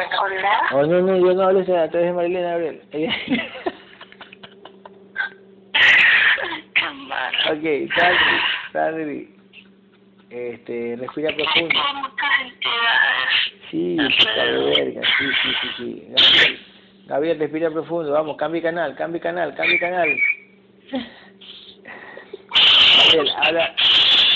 Pues 0.02 0.20
hola. 0.20 0.62
Oh, 0.72 0.84
no, 0.84 1.02
no, 1.02 1.18
yo 1.18 1.34
no 1.34 1.44
hablo 1.44 1.60
a 1.60 1.64
través 1.66 1.92
de 1.92 2.14
Marilena, 2.14 2.52
Gabriel. 2.52 2.82
Ok, 7.52 7.94
Sandri, 7.96 8.40
Sandri. 8.74 9.36
Este, 10.32 10.96
respira 10.98 11.30
Es 11.30 11.36
profundo. 11.36 11.76
Sí, 13.70 13.98
puta 14.18 14.44
de 14.44 14.58
verga, 14.76 15.02
sí, 15.02 15.26
sí, 15.44 15.50
sí, 15.62 15.68
sí. 15.78 16.08
Gabriel, 16.10 16.60
Gabriel, 17.06 17.40
respira 17.40 17.70
profundo, 17.70 18.12
vamos, 18.12 18.38
cambie 18.38 18.62
canal, 18.62 18.96
cambie 18.96 19.22
canal, 19.22 19.54
cambie 19.54 19.80
canal. 19.80 20.10
Gabriel, 22.98 23.34
habla, 23.38 23.76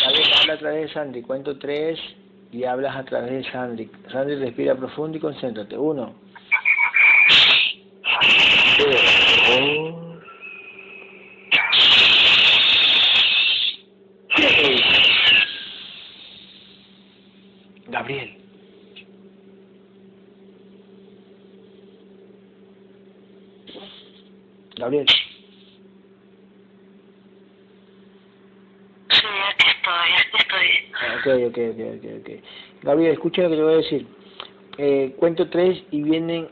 Gabriel, 0.04 0.34
habla 0.42 0.54
a 0.54 0.58
través 0.58 0.82
de 0.82 0.94
Sandy, 0.94 1.22
cuento 1.24 1.58
tres 1.58 2.00
y 2.56 2.64
hablas 2.64 2.96
a 2.96 3.04
través 3.04 3.32
de 3.32 3.52
Sandy. 3.52 3.92
Sandy, 4.10 4.36
respira 4.36 4.76
profundo 4.76 5.18
y 5.18 5.20
concéntrate. 5.20 5.78
Uno. 5.78 6.16
Gabriel. 17.88 18.38
Gabriel. 24.78 25.08
Sí, 29.10 29.28
aquí 29.50 29.68
estoy, 29.68 30.10
aquí 30.22 30.38
estoy. 30.40 30.86
Ok, 31.26 31.32
ok, 31.48 31.58
ok, 31.58 32.06
ok. 32.22 32.30
Gabriel, 32.84 33.14
escucha 33.14 33.42
lo 33.42 33.50
que 33.50 33.56
te 33.56 33.64
voy 33.64 33.74
a 33.74 33.78
decir. 33.78 34.06
Eh, 34.78 35.16
cuento 35.18 35.50
tres 35.50 35.82
y 35.90 36.04
vienen 36.04 36.48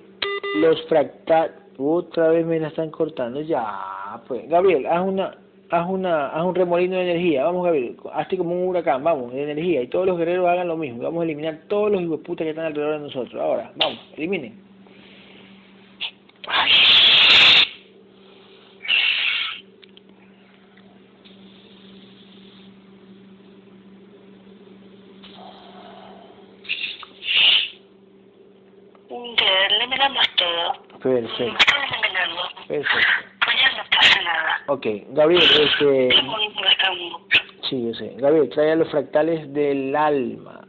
los 0.56 0.82
fractales. 0.88 1.52
Otra 1.78 2.30
vez 2.30 2.46
me 2.46 2.60
la 2.60 2.70
están 2.70 2.90
cortando. 2.90 3.42
Ya, 3.42 4.20
pues. 4.28 4.50
Gabriel, 4.50 4.88
haz 4.88 5.06
una, 5.06 5.38
haz 5.70 5.90
una, 5.90 6.28
haz 6.30 6.44
un 6.44 6.56
remolino 6.56 6.96
de 6.96 7.04
energía. 7.04 7.44
Vamos, 7.44 7.66
Gabriel. 7.66 7.98
Hazte 8.14 8.38
como 8.38 8.56
un 8.56 8.68
huracán, 8.70 9.04
vamos, 9.04 9.32
de 9.32 9.44
energía. 9.44 9.84
Y 9.84 9.88
todos 9.88 10.08
los 10.08 10.18
guerreros 10.18 10.48
hagan 10.48 10.68
lo 10.68 10.78
mismo. 10.78 11.04
Vamos 11.04 11.22
a 11.22 11.26
eliminar 11.26 11.62
todos 11.68 11.92
los 11.92 12.02
hijueputas 12.02 12.46
que 12.46 12.50
están 12.52 12.66
alrededor 12.66 12.94
de 12.94 13.00
nosotros. 13.00 13.40
Ahora, 13.40 13.72
vamos, 13.76 14.00
eliminen. 14.18 14.64
Ya, 29.40 29.76
eliminamos 29.76 30.26
todo. 30.36 30.93
Perfecto, 31.04 31.44
eliminando. 31.44 32.42
perfecto. 32.68 33.14
Pues 33.46 33.58
ya 33.60 33.78
no 33.78 33.84
pasa 33.92 34.22
nada. 34.22 34.62
Ok, 34.68 34.86
Gabriel, 35.10 35.44
este... 35.44 36.10
Sí, 37.70 37.88
yo 37.88 37.94
sé. 37.94 38.14
Gabriel, 38.18 38.50
trae 38.50 38.72
a 38.72 38.76
los 38.76 38.90
fractales 38.90 39.54
del 39.54 39.96
alma. 39.96 40.66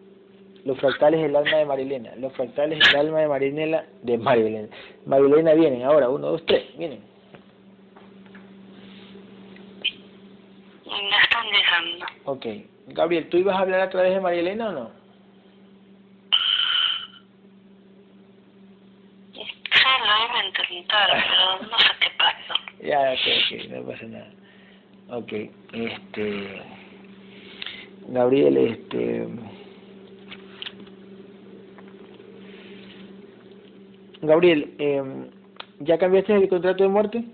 Los 0.65 0.79
fractales 0.81 1.21
del 1.21 1.37
alma 1.37 1.57
de 1.57 1.65
Marilena. 1.67 2.11
Los 2.17 2.33
fractales 2.33 2.79
del 2.81 2.97
alma 2.97 3.21
de 3.21 3.29
Marilena. 3.29 3.85
De 4.03 4.19
Marilena. 4.19 4.69
Marilena 5.07 5.53
vienen 5.55 5.85
ahora. 5.85 6.09
Uno, 6.09 6.29
dos, 6.29 6.47
tres. 6.47 6.65
Vienen. 6.77 7.01
Me 10.87 11.19
están 11.23 11.47
llegando. 11.47 12.07
Ok. 12.25 12.47
Gabriel, 12.89 13.29
¿tú 13.29 13.37
ibas 13.39 13.57
a 13.57 13.61
hablar 13.61 13.81
a 13.81 13.91
través 13.91 14.15
de 14.15 14.21
Marilena 14.21 14.69
o 14.69 14.73
no? 14.73 14.91
Sí, 19.33 19.41
lo 19.41 20.25
iba 20.25 20.39
a 20.41 20.45
intentar, 20.47 21.09
pero 21.11 21.71
no 21.71 21.79
sé 21.79 21.91
qué 22.01 22.11
pasó. 22.17 22.55
Ya, 22.95 23.13
ok, 23.13 23.27
ok. 23.41 23.71
No 23.71 23.83
pasa 23.87 24.07
nada. 24.07 24.31
Ok. 25.09 25.33
Este... 25.73 26.63
Gabriel, 28.07 28.57
este... 28.57 29.29
Gabriel, 34.23 34.75
eh, 34.79 35.29
¿ya 35.81 35.99
cambiaste 35.99 36.35
el 36.35 36.49
contrato 36.49 36.85
de 36.85 36.89
muerte? 36.89 37.25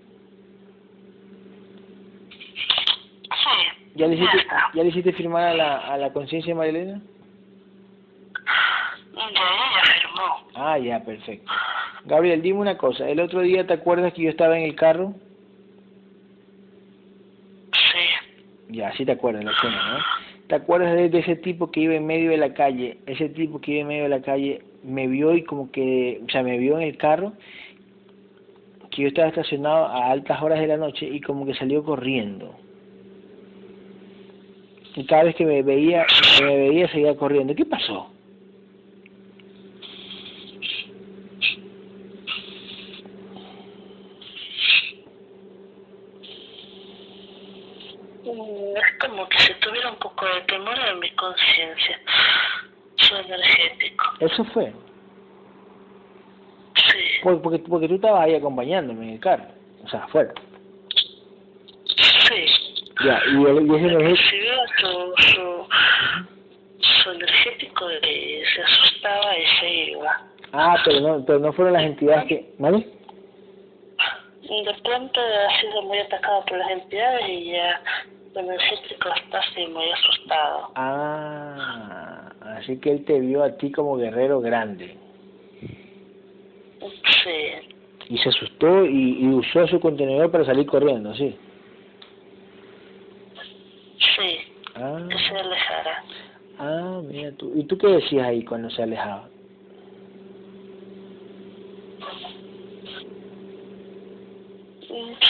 Sí. 3.28 3.90
¿Ya 3.96 4.06
le 4.06 4.14
hiciste, 4.14 4.38
ya 4.74 4.82
le 4.82 4.88
hiciste 4.88 5.12
firmar 5.12 5.44
a 5.44 5.54
la, 5.54 5.78
a 5.78 5.98
la 5.98 6.12
conciencia 6.12 6.54
de 6.54 6.58
Marilena? 6.58 7.02
Ya, 9.14 9.24
ella 9.26 9.82
firmó. 9.94 10.50
Ah, 10.54 10.78
ya, 10.78 11.04
perfecto. 11.04 11.52
Gabriel, 12.06 12.40
dime 12.40 12.60
una 12.60 12.78
cosa. 12.78 13.08
El 13.08 13.20
otro 13.20 13.40
día, 13.40 13.66
¿te 13.66 13.74
acuerdas 13.74 14.14
que 14.14 14.22
yo 14.22 14.30
estaba 14.30 14.58
en 14.58 14.64
el 14.64 14.74
carro? 14.74 15.14
Sí. 17.72 18.06
Ya, 18.72 18.92
sí 18.96 19.04
te 19.04 19.12
acuerdas 19.12 19.44
la 19.44 19.52
escena, 19.52 19.92
¿no? 19.92 19.98
¿Te 20.46 20.54
acuerdas 20.56 20.94
de, 20.94 21.16
ese 21.18 21.36
tipo 21.36 21.70
que 21.70 21.80
iba 21.80 21.94
en 21.94 22.06
medio 22.06 22.30
de 22.30 22.36
la 22.36 22.54
calle? 22.54 22.98
Ese 23.06 23.28
tipo 23.28 23.60
que 23.60 23.72
iba 23.72 23.80
en 23.82 23.88
medio 23.88 24.02
de 24.04 24.08
la 24.08 24.22
calle 24.22 24.62
me 24.82 25.06
vio 25.06 25.34
y 25.34 25.44
como 25.44 25.70
que, 25.70 26.20
o 26.26 26.30
sea, 26.30 26.42
me 26.42 26.58
vio 26.58 26.76
en 26.76 26.88
el 26.88 26.96
carro, 26.96 27.34
que 28.90 29.02
yo 29.02 29.08
estaba 29.08 29.28
estacionado 29.28 29.86
a 29.86 30.10
altas 30.10 30.42
horas 30.42 30.58
de 30.60 30.66
la 30.66 30.76
noche 30.76 31.06
y 31.06 31.20
como 31.20 31.46
que 31.46 31.54
salió 31.54 31.84
corriendo. 31.84 32.54
Y 34.96 35.06
cada 35.06 35.24
vez 35.24 35.36
que 35.36 35.46
me 35.46 35.62
veía, 35.62 36.04
que 36.36 36.44
me 36.44 36.56
veía 36.56 36.88
seguía 36.88 37.16
corriendo. 37.16 37.54
¿Qué 37.54 37.64
pasó? 37.64 38.10
Mm, 48.19 48.19
Es 48.32 48.98
como 49.00 49.28
que 49.28 49.38
si 49.38 49.54
tuviera 49.54 49.90
un 49.90 49.96
poco 49.96 50.26
de 50.26 50.40
temor 50.42 50.78
en 50.78 50.98
mi 50.98 51.10
conciencia. 51.12 52.00
Soy 52.96 53.20
energético. 53.24 54.04
Eso 54.20 54.44
fue. 54.46 54.72
Sí. 56.76 56.98
Por- 57.22 57.42
Porque, 57.42 57.58
porque 57.60 57.88
tú 57.88 57.94
estabas 57.96 58.22
ahí 58.24 58.34
acompañándome 58.34 59.04
en 59.06 59.12
el 59.14 59.20
carro. 59.20 59.44
O 59.84 59.88
sea, 59.88 60.04
afuera. 60.04 60.32
Sí. 61.96 62.44
Ya, 63.04 63.20
y, 63.26 63.44
el, 63.44 63.66
y 63.66 63.74
ese 63.76 63.86
energético... 63.86 64.08
Recibió 64.08 64.52
su, 64.78 65.14
su, 65.32 65.68
su 67.02 67.10
energético 67.12 67.90
y 67.92 68.42
se 68.54 68.62
asustaba 68.62 69.38
y 69.38 69.46
se 69.58 69.74
iba. 69.92 70.22
Ah, 70.52 70.76
pero 70.84 71.00
no, 71.00 71.24
pero 71.24 71.38
no 71.38 71.52
fueron 71.52 71.74
las 71.74 71.82
entidades 71.84 72.24
que... 72.28 72.54
¿Vale? 72.58 72.86
De 74.42 74.74
pronto 74.82 75.20
ha 75.20 75.60
sido 75.60 75.82
muy 75.82 75.98
atacado 75.98 76.44
por 76.46 76.58
las 76.58 76.70
entidades 76.72 77.28
y 77.28 77.52
ya 77.52 77.80
el 78.34 78.44
energético 78.44 79.08
está 79.16 79.38
así 79.38 79.66
muy 79.68 79.90
asustado. 79.90 80.70
Ah, 80.76 82.32
así 82.58 82.78
que 82.78 82.92
él 82.92 83.04
te 83.04 83.18
vio 83.20 83.42
a 83.42 83.56
ti 83.56 83.70
como 83.72 83.96
guerrero 83.96 84.40
grande. 84.40 84.96
Sí. 86.80 87.76
Y 88.08 88.18
se 88.18 88.28
asustó 88.28 88.84
y, 88.86 89.18
y 89.24 89.28
usó 89.28 89.66
su 89.68 89.78
contenedor 89.80 90.30
para 90.30 90.44
salir 90.44 90.66
corriendo, 90.66 91.14
¿sí? 91.14 91.36
Sí. 94.16 94.38
Ah, 94.74 95.06
Que 95.08 95.18
se 95.18 95.36
alejara. 95.36 96.04
ah, 96.58 97.00
mira 97.04 97.32
tú. 97.32 97.52
¿Y 97.54 97.64
tú 97.64 97.76
qué 97.78 97.86
decías 97.88 98.26
ahí 98.26 98.44
cuando 98.44 98.70
se 98.70 98.82
alejaba? 98.82 99.28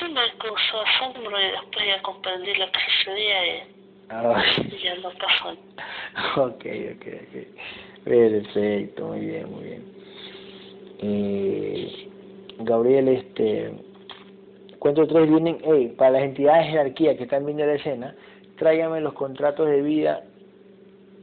Sí 0.01 0.06
me 0.06 0.20
causó 0.39 0.81
asombro 0.81 1.39
y 1.39 1.51
después 1.51 1.86
ya 1.86 2.02
comprendí 2.02 2.55
lo 2.55 2.66
que 2.72 2.78
sucedía 2.98 3.47
y, 3.47 3.62
Ah, 4.12 4.43
y 4.59 4.78
ya 4.82 4.97
no 4.97 5.10
pasó. 5.10 5.51
ok, 6.43 6.64
ok, 6.97 7.06
ok. 7.06 8.05
Perfecto, 8.05 9.06
muy 9.06 9.20
bien, 9.20 9.51
muy 9.51 9.64
bien. 9.64 9.85
Eh, 11.02 12.09
Gabriel, 12.59 13.09
este, 13.09 13.72
cuento 14.81 15.06
tres 15.06 15.28
vienen, 15.28 15.59
hey, 15.62 15.94
para 15.97 16.12
las 16.12 16.22
entidades 16.22 16.66
de 16.66 16.70
jerarquía 16.72 17.16
que 17.16 17.22
están 17.22 17.47
viendo 17.47 17.64
la 17.64 17.74
escena, 17.74 18.16
tráigame 18.59 19.01
los 19.01 19.12
contratos 19.12 19.68
de 19.68 19.81
vida, 19.81 20.24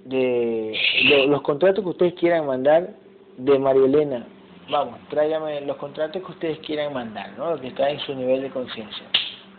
de 0.06 0.80
los 1.28 1.42
contratos 1.42 1.84
que 1.84 1.90
ustedes 1.90 2.14
quieran 2.14 2.46
mandar 2.46 2.92
de 3.38 3.60
María 3.60 3.86
Elena. 3.86 4.28
Vamos, 4.70 5.00
tráigame 5.10 5.62
los 5.62 5.78
contratos 5.78 6.22
que 6.22 6.32
ustedes 6.32 6.60
quieran 6.60 6.94
mandar, 6.94 7.32
¿no? 7.38 7.52
Lo 7.52 7.62
que 7.62 7.68
está 7.68 7.90
en 7.90 8.00
su 8.02 8.14
nivel 8.14 8.42
de 8.42 8.50
conciencia. 8.50 9.06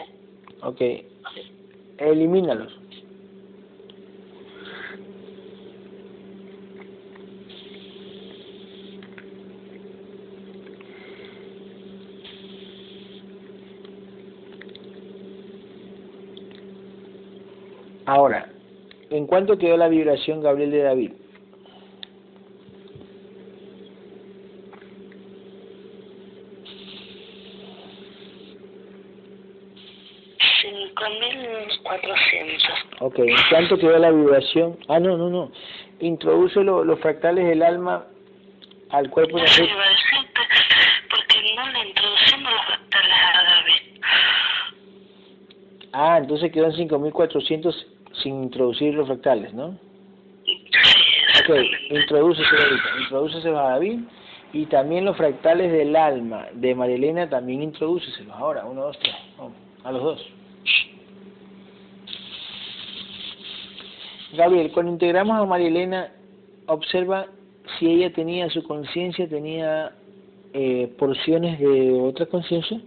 Ok. 0.61 0.81
Elimínalos. 1.97 2.78
Ahora, 18.09 18.49
¿en 19.11 19.27
cuánto 19.27 19.59
quedó 19.59 19.77
la 19.77 19.87
vibración 19.87 20.41
Gabriel 20.41 20.71
de 20.71 20.81
David? 20.81 21.11
Ok, 32.99 33.19
¿en 33.19 33.35
cuánto 33.51 33.77
quedó 33.77 33.99
la 33.99 34.09
vibración? 34.09 34.79
Ah, 34.87 34.99
no, 34.99 35.15
no, 35.15 35.29
no. 35.29 35.51
Introduce 35.99 36.63
los 36.63 36.99
fractales 37.01 37.45
del 37.47 37.61
alma 37.61 38.07
al 38.89 39.07
cuerpo 39.11 39.37
de 39.37 39.43
David. 39.43 39.69
porque 41.11 41.53
no 41.55 41.67
le 41.67 41.89
introducimos 41.89 42.51
los 42.53 42.65
fractales 42.65 43.17
a 43.35 43.43
David. 43.43 44.01
Ah, 45.93 46.17
entonces 46.17 46.51
quedó 46.51 46.65
en 46.65 46.73
5400 46.73 47.98
sin 48.21 48.43
introducir 48.43 48.93
los 48.93 49.07
fractales, 49.07 49.53
¿no? 49.53 49.77
Ok, 51.41 51.55
introdúcese 51.89 52.49
ahorita, 52.49 52.89
introdúcese 53.03 53.49
a 53.49 53.51
David 53.51 53.99
y 54.53 54.65
también 54.65 55.05
los 55.05 55.15
fractales 55.15 55.71
del 55.71 55.95
alma 55.95 56.47
de 56.53 56.75
Marilena 56.75 57.29
también 57.29 57.61
introdúceselos 57.61 58.33
ahora, 58.35 58.65
uno, 58.65 58.81
dos, 58.81 58.99
tres, 58.99 59.15
vamos, 59.37 59.53
a 59.83 59.91
los 59.91 60.03
dos. 60.03 60.25
Gabriel, 64.33 64.71
cuando 64.71 64.91
integramos 64.91 65.39
a 65.39 65.45
Marilena, 65.45 66.11
observa 66.67 67.27
si 67.77 67.87
ella 67.89 68.11
tenía 68.13 68.49
su 68.49 68.63
conciencia, 68.63 69.27
tenía 69.27 69.91
eh, 70.53 70.91
porciones 70.97 71.59
de 71.59 71.99
otra 71.99 72.25
conciencia. 72.25 72.79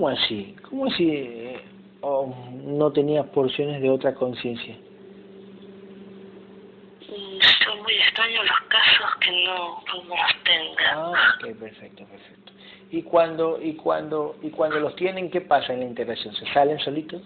Cómo 0.00 0.08
así? 0.08 0.56
¿Cómo 0.62 0.86
así 0.86 1.10
eh, 1.10 1.60
no 2.64 2.90
tenía 2.90 3.22
porciones 3.22 3.82
de 3.82 3.90
otra 3.90 4.14
conciencia? 4.14 4.74
Son 7.06 7.82
muy 7.82 7.92
extraños 7.92 8.46
los 8.46 8.60
casos 8.68 9.14
que 9.20 9.30
no, 9.44 9.82
no 9.86 10.16
los 10.16 10.42
tenga. 10.44 10.92
Ah, 10.94 11.34
ok, 11.36 11.54
perfecto, 11.58 12.06
perfecto. 12.06 12.52
¿Y 12.90 13.02
cuando, 13.02 13.60
y, 13.60 13.74
cuando, 13.74 14.36
¿Y 14.40 14.48
cuando 14.48 14.80
los 14.80 14.96
tienen, 14.96 15.30
qué 15.30 15.42
pasa 15.42 15.74
en 15.74 15.80
la 15.80 15.86
integración? 15.86 16.34
¿Se 16.34 16.46
salen 16.54 16.78
solitos? 16.78 17.20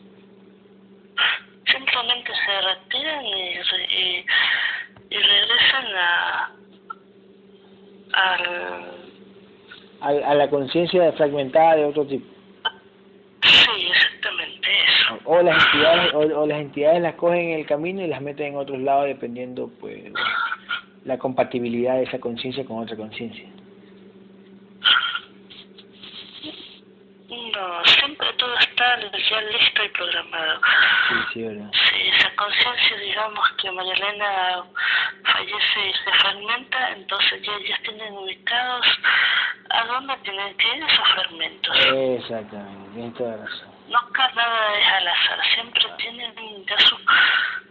Simplemente 1.70 2.32
se 2.44 2.60
retiran 2.60 3.24
y, 3.24 3.54
y, 3.94 4.26
y 5.10 5.16
regresan 5.16 5.86
a, 5.96 6.52
al, 8.14 8.44
a, 10.00 10.30
a 10.30 10.34
la 10.34 10.50
conciencia 10.50 11.12
fragmentada 11.12 11.76
de 11.76 11.84
otro 11.84 12.04
tipo. 12.04 12.33
Sí, 13.64 13.86
exactamente 13.88 14.68
eso. 14.84 15.18
O 15.24 15.42
las 15.42 15.64
entidades, 15.64 16.14
o, 16.14 16.46
las 16.46 16.60
entidades 16.60 17.02
las 17.02 17.14
cogen 17.14 17.50
en 17.50 17.60
el 17.60 17.66
camino 17.66 18.02
y 18.02 18.08
las 18.08 18.20
meten 18.20 18.48
en 18.48 18.56
otros 18.56 18.78
lados 18.78 19.06
dependiendo, 19.06 19.70
pues, 19.80 20.12
la 21.04 21.18
compatibilidad 21.18 21.96
de 21.96 22.04
esa 22.04 22.18
conciencia 22.18 22.64
con 22.64 22.78
otra 22.78 22.96
conciencia. 22.96 23.44
No, 27.28 27.84
siempre 27.84 28.26
todo 28.36 28.54
está 28.58 29.00
ya 29.00 29.40
listo 29.42 29.84
y 29.84 29.88
programado. 29.90 30.60
Sí, 31.08 31.14
sí, 31.32 31.42
¿verdad? 31.42 31.70
Sí, 31.72 31.96
esa 32.18 32.34
conciencia, 32.34 32.96
digamos, 32.98 33.52
que 33.62 33.70
María 33.70 33.94
Elena 33.94 34.64
fallece 35.22 35.88
y 35.88 35.92
se 35.92 36.18
fragmenta, 36.18 36.92
entonces 36.92 37.42
ya 37.42 37.52
ellos 37.56 37.78
tienen 37.82 38.12
ubicados 38.14 38.86
a 39.70 39.86
dónde 39.86 40.14
tienen 40.22 40.56
que 40.56 40.76
ir 40.76 40.84
esos 40.84 41.08
fragmentos. 41.14 41.76
Exactamente, 42.20 42.90
tienes 42.94 43.14
toda 43.14 43.36
razón. 43.36 43.68
Nunca 43.88 44.30
nada 44.34 44.78
es 44.78 44.86
al 44.88 45.08
azar, 45.08 45.38
siempre 45.54 45.82
tienen 45.98 46.32
ya 46.66 46.78
su, 46.80 46.96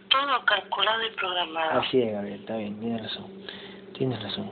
todo 0.10 0.46
calculado 0.46 1.06
y 1.06 1.10
programado. 1.16 1.82
Así 1.82 2.02
es, 2.02 2.14
Gabriel, 2.14 2.40
está 2.40 2.58
bien, 2.58 2.80
tienes 2.80 3.04
razón. 3.04 3.26
Tienes 3.98 4.22
razón. 4.22 4.52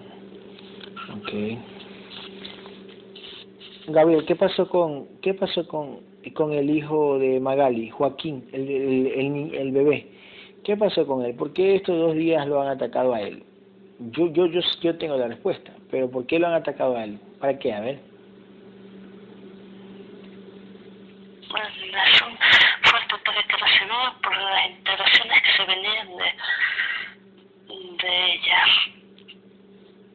Ok. 1.17 1.31
Gabriel, 3.87 4.25
¿qué 4.25 4.35
pasó 4.35 4.69
con 4.69 5.07
qué 5.21 5.33
pasó 5.33 5.67
con 5.67 5.99
con 6.33 6.53
el 6.53 6.69
hijo 6.69 7.17
de 7.17 7.39
Magali, 7.39 7.89
Joaquín, 7.89 8.47
el, 8.53 8.69
el, 8.69 9.07
el, 9.07 9.55
el 9.55 9.71
bebé? 9.71 10.07
¿Qué 10.63 10.77
pasó 10.77 11.05
con 11.07 11.25
él? 11.25 11.35
¿Por 11.35 11.53
qué 11.53 11.75
estos 11.75 11.97
dos 11.97 12.13
días 12.15 12.47
lo 12.47 12.61
han 12.61 12.67
atacado 12.67 13.13
a 13.13 13.21
él? 13.21 13.43
Yo, 14.11 14.27
yo, 14.27 14.45
yo, 14.47 14.61
yo 14.81 14.97
tengo 14.97 15.17
la 15.17 15.27
respuesta, 15.27 15.71
pero 15.91 16.09
¿por 16.09 16.25
qué 16.25 16.39
lo 16.39 16.47
han 16.47 16.53
atacado 16.53 16.95
a 16.95 17.03
él? 17.03 17.19
¿Para 17.39 17.59
qué? 17.59 17.73
A 17.73 17.81
ver. 17.81 17.99
Bueno, 21.49 21.67
son 22.17 22.31
fuertes 22.81 23.19
ataques 23.19 23.45
que 23.45 23.57
recibió 23.57 23.95
por 24.23 24.35
las 24.37 24.69
interacciones 24.69 25.41
que 25.41 25.51
se 25.57 25.65
venían 25.65 26.07
de, 26.17 28.07
de 28.07 28.33
ella. 28.33 28.63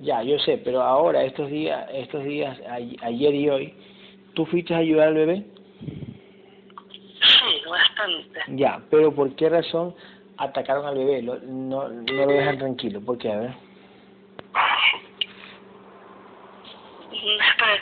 Ya, 0.00 0.22
yo 0.22 0.38
sé, 0.38 0.58
pero 0.58 0.82
ahora, 0.82 1.24
estos 1.24 1.50
días, 1.50 1.86
estos 1.92 2.24
días, 2.24 2.58
ayer 3.02 3.34
y 3.34 3.48
hoy, 3.50 3.74
¿tú 4.34 4.46
fuiste 4.46 4.74
a 4.74 4.78
ayudar 4.78 5.08
al 5.08 5.14
bebé? 5.14 5.44
Sí, 7.22 7.62
bastante. 7.68 8.40
Ya, 8.48 8.80
pero 8.90 9.14
¿por 9.14 9.34
qué 9.36 9.48
razón 9.50 9.94
atacaron 10.38 10.86
al 10.86 10.96
bebé? 10.96 11.22
No, 11.22 11.38
no 11.88 11.88
lo 11.88 12.26
dejan 12.26 12.58
tranquilo. 12.58 13.00
¿Por 13.00 13.18
qué? 13.18 13.32
A 13.32 13.38
ver. 13.38 13.65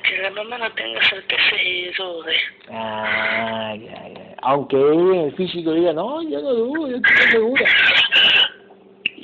Que 0.02 0.18
la 0.18 0.30
mamá 0.30 0.58
no 0.58 0.70
tenga 0.72 1.00
certeza 1.08 1.56
y 1.62 1.90
dude. 1.92 2.36
Ah, 2.70 3.74
ya, 3.76 4.08
ya. 4.08 4.34
Aunque 4.42 4.76
el 4.76 5.34
físico 5.36 5.72
diga, 5.72 5.92
no, 5.92 6.22
yo 6.22 6.40
no 6.40 6.52
dudo, 6.54 6.88
yo 6.90 6.96
estoy 6.96 7.30
segura. 7.30 7.64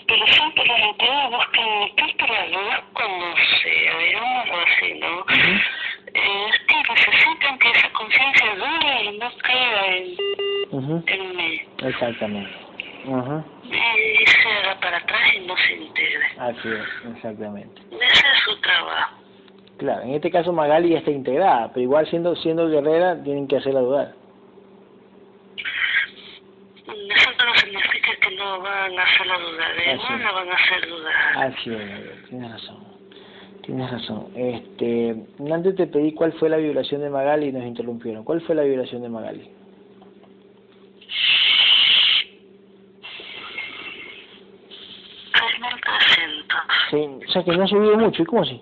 Pero 0.06 0.26
siempre 0.26 0.64
las 0.66 0.80
entidades 0.80 1.30
buscan 1.30 1.80
meter 1.80 2.16
para 2.16 2.46
dudas 2.48 2.80
cuando 2.92 3.36
sea, 3.62 3.98
digámoslo 3.98 4.54
así, 4.60 4.94
¿no? 5.00 5.18
Uh 5.18 5.24
-huh. 5.24 5.62
eh, 6.14 6.46
es 6.50 6.60
que 6.66 6.76
necesitan 6.92 7.58
que 7.58 7.70
esa 7.70 7.90
conciencia 7.92 8.54
dure 8.56 9.04
y 9.04 9.18
no 9.18 9.30
caiga 9.42 9.86
en, 9.86 10.04
uh 10.70 10.80
-huh. 10.80 11.02
en 11.06 11.36
mí. 11.36 11.62
Exactamente. 11.82 12.56
Uh 13.04 13.16
-huh. 13.16 13.44
Y 13.64 14.26
se 14.26 14.48
haga 14.48 14.80
para 14.80 14.96
atrás 14.98 15.34
y 15.36 15.40
no 15.46 15.56
se 15.56 15.74
integre. 15.74 16.26
Así 16.38 16.68
es, 16.68 17.14
exactamente. 17.16 17.82
Ese 17.90 18.26
es 18.34 18.40
su 18.44 18.60
trabajo. 18.60 19.19
Claro, 19.80 20.02
en 20.02 20.10
este 20.10 20.30
caso 20.30 20.52
Magali 20.52 20.90
ya 20.90 20.98
está 20.98 21.10
integrada, 21.10 21.68
pero 21.68 21.80
igual 21.80 22.06
siendo 22.06 22.36
siendo 22.36 22.68
guerrera 22.68 23.16
tienen 23.22 23.48
que 23.48 23.56
hacerla 23.56 23.80
dudar. 23.80 24.12
Eso 26.86 27.30
no 27.46 27.54
significa 27.54 28.10
que 28.20 28.36
no 28.36 28.60
van 28.60 28.98
a 28.98 29.02
hacerla 29.02 29.38
dudar, 29.38 29.70
¿eh? 29.78 29.96
no 29.96 30.18
la 30.18 30.32
van 30.32 30.48
a 30.50 30.52
hacer 30.52 30.86
dudar. 30.86 31.14
Así 31.34 31.70
es, 31.72 32.28
tienes 32.28 32.52
razón. 32.52 32.76
Tienes 33.62 33.90
razón. 33.90 34.26
Este, 34.34 35.16
antes 35.50 35.76
te 35.76 35.86
pedí 35.86 36.12
cuál 36.12 36.34
fue 36.34 36.50
la 36.50 36.58
vibración 36.58 37.00
de 37.00 37.08
Magali 37.08 37.46
y 37.46 37.52
nos 37.52 37.64
interrumpieron. 37.64 38.22
¿Cuál 38.22 38.42
fue 38.42 38.54
la 38.54 38.64
vibración 38.64 39.00
de 39.00 39.08
Magali? 39.08 39.50
Sí, 46.90 46.96
o 46.96 47.32
sea 47.32 47.42
que 47.44 47.56
no 47.56 47.64
ha 47.64 47.66
subido 47.66 47.96
mucho. 47.96 48.22
¿Y 48.22 48.26
cómo 48.26 48.42
así? 48.42 48.60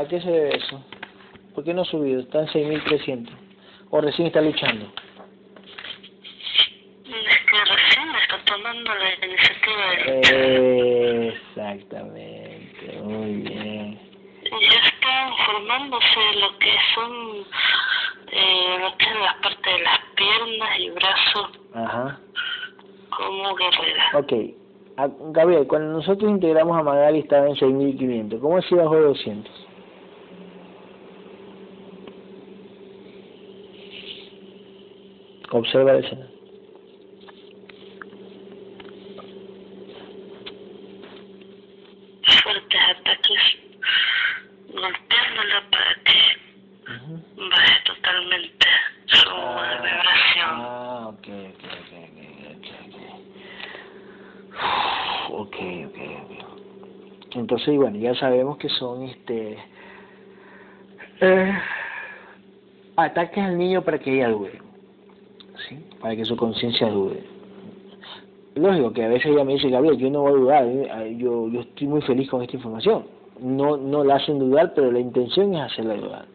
qué 0.11 0.19
se 0.19 0.29
debe 0.29 0.57
eso? 0.57 0.83
¿Por 1.55 1.63
qué 1.63 1.73
no 1.73 1.83
ha 1.83 1.85
subido? 1.85 2.19
Está 2.19 2.41
en 2.41 2.47
6.300. 2.47 3.29
¿O 3.91 4.01
recién 4.01 4.27
está 4.27 4.41
luchando? 4.41 4.91
Es 7.05 7.37
que 7.45 7.65
recién 7.65 8.09
está 8.21 8.37
tomando 8.45 8.91
la 8.93 9.25
iniciativa 9.25 9.85
de... 10.05 11.29
Exactamente, 11.29 12.99
muy 13.03 13.35
bien. 13.35 13.99
Ya 14.43 14.81
está 14.83 15.29
informándose 15.29 16.19
de 16.19 16.39
lo 16.41 16.59
que 16.59 16.73
son, 16.93 17.45
eh, 18.33 18.77
lo 18.81 18.97
que 18.97 19.05
es 19.05 19.15
la 19.15 19.37
parte 19.41 19.69
de 19.69 19.79
las 19.79 19.99
piernas 20.17 20.79
y 20.79 20.89
brazos. 20.89 21.51
Ajá. 21.73 22.19
Como 23.15 23.55
guerrera. 23.55 24.09
Ok. 24.15 24.33
A, 24.97 25.07
Gabriel, 25.31 25.67
cuando 25.67 25.93
nosotros 25.93 26.29
integramos 26.29 26.77
a 26.77 26.83
Magali 26.83 27.19
estaba 27.19 27.47
en 27.47 27.55
6.500. 27.55 28.41
¿Cómo 28.41 28.57
así 28.57 28.75
bajó 28.75 28.95
de 28.95 29.01
200? 29.03 29.70
Observa 35.51 35.93
la 35.93 35.99
escena. 35.99 36.27
Fuertes 42.43 42.81
ataques 42.89 43.41
golpeándola 44.73 45.63
para 45.69 45.93
que 46.05 46.19
baje 47.49 47.83
totalmente 47.85 48.67
su 49.07 49.29
Ah, 49.29 49.81
vibración. 49.83 50.49
Ah, 50.49 51.07
ok, 51.09 51.27
ok, 51.27 51.63
ok, 51.81 51.91
ok, 52.07 52.19
ok, 52.55 52.67
ok. 52.87 52.97
Ok, 55.33 55.55
ok, 55.87 55.99
ok. 56.23 57.35
Entonces, 57.35 57.75
bueno, 57.75 57.97
ya 57.97 58.15
sabemos 58.15 58.57
que 58.57 58.69
son 58.69 59.03
este 59.03 59.57
eh, 61.21 61.53
ataques 62.95 63.43
al 63.43 63.57
niño 63.57 63.81
para 63.83 63.99
que 63.99 64.13
ella 64.15 64.29
dude, 64.29 64.61
¿sí? 65.71 65.85
Para 65.99 66.15
que 66.15 66.25
su 66.25 66.35
conciencia 66.35 66.87
dude. 66.89 67.23
Lógico 68.55 68.91
que 68.93 69.05
a 69.05 69.07
veces 69.07 69.27
ella 69.31 69.43
me 69.45 69.53
dice, 69.53 69.69
Gabriel, 69.69 69.97
yo 69.97 70.09
no 70.09 70.21
voy 70.21 70.31
a 70.31 70.35
dudar, 70.35 70.63
eh, 70.65 71.15
yo, 71.17 71.47
yo 71.49 71.61
estoy 71.61 71.87
muy 71.87 72.01
feliz 72.01 72.29
con 72.29 72.41
esta 72.41 72.55
información. 72.57 73.05
No, 73.39 73.77
no 73.77 74.03
la 74.03 74.15
hacen 74.15 74.39
dudar, 74.39 74.73
pero 74.75 74.91
la 74.91 74.99
intención 74.99 75.55
es 75.55 75.61
hacerla 75.61 75.95
dudar. 75.95 76.25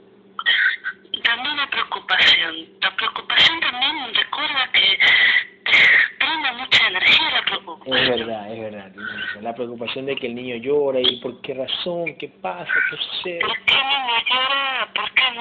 También 1.22 1.56
la 1.56 1.68
preocupación. 1.70 2.54
La 2.80 2.96
preocupación 2.96 3.60
también 3.60 4.14
recuerda 4.14 4.70
que 4.72 4.98
prende 6.18 6.52
mucha 6.62 6.86
energía 6.88 7.30
la 7.32 7.38
Es 7.38 7.44
preocupación. 7.44 8.18
verdad, 8.18 8.52
es 8.52 8.60
verdad. 8.60 8.92
tienes 8.92 9.20
razón. 9.22 9.44
La 9.44 9.54
preocupación 9.54 10.06
de 10.06 10.16
que 10.16 10.26
el 10.26 10.34
niño 10.34 10.56
llora 10.56 11.00
y 11.00 11.16
por 11.20 11.40
qué 11.42 11.54
razón, 11.54 12.14
qué 12.18 12.28
pasa, 12.40 12.72
qué 12.90 12.96
sucede. 12.96 13.40
¿Por 13.40 13.52
qué 13.66 13.74
el 13.74 13.86
niño 13.88 14.18
llora? 14.30 14.88
¿Por 14.94 15.10
qué 15.12 15.22
el 15.28 15.36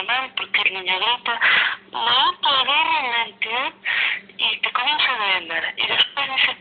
niño 0.00 0.06
se 0.06 0.06
pone 0.06 0.06
mal? 0.06 0.34
¿Por 0.34 0.50
qué 0.50 0.62
el 0.62 0.74
niño 0.74 0.94
grita? 0.98 1.40
Agarra 1.92 3.02
la 3.02 3.24
entidad 3.26 3.72
y 4.36 4.56
te 4.58 4.72
comienza 4.72 5.10
a 5.10 5.38
envenenar. 5.38 5.74
Y 5.76 5.86
después 5.86 6.26
dice, 6.36 6.56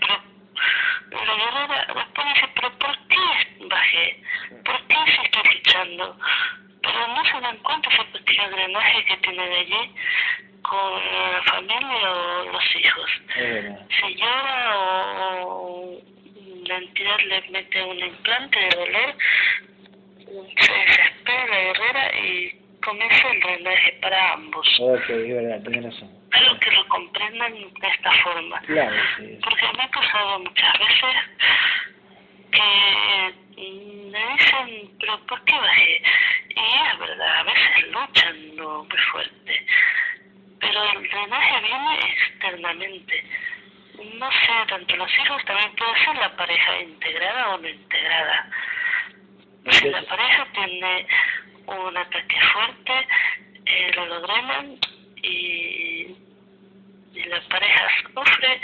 pero 1.09 1.25
la 1.25 1.35
guerrera 1.35 1.85
después 1.95 2.27
dice, 2.33 2.47
pero 2.55 2.79
¿por 2.79 2.97
qué 3.07 3.67
bajé? 3.67 4.23
¿Por 4.65 4.87
qué 4.87 4.95
se 5.15 5.21
está 5.23 5.43
luchando? 5.43 6.17
Pero 6.81 7.07
no 7.07 7.25
se 7.25 7.41
dan 7.41 7.57
cuenta 7.57 7.89
ese 7.89 8.03
pequeño 8.05 8.49
drenaje 8.49 9.05
que 9.05 9.17
tiene 9.17 9.49
de 9.49 9.57
allí 9.57 9.95
con 10.61 11.03
la 11.31 11.41
familia 11.43 12.11
o 12.11 12.43
los 12.51 12.75
hijos. 12.75 13.11
Si 13.89 14.15
llora 14.15 15.45
o 15.45 15.97
la 16.65 16.77
entidad 16.77 17.19
le 17.19 17.41
mete 17.49 17.83
un 17.83 17.99
implante 17.99 18.59
de 18.59 18.69
dolor, 18.69 19.15
se 20.57 20.73
desespera 20.73 21.47
la 21.47 21.59
guerrera 21.59 22.19
y 22.19 22.58
comienza 22.83 23.29
el 23.29 23.39
drenaje 23.39 23.97
para 24.01 24.33
ambos. 24.33 24.67
Ok, 24.79 25.09
es 25.09 25.35
verdad, 25.35 25.61
tienes 25.63 25.83
razón. 25.85 26.09
Espero 26.31 26.59
que 26.59 26.71
lo 26.71 26.87
comprendan 26.87 27.53
de 27.53 27.87
esta 27.87 28.11
forma. 28.23 28.59
Claro, 28.61 28.95
sí. 29.17 29.39
Porque 29.43 29.65
me 29.77 29.83
ha 29.83 29.87
pasado 29.87 30.39
muchas 30.39 30.73
veces 30.79 31.15
que 32.51 33.33
me 34.11 34.33
dicen, 34.33 34.91
pero 34.99 35.19
¿por 35.25 35.43
qué 35.45 35.53
bajé? 35.53 36.01
Y 36.49 36.59
es 36.59 36.99
verdad, 36.99 37.39
a 37.39 37.43
veces 37.43 37.87
luchan 37.91 38.55
no 38.55 38.83
muy 38.83 38.97
fuerte. 39.11 39.65
Pero 40.59 40.83
el 40.91 41.09
drenaje 41.09 41.61
viene 41.61 41.99
externamente. 42.11 43.23
No 44.17 44.31
sé, 44.31 44.67
tanto 44.69 44.95
los 44.95 45.11
hijos 45.17 45.43
también 45.45 45.75
puede 45.75 46.05
ser 46.05 46.15
la 46.15 46.35
pareja 46.35 46.81
integrada 46.81 47.49
o 47.49 47.57
no 47.57 47.67
integrada. 47.67 48.49
Si 49.71 49.89
la 49.89 50.01
pareja 50.03 50.47
tiene 50.53 51.07
un 51.67 51.97
ataque 51.97 52.35
fuerte, 52.53 53.07
eh, 53.65 53.91
lo 53.95 54.05
logran 54.05 54.77
y, 55.21 56.15
y 57.13 57.23
la 57.27 57.39
pareja 57.49 57.87
sufre, 58.13 58.61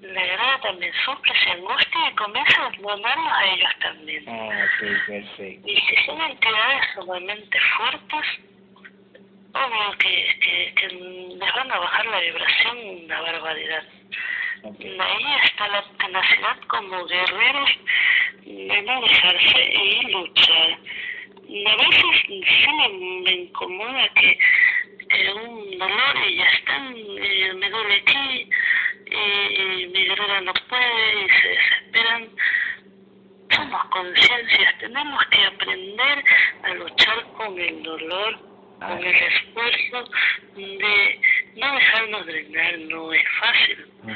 la 0.00 0.22
guerrera 0.22 0.60
también 0.62 0.92
sufre, 1.04 1.32
se 1.44 1.50
angustia 1.50 2.10
y 2.10 2.14
comienza 2.14 2.66
a 2.66 2.70
donarlos 2.70 3.32
a 3.32 3.46
ellos 3.46 3.70
también. 3.80 4.24
Ah, 4.28 4.64
ok, 4.64 5.06
perfecto. 5.06 5.68
Y 5.68 5.76
si 5.80 5.96
son 6.06 6.20
entidades 6.20 6.86
sumamente 6.94 7.58
fuertes, 7.76 8.26
obvio 9.54 9.98
que, 9.98 10.38
que, 10.40 10.74
que 10.74 10.88
les 10.88 11.54
van 11.54 11.70
a 11.70 11.78
bajar 11.78 12.06
la 12.06 12.20
vibración 12.20 12.78
una 13.04 13.20
barbaridad. 13.20 13.84
Ok. 14.64 14.80
Ahí 14.80 15.26
está 15.44 15.68
la 15.68 15.82
tenacidad 15.98 16.58
como 16.68 17.04
guerreros 17.06 17.70
de 18.42 18.82
no 18.82 19.00
dejarse 19.02 19.72
y 19.74 20.12
luchar. 20.12 20.78
A 21.66 21.76
veces 21.76 22.22
sí 22.28 22.68
me, 22.78 22.88
me 23.24 23.32
incomoda 23.32 24.08
que, 24.14 24.38
un 25.34 25.78
dolor 25.78 26.16
y 26.28 26.36
ya 26.36 26.44
están, 26.44 26.94
eh, 26.96 27.52
me 27.54 27.68
duele 27.68 27.94
aquí, 27.96 28.50
y, 29.06 29.82
y 29.82 29.86
mi 29.88 30.04
guerrera 30.06 30.40
no 30.40 30.54
puede 30.68 31.24
y 31.24 31.28
se 31.28 31.48
desesperan. 31.48 32.28
Somos 33.50 33.84
conciencias, 33.86 34.78
tenemos 34.78 35.26
que 35.26 35.44
aprender 35.44 36.24
a 36.62 36.74
luchar 36.74 37.22
con 37.36 37.58
el 37.58 37.82
dolor, 37.82 38.51
con 38.88 38.98
el 38.98 39.16
esfuerzo 39.16 40.10
de 40.56 41.20
no 41.56 41.74
dejarnos 41.74 42.26
drenar, 42.26 42.78
no 42.78 43.12
es 43.12 43.22
fácil. 43.40 43.86
No 44.04 44.12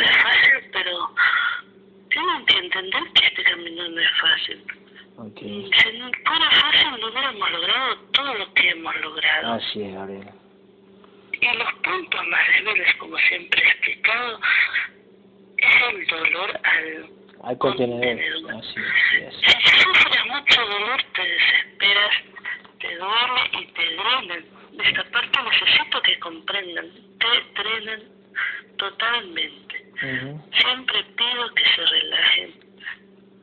es. 0.00 0.16
fácil, 0.22 0.70
pero 0.72 1.14
tienen 2.10 2.46
que 2.46 2.58
entender 2.58 3.02
que 3.14 3.26
este 3.26 3.42
camino 3.44 3.88
no 3.88 4.00
es 4.00 4.10
fácil. 4.20 4.64
Ok. 5.16 5.38
Si 5.40 5.98
no 5.98 6.10
fuera 6.24 6.50
fácil, 6.50 7.00
no 7.00 7.06
hubiéramos 7.08 7.50
logrado 7.50 7.96
todo 8.12 8.34
lo 8.34 8.54
que 8.54 8.70
hemos 8.70 8.96
logrado. 8.96 9.52
Así 9.54 9.82
es, 9.82 9.94
Gabriel. 9.94 10.28
Y 11.32 11.56
los 11.56 11.72
puntos 11.82 12.26
más 12.28 12.46
débiles, 12.48 12.94
como 12.96 13.18
siempre 13.18 13.62
he 13.62 13.68
explicado, 13.68 14.40
es 15.58 15.82
el 15.90 16.06
dolor 16.06 16.60
al 16.62 17.23
Hay 17.42 17.56
contenedor. 17.58 18.00
contenedor. 18.00 18.54
Así 18.54 18.80
es, 19.16 19.34
sufres 19.82 20.26
mucho 20.26 20.60
dolor, 20.66 21.02
te 21.14 21.22
desesperas, 21.22 22.14
te 22.80 22.96
duele 22.96 23.60
y 23.60 23.66
te 23.66 23.82
drenan. 23.82 24.44
De 24.72 24.84
esta 24.88 25.04
parte 25.04 25.38
necesito 25.42 26.02
que 26.02 26.18
comprendan, 26.20 26.90
te 27.18 27.62
drenan 27.62 28.02
totalmente. 28.78 29.76
es. 30.02 30.22
Ujú. 30.22 30.50
Siempre 30.52 31.04
pido 31.16 31.54
que 31.54 31.64
se 31.64 31.86
relajen, 31.86 32.54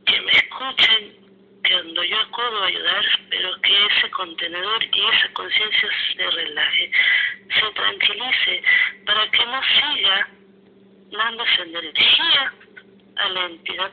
que 0.06 0.22
me 0.22 0.32
escuchen, 0.32 1.22
que 1.64 1.74
cuando 1.74 2.04
yo 2.04 2.20
acudo 2.20 2.64
a 2.64 2.68
ayudar, 2.68 3.06
pero 3.30 3.62
que 3.62 3.86
ese 3.86 4.10
contenedor 4.12 4.84
y 4.84 5.02
esa 5.16 5.34
conciencia 5.34 5.90
se 6.16 6.30
relaje, 6.30 6.92
se 7.54 7.74
tranquilice, 7.74 8.64
para 9.06 9.30
que 9.32 9.46
no 9.46 9.62
siga 9.64 10.28
dándose 11.12 11.62
energía 11.62 12.54
a 13.22 13.30
la 13.30 13.45
entidad 13.45 13.91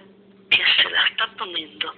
que 0.50 0.58
se 0.82 0.90
la 0.90 1.06
está 1.06 1.26
poniendo. 1.38 1.92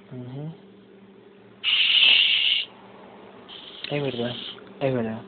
Es 3.90 4.02
verdad, 4.02 4.34
es 4.80 4.94
verdad, 4.94 5.22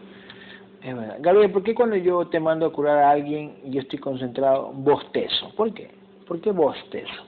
es 0.82 0.96
verdad. 0.96 1.16
Gabriel, 1.20 1.50
¿por 1.50 1.62
qué 1.64 1.74
cuando 1.74 1.96
yo 1.96 2.26
te 2.28 2.38
mando 2.40 2.66
a 2.66 2.72
curar 2.72 2.98
a 2.98 3.10
alguien 3.10 3.58
y 3.64 3.72
yo 3.72 3.80
estoy 3.80 3.98
concentrado, 3.98 4.72
bostezo? 4.72 5.54
¿Por 5.56 5.74
qué? 5.74 5.90
¿Por 6.26 6.40
qué 6.40 6.50
bostezo? 6.52 7.26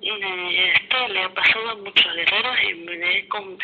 Y 0.00 0.08
esto 0.08 1.08
le 1.08 1.22
ha 1.22 1.34
pasado 1.34 1.70
a 1.70 1.74
muchos 1.76 2.14
guerreros 2.14 2.56
y 2.70 2.74
me 2.74 3.18
he 3.18 3.28
con- 3.28 3.58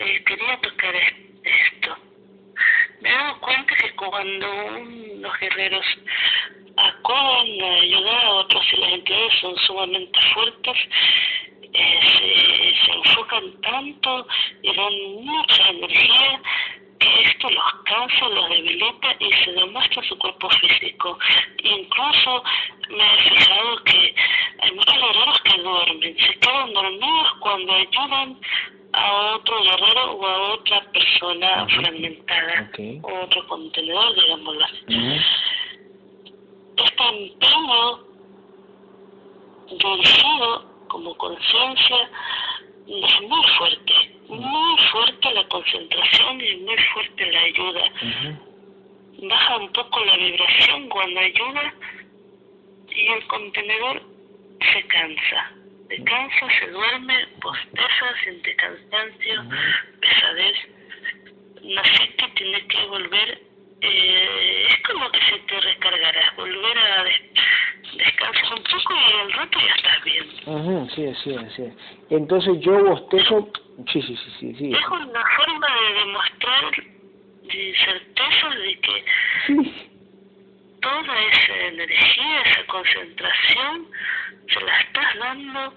eh, 0.00 0.24
quería 0.24 0.58
tocar 0.60 0.94
es- 0.96 1.14
esto. 1.44 1.96
Me 3.04 3.10
he 3.10 3.12
dado 3.12 3.38
cuenta 3.40 3.76
que 3.76 3.94
cuando 3.96 4.46
los 5.16 5.38
guerreros 5.38 5.84
acuden 6.74 7.62
a 7.62 7.74
ayudar 7.82 8.24
a 8.24 8.30
otros 8.30 8.64
y 8.72 8.76
las 8.78 8.92
entidades 8.94 9.32
son 9.42 9.58
sumamente 9.58 10.18
fuertes, 10.32 10.76
eh, 11.74 12.72
se, 12.86 12.92
enfocan 12.92 13.60
tanto 13.60 14.26
y 14.62 14.74
dan 14.74 14.94
mucha 15.22 15.68
energía 15.68 16.40
esto 17.24 17.50
los 17.50 17.64
cansa, 17.84 18.28
los 18.28 18.48
debilita 18.48 19.16
y 19.18 19.32
se 19.44 19.52
demuestra 19.52 20.02
en 20.02 20.08
su 20.08 20.18
cuerpo 20.18 20.48
físico. 20.50 21.18
Incluso 21.62 22.42
me 22.90 23.14
he 23.14 23.18
fijado 23.28 23.84
que 23.84 24.14
hay 24.60 24.72
muchos 24.72 24.94
guerreros 24.94 25.40
que 25.42 25.62
duermen, 25.62 26.16
se 26.18 26.38
quedan 26.38 26.72
dormidos 26.72 27.28
donde 27.44 27.72
ayudan 27.72 28.40
a 28.92 29.12
otro 29.34 29.62
guerrero 29.62 30.12
o 30.12 30.26
a 30.26 30.52
otra 30.54 30.80
persona 30.92 31.66
fragmentada 31.66 32.70
o 33.02 33.24
otro 33.24 33.46
contenedor, 33.48 34.14
digámoslo 34.14 34.64
así. 34.64 35.20
Este 36.76 37.08
empeño 37.08 38.14
dirigido 39.70 40.64
como 40.88 41.14
conciencia 41.16 42.10
es 42.86 43.20
muy 43.22 43.42
fuerte, 43.58 44.13
muy 44.28 44.78
fuerte 44.90 45.32
la 45.32 45.46
concentración 45.48 46.40
y 46.40 46.56
muy 46.56 46.76
fuerte 46.92 47.32
la 47.32 47.40
ayuda. 47.40 47.92
Baja 49.22 49.56
un 49.58 49.72
poco 49.72 50.04
la 50.04 50.16
vibración 50.16 50.88
cuando 50.88 51.20
ayuda 51.20 51.74
y 52.88 53.06
el 53.08 53.26
contenedor 53.26 54.02
se 54.72 54.86
cansa. 54.86 55.52
Se 55.88 56.02
cansa, 56.02 56.48
se 56.58 56.70
duerme, 56.70 57.26
posteza, 57.40 58.14
siente 58.22 58.56
cansancio, 58.56 59.44
pesadez. 60.00 60.56
Naciste 61.62 62.28
tiene 62.36 62.66
que 62.66 62.86
volver, 62.86 63.42
eh, 63.84 64.66
es 64.70 64.82
como 64.86 65.10
que 65.10 65.20
se 65.20 65.38
te 65.40 65.60
recargará, 65.60 66.34
volver 66.36 66.78
a 66.78 67.04
descansar 67.96 68.54
un 68.58 68.64
poco 68.64 68.94
y 68.94 69.20
al 69.20 69.32
rato 69.32 69.58
ya 69.60 69.74
estás 69.74 70.04
bien. 70.04 70.26
Uh 70.46 70.88
sí, 70.94 71.14
sí, 71.22 71.36
sí. 71.56 71.72
Entonces 72.10 72.60
yo 72.60 72.84
bostezo, 72.84 73.50
sí, 73.92 74.02
sí, 74.02 74.16
sí, 74.16 74.30
sí, 74.40 74.54
sí. 74.54 74.72
Es 74.72 74.88
una 74.88 75.24
forma 75.36 75.66
de 75.66 75.94
demostrar 75.94 76.70
de 77.42 77.74
certeza 77.76 78.48
de 78.50 78.80
que 78.80 79.04
toda 80.80 81.22
esa 81.32 81.56
energía, 81.66 82.42
esa 82.42 82.66
concentración, 82.66 83.88
se 84.48 84.60
la 84.60 84.80
estás 84.80 85.18
dando 85.18 85.74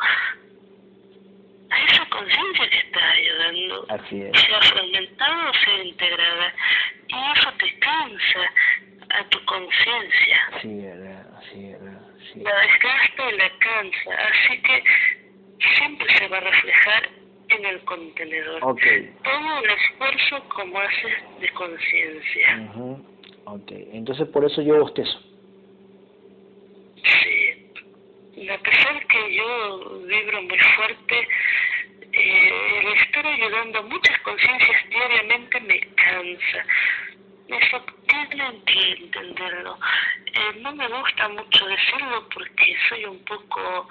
a 1.70 1.86
esa 1.86 2.06
conciencia 2.10 2.70
que 2.70 2.78
estás 2.78 3.04
ayudando. 3.04 3.86
Así 3.90 4.22
es. 4.22 4.42
Sea 4.42 4.62
fragmentada 4.62 5.50
o 5.50 5.54
sea 5.54 5.84
integrada. 5.84 6.54
Y 7.08 7.40
eso 7.40 7.52
te 7.60 7.80
cansa 7.80 8.52
a 9.10 9.30
tu 9.30 9.46
conciencia. 9.46 10.38
Sí, 10.62 10.82
verdad, 10.82 11.42
sí, 11.52 11.72
verdad. 11.72 12.02
Sí. 12.34 12.40
La 12.42 12.60
desgasta 12.62 13.32
y 13.32 13.38
la 13.38 13.50
cansa. 13.60 14.12
Así 14.30 14.62
que 14.62 14.84
siempre 15.78 16.18
se 16.18 16.28
va 16.28 16.38
a 16.38 16.42
reflejar 16.42 17.10
en 17.50 17.66
el 17.66 17.80
contenedor. 17.86 18.64
Okay. 18.64 19.14
Todo 19.24 19.64
el 19.64 19.70
esfuerzo 19.70 20.50
como 20.50 20.80
haces 20.80 21.14
de 21.40 21.50
conciencia. 21.50 22.70
Ok, 23.46 23.72
entonces 23.94 24.28
por 24.30 24.46
eso 24.46 24.62
yo 24.62 24.80
bostezo. 24.80 25.22
Sí. 26.96 27.57
A 28.38 28.58
pesar 28.60 29.08
que 29.08 29.36
yo 29.36 30.00
vibro 30.06 30.44
muy 30.44 30.60
fuerte, 30.60 31.28
eh, 32.14 32.82
el 32.84 32.94
estar 33.02 33.26
ayudando 33.26 33.80
a 33.80 33.82
muchas 33.82 34.20
conciencias 34.20 34.90
diariamente 34.90 35.60
me 35.62 35.80
cansa. 35.96 36.66
Eso 37.48 37.86
tienen 38.08 38.62
entenderlo. 38.68 39.80
Eh, 40.28 40.60
no 40.60 40.76
me 40.76 40.88
gusta 40.88 41.30
mucho 41.30 41.66
decirlo 41.66 42.30
porque 42.32 42.78
soy 42.88 43.06
un 43.06 43.26
poco, 43.26 43.88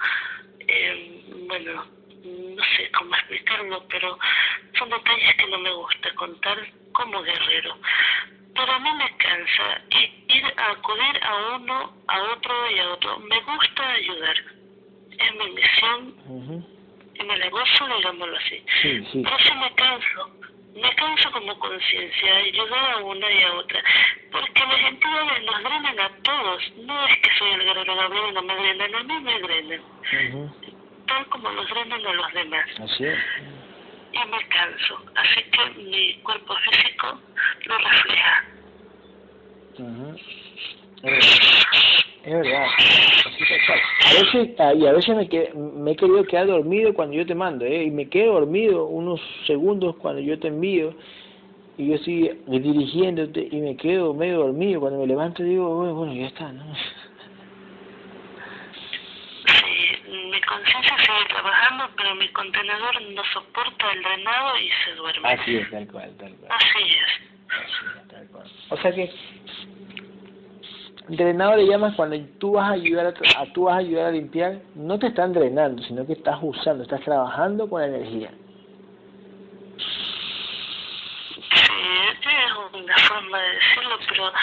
eh, 0.65 1.23
bueno, 1.47 1.85
no 2.23 2.63
sé 2.77 2.89
cómo 2.97 3.15
explicarlo, 3.15 3.85
pero 3.89 4.17
son 4.77 4.89
detalles 4.89 5.35
que 5.35 5.47
no 5.47 5.57
me 5.57 5.73
gusta 5.73 6.15
contar 6.15 6.57
como 6.97 7.21
guerrero 7.21 7.77
pero 8.57 8.71
a 8.71 8.79
mí 8.79 8.89
me 8.91 9.17
cansa 9.17 9.81
ir 10.27 10.43
a 10.57 10.71
acudir 10.71 11.23
a 11.23 11.55
uno, 11.57 11.93
a 12.07 12.21
otro 12.33 12.71
y 12.71 12.79
a 12.79 12.89
otro. 12.89 13.19
Me 13.19 13.39
gusta 13.41 13.89
ayudar. 13.91 14.35
Es 15.11 15.35
mi 15.35 15.51
misión 15.51 16.65
y 17.13 17.23
me 17.23 17.37
la 17.37 17.49
gozo, 17.49 17.87
digámoslo 17.97 18.37
así. 18.37 18.63
Sí, 18.81 19.05
sí. 19.11 19.17
Me 19.19 19.73
canso. 19.75 20.31
Me 20.73 20.93
canso 20.95 21.31
como 21.31 21.57
conciencia, 21.59 22.35
ayudar 22.35 22.91
a 22.93 22.97
una 22.97 23.31
y 23.31 23.43
a 23.43 23.53
otra. 23.53 23.83
Porque 24.31 24.59
las 24.59 24.91
entidades 24.91 25.43
nos 25.45 25.63
drenan 25.63 25.99
a 25.99 26.09
todos. 26.23 26.63
No 26.77 27.07
es 27.07 27.17
que 27.19 27.29
soy 27.37 27.51
el 27.51 27.63
guerrero 27.63 27.95
Gabriel 27.95 28.33
no 28.33 28.41
me 28.41 28.55
drenan, 28.55 28.95
a 28.95 29.03
mí 29.03 29.19
me 29.21 29.39
drenan. 29.39 29.81
Tal 31.07 31.25
como 31.27 31.49
los 31.51 31.69
drenan 31.69 32.05
a 32.05 32.13
los 32.13 32.33
demás. 32.33 32.65
Así 32.79 33.05
es 33.05 33.56
y 34.23 34.29
me 34.29 34.47
canso. 34.47 34.99
Así 35.15 35.43
que 35.51 35.83
mi 35.83 36.13
cuerpo 36.21 36.53
físico 36.69 37.19
lo 37.65 37.77
refleja. 37.77 38.45
Es 42.23 42.33
verdad. 42.33 42.67
A 44.05 44.13
veces, 44.13 44.49
ah, 44.59 44.73
y 44.73 44.85
a 44.85 44.93
veces 44.93 45.15
me, 45.15 45.29
que, 45.29 45.53
me 45.53 45.91
he 45.91 45.95
querido 45.95 46.23
quedar 46.25 46.47
dormido 46.47 46.93
cuando 46.93 47.15
yo 47.15 47.25
te 47.25 47.35
mando, 47.35 47.65
¿eh? 47.65 47.83
y 47.83 47.91
me 47.91 48.09
quedo 48.09 48.33
dormido 48.33 48.85
unos 48.85 49.21
segundos 49.45 49.95
cuando 49.97 50.21
yo 50.21 50.37
te 50.39 50.47
envío, 50.47 50.93
y 51.77 51.89
yo 51.89 51.95
estoy 51.95 52.37
dirigiéndote, 52.47 53.47
y 53.51 53.57
me 53.57 53.77
quedo 53.77 54.13
medio 54.13 54.39
dormido. 54.39 54.81
Cuando 54.81 54.99
me 54.99 55.07
levanto 55.07 55.43
digo, 55.43 55.93
bueno 55.93 56.13
ya 56.13 56.27
está, 56.27 56.51
¿no? 56.51 56.65
Trabajando, 61.27 61.89
pero 61.95 62.15
mi 62.15 62.27
contenedor 62.29 63.01
no 63.01 63.23
soporta 63.33 63.91
el 63.91 64.03
drenado 64.03 64.57
y 64.59 64.69
se 64.85 64.95
duerme. 64.95 65.29
Así 65.29 65.57
es, 65.57 65.69
tal 65.69 65.87
cual, 65.87 66.15
tal 66.17 66.33
cual. 66.35 66.51
Así 66.51 66.83
es. 66.83 67.27
Así 67.49 67.85
es, 67.85 68.07
tal 68.07 68.27
cual. 68.27 68.51
O 68.69 68.77
sea 68.77 68.91
que 68.91 69.11
drenado 71.09 71.55
le 71.55 71.67
llamas 71.67 71.95
cuando 71.95 72.19
tú 72.39 72.53
vas 72.53 72.69
a 72.69 72.73
ayudar 72.73 73.07
a, 73.07 73.13
tú 73.53 73.63
vas 73.63 73.75
a 73.75 73.79
ayudar 73.79 74.07
a 74.07 74.11
limpiar, 74.11 74.59
no 74.75 74.99
te 74.99 75.07
están 75.07 75.33
drenando, 75.33 75.81
sino 75.83 76.05
que 76.05 76.13
estás 76.13 76.37
usando, 76.41 76.83
estás 76.83 77.01
trabajando 77.01 77.69
con 77.69 77.81
la 77.81 77.87
energía. 77.87 78.29
Sí, 81.47 82.29
es 82.29 82.51
una 82.73 82.97
forma 82.97 83.39
de 83.39 83.49
decirlo, 83.49 83.99
pero 84.09 84.33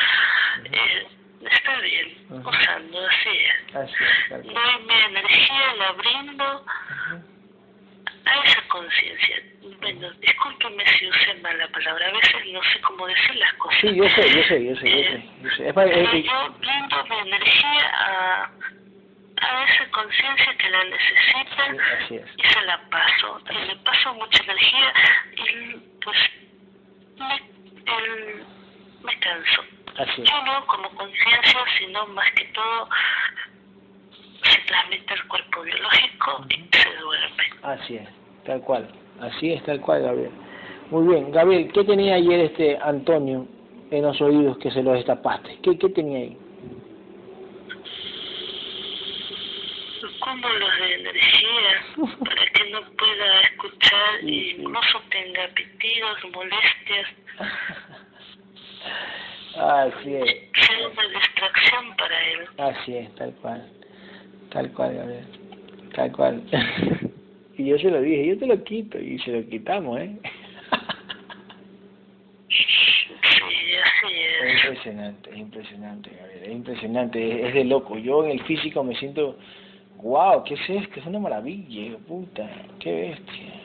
eh, 0.72 1.06
está 1.50 1.80
bien, 1.80 2.16
usando, 2.30 3.06
así 3.06 3.28
es. 3.28 3.76
Así 3.76 3.94
es, 4.04 4.28
Doy 4.30 4.84
mi 4.86 4.94
energía, 4.94 5.74
la 5.78 5.92
brindo 5.92 6.64
a 8.26 8.44
esa 8.44 8.62
conciencia. 8.68 9.42
Bueno, 9.80 10.10
discúlpeme 10.20 10.84
si 10.98 11.06
usé 11.08 11.34
mal 11.42 11.56
la 11.58 11.68
palabra, 11.68 12.08
a 12.08 12.12
veces 12.12 12.46
no 12.52 12.62
sé 12.62 12.80
cómo 12.80 13.06
decir 13.06 13.34
las 13.36 13.52
cosas. 13.54 13.80
Sí, 13.80 13.94
yo 13.94 14.08
sé, 14.10 14.30
yo 14.34 14.42
sé, 14.44 14.64
yo 14.64 14.76
sé, 14.76 14.90
yo 14.90 15.10
sé. 15.10 15.30
Yo, 15.42 15.50
sé. 15.50 15.68
Es 15.68 15.74
para, 15.74 15.90
eh, 15.90 16.22
yo 16.22 16.54
brindo 16.58 17.04
mi 17.04 17.18
energía 17.28 17.90
a, 17.94 18.50
a 19.40 19.64
esa 19.64 19.90
conciencia 19.90 20.56
que 20.56 20.70
la 20.70 20.84
necesita 20.84 22.06
sí, 22.08 22.20
y 22.36 22.48
se 22.48 22.62
la 22.62 22.78
paso. 22.88 23.40
Y 23.50 23.66
le 23.66 23.76
paso 23.76 24.14
mucha 24.14 24.42
energía 24.42 24.92
y 25.36 25.76
pues 26.02 26.18
me, 27.18 27.34
el, 27.36 28.44
me 29.02 29.18
canso. 29.18 29.64
No 29.96 30.66
como 30.66 30.88
conciencia, 30.90 31.60
sino 31.78 32.06
más 32.08 32.28
que 32.32 32.44
todo 32.46 32.88
se 34.42 34.60
transmite 34.66 35.14
el 35.14 35.24
cuerpo 35.28 35.62
biológico 35.62 36.44
y 36.50 36.76
se 36.76 36.96
duerme. 36.96 37.44
Así 37.62 37.96
es, 37.96 38.08
tal 38.44 38.60
cual. 38.62 38.88
Así 39.20 39.52
es, 39.52 39.62
tal 39.64 39.80
cual, 39.80 40.02
Gabriel. 40.02 40.32
Muy 40.90 41.06
bien. 41.06 41.30
Gabriel, 41.30 41.70
¿qué 41.72 41.84
tenía 41.84 42.16
ayer 42.16 42.40
este 42.40 42.76
Antonio 42.78 43.46
en 43.90 44.02
los 44.02 44.20
oídos 44.20 44.58
que 44.58 44.72
se 44.72 44.82
los 44.82 44.94
destapaste? 44.94 45.60
¿Qué, 45.62 45.78
qué 45.78 45.88
tenía 45.90 46.18
ahí? 46.18 46.36
Cúmulos 50.18 50.78
de 50.78 50.94
energía 50.94 51.84
para 52.24 52.46
que 52.46 52.70
no 52.70 52.80
pueda 52.96 53.40
escuchar 53.42 54.24
y 54.24 54.50
incluso 54.58 55.02
tenga 55.10 55.46
pitidos, 55.54 56.18
molestias. 56.32 57.08
Así 59.58 60.14
es. 60.14 60.24
Es 60.24 60.70
una 60.92 61.08
distracción 61.08 61.96
para 61.96 62.24
él. 62.30 62.40
Así 62.58 62.96
es, 62.96 63.14
tal 63.14 63.32
cual. 63.34 63.68
Tal 64.50 64.72
cual, 64.72 64.94
Gabriel. 64.94 65.26
Tal 65.94 66.12
cual. 66.12 66.42
y 67.58 67.66
yo 67.66 67.78
se 67.78 67.90
lo 67.90 68.00
dije, 68.00 68.26
yo 68.28 68.38
te 68.38 68.46
lo 68.46 68.64
quito, 68.64 68.98
y 68.98 69.18
se 69.20 69.30
lo 69.32 69.48
quitamos, 69.48 70.00
¿eh? 70.00 70.16
es. 73.72 74.44
Es 74.44 74.64
impresionante, 74.64 75.30
es 75.30 75.38
impresionante, 75.38 76.10
Gabriel, 76.10 76.42
es 76.42 76.52
impresionante, 76.52 77.48
es, 77.48 77.54
de 77.54 77.64
loco. 77.64 77.98
Yo 77.98 78.24
en 78.24 78.32
el 78.32 78.42
físico 78.44 78.82
me 78.84 78.94
siento, 78.96 79.36
wow, 80.02 80.44
¿qué 80.44 80.54
es 80.54 80.70
esto? 80.70 81.00
Es 81.00 81.06
una 81.06 81.18
maravilla, 81.18 81.96
puta, 82.06 82.48
qué 82.80 82.92
bestia. 82.92 83.63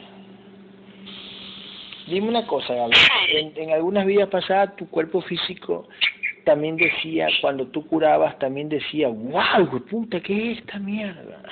Dime 2.09 2.29
una 2.29 2.45
cosa, 2.47 2.73
Gabriel. 2.73 3.53
En, 3.55 3.71
algunas 3.71 4.05
vidas 4.05 4.29
pasadas 4.29 4.75
tu 4.75 4.89
cuerpo 4.89 5.21
físico 5.21 5.88
también 6.43 6.77
decía, 6.77 7.27
cuando 7.41 7.67
tú 7.67 7.85
curabas, 7.85 8.39
también 8.39 8.69
decía, 8.69 9.07
wow, 9.07 9.85
puta, 9.88 10.19
¿qué 10.19 10.53
es 10.53 10.57
esta 10.59 10.79
mierda? 10.79 11.43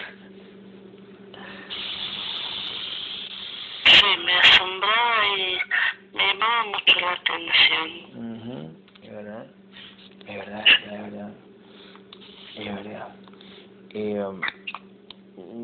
Sí, 3.86 4.06
me 4.26 4.34
asombraba 4.34 5.38
y 5.38 5.58
me 6.16 6.27
llamaba 6.27 6.64
mucho 6.66 7.00
la 7.00 7.11
atención. 7.14 8.77
Es 9.03 9.11
verdad, 9.11 9.45
es 10.27 10.38
verdad, 10.38 10.66
es 10.68 10.92
verdad. 10.92 11.32
Es 12.56 12.66
verdad. 12.66 13.08
Eh, 13.94 14.26
um, 14.26 14.42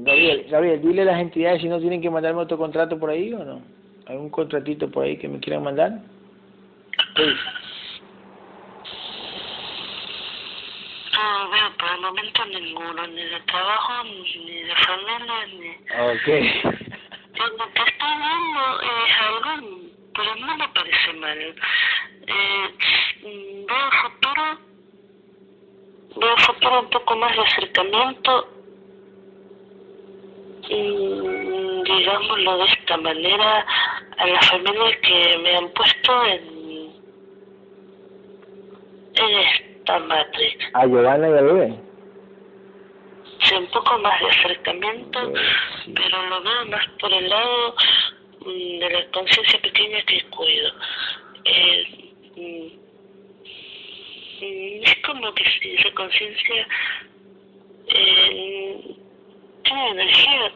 Gabriel, 0.03 0.45
Gabriel, 0.49 0.81
dile 0.81 1.01
a 1.01 1.05
las 1.05 1.19
entidades 1.19 1.61
si 1.61 1.67
no 1.67 1.79
tienen 1.79 2.01
que 2.01 2.09
mandarme 2.11 2.41
otro 2.41 2.57
contrato 2.57 2.99
por 2.99 3.09
ahí 3.09 3.33
o 3.33 3.43
no. 3.43 3.82
¿Algún 4.07 4.29
contratito 4.29 4.89
por 4.89 5.05
ahí 5.05 5.17
que 5.17 5.27
me 5.27 5.39
quieran 5.39 5.63
mandar? 5.63 5.91
Sí. 7.15 7.23
No, 11.13 11.49
veo 11.49 11.77
por 11.77 11.89
el 11.89 12.01
momento 12.01 12.45
ninguno, 12.45 13.07
ni 13.07 13.23
de 13.23 13.39
trabajo, 13.41 14.03
ni 14.03 14.63
de 14.63 14.75
familia, 14.75 15.45
ni... 15.47 15.69
Ok. 15.69 16.27
Lo 17.35 17.73
que 17.73 17.81
estoy 17.81 18.13
viendo 18.17 18.81
es 18.81 19.19
algo, 19.21 19.51
pero 20.15 20.35
no 20.35 20.57
me 20.57 20.67
parece 20.69 21.13
mal. 21.13 21.55
Eh, 22.27 22.67
veo 23.67 23.91
futuro, 24.01 24.59
veo 26.17 26.37
futuro 26.37 26.81
un 26.81 26.89
poco 26.89 27.15
más 27.15 27.35
de 27.35 27.41
acercamiento, 27.41 28.49
y, 30.69 31.42
digámoslo 31.97 32.57
de 32.57 32.65
esta 32.65 32.97
manera, 32.97 33.65
a 34.17 34.27
las 34.27 34.49
familias 34.49 34.97
que 35.01 35.37
me 35.39 35.55
han 35.57 35.69
puesto 35.69 36.25
en, 36.25 36.93
en 39.15 39.37
esta 39.39 39.99
matriz. 39.99 40.57
¿A 40.73 40.85
Giovanna 40.85 41.27
y 41.29 41.31
a 41.31 41.41
bebé? 41.41 41.73
Sí, 43.43 43.55
un 43.55 43.67
poco 43.67 43.97
más 43.99 44.19
de 44.21 44.27
acercamiento, 44.29 45.19
Pues, 45.31 45.43
sí. 45.85 45.93
pero 45.95 46.25
lo 46.29 46.41
veo 46.41 46.65
más 46.67 46.87
por 46.99 47.11
el 47.13 47.27
lado 47.29 47.75
mm, 48.45 48.79
de 48.79 48.89
la 48.89 49.11
conciencia 49.11 49.59
pequeña 49.61 50.01
que 50.03 50.21
cuido. 50.29 50.71
Eh, 51.45 52.13
mm, 52.37 52.83
es 54.85 54.95
como 55.05 55.33
que 55.33 55.43
si 55.59 55.75
esa 55.75 55.91
conciencia 55.93 56.67
eh, 57.87 58.95
tiene 59.63 59.89
energía 59.91 60.51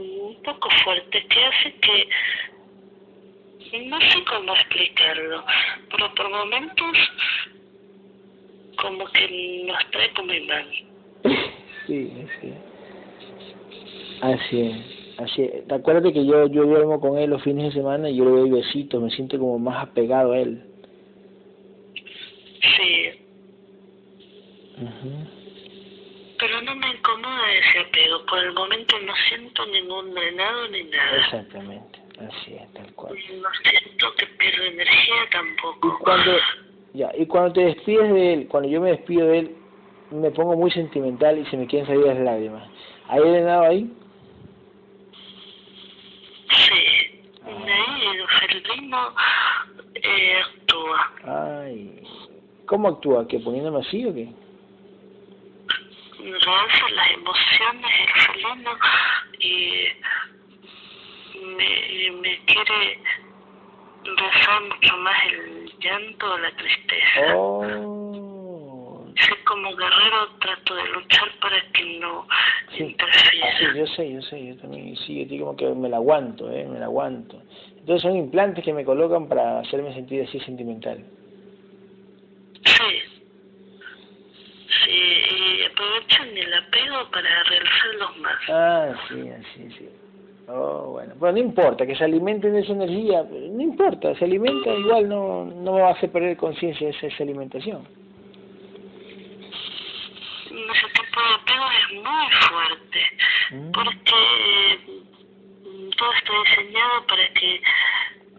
un 0.00 0.42
poco 0.42 0.68
fuerte 0.84 1.26
que 1.26 1.44
hace 1.44 1.74
que 1.80 2.08
no 3.86 4.00
sé 4.00 4.24
cómo 4.28 4.54
explicarlo, 4.54 5.44
pero 5.90 6.14
por 6.14 6.30
momentos 6.30 6.96
como 8.76 9.04
que 9.06 9.64
nos 9.66 9.90
trae 9.90 10.10
como 10.14 10.32
imán. 10.32 10.66
Sí, 11.86 12.12
sí. 12.40 12.52
Así 14.22 14.60
es, 14.60 14.76
así 15.18 15.42
es. 15.42 15.68
¿Te 15.68 15.74
acuerdas 15.74 16.12
que 16.12 16.26
yo, 16.26 16.46
yo 16.48 16.64
duermo 16.64 17.00
con 17.00 17.18
él 17.18 17.30
los 17.30 17.42
fines 17.42 17.66
de 17.66 17.80
semana 17.80 18.10
y 18.10 18.16
yo 18.16 18.24
le 18.24 18.30
doy 18.30 18.50
besitos, 18.50 19.02
me 19.02 19.10
siento 19.10 19.38
como 19.38 19.58
más 19.58 19.84
apegado 19.84 20.32
a 20.32 20.38
él? 20.38 20.64
Sí, 22.60 23.20
pero 26.38 26.62
no 26.62 26.74
me 26.74 26.99
incomoda 27.20 27.52
ese 27.52 27.78
apego. 27.80 28.26
Por 28.26 28.38
el 28.40 28.52
momento 28.52 28.98
no 29.00 29.12
siento 29.28 29.66
ningún 29.66 30.14
drenado 30.14 30.68
ni 30.68 30.84
nada. 30.84 31.16
Exactamente, 31.16 31.98
así 32.18 32.54
es, 32.54 32.72
tal 32.72 32.92
cual. 32.94 33.14
No 33.14 33.48
siento 33.62 34.14
que 34.16 34.26
pierdo 34.26 34.64
energía 34.64 35.14
Y 35.26 35.30
tampoco. 35.30 35.98
cuando, 36.00 36.32
ya, 36.94 37.10
y 37.16 37.26
cuando 37.26 37.52
te 37.52 37.60
despides 37.66 38.12
de 38.12 38.32
él, 38.34 38.48
cuando 38.48 38.68
yo 38.68 38.80
me 38.80 38.90
despido 38.90 39.26
de 39.26 39.38
él, 39.40 39.56
me 40.10 40.30
pongo 40.30 40.56
muy 40.56 40.70
sentimental 40.70 41.38
y 41.38 41.46
se 41.46 41.56
me 41.56 41.66
quieren 41.66 41.86
salir 41.86 42.06
las 42.06 42.18
lágrimas. 42.18 42.68
¿Hay 43.08 43.20
drenado 43.20 43.62
ahí? 43.62 43.92
Sí, 46.50 47.20
de 47.44 47.72
ahí 47.72 48.02
el 48.48 48.64
ritmo 48.64 48.98
eh, 49.94 50.40
actúa. 50.44 51.12
Ay, 51.62 52.02
¿cómo 52.66 52.88
actúa? 52.88 53.26
¿Que 53.28 53.38
poniéndome 53.38 53.80
así 53.80 54.04
o 54.04 54.14
qué? 54.14 54.28
Realza 56.22 56.88
las 56.94 57.10
emociones 57.12 57.90
el 58.00 58.22
felino 58.22 58.78
y 59.40 59.84
me, 61.56 62.10
me 62.20 62.38
quiere 62.46 62.98
rezar 64.04 64.62
mucho 64.62 64.96
más 64.98 65.16
el 65.32 65.72
llanto 65.80 66.32
o 66.32 66.38
la 66.38 66.50
tristeza. 66.56 67.36
Oh, 67.36 69.06
Soy 69.16 69.36
como 69.44 69.74
guerrero, 69.76 70.28
trato 70.40 70.74
de 70.74 70.88
luchar 70.90 71.28
para 71.40 71.60
que 71.72 71.84
no 71.98 72.26
Sí, 72.76 72.84
interfiera. 72.84 73.48
así, 73.54 73.64
yo 73.78 73.86
sé, 73.88 74.12
yo 74.12 74.22
sé, 74.22 74.46
yo 74.46 74.56
también, 74.58 74.96
sí, 74.96 75.26
yo 75.26 75.44
como 75.44 75.56
que 75.56 75.66
me 75.68 75.88
la 75.88 75.96
aguanto, 75.96 76.50
eh, 76.50 76.66
me 76.66 76.78
la 76.78 76.86
aguanto. 76.86 77.42
Entonces 77.78 78.02
son 78.02 78.16
implantes 78.16 78.64
que 78.64 78.72
me 78.72 78.84
colocan 78.84 79.28
para 79.28 79.60
hacerme 79.60 79.92
sentir 79.94 80.22
así 80.26 80.38
sentimental. 80.40 81.04
Sí. 82.64 83.02
Sí, 85.00 85.60
y 85.60 85.64
aprovechan 85.64 86.36
el 86.36 86.54
apego 86.54 87.10
para 87.10 87.42
realizarlos 87.44 88.16
más. 88.18 88.38
Ah, 88.48 88.94
sí, 89.08 89.30
así, 89.30 89.70
sí. 89.78 89.88
Oh, 90.48 90.90
bueno, 90.92 91.14
pero 91.18 91.32
no 91.32 91.38
importa, 91.38 91.86
que 91.86 91.94
se 91.94 92.04
alimenten 92.04 92.52
de 92.52 92.60
esa 92.60 92.72
energía, 92.72 93.22
no 93.22 93.62
importa, 93.62 94.14
se 94.16 94.24
alimenta, 94.24 94.74
igual 94.74 95.08
no, 95.08 95.44
no 95.44 95.74
va 95.74 95.88
a 95.88 95.92
hacer 95.92 96.10
perder 96.10 96.36
conciencia 96.36 96.88
esa, 96.88 97.06
esa 97.06 97.22
alimentación. 97.22 97.86
Ese 100.46 100.88
tipo 100.92 101.20
de 101.20 101.34
apego 101.34 101.66
es 101.78 101.94
muy 101.94 102.32
fuerte. 102.48 103.00
Mm. 103.52 103.72
porque 103.72 104.78
mm, 104.86 105.90
todo 105.96 106.12
está 106.12 106.32
diseñado 106.44 107.06
para 107.08 107.28
que 107.34 107.62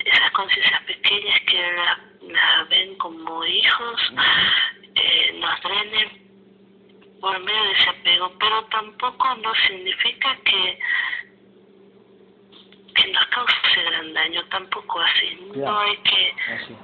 esas 0.06 0.32
conciencias 0.32 0.82
pequeñas 0.84 1.40
que 1.48 1.58
las 1.58 2.12
las 2.32 2.70
ven 2.70 2.96
como 2.96 3.44
hijos 3.46 4.14
eh, 4.96 5.40
nos 5.40 5.62
drenen 5.62 6.31
por 7.22 7.40
medio 7.40 7.64
de 7.64 7.72
ese 7.74 7.90
apego, 7.90 8.32
pero 8.40 8.64
tampoco 8.66 9.36
no 9.36 9.54
significa 9.68 10.36
que 10.44 10.80
que 12.94 13.12
nos 13.14 13.26
cause 13.28 13.84
gran 13.90 14.14
daño, 14.14 14.44
tampoco 14.50 15.00
así. 15.00 15.40
No 15.56 15.80
hay 15.80 15.96
que 15.98 16.34
Así, 16.54 16.76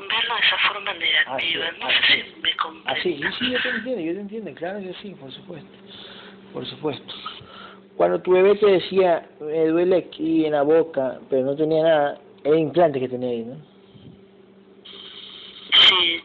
verlo 0.00 0.34
de 0.34 0.40
esa 0.40 0.58
forma 0.68 0.92
negativa. 0.94 1.36
Así, 1.36 1.78
no 1.80 1.88
sé 1.88 1.94
así. 2.02 2.22
si 2.34 2.40
me 2.40 2.56
comprende. 2.56 3.00
así, 3.00 3.08
y 3.10 3.32
sí, 3.38 3.50
yo 3.52 3.62
te 3.62 3.68
entiendo, 3.68 4.00
yo 4.02 4.14
te 4.14 4.20
entiendo, 4.20 4.54
claro 4.54 4.80
que 4.80 4.94
sí, 5.00 5.10
por 5.14 5.30
supuesto, 5.32 5.70
por 6.52 6.66
supuesto. 6.66 7.14
Cuando 7.96 8.20
tu 8.20 8.32
bebé 8.32 8.56
te 8.56 8.66
decía, 8.66 9.28
me 9.40 9.66
duele 9.66 9.96
aquí 9.98 10.44
en 10.44 10.52
la 10.52 10.62
boca, 10.62 11.20
pero 11.30 11.44
no 11.44 11.54
tenía 11.54 11.84
nada, 11.84 12.20
era 12.42 12.56
implante 12.58 12.98
que 12.98 13.08
tenía 13.08 13.30
ahí, 13.30 13.44
¿no? 13.44 13.56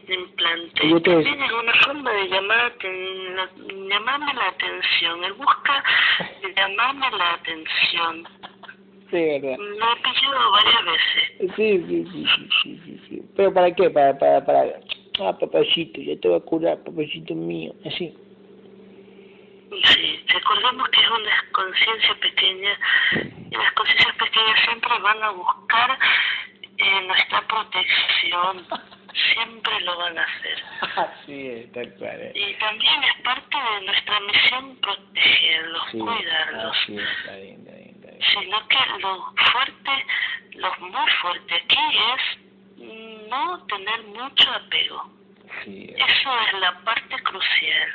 De 0.06 0.14
implante. 0.14 0.86
Y 0.86 0.90
yo 0.90 1.02
te- 1.02 1.10
También 1.12 1.42
es 1.42 1.52
una 1.52 1.74
forma 1.84 2.10
de 2.12 2.28
llamar, 2.28 2.72
la- 2.82 3.50
llamarme 3.88 4.34
la 4.34 4.48
atención. 4.48 5.24
Él 5.24 5.32
busca 5.34 5.84
llamarme 6.56 7.06
la 7.16 7.34
atención. 7.34 8.28
Sí, 9.10 9.16
verdad. 9.40 9.58
Me 9.58 9.84
ha 9.84 9.96
pillado 10.02 10.50
varias 10.52 10.84
veces. 10.84 11.54
Sí, 11.56 11.84
sí, 11.88 12.04
sí, 12.12 12.26
sí, 12.36 12.48
sí, 12.62 12.80
sí, 12.84 13.00
sí. 13.08 13.22
¿Pero 13.36 13.52
para 13.52 13.74
qué? 13.74 13.90
Para, 13.90 14.16
para, 14.18 14.44
para... 14.44 14.64
Ah, 15.20 15.36
papacito, 15.38 16.00
ya 16.00 16.18
te 16.20 16.28
voy 16.28 16.38
a 16.38 16.40
curar, 16.40 16.78
papacito 16.84 17.34
mío. 17.34 17.72
Así. 17.84 18.14
Sí, 19.84 20.24
recordemos 20.28 20.88
que 20.88 21.00
es 21.00 21.10
una 21.10 21.44
conciencia 21.52 22.14
pequeña 22.20 22.78
y 23.50 23.54
las 23.56 23.72
conciencias 23.74 24.16
pequeñas 24.16 24.60
siempre 24.64 24.90
van 25.00 25.22
a 25.22 25.30
buscar 25.30 25.98
eh, 26.82 27.02
nuestra 27.06 27.40
protección. 27.46 28.66
Siempre 29.34 29.80
lo 29.80 29.98
van 29.98 30.16
a 30.18 30.22
hacer. 30.22 30.64
Así 30.96 31.46
es, 31.48 31.72
tal 31.72 31.92
cual. 31.94 32.30
Y 32.34 32.54
también 32.54 33.02
es 33.02 33.22
parte 33.22 33.56
de 33.56 33.86
nuestra 33.86 34.20
misión 34.20 34.76
protegerlos, 34.76 35.82
Sí, 35.90 35.98
cuidarlos. 35.98 36.76
así 36.76 36.96
es, 36.96 37.08
está 37.20 37.36
bien, 37.36 37.60
está 37.60 37.72
bien, 37.76 37.94
está 37.96 38.10
bien. 38.10 38.22
sino 38.32 38.68
que 38.68 38.76
lo 39.00 39.34
fuerte, 39.52 40.06
lo 40.54 40.76
muy 40.78 41.10
fuerte 41.22 41.54
aquí 41.54 41.78
es 42.14 43.28
no 43.28 43.66
tener 43.66 44.02
mucho 44.04 44.50
apego. 44.52 45.10
Sí. 45.64 45.92
Eso 45.96 46.30
es 46.46 46.60
la 46.60 46.78
parte 46.84 47.22
crucial. 47.24 47.90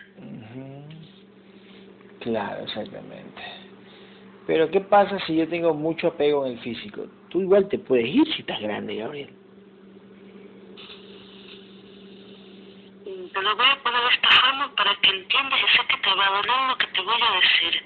Claro, 2.21 2.63
exactamente. 2.63 3.41
Pero 4.47 4.69
¿qué 4.69 4.79
pasa 4.81 5.17
si 5.25 5.35
yo 5.35 5.47
tengo 5.47 5.73
mucho 5.73 6.07
apego 6.07 6.45
en 6.45 6.53
el 6.53 6.59
físico? 6.59 7.07
Tú 7.29 7.41
igual 7.41 7.67
te 7.67 7.79
puedes 7.79 8.07
ir 8.07 8.25
si 8.33 8.41
estás 8.41 8.59
grande, 8.61 8.95
Gabriel. 8.95 9.29
Te 13.33 13.41
lo 13.41 13.55
voy 13.55 13.65
a 13.65 13.83
poner 13.83 14.01
de 14.01 14.15
esta 14.15 14.29
forma 14.29 14.75
para 14.75 14.95
que 15.01 15.09
entiendas 15.09 15.59
y 15.59 15.77
sé 15.77 15.87
que 15.87 15.97
te 15.97 16.15
va 16.15 16.27
a 16.27 16.37
doler 16.37 16.69
lo 16.69 16.77
que 16.77 16.87
te 16.87 17.01
voy 17.01 17.21
a 17.21 17.35
decir. 17.35 17.83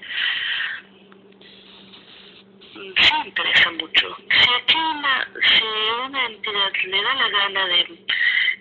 Sí 2.72 3.12
interesa 3.24 3.70
mucho. 3.72 4.16
Si 4.16 4.50
aquí 4.54 4.76
una, 4.76 5.28
si 5.34 5.64
una 6.06 6.26
entidad 6.26 6.72
le 6.84 7.02
da 7.02 7.14
la 7.14 7.28
gana 7.28 7.66
de, 7.66 7.84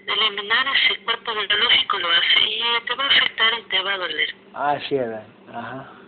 de 0.06 0.14
eliminar 0.14 0.66
ese 0.76 1.00
cuerpo 1.04 1.34
biológico, 1.34 2.00
lo 2.00 2.10
hace 2.10 2.44
y 2.44 2.86
te 2.88 2.96
va 2.96 3.04
a 3.04 3.08
afectar 3.08 3.60
y 3.60 3.70
te 3.70 3.82
va 3.82 3.94
a 3.94 3.98
doler. 3.98 4.36
Ah, 4.54 4.80
sí, 4.88 4.96
¿verdad? 4.96 5.28
Ajá. 5.54 5.99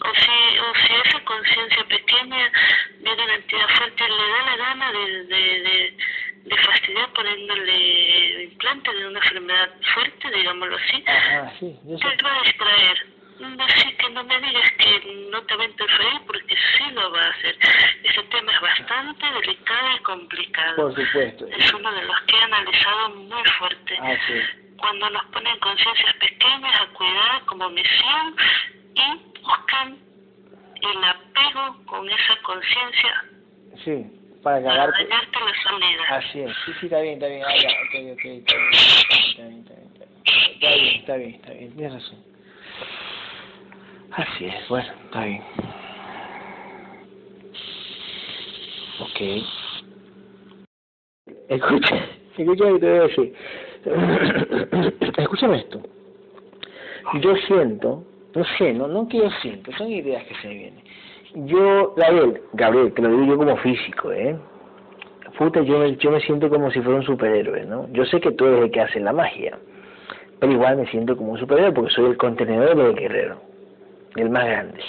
O 0.00 0.14
si, 0.14 0.58
o 0.58 0.74
si 0.86 1.08
esa 1.08 1.24
conciencia 1.24 1.84
pequeña 1.84 2.52
viene 3.00 3.24
una 3.24 3.34
entidad 3.34 3.68
fuerte 3.76 4.04
le 4.08 4.28
da 4.28 4.42
la 4.46 4.56
gana 4.56 4.92
de, 4.92 5.24
de, 5.24 5.60
de, 5.60 5.96
de 6.44 6.56
fastidiar 6.56 7.12
poniéndole 7.12 8.44
implante 8.44 8.94
de 8.94 9.06
una 9.06 9.18
enfermedad 9.18 9.70
fuerte, 9.94 10.30
digámoslo 10.30 10.76
así, 10.76 11.04
Ajá, 11.06 11.52
sí, 11.58 11.78
yo 11.84 11.98
sé. 11.98 12.16
te 12.16 12.24
va 12.24 12.34
a 12.38 12.42
distraer. 12.42 13.06
Así 13.60 13.92
que 13.94 14.10
no 14.10 14.18
no 14.18 14.24
me 14.24 14.40
digas 14.40 14.68
que 14.78 15.28
no 15.30 15.40
te 15.42 15.54
va 15.54 15.62
a 15.62 15.66
interferir 15.66 16.20
porque 16.26 16.56
sí 16.56 16.90
lo 16.92 17.08
va 17.12 17.22
a 17.22 17.28
hacer. 17.30 17.56
Ese 18.02 18.22
tema 18.24 18.52
es 18.52 18.60
bastante 18.60 19.26
delicado 19.30 19.96
y 19.96 19.98
complicado. 20.00 20.74
Por 20.76 20.94
supuesto. 20.96 21.46
Es 21.46 21.72
uno 21.72 21.92
de 21.92 22.02
los 22.02 22.20
que 22.22 22.36
he 22.36 22.42
analizado 22.42 23.10
muy 23.10 23.44
fuerte. 23.58 23.96
Ah, 24.02 24.16
sí. 24.26 24.40
Cuando 24.78 25.08
nos 25.10 25.24
ponen 25.26 25.56
conciencias 25.60 26.14
pequeñas 26.14 26.80
a 26.80 26.86
cuidar 26.94 27.44
como 27.46 27.68
misión 27.70 28.36
y 28.96 29.27
buscan 29.42 29.98
el 30.80 31.04
apego 31.04 31.84
con 31.86 32.08
esa 32.08 32.36
conciencia 32.42 33.24
Sí, 33.84 34.04
para 34.42 34.60
dañarte 34.60 35.04
la 35.04 35.62
salida. 35.62 36.02
Así 36.10 36.40
es, 36.40 36.50
sí, 36.64 36.72
sí, 36.80 36.86
está 36.86 37.00
bien, 37.00 37.14
está 37.14 37.28
bien, 37.28 37.42
ah, 37.44 37.56
ya, 37.56 37.68
está 37.68 37.98
bien, 37.98 38.08
está 38.08 38.28
bien, 38.28 38.40
está 38.40 38.54
bien, 38.56 38.68
está 39.30 39.44
bien, 39.44 40.96
está 40.98 41.16
bien, 41.16 41.34
está 41.34 41.52
bien, 41.52 41.72
tienes 41.76 41.92
razón. 41.92 42.24
Así 44.12 44.46
es, 44.46 44.68
bueno, 44.68 44.92
está 45.04 45.24
bien. 45.24 45.42
Ok. 49.00 49.20
Escucha, 51.48 51.96
escucha 52.36 52.64
lo 52.64 52.74
que 52.74 52.80
te 52.80 52.90
voy 52.90 52.98
a 52.98 53.02
decir. 53.02 53.34
Escúchame 55.18 55.58
esto. 55.58 55.82
Yo 57.20 57.36
siento, 57.36 58.04
no 58.34 58.44
sé, 58.58 58.72
no, 58.74 58.86
no 58.88 59.08
que 59.08 59.18
yo 59.18 59.30
siento, 59.42 59.70
son 59.72 59.88
ideas 59.90 60.24
que 60.24 60.34
se 60.36 60.48
me 60.48 60.54
vienen. 60.54 60.82
Yo, 61.46 61.94
Gabriel, 61.96 62.40
Gabriel, 62.54 62.92
te 62.94 63.02
lo 63.02 63.08
digo 63.10 63.24
yo 63.24 63.36
como 63.38 63.56
físico, 63.58 64.12
¿eh? 64.12 64.36
puta, 65.36 65.60
yo 65.60 65.78
me, 65.78 65.94
yo 65.96 66.10
me 66.10 66.20
siento 66.20 66.48
como 66.48 66.70
si 66.70 66.80
fuera 66.80 66.98
un 66.98 67.04
superhéroe, 67.04 67.64
¿no? 67.66 67.86
Yo 67.92 68.04
sé 68.06 68.20
que 68.20 68.32
tú 68.32 68.46
eres 68.46 68.62
el 68.64 68.70
que 68.70 68.80
hace 68.80 68.98
la 68.98 69.12
magia, 69.12 69.56
pero 70.40 70.52
igual 70.52 70.78
me 70.78 70.86
siento 70.88 71.16
como 71.16 71.32
un 71.32 71.38
superhéroe 71.38 71.72
porque 71.72 71.90
soy 71.92 72.06
el 72.06 72.16
contenedor 72.16 72.76
del 72.76 72.94
guerrero, 72.94 73.40
el 74.16 74.30
más 74.30 74.46
grande. 74.46 74.80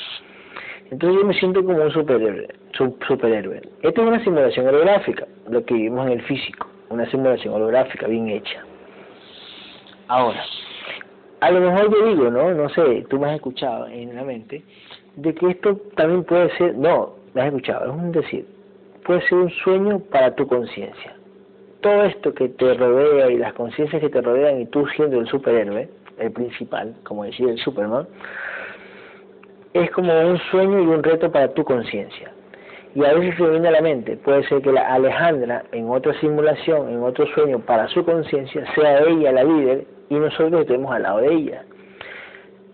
Entonces 0.90 1.20
yo 1.22 1.28
me 1.28 1.34
siento 1.36 1.64
como 1.64 1.84
un 1.84 1.92
superhéroe, 1.92 2.48
su- 2.72 2.98
superhéroe. 3.08 3.62
Esto 3.84 4.02
es 4.02 4.08
una 4.08 4.24
simulación 4.24 4.68
holográfica, 4.68 5.28
lo 5.50 5.64
que 5.66 5.74
vivimos 5.76 6.08
en 6.08 6.14
el 6.14 6.22
físico, 6.24 6.68
una 6.90 7.06
simulación 7.12 7.54
holográfica 7.54 8.08
bien 8.08 8.30
hecha. 8.30 8.64
Ahora, 10.08 10.44
a 11.42 11.52
lo 11.52 11.62
mejor 11.62 11.92
yo 11.92 12.06
digo, 12.08 12.30
¿no? 12.30 12.54
No 12.54 12.70
sé, 12.70 13.06
tú 13.10 13.20
me 13.20 13.30
has 13.30 13.36
escuchado 13.36 13.88
en 13.88 14.16
la 14.16 14.24
mente, 14.24 14.64
de 15.16 15.34
que 15.34 15.52
esto 15.52 15.78
también 15.96 16.24
puede 16.24 16.50
ser, 16.58 16.76
no, 16.76 17.16
me 17.34 17.42
has 17.42 17.48
escuchado, 17.48 17.86
es 17.86 17.92
un 17.92 18.12
decir, 18.12 18.46
puede 19.06 19.22
ser 19.22 19.38
un 19.38 19.50
sueño 19.50 20.00
para 20.12 20.36
tu 20.36 20.48
conciencia. 20.48 21.16
Todo 21.82 22.04
esto 22.04 22.34
que 22.34 22.50
te 22.50 22.74
rodea 22.74 23.32
y 23.32 23.38
las 23.38 23.54
conciencias 23.54 24.02
que 24.02 24.10
te 24.10 24.22
rodean 24.22 24.62
y 24.62 24.66
tú 24.66 24.86
siendo 24.96 25.20
el 25.20 25.28
superhéroe, 25.28 25.88
el 26.18 26.32
principal, 26.32 26.94
como 27.04 27.24
decía 27.24 27.50
el 27.50 27.58
Superman, 27.60 28.06
es 29.74 29.90
como 29.92 30.12
un 30.12 30.38
sueño 30.52 30.82
y 30.82 30.88
un 30.88 31.04
reto 31.04 31.32
para 31.32 31.54
tu 31.54 31.64
conciencia. 31.64 32.32
Y 32.96 33.06
a 33.06 33.14
veces 33.14 33.36
se 33.38 33.48
viene 33.48 33.68
a 33.68 33.72
la 33.72 33.82
mente, 33.82 34.18
puede 34.18 34.44
ser 34.48 34.62
que 34.62 34.72
la 34.72 34.94
Alejandra 34.94 35.64
en 35.72 35.90
otra 35.90 36.20
simulación, 36.20 36.90
en 36.90 37.04
otro 37.04 37.26
sueño 37.28 37.60
para 37.60 37.88
su 37.88 38.04
conciencia, 38.04 38.66
sea 38.74 39.00
ella 39.02 39.32
la 39.32 39.44
líder 39.44 39.86
y 40.10 40.16
nosotros 40.16 40.62
estemos 40.62 40.92
al 40.92 41.04
lado 41.04 41.20
de 41.20 41.34
ella. 41.34 41.66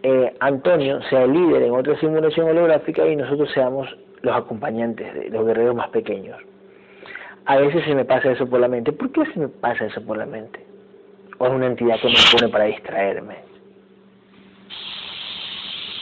Eh, 0.03 0.33
Antonio 0.39 1.01
sea 1.09 1.23
el 1.23 1.33
líder 1.33 1.63
en 1.63 1.71
otra 1.73 1.99
simulación 1.99 2.49
holográfica 2.49 3.07
y 3.07 3.15
nosotros 3.15 3.49
seamos 3.53 3.87
los 4.21 4.35
acompañantes 4.35 5.13
de 5.13 5.29
los 5.29 5.45
guerreros 5.45 5.75
más 5.75 5.89
pequeños. 5.89 6.37
A 7.45 7.57
veces 7.57 7.83
se 7.85 7.93
me 7.93 8.05
pasa 8.05 8.31
eso 8.31 8.47
por 8.47 8.59
la 8.59 8.67
mente. 8.67 8.91
¿Por 8.91 9.11
qué 9.11 9.25
se 9.31 9.39
me 9.39 9.47
pasa 9.47 9.85
eso 9.85 10.03
por 10.05 10.17
la 10.17 10.25
mente? 10.25 10.65
¿O 11.37 11.47
es 11.47 11.53
una 11.53 11.67
entidad 11.67 11.99
que 11.99 12.07
me 12.07 12.15
pone 12.31 12.49
para 12.49 12.65
distraerme? 12.65 13.35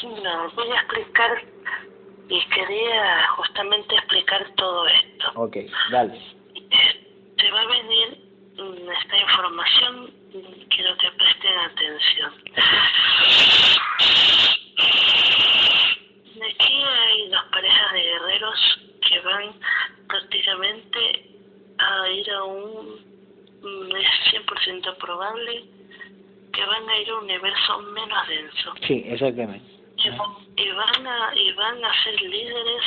No, 0.04 0.52
voy 0.56 0.70
a 0.70 0.76
explicar 0.76 1.32
y 2.30 2.40
quería 2.50 3.28
justamente 3.38 3.96
explicar 3.96 4.46
todo 4.56 4.86
esto. 4.88 5.32
Ok, 5.36 5.58
dale. 5.92 6.20
Te 7.38 7.52
va 7.52 7.62
a 7.62 7.68
venir 7.68 8.33
esta 8.58 9.18
información, 9.18 10.14
quiero 10.70 10.98
que 10.98 11.12
presten 11.12 11.58
atención. 11.60 12.34
Aquí 16.46 16.74
hay 16.84 17.30
dos 17.30 17.44
parejas 17.52 17.94
de 17.94 18.02
guerreros 18.04 18.80
que 19.08 19.20
van 19.22 19.54
prácticamente 20.08 21.30
a 21.80 22.10
ir 22.10 22.30
a 22.32 22.44
un, 22.44 22.96
mm, 23.62 23.96
es 23.96 24.08
100% 24.32 24.98
probable 24.98 25.64
que 26.54 26.66
van 26.66 26.90
a 26.90 26.98
ir 27.00 27.10
a 27.10 27.16
un 27.18 27.24
universo 27.24 27.80
menos 27.80 28.28
denso. 28.28 28.74
Sí, 28.88 29.04
exactamente. 29.08 29.66
y 29.96 30.10
van- 30.10 30.36
y 30.58 30.72
van 30.72 31.08
a 31.08 31.36
y 31.36 31.52
van 31.54 31.86
a 31.86 32.04
ser 32.04 32.20
líderes 32.22 32.84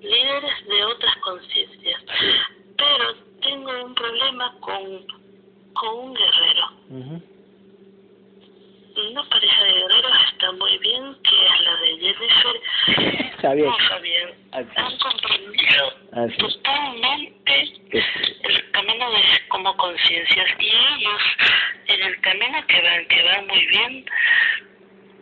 líderes 0.00 0.66
de 0.66 0.84
otras 0.84 1.16
conciencias 1.16 2.00
pero 2.78 3.14
tengo 3.40 3.84
un 3.84 3.94
problema 3.94 4.54
con 4.60 5.06
con 5.74 5.98
un 5.98 6.14
guerrero 6.14 6.66
Ujú. 6.90 7.22
una 9.10 9.22
pareja 9.30 9.64
de 9.64 9.72
guerreros 9.72 10.12
está 10.32 10.52
muy 10.52 10.78
bien 10.78 11.16
que 11.22 11.46
es 11.46 11.60
la 11.60 11.76
de 11.76 11.98
Jennifer 11.98 12.60
que- 13.40 13.40
Fabián 13.40 14.34
Así. 14.52 14.68
han 14.76 14.98
comprendido 14.98 15.92
Así. 16.12 16.36
totalmente 16.36 17.72
que- 17.90 18.04
el 18.42 18.70
camino 18.72 19.10
de 19.12 19.22
como 19.48 19.76
conciencias 19.76 20.48
y 20.58 20.66
ellos 20.66 21.22
en 21.86 22.02
el 22.02 22.20
camino 22.20 22.66
que 22.66 22.80
van 22.82 23.06
que 23.08 23.22
van 23.22 23.46
muy 23.46 23.66
bien 23.66 24.04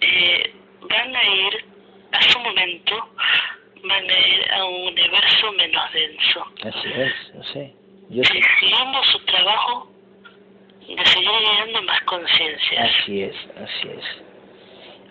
eh, 0.00 0.54
van 0.88 1.14
a 1.16 1.24
ir 1.24 1.64
a 2.12 2.22
su 2.22 2.38
momento 2.40 3.08
van 3.84 4.10
a 4.10 4.18
ir 4.28 4.52
a 4.52 4.64
un 4.64 4.88
universo 4.88 5.52
menos 5.52 5.92
denso 5.92 6.46
Así 6.64 6.88
es, 6.94 7.14
sé. 7.52 7.74
Yo 8.10 8.24
siguiendo 8.24 9.04
su 9.04 9.18
trabajo 9.26 9.92
de 10.80 11.06
seguir 11.06 11.30
llegando 11.30 11.82
más 11.82 12.00
conciencias 12.02 12.90
Así 12.90 13.22
es, 13.22 13.36
así 13.62 13.88
es. 13.88 14.28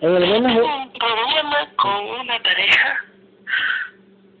Menos 0.00 0.42
tengo 0.42 0.76
un 0.76 0.92
problema 0.92 1.68
con 1.76 2.04
una 2.20 2.38
pareja 2.40 3.04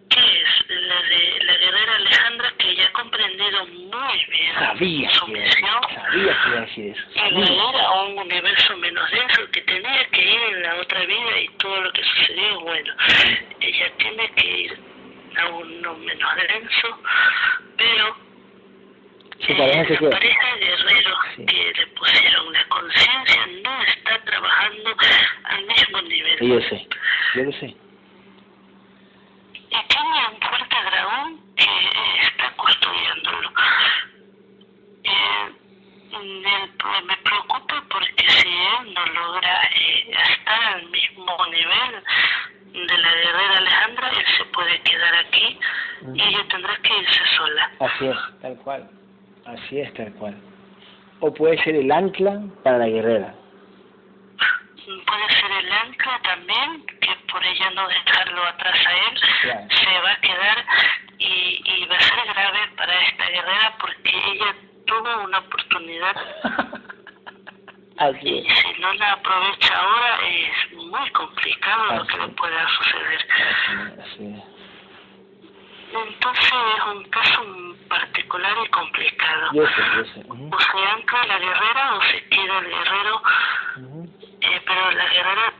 que 0.08 0.20
es 0.20 0.70
la 0.70 1.02
de 1.02 1.44
la 1.44 1.56
guerrera 1.56 1.96
Alejandra 1.96 2.52
que 2.58 2.76
ya 2.76 2.86
ha 2.86 2.92
comprendido 2.92 3.66
muy 3.66 4.24
bien 4.30 4.54
sabía 4.54 5.10
su 5.10 5.26
misión 5.28 5.82
sabía 5.94 6.10
que 6.12 6.48
iba 6.48 6.58
a 6.58 6.60
decir 6.60 6.96
eso. 6.96 7.10
Sabía. 7.14 7.86
a 7.86 8.02
un 8.02 8.18
universo 8.18 8.76
menos 8.76 9.10
denso 9.10 9.50
que 9.52 9.60
tenía 9.62 10.04
que 10.10 10.22
ir 10.22 10.40
en 10.54 10.62
la 10.62 10.76
otra 10.76 11.00
vida 11.00 11.40
y 11.40 11.48
todo 11.58 11.80
lo 11.80 11.92
que 11.92 12.02
sucedió 12.02 12.60
bueno 12.60 12.94
ella 13.60 13.92
tiene 13.98 14.30
que 14.32 14.46
ir 14.46 14.80
a 15.36 15.48
uno 15.48 15.94
menos 15.94 16.30
denso 16.36 16.98
pero 17.76 18.27
Su 19.46 19.56
pareja 19.56 19.84
se 19.86 20.00
la 20.04 20.10
pareja 20.10 20.54
de 20.56 20.66
guerreros 20.66 21.18
Sí. 21.36 21.46
que 21.46 21.72
le 21.76 21.86
pusieron 21.88 22.52
la 22.52 22.64
conciencia 22.68 23.46
no 23.62 23.82
está 23.82 24.18
trabajando 24.24 24.96
al 25.44 25.64
mismo 25.66 26.00
nivel 26.02 26.38
yo 26.40 26.60
sé, 26.68 26.88
yo 27.34 27.42
lo 27.44 27.52
sé. 27.52 27.66
y 27.66 27.76
tiene 29.68 30.26
un 30.32 30.40
fuerte 30.40 30.76
dragón 30.90 31.40
que 31.56 31.64
eh, 31.64 32.20
está 32.22 32.50
custodiándolo. 32.56 33.52
Eh, 35.04 35.52
me, 36.12 37.02
me 37.06 37.16
preocupa 37.18 37.84
porque 37.90 38.28
si 38.30 38.48
él 38.48 38.94
no 38.94 39.06
logra 39.06 39.62
eh, 39.74 40.10
estar 40.30 40.62
al 40.74 40.86
mismo 40.90 41.36
nivel 41.46 42.02
de 42.86 42.98
la 42.98 43.14
guerrera 43.14 43.56
Alejandra, 43.58 44.10
él 44.10 44.24
se 44.36 44.44
puede 44.46 44.80
quedar 44.82 45.14
aquí 45.16 45.58
y 46.14 46.22
ella 46.22 46.44
tendrá 46.48 46.76
que 46.78 46.98
irse 46.98 47.20
sola. 47.36 47.70
Así 47.80 48.06
es, 48.06 48.16
tal 48.42 48.56
cual. 48.58 48.90
Así 49.48 49.80
es, 49.80 49.92
tal 49.94 50.12
cual. 50.14 50.36
O 51.20 51.32
puede 51.32 51.62
ser 51.64 51.74
el 51.74 51.90
ancla 51.90 52.40
para 52.62 52.78
la 52.78 52.86
guerrera. 52.88 53.34
Puede 54.86 55.28
ser 55.40 55.50
el 55.64 55.72
ancla 55.72 56.20
también, 56.22 56.86
que 57.00 57.08
por 57.32 57.44
ella 57.44 57.70
no 57.70 57.88
dejarlo 57.88 58.44
atrás 58.44 58.78
a 58.86 58.92
él, 58.92 59.20
Claro. 59.42 59.66
se 59.70 60.00
va 60.00 60.12
a 60.12 60.20
quedar 60.20 60.64
y, 61.18 61.62
y 61.64 61.86
va 61.86 61.96
a 61.96 62.00
ser 62.00 62.18
grave 62.34 62.58
para 62.76 62.94
esta 63.06 63.24
guerrera 63.28 63.74
porque 63.80 64.10
ella 64.32 64.54
tuvo 64.86 65.24
una 65.24 65.38
oportunidad 65.38 66.16
Así 67.98 68.28
y 68.28 68.48
si 68.48 68.80
no 68.80 68.92
la 68.94 69.12
aprovecha 69.12 69.74
ahora 69.76 70.18
es 70.28 70.72
muy 70.76 71.10
complicado 71.10 71.96
lo 71.96 72.06
que 72.06 72.16
le 72.18 72.28
pueda 72.28 72.66
suceder. 72.68 73.26
Así 74.00 74.34
es. 74.36 74.57
Entonces 75.92 76.52
es 76.76 76.84
un 76.94 77.04
caso 77.04 77.44
particular 77.88 78.52
y 78.64 78.68
complicado. 78.68 79.50
Yo 79.52 79.66
sé, 79.66 79.82
yo 79.96 80.04
sé. 80.04 80.26
O 80.28 80.60
se 80.60 80.86
ancla 80.86 81.26
la 81.26 81.38
guerrera 81.38 81.94
o 81.94 82.02
se 82.02 82.28
queda 82.28 82.58
el 82.58 82.66
guerrero. 82.66 83.22
Eh, 84.40 84.62
pero 84.66 84.90
la 84.92 85.08
guerrera 85.08 85.52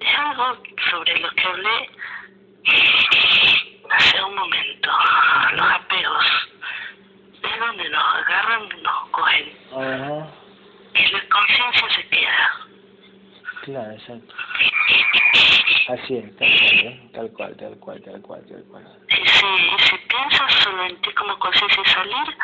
es 0.00 0.18
algo 0.18 0.62
sobre 0.90 1.18
lo 1.20 1.30
que 1.30 1.42
hablé 1.44 1.90
hace 3.90 4.24
un 4.24 4.34
momento. 4.34 4.90
Los 5.52 5.70
apegos. 5.70 6.26
Es 7.42 7.58
donde 7.58 7.88
nos 7.88 8.14
agarran 8.14 8.68
nos 8.82 9.08
cogen. 9.10 9.58
Ajá. 9.72 10.28
Y 10.94 11.10
la 11.10 11.28
conciencia 11.28 11.90
se 11.90 12.08
queda. 12.08 12.52
Claro, 13.62 13.92
exacto. 13.92 14.34
Así 15.88 16.16
es, 16.16 16.36
tal 16.36 16.48
cual, 16.48 16.78
¿eh? 16.86 17.00
tal 17.12 17.32
cual, 17.32 17.56
tal 17.56 17.78
cual, 17.78 18.02
tal 18.02 18.22
cual, 18.22 18.46
tal 18.46 18.64
cual. 18.64 18.84
Y 19.08 19.14
si, 19.14 19.86
si 19.86 19.96
piensas 20.08 20.52
solo 20.62 20.84
en 20.86 20.96
ti 21.02 21.12
como 21.14 21.38
conciencia 21.38 21.82
salir, 21.84 22.36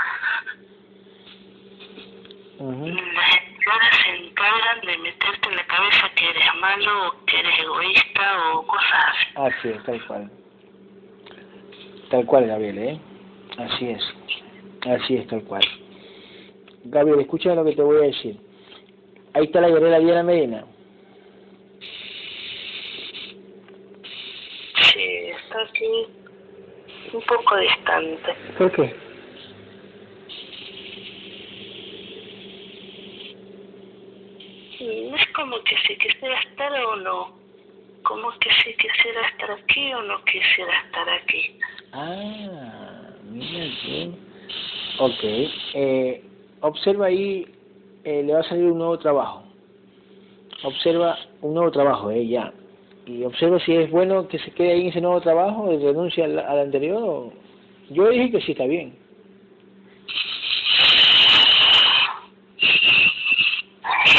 Ujú. 2.59 2.87
las 2.87 3.37
entidades 3.37 3.95
se 4.05 4.11
encargan 4.27 4.81
de 4.85 4.99
meterte 4.99 5.49
en 5.49 5.57
la 5.57 5.67
cabeza 5.67 6.11
que 6.17 6.29
eres 6.31 6.55
malo 6.61 7.09
o 7.09 7.25
que 7.27 7.39
eres 7.39 7.61
egoísta 7.61 8.53
o 8.55 8.67
cosas 8.67 9.05
así. 9.09 9.27
Así 9.37 9.69
es, 9.69 9.85
tal 9.85 10.07
cual. 10.07 10.31
Tal 12.11 12.27
cual, 12.27 12.47
Gabriel, 12.49 12.79
¿eh? 12.79 13.01
Así 13.59 13.91
es. 13.91 14.15
Así 14.87 15.17
es, 15.17 15.27
tal 15.29 15.43
cual. 15.45 15.63
Gabriel, 16.85 17.21
escucha 17.21 17.55
lo 17.55 17.65
que 17.65 17.75
te 17.77 17.83
voy 17.83 17.99
a 17.99 18.07
decir. 18.09 18.41
Ahí 19.35 19.45
está 19.45 19.61
la 19.61 19.69
guerrera 19.69 19.99
Diana 20.01 20.23
Medina. 20.23 20.65
Sí, 24.93 25.05
está 25.05 25.39
aquí 25.59 26.07
un 27.13 27.23
poco 27.23 27.57
distante. 27.57 28.35
¿Por 28.57 28.73
qué? 28.73 28.95
Mm, 34.81 35.15
Es 35.15 35.29
como 35.35 35.57
que 35.65 35.77
si 35.87 35.97
quisiera 35.97 36.39
estar 36.41 36.73
o 36.85 36.97
no. 36.97 37.39
Como 38.03 38.31
que 38.39 38.51
si 38.63 38.75
quisiera 38.75 39.27
estar 39.29 39.51
aquí 39.51 39.93
o 39.93 40.03
no 40.03 40.23
quisiera 40.25 40.73
estar 40.87 41.09
aquí. 41.09 41.59
Ah, 41.93 43.11
mira 43.25 43.65
bien. 43.85 44.17
Ok. 44.99 45.25
Eh, 45.75 46.25
observa 46.61 47.07
ahí, 47.07 47.47
eh, 48.05 48.23
le 48.25 48.33
va 48.33 48.41
a 48.41 48.45
salir 48.45 48.65
un 48.65 48.79
nuevo 48.79 48.99
trabajo. 48.99 49.45
Observa 50.63 51.19
un 51.43 51.55
nuevo 51.55 51.71
trabajo, 51.71 52.11
eh, 52.11 52.27
ya. 52.27 52.53
Y 53.09 53.25
observa 53.25 53.59
si 53.61 53.75
es 53.75 53.91
bueno 53.91 54.29
que 54.29 54.39
se 54.39 54.51
quede 54.53 54.73
ahí 54.73 54.83
en 54.83 54.89
ese 54.89 55.01
nuevo 55.01 55.21
trabajo, 55.21 55.73
y 55.73 55.79
renuncia 55.85 56.27
al, 56.27 56.39
al 56.39 56.59
anterior. 56.61 57.03
o- 57.03 57.33
Yo 57.89 58.09
dije 58.11 58.31
que 58.31 58.41
sí 58.43 58.53
está 58.53 58.65
bien. 58.67 58.97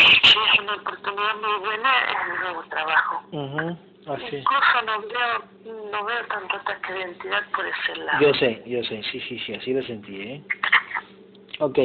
Es 0.01 0.59
una 0.59 0.73
oportunidad 0.75 1.35
muy 1.35 1.59
buena, 1.65 1.91
un 2.33 2.39
nuevo 2.41 2.63
trabajo. 2.69 3.21
Ujú, 3.31 3.77
Así 4.13 4.25
es. 4.27 4.33
Incluso 4.41 4.81
no 4.85 5.01
veo, 5.01 5.91
no 5.91 6.05
veo 6.05 6.25
tanto 6.27 6.55
ataque 6.55 6.93
de 6.93 6.99
identidad 6.99 7.43
por 7.55 7.65
ese 7.65 7.95
lado. 8.01 8.19
Yo 8.25 8.33
sé, 8.35 8.61
yo 8.65 8.83
sé, 8.83 9.03
sí, 9.11 9.19
sí, 9.21 9.39
sí, 9.45 9.53
así 9.53 9.73
lo 9.73 9.83
sentí, 9.83 10.21
¿eh? 10.21 10.43
Ok, 11.59 11.77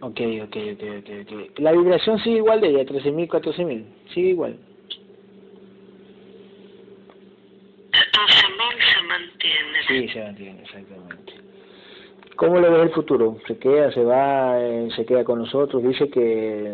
ok, 0.00 0.20
ok, 0.44 0.56
ok, 0.72 0.82
ok, 0.98 1.10
ok. 1.50 1.58
La 1.58 1.72
vibración 1.72 2.18
sigue 2.20 2.36
igual 2.38 2.60
de 2.60 2.68
ella, 2.70 2.84
13.000, 2.84 3.28
14.000, 3.28 3.84
sigue 4.14 4.30
igual. 4.30 4.58
14.000 7.92 8.94
se 8.94 9.02
mantiene. 9.02 9.77
Sí, 9.88 10.08
se 10.08 10.22
mantiene, 10.22 10.62
exactamente. 10.62 11.32
¿Cómo 12.36 12.60
le 12.60 12.68
ves 12.68 12.82
el 12.82 12.90
futuro? 12.90 13.38
¿Se 13.48 13.58
queda, 13.58 13.90
se 13.90 14.04
va, 14.04 14.60
eh, 14.60 14.88
se 14.94 15.04
queda 15.04 15.24
con 15.24 15.40
nosotros? 15.40 15.82
Dice 15.82 16.08
que 16.08 16.72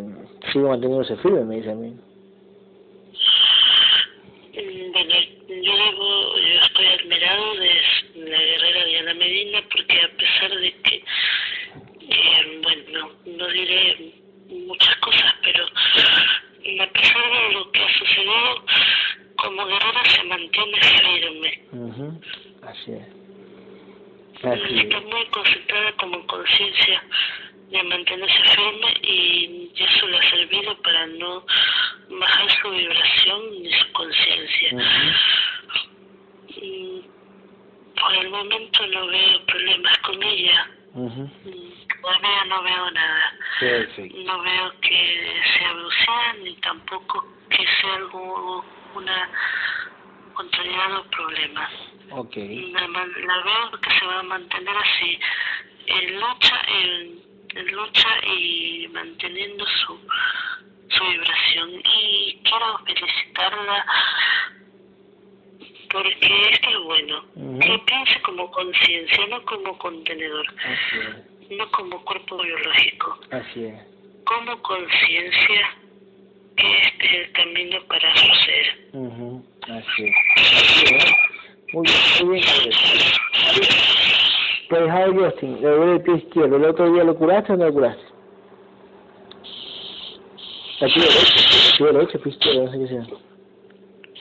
sigue 0.53 0.65
manteniéndose 0.65 1.17
firme, 1.17 1.45
me 1.45 1.57
dice 1.57 1.71
a 1.71 1.75
mí. 1.75 1.97
Bueno, 4.93 5.15
yo 5.49 5.73
yo 6.39 6.61
estoy 6.61 6.87
admirado 6.87 7.55
de 7.55 8.31
la 8.31 8.39
guerrera 8.39 8.85
Diana 8.85 9.15
Medina 9.15 9.63
porque 9.73 10.01
a 10.01 10.09
pesar 10.17 10.51
de 10.59 10.73
que, 10.83 10.97
eh, 10.97 12.61
bueno, 12.63 13.11
no 13.25 13.49
diré 13.49 14.13
muchas 14.67 14.97
cosas, 14.97 15.35
pero 15.43 15.65
a 15.65 16.93
pesar 16.93 17.23
de 17.33 17.55
lo 17.55 17.73
que 17.73 17.81
ha 17.81 17.99
sucedido, 17.99 18.65
como 19.37 19.67
guerrera 19.67 20.05
se 20.15 20.25
mantiene 20.25 20.79
firme. 20.83 21.63
Ujú, 21.73 22.21
Así 22.75 22.93
es. 22.93 23.07
Así 24.45 24.75
muy 25.07 25.27
concentrada 25.31 25.93
como 25.93 26.27
conciencia 26.27 27.03
de 27.71 27.83
mantenerse 27.85 28.43
firme 28.55 28.95
y 29.03 29.73
eso 29.77 30.07
le 30.09 30.19
ha 30.19 30.31
servido 30.31 30.77
para 30.83 31.07
no 31.07 31.47
bajar 32.11 32.51
su 32.61 32.71
vibración 32.71 33.63
ni 33.63 33.73
su 33.73 33.93
conciencia. 33.93 34.73
Mm, 36.63 37.01
Por 38.01 38.15
el 38.17 38.29
momento 38.31 38.87
no 38.89 39.07
veo 39.07 39.47
problemas 39.47 39.99
con 39.99 40.23
ella. 40.23 40.71
ujú. 40.95 41.23
Mm, 41.23 41.75
Todavía 42.03 42.45
no 42.49 42.63
veo 42.63 42.91
nada. 42.91 43.33
No 44.27 44.43
veo 44.43 44.81
que 44.83 45.41
sea 45.57 45.73
brucea 45.73 46.33
ni 46.43 46.55
tampoco 46.57 47.27
que 47.49 47.65
sea 47.81 47.95
algo, 47.95 48.63
una 48.95 49.31
contrariedad 50.35 50.99
o 50.99 51.05
problemas. 51.05 51.71
La, 52.73 52.81
la 52.81 53.43
veo 53.43 53.81
que 53.81 53.91
se 53.99 54.07
va 54.07 54.21
a 54.21 54.23
mantener 54.23 54.77
así, 54.77 55.19
en 55.87 56.15
lucha, 56.21 56.61
en, 56.69 57.23
en 57.57 57.75
lucha 57.75 58.09
y 58.27 58.89
manteniendo 58.93 59.65
su, 59.67 59.99
su 60.89 61.05
vibración. 61.05 61.71
Y 62.01 62.41
quiero 62.45 62.79
felicitarla 62.87 63.87
porque 65.91 66.49
esto 66.51 66.69
es 66.71 66.79
bueno. 66.85 67.25
Que 67.61 67.79
piense 67.87 68.21
como 68.23 68.51
conciencia, 68.51 69.27
no 69.29 69.43
como 69.45 69.79
contenedor, 69.79 70.47
no 71.51 71.71
como 71.71 72.05
cuerpo 72.05 72.43
biológico, 72.43 73.19
Así 73.31 73.65
es. 73.67 73.75
como 74.25 74.61
conciencia 74.63 75.77
que 76.57 76.79
este 76.83 77.07
es 77.07 77.13
el 77.27 77.33
camino 77.33 77.83
para 77.85 78.17
su 78.17 78.35
ser. 78.45 78.89
Ujú, 78.93 79.45
Así 79.63 80.05
es. 80.05 80.17
Así 80.37 80.95
es. 80.97 81.05
Muy 81.75 81.83
bien, 81.83 82.29
muy 82.29 82.35
bien. 82.35 82.47
Gabriel. 82.47 83.69
Pues 84.69 84.91
Javier 84.91 85.31
Justin, 85.31 85.61
le 85.61 85.69
duele 85.69 85.93
el 85.95 86.03
pie 86.03 86.15
izquierdo. 86.17 86.57
¿El 86.57 86.65
otro 86.65 86.93
día 86.93 87.05
lo 87.05 87.17
curaste 87.17 87.53
o 87.53 87.57
no 87.57 87.67
lo 87.67 87.73
curaste? 87.73 88.03
Pie 90.79 90.89
derecho, 90.95 91.77
pie 91.77 91.87
derecho, 91.87 92.21
pie 92.21 92.33
izquierdo, 92.33 92.65
no 92.65 92.71
sé 92.71 92.79
qué 92.79 92.87
sea. 92.87 93.05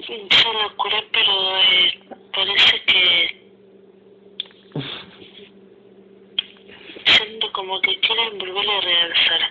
Se 0.04 0.54
lo 0.54 0.76
curé, 0.78 1.04
pero 1.12 1.58
eh, 1.58 2.00
parece 2.34 2.82
que 2.88 3.44
siento 7.06 7.52
como 7.54 7.80
que 7.82 8.00
quieren 8.00 8.40
volver 8.40 8.70
a 8.70 8.82
realzar. 8.82 9.42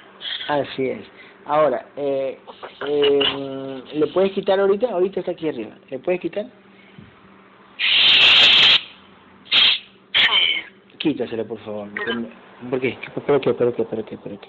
Así 0.49 0.89
es. 0.91 1.07
Ahora, 1.47 1.87
eh, 1.97 2.39
eh, 2.87 3.83
¿le 3.95 4.07
puedes 4.09 4.33
quitar 4.33 4.59
ahorita? 4.59 4.91
Ahorita 4.91 5.21
está 5.21 5.33
aquí 5.33 5.49
arriba. 5.49 5.77
¿Le 5.89 5.99
puedes 6.01 6.21
quitar? 6.21 6.47
Sí, 10.15 10.92
Quítaselo, 11.03 11.45
por 11.45 11.59
favor. 11.59 11.89
¿Por 12.71 12.81
qué? 12.81 12.97
¿Por 13.13 13.41
qué? 13.41 13.53
¿Por 13.53 13.75
qué? 13.75 13.85
¿Por 13.85 14.05
qué? 14.05 14.17
¿Por 14.17 14.39
qué? 14.39 14.49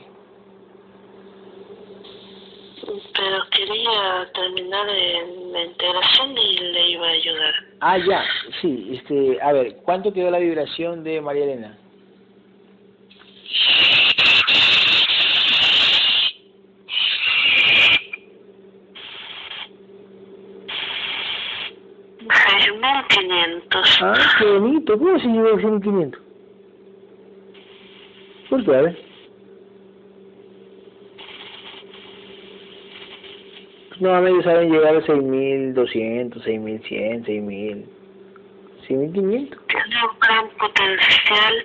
pero 3.15 3.38
quería 3.51 4.30
terminar 4.33 4.88
en 4.90 5.53
la 5.53 5.64
integración 5.64 6.38
y 6.38 6.57
le 6.57 6.90
iba 6.91 7.07
a 7.07 7.11
ayudar. 7.11 7.53
Ah, 7.80 7.98
ya. 7.98 8.23
Sí, 8.61 8.90
este, 8.93 9.41
a 9.41 9.53
ver, 9.53 9.77
¿cuánto 9.83 10.14
quedó 10.14 10.30
la 10.30 10.40
vibración 10.40 11.03
de 11.03 11.22
María 11.22 11.45
Elena? 11.45 11.77
Ah, 24.01 24.35
qué 24.38 24.45
bonito. 24.45 24.99
¿Cómo 24.99 25.17
se 25.19 25.27
llegó 25.27 25.48
a 25.48 25.53
1.500? 25.53 26.22
¿Por 28.53 28.64
qué? 28.65 28.75
A 28.75 28.82
ver. 28.82 28.95
Normalmente 33.99 34.43
saben 34.43 34.72
llegar 34.72 34.95
a 34.95 35.01
6.200, 35.01 35.73
6.100, 35.73 37.25
6.000. 37.25 37.85
6.500. 38.88 39.57
Tiene 39.65 39.95
un 40.06 40.19
gran 40.19 40.49
potencial 40.59 41.64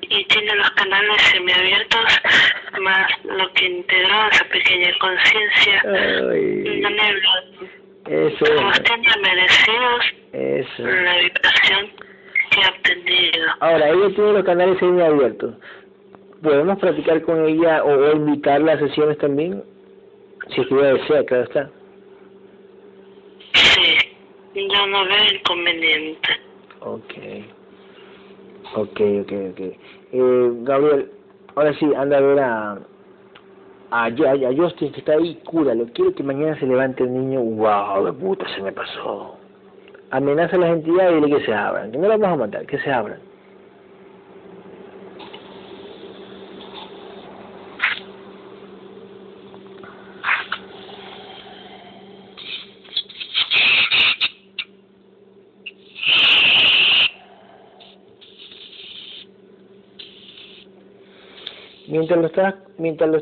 y 0.00 0.24
tiene 0.24 0.54
los 0.54 0.70
canales 0.70 1.20
semiabiertos, 1.30 2.20
más 2.80 3.24
lo 3.24 3.52
que 3.52 3.66
integró 3.66 4.28
esa 4.32 4.44
pequeña 4.44 4.96
conciencia. 4.98 5.76
Eso, 8.06 8.44
tiene 8.82 9.12
merecidos 9.20 10.06
eso. 10.32 10.82
la 10.84 11.18
vibración 11.18 11.90
que 12.50 12.62
ha 12.62 12.68
obtenido. 12.70 13.46
Ahora, 13.60 13.90
ella 13.90 14.08
tiene 14.14 14.32
los 14.32 14.44
canales 14.44 14.78
semiabiertos. 14.78 15.54
¿Podemos 16.42 16.78
practicar 16.78 17.20
con 17.22 17.44
ella 17.46 17.84
o, 17.84 17.90
o 17.90 18.12
invitarla 18.16 18.72
a 18.72 18.78
sesiones 18.78 19.18
también? 19.18 19.62
Si 20.48 20.60
es 20.60 20.66
que 20.66 20.74
ella 20.74 20.94
desea, 20.94 21.24
claro 21.24 21.44
está. 21.44 21.70
Sí, 23.52 24.68
yo 24.68 24.86
no 24.86 25.04
veo 25.04 25.34
inconveniente. 25.34 26.28
Ok. 26.80 27.14
Ok, 28.74 29.00
ok, 29.22 29.32
ok. 29.50 29.60
Eh, 30.12 30.50
Gabriel, 30.62 31.10
ahora 31.54 31.74
sí, 31.74 31.86
anda 31.96 32.18
a 32.18 32.20
ver 32.20 32.38
a, 32.40 32.78
a, 33.90 34.04
a, 34.06 34.54
Justin 34.56 34.92
que 34.92 35.00
está 35.00 35.12
ahí, 35.12 35.40
cúralo. 35.44 35.86
Quiero 35.92 36.14
que 36.14 36.22
mañana 36.22 36.58
se 36.58 36.66
levante 36.66 37.04
el 37.04 37.12
niño. 37.12 37.40
¡Wow! 37.40 38.06
¡De 38.06 38.12
puta 38.12 38.46
se 38.54 38.62
me 38.62 38.72
pasó! 38.72 39.36
Amenaza 40.10 40.56
a 40.56 40.60
las 40.60 40.70
entidades 40.70 41.12
y 41.12 41.24
dile 41.24 41.38
que 41.38 41.44
se 41.46 41.54
abran. 41.54 41.92
Que 41.92 41.98
no 41.98 42.08
las 42.08 42.18
vamos 42.18 42.38
a 42.38 42.46
matar, 42.46 42.66
que 42.66 42.78
se 42.78 42.90
abran. 42.90 43.29
Mientras 62.00 62.18
lo 62.18 62.26
estás, 62.28 62.54
mientras 62.78 63.10
lo, 63.10 63.20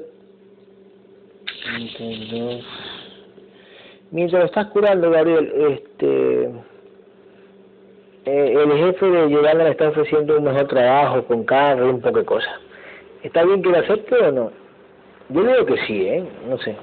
mientras 4.12 4.40
lo 4.40 4.46
estás 4.46 4.66
curando, 4.68 5.10
Gabriel, 5.10 5.52
este, 5.68 6.44
eh, 8.24 8.54
el 8.56 8.72
jefe 8.78 9.06
de 9.06 9.30
Yolanda 9.32 9.64
le 9.64 9.70
está 9.70 9.88
ofreciendo 9.88 10.38
un 10.38 10.44
mejor 10.44 10.68
trabajo 10.68 11.24
con 11.24 11.42
carro 11.42 11.88
y 11.88 11.90
un 11.90 12.00
poco 12.00 12.20
de 12.20 12.24
cosas. 12.24 12.60
¿Está 13.24 13.42
bien 13.42 13.64
que 13.64 13.68
lo 13.68 13.78
acepte 13.78 14.14
o 14.14 14.30
no? 14.30 14.52
Yo 15.30 15.42
digo 15.42 15.66
que 15.66 15.84
sí, 15.84 16.06
¿eh? 16.06 16.24
No 16.46 16.56
sé. 16.58 16.76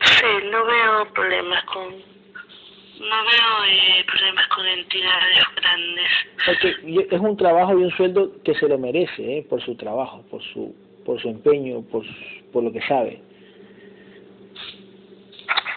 Sí, 0.00 0.26
no 0.52 0.64
veo 0.64 1.12
problemas 1.12 1.64
con 1.64 2.14
no 3.00 3.16
veo 3.24 3.64
eh, 3.68 4.04
grandes. 5.00 6.10
Okay. 6.56 7.06
Es 7.10 7.20
un 7.20 7.36
trabajo 7.36 7.78
y 7.78 7.84
un 7.84 7.90
sueldo 7.92 8.32
que 8.42 8.54
se 8.54 8.68
lo 8.68 8.78
merece, 8.78 9.38
¿eh? 9.38 9.46
por 9.48 9.62
su 9.62 9.74
trabajo, 9.76 10.22
por 10.30 10.42
su 10.42 10.74
por 11.04 11.20
su 11.20 11.28
empeño, 11.28 11.82
por, 11.82 12.02
por 12.52 12.64
lo 12.64 12.72
que 12.72 12.80
sabe. 12.82 13.20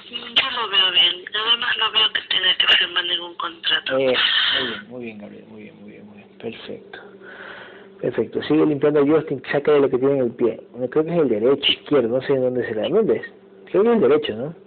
Yo 0.09 0.51
lo 0.51 0.69
veo 0.69 0.91
bien. 0.91 1.25
Además 1.33 1.77
no 1.79 1.91
veo 1.91 2.13
que 2.13 2.21
tenga 2.29 2.55
que 2.57 2.67
firmar 2.77 3.05
ningún 3.05 3.35
contrato. 3.35 3.97
Eh, 3.97 4.15
muy 4.55 4.67
bien, 4.67 4.89
muy 4.89 5.03
bien, 5.03 5.17
Gabriel, 5.17 5.45
muy 5.49 5.63
bien, 5.63 5.81
muy 5.81 5.91
bien, 5.91 6.05
muy 6.05 6.17
bien. 6.17 6.29
Perfecto. 6.39 6.99
Perfecto. 8.01 8.41
Sigue 8.43 8.65
limpiando 8.65 9.01
a 9.01 9.05
Justin, 9.05 9.41
saca 9.51 9.73
de 9.73 9.81
lo 9.81 9.89
que 9.89 9.97
tiene 9.97 10.15
en 10.15 10.21
el 10.21 10.31
pie. 10.31 10.61
Creo 10.91 11.03
que 11.03 11.11
es 11.11 11.17
el 11.19 11.29
derecho, 11.29 11.71
izquierdo, 11.71 12.07
no 12.07 12.21
sé 12.21 12.33
en 12.33 12.41
dónde 12.41 12.65
será. 12.67 12.87
¿Dónde 12.87 13.17
es? 13.17 13.33
Creo 13.71 13.83
que 13.83 13.89
es 13.89 13.95
el 13.95 14.01
derecho, 14.01 14.35
¿no? 14.35 14.66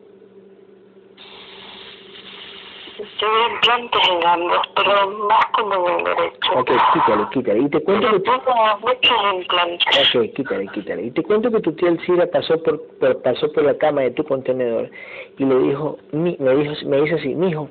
Tengo 3.19 3.49
implantes 3.55 4.01
en 4.09 4.27
ambos, 4.27 4.67
pero 4.77 5.11
más 5.29 5.47
como 5.53 5.89
en 5.89 5.99
el 5.99 6.05
derecho. 6.05 6.53
Ok, 6.57 6.71
quítale, 6.93 7.27
quítale. 7.33 7.61
Y 7.61 7.69
te 7.69 7.81
cuento 7.83 8.11
que... 8.13 8.21
Tengo 8.21 8.79
muchos 8.81 9.35
implantes. 9.35 10.15
Ok, 10.15 10.35
quítale, 10.35 10.69
quítale. 10.69 11.03
Y 11.05 11.11
te 11.11 11.23
cuento 11.23 11.51
que 11.51 11.61
tu 11.61 11.73
tía 11.73 11.89
Elcira 11.89 12.27
pasó 12.27 12.63
por, 12.63 12.83
por, 12.99 13.23
pasó 13.23 13.51
por 13.53 13.65
la 13.65 13.77
cama 13.79 14.03
de 14.03 14.11
tu 14.13 14.25
contenedor 14.25 14.91
y 15.39 15.45
le 15.45 15.59
dijo, 15.59 15.99
mi, 16.13 16.37
me 16.39 16.55
dijo, 16.57 16.75
me 16.87 17.01
dice 17.01 17.15
así, 17.15 17.35
mijo, 17.35 17.69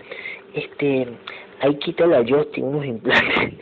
este, 0.54 1.08
ahí 1.62 1.76
quítale 1.76 2.18
a 2.18 2.26
Justin 2.28 2.66
unos 2.66 2.86
implantes. 2.86 3.54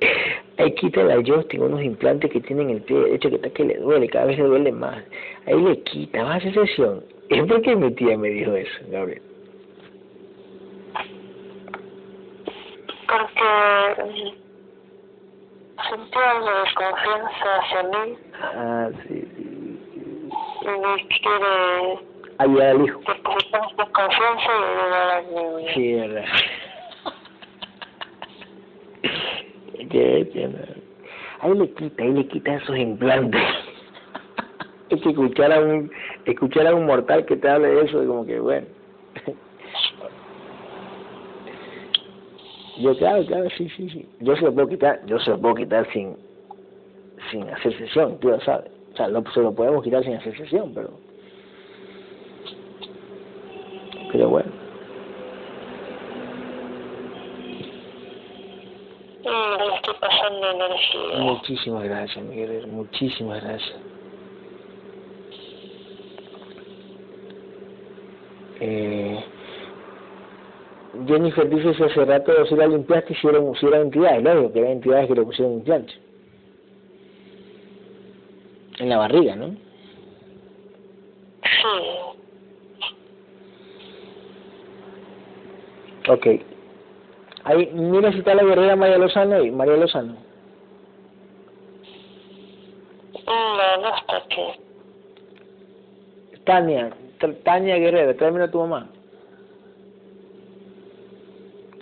ahí 0.58 0.74
quítale 0.74 1.12
a 1.12 1.22
Justin 1.24 1.62
unos 1.62 1.82
implantes 1.82 2.30
que 2.30 2.40
tiene 2.40 2.62
en 2.62 2.70
el 2.70 2.82
pie 2.82 2.98
derecho 2.98 3.30
que 3.30 3.36
está 3.36 3.50
que 3.50 3.64
le 3.64 3.76
duele, 3.78 4.08
cada 4.08 4.26
vez 4.26 4.38
le 4.38 4.44
duele 4.44 4.72
más. 4.72 5.02
Ahí 5.46 5.60
le 5.60 5.80
quita, 5.82 6.22
vas 6.22 6.32
a 6.32 6.36
hacer 6.36 6.54
sesión. 6.54 7.04
Es 7.28 7.42
porque 7.44 7.74
mi 7.74 7.90
tía 7.92 8.16
me 8.16 8.28
dijo 8.28 8.54
eso, 8.54 8.78
Gabriel. 8.90 9.22
Porque 13.06 14.34
sentía 15.88 16.30
algo 16.30 16.46
de 16.46 16.74
confianza 16.74 17.48
hacia 17.60 17.82
mí. 17.82 18.18
Ah, 18.42 18.88
sí, 19.06 19.16
sí. 19.36 19.50
Y 20.62 21.20
quiere 21.20 21.98
ayudar 22.38 22.68
al 22.68 22.84
hijo. 22.84 23.00
Depositar 23.00 23.90
confianza 23.92 24.48
y 24.48 24.64
ayudar 24.80 25.10
al 25.10 25.24
niño. 25.34 25.68
Sí, 25.74 25.94
verdad. 25.94 26.24
Ahí 31.40 31.54
le 31.54 31.70
quita, 31.74 32.02
ahí 32.02 32.12
le 32.12 32.26
quita 32.26 32.54
esos 32.54 32.76
implantes. 32.76 33.40
es 34.88 35.02
que 35.02 35.10
escuchar 35.10 35.52
a 35.52 35.60
un, 35.60 35.90
escuchar 36.24 36.66
a 36.66 36.74
un 36.74 36.86
mortal 36.86 37.24
que 37.26 37.36
te 37.36 37.48
hable 37.48 37.68
de 37.68 37.84
eso, 37.84 38.00
es 38.00 38.08
como 38.08 38.26
que 38.26 38.40
bueno. 38.40 38.66
Yo, 42.78 42.96
claro, 42.96 43.24
claro, 43.24 43.48
sí, 43.56 43.68
sí, 43.76 43.88
sí. 43.88 44.08
Yo 44.20 44.34
se 44.36 44.42
lo 44.42 44.52
puedo 44.52 44.68
quitar, 44.68 45.04
yo 45.06 45.18
se 45.20 45.30
lo 45.30 45.40
puedo 45.40 45.54
quitar 45.54 45.90
sin, 45.92 46.16
sin 47.30 47.48
hacer 47.48 47.76
sesión, 47.78 48.18
tú 48.18 48.28
lo 48.28 48.40
sabes. 48.40 48.70
O 48.92 48.96
sea, 48.96 49.08
lo, 49.08 49.24
se 49.32 49.40
lo 49.40 49.54
podemos 49.54 49.82
quitar 49.84 50.02
sin 50.04 50.14
hacer 50.14 50.36
sesión, 50.36 50.72
pero... 50.74 50.90
Pero 54.10 54.28
bueno. 54.28 54.50
Mm, 59.24 59.74
estoy 59.74 59.94
pasando 60.00 60.50
energía. 60.50 61.18
Muchísimas 61.20 61.84
gracias, 61.84 62.24
Miguel, 62.24 62.66
muchísimas 62.66 63.42
gracias. 63.42 63.78
Eh, 68.60 69.24
Jennifer 71.06 71.48
dice 71.48 71.72
que 71.74 71.84
hace 71.84 72.04
rato 72.04 72.46
si 72.46 72.54
la 72.54 72.66
limpiaste 72.66 73.14
si 73.14 73.26
eran, 73.26 73.54
si 73.54 73.66
eran 73.66 73.82
entidades, 73.82 74.22
lógico 74.22 74.52
que 74.52 74.58
eran 74.60 74.72
entidades 74.72 75.08
que 75.08 75.14
le 75.14 75.22
pusieron 75.22 75.54
implantes. 75.54 75.96
En 78.78 78.88
la 78.88 78.98
barriga, 78.98 79.36
¿no? 79.36 79.48
Sí. 81.42 82.14
Ok. 86.08 86.26
Ahí, 87.44 87.70
mira 87.72 88.10
si 88.12 88.18
está 88.18 88.34
la 88.34 88.44
guerrera 88.44 88.76
María 88.76 88.98
Lozano 88.98 89.42
y 89.42 89.50
María 89.50 89.76
Lozano. 89.76 90.16
No, 93.26 93.76
no 93.78 93.96
está 93.96 94.16
aquí. 94.16 94.42
Tania, 96.44 96.90
Tania 97.42 97.76
Guerrera, 97.76 98.14
tráeme 98.14 98.42
a 98.42 98.50
tu 98.50 98.58
mamá. 98.58 98.88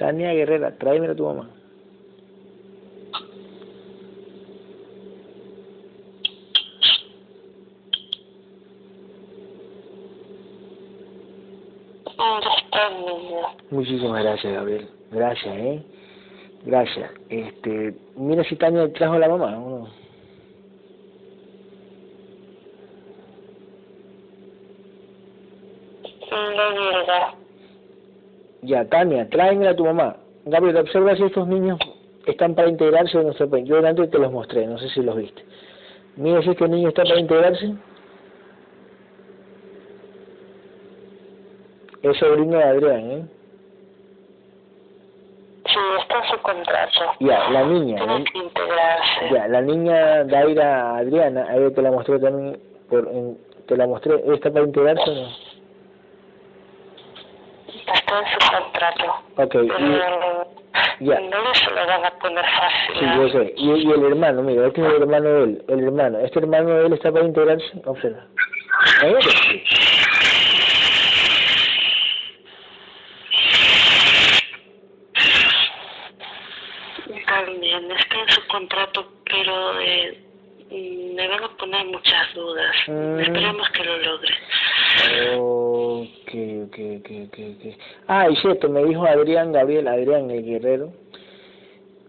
Tania 0.03 0.35
Guerrera, 0.35 0.73
tráeme 0.79 1.07
a 1.07 1.15
tu 1.15 1.25
mamá. 1.25 1.49
Muchísimas 13.71 14.25
gracias, 14.25 14.53
Gabriel. 14.53 14.89
Gracias, 15.13 15.57
¿eh? 15.57 15.83
Gracias. 16.65 17.11
Este, 17.29 17.95
mira 18.17 18.43
si 18.43 18.57
Tania 18.57 18.93
trajo 18.93 19.15
a 19.15 19.19
la 19.21 19.29
mamá. 19.29 19.53
No, 19.53 19.87
ya, 28.62 28.84
Tania, 28.84 29.28
tráeme 29.28 29.68
a 29.68 29.76
tu 29.76 29.84
mamá. 29.84 30.16
Gabriel, 30.44 30.76
observa 30.78 31.16
si 31.16 31.24
estos 31.24 31.47
niños 31.47 31.78
están 32.26 32.55
para 32.55 32.68
integrarse 32.68 33.18
en 33.18 33.24
nuestro 33.24 33.50
país. 33.50 33.66
Yo 33.66 33.84
antes 33.84 34.10
te 34.10 34.18
los 34.18 34.32
mostré, 34.32 34.66
no 34.66 34.78
sé 34.78 34.89
si 34.91 35.02
los 35.02 35.16
viste. 35.16 35.44
Mira 36.16 36.42
si 36.42 36.50
este 36.50 36.68
niño 36.68 36.89
está 36.89 37.02
para 37.02 37.20
integrarse. 37.20 37.74
Es 42.02 42.16
sobrino 42.18 42.58
de 42.58 42.65
Adrián, 42.65 43.10
¿eh? 43.10 43.23
Sí, 45.66 45.78
está 46.00 46.18
en 46.18 46.31
su 46.31 46.42
contrato. 46.42 47.00
Ya, 47.20 47.50
la 47.50 47.65
niña. 47.65 47.97
Tiene 47.97 48.24
que 48.24 48.39
integrarse. 48.39 49.34
Ya, 49.34 49.49
la 49.49 49.60
niña 49.60 50.24
Daira 50.24 50.97
Adriana, 50.97 51.47
ahí 51.49 51.73
te 51.73 51.82
la 51.82 51.92
mostré 51.92 52.18
también, 52.18 52.60
por, 52.91 53.08
en, 53.08 53.39
te 53.66 53.76
la 53.76 53.86
mostré, 53.86 54.20
¿está 54.34 54.50
para 54.52 54.66
integrarse 54.66 55.10
o 55.10 55.15
no? 55.15 55.52
Está 58.12 58.20
en 58.20 58.26
su 58.26 58.50
contrato. 58.50 59.05
Ok, 59.36 59.55
y, 61.00 61.05
ya. 61.05 61.20
No 61.20 61.55
se 61.55 61.70
lo 61.70 61.86
van 61.86 62.05
a 62.05 62.10
poner 62.18 62.44
fácil. 62.44 62.99
Sí, 62.99 63.05
yo 63.16 63.28
sé. 63.28 63.55
Y, 63.57 63.70
y, 63.70 63.91
el 63.91 64.05
hermano, 64.05 64.42
mira, 64.42 64.66
este 64.66 64.81
es 64.81 64.86
el 64.86 65.02
hermano 65.02 65.28
de 65.28 65.44
él, 65.44 65.65
el 65.68 65.84
hermano. 65.84 66.18
Este 66.20 66.39
hermano 66.39 66.70
de 66.70 66.86
él 66.86 66.92
está 66.92 67.12
para 67.12 67.24
integrarse, 67.24 67.82
observa. 67.84 68.26
Sí. 69.00 69.62
También 77.26 77.91
está 77.92 78.16
en 78.20 78.28
su 78.28 78.47
contrato, 78.49 79.07
pero 79.24 79.81
eh, 79.81 80.18
me 81.15 81.28
van 81.28 81.44
a 81.44 81.49
poner 81.57 81.86
muchas 81.86 82.34
dudas. 82.34 82.74
Mm. 82.86 83.20
Esperemos 83.20 83.68
que 83.70 83.84
lo 83.84 83.97
logre. 83.99 84.34
Ok, 86.33 86.78
ok, 86.99 87.11
ok, 87.27 87.39
ok. 87.59 87.75
Ah, 88.07 88.31
y 88.31 88.36
cierto, 88.36 88.70
me 88.70 88.83
dijo 88.85 89.05
Adrián 89.05 89.52
Gabriel, 89.52 89.86
Adrián 89.86 90.31
el 90.31 90.43
guerrero, 90.43 90.91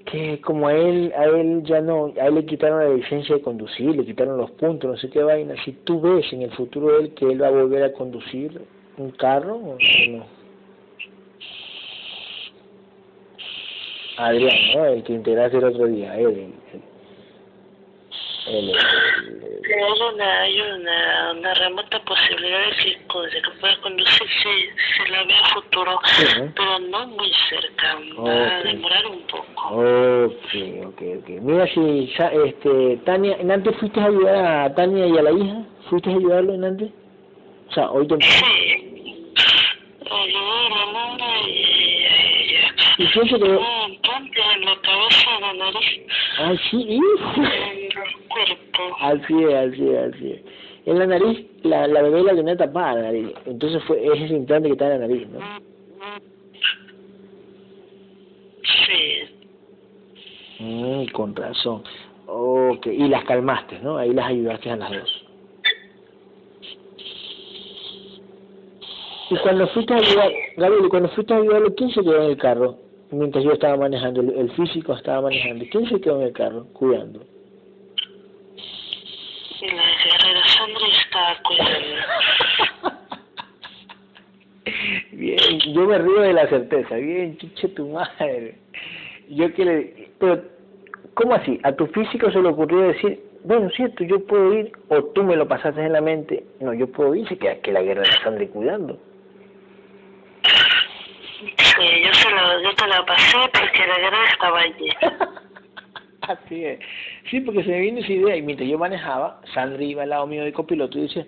que 0.06 0.40
como 0.40 0.69
a 0.69 0.74
él, 0.74 1.11
a 1.18 1.26
él 1.26 1.61
ya 1.66 1.82
no, 1.82 2.14
a 2.18 2.27
él 2.27 2.35
le 2.35 2.45
quitaron 2.45 2.80
la 2.80 2.95
licencia 2.95 3.35
de 3.35 3.42
conducir, 3.42 3.93
le 3.93 4.06
quitaron 4.06 4.38
los 4.38 4.52
puntos, 4.52 4.90
no 4.90 4.98
sé 4.98 5.10
qué 5.10 5.24
vaina. 5.24 5.56
Si 5.66 5.74
tú 5.84 6.00
ves 6.00 6.32
en 6.32 6.43
el 6.43 6.52
futuro 6.52 6.98
él 6.98 7.14
que 7.16 7.26
él 7.26 7.42
va 7.42 7.48
a 7.48 7.52
volver 7.52 7.84
a 7.84 7.92
conducir 7.92 8.61
un 8.98 9.11
carro 9.11 9.56
o 9.56 9.77
no. 10.10 10.26
Adrián, 14.16 14.56
¿no? 14.76 14.85
El 14.85 15.03
que 15.03 15.14
integraste 15.14 15.58
el 15.58 15.66
otro 15.66 15.88
día, 15.88 16.18
él, 16.18 16.53
él, 18.48 18.74
hay 19.66 20.14
una, 20.14 20.40
hay 20.42 20.62
una, 20.62 21.32
una 21.32 21.54
remota 21.54 22.00
posibilidad 22.04 22.60
de 22.60 22.76
que, 22.76 22.90
de 22.90 23.42
que 23.42 23.50
pueda 23.60 23.82
conducir 23.82 24.28
si 24.28 25.04
se 25.04 25.12
la 25.12 25.24
ve 25.24 25.34
a 25.34 25.54
futuro, 25.54 26.00
pero 26.56 26.80
no 26.80 27.08
muy 27.08 27.32
cerca, 27.50 27.98
va 28.20 28.58
a 28.58 28.64
demorar 28.64 29.06
un 29.08 29.22
poco. 29.28 29.68
Ok, 29.70 30.86
ok, 30.86 31.02
ok. 31.20 31.30
Mira 31.42 31.68
si, 31.74 32.14
este, 32.46 32.98
Tania, 33.06 33.38
¿en 33.40 33.52
antes 33.52 33.76
fuiste 33.78 34.00
a 34.00 34.06
ayudar 34.06 34.46
a 34.46 34.76
Tania 34.76 35.08
y 35.08 35.18
a 35.18 35.22
la 35.22 35.32
hija? 35.32 35.64
¿Fuiste 35.90 36.10
a 36.10 36.14
ayudarlo 36.14 36.54
en 36.54 36.64
antes? 36.66 36.92
O 37.70 37.74
sea, 37.74 37.90
hoy. 37.92 38.08
Sí, 38.08 39.34
ayudar 40.12 40.72
a 40.72 40.92
Laura 40.92 41.40
y 41.48 41.84
¿Y 42.98 43.08
quién 43.08 43.28
se 43.28 43.40
quedó? 43.40 43.60
Ah, 44.94 45.40
en 45.40 45.40
la 45.40 45.40
cabeza, 45.40 45.40
la 45.40 45.54
nariz. 45.54 46.02
Ah, 46.40 46.54
sí, 46.70 46.78
En 46.90 47.44
el 47.78 47.94
cuerpo. 48.28 48.98
Así 49.02 49.44
es, 49.44 49.54
así 49.54 49.90
es, 49.90 50.14
así 50.14 50.32
es. 50.32 50.42
En 50.86 51.00
la 51.00 51.08
nariz, 51.08 51.46
la, 51.64 51.88
la 51.88 52.02
bebé 52.02 52.24
la 52.24 52.36
tenía 52.36 52.58
tapada 52.58 52.96
la 52.96 53.02
nariz. 53.04 53.30
Entonces 53.46 53.82
fue 53.86 54.06
ese 54.06 54.34
implante 54.34 54.68
que 54.68 54.74
está 54.74 54.94
en 54.94 55.02
la 55.02 55.08
nariz, 55.08 55.28
¿no? 55.30 55.40
Sí. 58.86 59.24
Mm, 60.60 61.06
con 61.12 61.36
razón. 61.36 61.84
Ok, 62.28 62.88
y 62.88 63.08
las 63.08 63.24
calmaste, 63.26 63.80
¿no? 63.80 63.98
Ahí 63.98 64.14
las 64.14 64.28
ayudaste 64.28 64.72
a 64.72 64.76
las 64.76 64.92
dos. 64.92 65.26
Y 69.30 69.38
cuando 69.38 69.68
fuiste 69.68 69.94
a 69.94 69.98
ayudar, 69.98 70.32
Gabriel, 70.58 70.90
cuando 70.90 71.10
fuiste 71.10 71.34
a 71.34 71.38
ayudarlo, 71.38 71.74
¿quién 71.76 71.90
se 71.90 72.02
quedó 72.02 72.24
en 72.24 72.32
el 72.32 72.38
carro? 72.38 72.83
Mientras 73.14 73.43
yo 73.43 73.51
estaba 73.51 73.77
manejando, 73.77 74.22
el, 74.22 74.51
físico 74.51 74.93
estaba 74.93 75.22
manejando. 75.22 75.66
¿Quién 75.72 75.88
se 75.88 76.01
quedó 76.01 76.19
en 76.19 76.27
el 76.27 76.33
carro 76.33 76.66
cuidando? 76.74 77.19
La 79.61 79.67
guerrera 79.67 80.42
Sandra 80.48 80.88
estaba 81.06 81.38
cuidando. 81.43 81.95
Bien, 85.11 85.59
yo 85.74 85.85
me 85.85 85.98
río 86.00 86.22
de 86.22 86.33
la 86.33 86.48
certeza. 86.48 86.95
Bien, 86.95 87.38
chiche 87.38 87.67
tu 87.69 87.88
madre. 87.90 88.56
Yo 89.30 89.53
que 89.53 89.64
le... 89.64 90.09
Pero, 90.19 90.43
¿cómo 91.14 91.35
así? 91.35 91.59
¿A 91.64 91.72
tu 91.74 91.85
físico 91.88 92.32
se 92.32 92.42
le 92.42 92.50
ocurrió 92.50 92.80
decir, 92.80 93.22
bueno, 93.43 93.69
cierto, 93.75 94.03
yo 94.03 94.25
puedo 94.25 94.53
ir, 94.53 94.72
o 94.90 95.03
tú 95.03 95.24
me 95.24 95.35
lo 95.35 95.48
pasaste 95.48 95.85
en 95.85 95.93
la 95.93 96.01
mente, 96.01 96.43
no, 96.59 96.74
yo 96.74 96.88
puedo 96.88 97.14
ir, 97.14 97.27
se 97.27 97.38
queda 97.38 97.61
que 97.61 97.72
la 97.72 97.82
guerrera 97.82 98.24
Sandra 98.24 98.48
cuidando? 98.48 98.98
Sí, 101.76 101.85
yo, 102.06 102.14
se 102.14 102.30
lo, 102.30 102.61
yo 102.61 102.76
te 102.76 102.88
la 102.88 103.06
pasé 103.06 103.38
porque 103.52 103.88
la 103.88 103.98
guerra 103.98 104.26
estaba 104.32 104.60
allí. 104.60 104.90
Así 106.22 106.66
es. 106.66 106.80
Sí, 107.30 107.42
porque 107.42 107.64
se 107.64 107.69
me 107.69 107.80
vino 107.80 108.00
esa 108.00 108.11
idea 108.11 108.35
y 108.38 108.42
mientras 108.42 108.69
yo 108.69 108.77
manejaba, 108.77 109.42
Sandra 109.53 109.84
iba 109.84 110.03
al 110.03 110.10
lado 110.10 110.27
mío 110.27 110.43
de 110.43 110.53
copiloto 110.53 110.98
y 110.98 111.03
decía, 111.03 111.26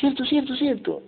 cierto, 0.00 0.24
cierto, 0.24 0.54
cierto. 0.56 1.02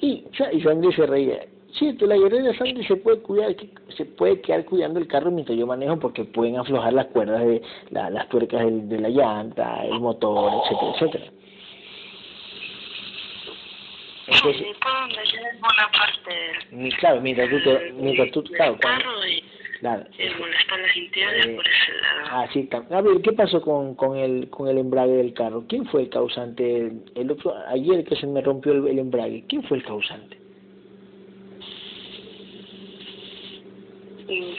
Y, 0.00 0.24
y 0.52 0.60
Sandra 0.60 0.92
se 0.92 1.06
reía. 1.06 1.46
Cierto, 1.78 2.06
la 2.06 2.16
guerrera 2.16 2.56
Sandra 2.56 2.86
se 2.86 2.96
puede 2.96 3.20
cuidar, 3.20 3.54
se 3.96 4.04
puede 4.04 4.40
quedar 4.40 4.64
cuidando 4.64 4.98
el 5.00 5.08
carro 5.08 5.30
mientras 5.30 5.58
yo 5.58 5.66
manejo 5.66 5.98
porque 5.98 6.24
pueden 6.24 6.58
aflojar 6.58 6.92
las 6.92 7.06
cuerdas 7.06 7.40
de 7.40 7.62
la, 7.90 8.10
las 8.10 8.28
tuercas 8.28 8.64
de, 8.64 8.70
de 8.70 8.98
la 9.00 9.08
llanta, 9.08 9.84
el 9.84 10.00
motor, 10.00 10.52
etcétera, 10.64 10.92
etcétera. 10.94 11.24
Entonces, 14.28 14.56
sí, 14.56 14.72
puedo 14.82 14.96
buena 15.60 15.90
parte 15.92 16.96
claro, 16.98 17.20
mientras 17.20 17.48
tú, 17.48 17.62
te, 17.62 17.92
mientras 17.92 18.30
tú, 18.32 18.42
claro, 18.44 18.76
carro 18.78 19.26
y 19.26 19.42
claro. 19.78 20.04
molestan 20.38 20.82
las 20.82 20.96
entidades 20.96 21.46
por 21.46 21.66
ese 21.66 21.92
lado. 22.00 22.28
Ah, 22.30 22.48
sí, 22.52 22.68
a 22.72 23.00
ver, 23.02 23.22
¿qué 23.22 23.32
pasó 23.32 23.60
con, 23.60 23.94
con 23.94 24.16
el 24.16 24.48
con 24.50 24.68
el 24.68 24.78
embrague 24.78 25.12
del 25.12 25.32
carro? 25.32 25.64
¿Quién 25.68 25.86
fue 25.86 26.02
el 26.02 26.08
causante? 26.08 26.92
El 27.14 27.30
otro, 27.30 27.54
ayer 27.68 28.04
que 28.04 28.16
se 28.16 28.26
me 28.26 28.40
rompió 28.40 28.72
el, 28.72 28.88
el 28.88 28.98
embrague, 28.98 29.44
¿quién 29.48 29.62
fue 29.64 29.76
el 29.78 29.84
causante? 29.84 30.36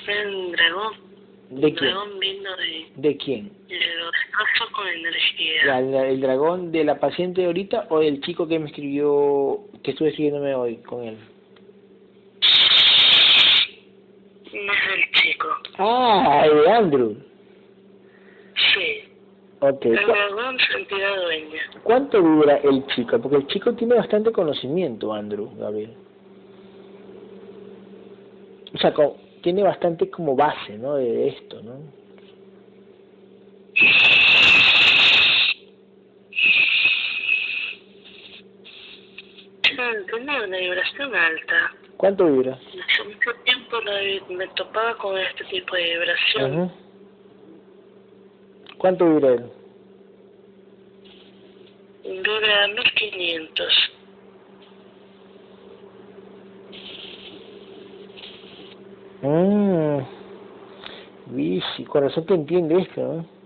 Fue 0.05 0.27
un 0.27 0.51
dragón. 0.53 1.06
¿De 1.49 1.73
quién? 1.73 1.91
dragón 1.91 2.19
vino 2.19 2.55
de... 2.57 2.91
¿De 2.95 3.17
quién? 3.17 3.51
Y 3.69 3.73
lo 3.73 4.11
destrozó 4.11 4.73
con 4.73 4.87
energía. 4.87 5.65
¿La, 5.65 5.81
la, 5.81 6.07
¿El 6.07 6.19
dragón 6.19 6.71
de 6.71 6.83
la 6.83 6.99
paciente 6.99 7.41
de 7.41 7.47
ahorita 7.47 7.87
o 7.89 8.01
el 8.01 8.21
chico 8.21 8.47
que 8.47 8.59
me 8.59 8.67
escribió, 8.67 9.59
que 9.83 9.91
estuve 9.91 10.09
escribiéndome 10.09 10.53
hoy 10.55 10.77
con 10.77 11.03
él? 11.03 11.17
No 14.53 14.73
es 14.73 14.79
el 14.95 15.21
chico. 15.21 15.47
Ah, 15.77 16.43
el 16.45 16.61
de 16.61 16.71
Andrew. 16.71 17.17
Sí. 18.73 19.03
Ok. 19.59 19.85
El 19.85 20.05
dragón 20.05 20.57
se 20.59 20.77
entidad 20.79 21.15
dueña. 21.23 21.61
¿Cuánto 21.83 22.21
dura 22.21 22.57
el 22.57 22.85
chico? 22.87 23.19
Porque 23.21 23.37
el 23.37 23.47
chico 23.47 23.73
tiene 23.73 23.95
bastante 23.95 24.31
conocimiento, 24.31 25.13
Andrew, 25.13 25.49
Gabriel. 25.57 25.93
O 28.73 28.77
sea, 28.79 28.93
con, 28.93 29.13
tiene 29.41 29.63
bastante 29.63 30.09
como 30.09 30.35
base, 30.35 30.77
¿no? 30.77 30.95
De 30.95 31.27
esto, 31.29 31.61
¿no? 31.63 31.79
Tiene 40.09 40.43
una 40.45 40.57
vibración 40.57 41.15
alta. 41.15 41.73
¿Cuánto 41.97 42.25
vibra? 42.25 42.53
Hace 42.53 43.03
mucho 43.03 43.33
tiempo 43.43 43.77
me 44.29 44.47
topaba 44.49 44.95
con 44.97 45.17
este 45.17 45.43
tipo 45.45 45.75
de 45.75 45.83
vibración. 45.83 46.61
Ajá. 46.61 46.73
¿Cuánto 48.77 49.05
vibra 49.09 49.33
él? 49.33 49.51
Vibra 52.03 52.67
1500. 52.67 53.91
Mmm, 59.21 59.99
bici, 61.27 61.83
corazón 61.85 62.25
que 62.25 62.33
entiende 62.35 62.81
esto, 62.81 63.01
¿no? 63.01 63.37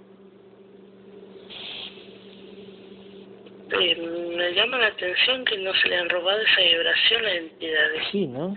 Eh, 3.80 4.35
me 4.35 4.53
llama 4.53 4.77
la 4.80 4.88
atención 4.88 5.45
que 5.45 5.58
no 5.59 5.74
se 5.75 5.88
le 5.88 5.98
han 5.98 6.09
robado 6.09 6.41
esa 6.41 6.61
vibración 6.61 7.25
a 7.25 7.33
entidades. 7.33 8.03
Sí, 8.11 8.27
¿no? 8.27 8.53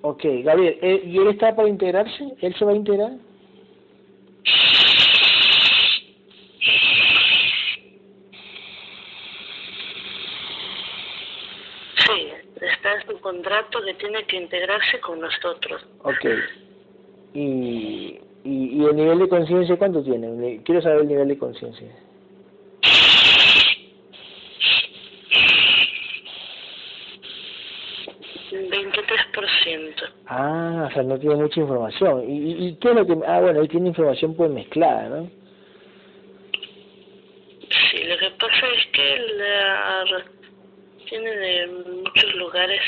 Ok, 0.00 0.24
Gabriel, 0.42 0.78
¿eh, 0.80 1.02
¿y 1.04 1.18
él 1.18 1.28
está 1.28 1.54
para 1.54 1.68
integrarse? 1.68 2.24
¿Él 2.40 2.54
se 2.54 2.64
va 2.64 2.72
a 2.72 2.76
integrar? 2.76 3.12
Sí, 12.06 12.28
está 12.62 12.94
en 12.94 13.06
su 13.06 13.17
contrato 13.28 13.84
que 13.84 13.94
tiene 13.94 14.24
que 14.24 14.36
integrarse 14.36 15.00
con 15.00 15.20
nosotros. 15.20 15.84
Ok. 16.02 16.24
¿Y, 17.34 18.18
y, 18.44 18.80
y 18.80 18.84
el 18.84 18.96
nivel 18.96 19.18
de 19.18 19.28
conciencia 19.28 19.76
cuánto 19.76 20.02
tiene? 20.02 20.62
Quiero 20.64 20.80
saber 20.80 21.02
el 21.02 21.08
nivel 21.08 21.28
de 21.28 21.38
conciencia. 21.38 21.88
Ah, 30.26 30.88
o 30.90 30.94
sea, 30.94 31.02
no 31.02 31.18
tiene 31.18 31.36
mucha 31.36 31.60
información. 31.60 32.24
¿Y, 32.30 32.68
y, 32.68 32.76
qué 32.76 32.88
es 32.88 32.94
lo 32.94 33.06
que...? 33.06 33.18
Ah, 33.26 33.40
bueno, 33.40 33.60
él 33.60 33.68
tiene 33.68 33.88
información 33.88 34.34
pues 34.34 34.50
mezclada, 34.50 35.08
¿no? 35.08 35.30
Sí, 37.70 38.04
lo 38.04 38.16
que 38.18 38.30
pasa 38.38 38.66
es 38.76 38.86
que 38.92 39.18
la, 39.36 40.24
tiene 41.08 41.30
de 41.30 41.66
muchos 41.66 42.34
lugares. 42.36 42.80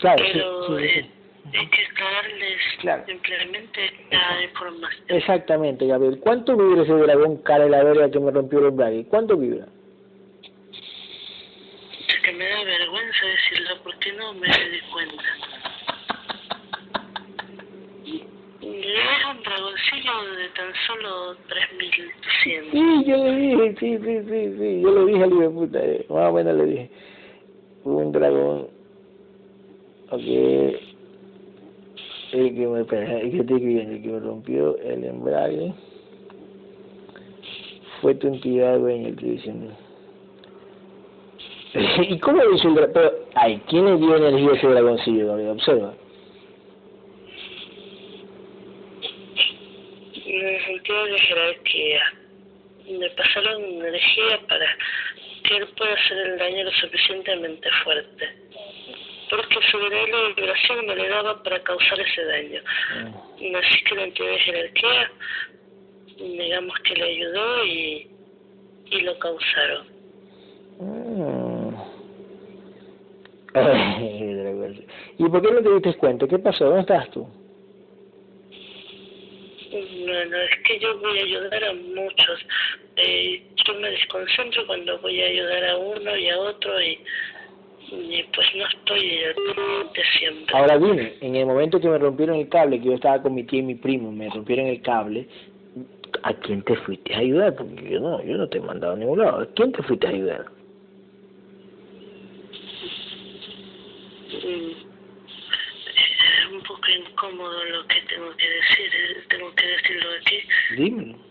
Claro, 0.00 0.24
pero 0.32 0.78
sí, 0.78 0.82
sí, 0.82 0.88
sí. 0.94 0.98
Eh, 1.00 1.10
hay 1.58 1.66
que 1.68 1.82
aclararles 1.86 2.60
Claro. 2.80 3.04
simplemente 3.06 3.84
esta 3.86 4.42
información. 4.42 5.04
Exactamente, 5.08 5.86
Gabriel. 5.86 6.18
¿Cuánto 6.20 6.56
vibra 6.56 6.82
ese 6.82 6.92
dragón 6.92 7.36
cara 7.38 7.64
de 7.64 7.70
la 7.70 7.82
verga 7.84 8.10
que 8.10 8.20
me 8.20 8.30
rompió 8.30 8.58
el 8.60 8.66
embrague? 8.66 9.06
¿Cuánto 9.08 9.36
vibra? 9.36 9.66
Es 12.08 12.20
que 12.22 12.32
me 12.32 12.44
da 12.48 12.64
vergüenza 12.64 13.26
decirlo 13.26 13.76
porque 13.82 14.12
no 14.12 14.34
me 14.34 14.46
di 14.48 14.80
cuenta. 14.92 15.24
Es 18.62 19.26
un 19.36 19.42
dragoncillo 19.42 20.36
de 20.36 20.48
tan 20.50 20.72
solo 20.86 21.36
3200. 21.48 22.72
Sí, 22.72 23.04
yo 23.06 23.16
le 23.16 23.36
dije, 23.36 23.76
sí, 23.80 23.98
sí, 23.98 24.18
sí, 24.28 24.56
sí. 24.58 24.80
Yo 24.82 24.90
le 24.92 25.12
dije 25.12 25.24
al 25.24 25.30
hijo 25.32 25.40
de 25.40 25.50
puta, 25.50 25.78
eh, 25.82 26.06
más 26.08 26.28
o 26.28 26.32
menos 26.32 26.56
le 26.56 26.64
dije. 26.64 26.90
Un 27.84 28.12
dragón. 28.12 28.79
Ok. 30.10 30.22
El 32.32 32.54
que 32.54 32.66
me, 32.66 32.86
que 32.86 33.38
escribiendo, 33.38 33.94
el 33.94 34.02
me 34.02 34.20
rompió 34.20 34.76
el 34.78 35.04
embrague 35.04 35.72
fue 38.00 38.14
tu 38.14 38.28
entidad 38.28 38.78
dueña, 38.78 39.08
estoy 39.08 39.30
diciendo. 39.30 39.76
¿Y 42.08 42.18
cómo 42.18 42.42
dice 42.46 42.68
el 42.68 42.74
dragón? 42.74 42.92
Pero, 42.94 43.12
ay, 43.34 43.60
¿quién 43.68 43.84
le 43.84 43.96
dio 43.96 44.16
energía 44.16 44.50
a 44.50 44.54
ese 44.54 44.66
dragoncillo? 44.66 45.52
Observa. 45.52 45.94
Me 50.26 50.64
sentido 50.64 51.04
de 51.04 51.18
jerarquía. 51.18 52.00
Me 52.98 53.10
pasaron 53.10 53.62
energía 53.62 54.40
para 54.48 54.66
que 55.44 55.56
él 55.56 55.68
pueda 55.76 55.92
hacer 55.92 56.18
el 56.18 56.38
daño 56.38 56.64
lo 56.64 56.70
suficientemente 56.72 57.68
fuerte. 57.84 58.39
Porque 59.30 59.58
su 59.70 59.78
nivel 59.78 60.10
de 60.10 60.34
vibración 60.42 60.86
no 60.86 60.94
le 60.94 61.08
daba 61.08 61.42
para 61.42 61.62
causar 61.62 62.00
ese 62.00 62.24
daño. 62.24 62.60
Mm. 63.38 63.56
Así 63.56 63.84
que 63.84 63.94
la 63.94 64.04
entidad 64.04 64.30
de 64.30 64.38
jerarquía, 64.38 65.12
digamos 66.18 66.78
que 66.80 66.94
le 66.94 67.04
ayudó 67.04 67.64
y, 67.64 68.10
y 68.90 69.00
lo 69.02 69.18
causaron. 69.20 69.86
Mm. 70.80 71.74
Ay, 73.54 74.34
dragón. 74.34 74.84
¿Y 75.18 75.28
por 75.28 75.42
qué 75.42 75.52
no 75.52 75.62
te 75.62 75.74
diste 75.74 75.94
cuenta? 75.94 76.26
¿Qué 76.26 76.38
pasó? 76.38 76.64
¿Dónde 76.64 76.80
estás 76.80 77.10
tú? 77.10 77.26
Bueno, 79.70 80.36
es 80.36 80.50
que 80.66 80.78
yo 80.80 80.98
voy 80.98 81.18
a 81.18 81.22
ayudar 81.22 81.64
a 81.64 81.72
muchos. 81.72 82.46
Eh, 82.96 83.42
yo 83.64 83.74
me 83.74 83.90
desconcentro 83.90 84.66
cuando 84.66 84.98
voy 84.98 85.22
a 85.22 85.26
ayudar 85.26 85.64
a 85.64 85.76
uno 85.76 86.16
y 86.16 86.28
a 86.28 86.38
otro 86.38 86.82
y 86.82 86.98
pues 88.32 88.46
no 88.54 88.66
estoy 88.66 89.18
atente 89.24 90.02
siempre. 90.18 90.56
Ahora 90.56 90.78
dime, 90.78 91.14
en 91.20 91.34
el 91.36 91.46
momento 91.46 91.80
que 91.80 91.88
me 91.88 91.98
rompieron 91.98 92.36
el 92.36 92.48
cable, 92.48 92.78
que 92.78 92.86
yo 92.86 92.94
estaba 92.94 93.20
con 93.20 93.34
mi 93.34 93.44
tía 93.44 93.60
y 93.60 93.62
mi 93.62 93.74
primo, 93.74 94.12
me 94.12 94.28
rompieron 94.28 94.66
el 94.66 94.80
cable, 94.82 95.26
¿a 96.22 96.32
quién 96.34 96.62
te 96.62 96.76
fuiste 96.76 97.14
a 97.14 97.18
ayudar? 97.18 97.54
Porque 97.56 97.90
yo 97.90 98.00
no, 98.00 98.22
yo 98.24 98.36
no 98.36 98.48
te 98.48 98.58
he 98.58 98.60
mandado 98.60 98.92
a 98.92 98.96
ningún 98.96 99.18
lado. 99.18 99.40
¿A 99.40 99.46
quién 99.54 99.72
te 99.72 99.82
fuiste 99.82 100.06
a 100.06 100.10
ayudar? 100.10 100.46
Mm, 104.32 104.70
Es 105.90 106.52
un 106.52 106.62
poco 106.62 106.88
incómodo 106.88 107.64
lo 107.64 107.86
que 107.88 108.00
tengo 108.02 108.30
que 108.36 108.48
decir, 108.48 108.90
eh, 108.94 109.22
tengo 109.28 109.54
que 109.54 109.66
decirlo 109.66 110.08
aquí. 110.20 110.38
Dímelo. 110.76 111.30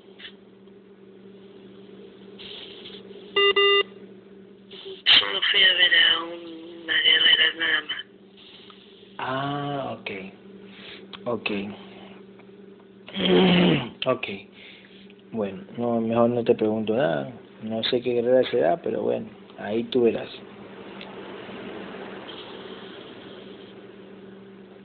Solo 5.19 5.41
fui 5.51 5.63
a 5.63 5.73
ver 5.73 5.91
a 5.95 6.23
una 6.23 7.01
guerrera 7.01 7.53
nada 7.57 7.81
más. 7.81 8.05
Ah, 9.17 9.97
ok. 9.99 10.09
Ok. 11.25 11.49
ok. 14.05 14.27
Bueno, 15.31 15.63
no, 15.77 15.99
mejor 15.99 16.29
no 16.29 16.43
te 16.43 16.55
pregunto 16.55 16.95
nada. 16.95 17.31
No 17.63 17.83
sé 17.83 18.01
qué 18.01 18.13
guerrera 18.13 18.49
será, 18.49 18.77
pero 18.81 19.01
bueno, 19.01 19.27
ahí 19.57 19.83
tú 19.85 20.03
verás. 20.03 20.29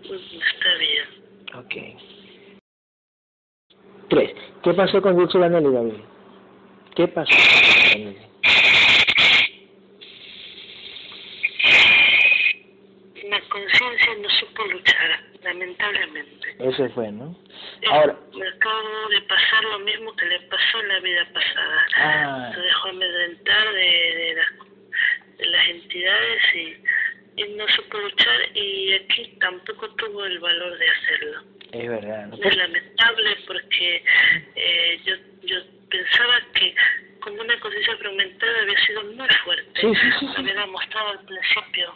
Mm, 0.02 0.14
Está 0.14 0.74
bien. 0.78 1.06
Ok. 1.54 1.74
Tres. 4.10 4.34
¿Qué 4.62 4.74
pasó 4.74 5.00
con 5.00 5.16
Dulce 5.16 5.38
Vanelli, 5.38 5.72
Gabriel? 5.72 6.02
¿Qué 6.96 7.06
pasó 7.08 7.30
con 7.30 7.38
Dulce 7.38 7.98
Vanelli? 7.98 8.34
La 13.30 13.40
conciencia 13.48 14.14
no 14.20 14.23
supo 14.40 14.64
luchar, 14.66 15.20
lamentablemente. 15.42 16.56
Ese 16.58 16.88
fue, 16.90 17.10
¿no? 17.12 17.36
Eh, 17.82 17.86
Ahora, 17.90 18.16
Me 18.34 18.48
acabo 18.48 19.08
de 19.10 19.20
pasar 19.22 19.64
lo 19.64 19.78
mismo 19.80 20.14
que 20.16 20.26
le 20.26 20.40
pasó 20.42 20.80
en 20.80 20.88
la 20.88 21.00
vida 21.00 21.26
pasada. 21.32 21.86
ah, 21.96 22.52
Se 22.54 22.60
dejó 22.60 22.88
amedrentar 22.88 23.72
de, 23.72 23.80
de, 23.80 24.34
las, 24.34 25.38
de 25.38 25.46
las 25.46 25.68
entidades 25.68 26.42
y, 26.54 27.40
y 27.42 27.48
no 27.56 27.68
supo 27.68 27.98
luchar 27.98 28.56
y 28.56 28.94
aquí 28.94 29.36
tampoco 29.40 29.88
tuvo 29.96 30.24
el 30.24 30.38
valor 30.38 30.78
de 30.78 30.88
hacerlo. 30.88 31.42
es 31.72 31.88
verdad, 31.88 32.26
¿no? 32.28 32.36
Es 32.36 32.56
lamentable 32.56 33.36
porque 33.46 34.04
eh, 34.54 35.00
yo, 35.04 35.14
yo 35.42 35.58
pensaba 35.90 36.40
que 36.54 36.74
como 37.24 37.40
una 37.40 37.58
conciencia 37.60 37.96
fragmentada 37.96 38.60
había 38.60 38.86
sido 38.86 39.02
muy 39.04 39.28
fuerte. 39.44 39.80
Sí, 39.80 39.94
sí, 39.94 40.10
sí. 40.20 40.26
Lo 40.26 40.38
había 40.38 40.54
demostrado 40.60 41.08
al 41.08 41.24
principio. 41.24 41.94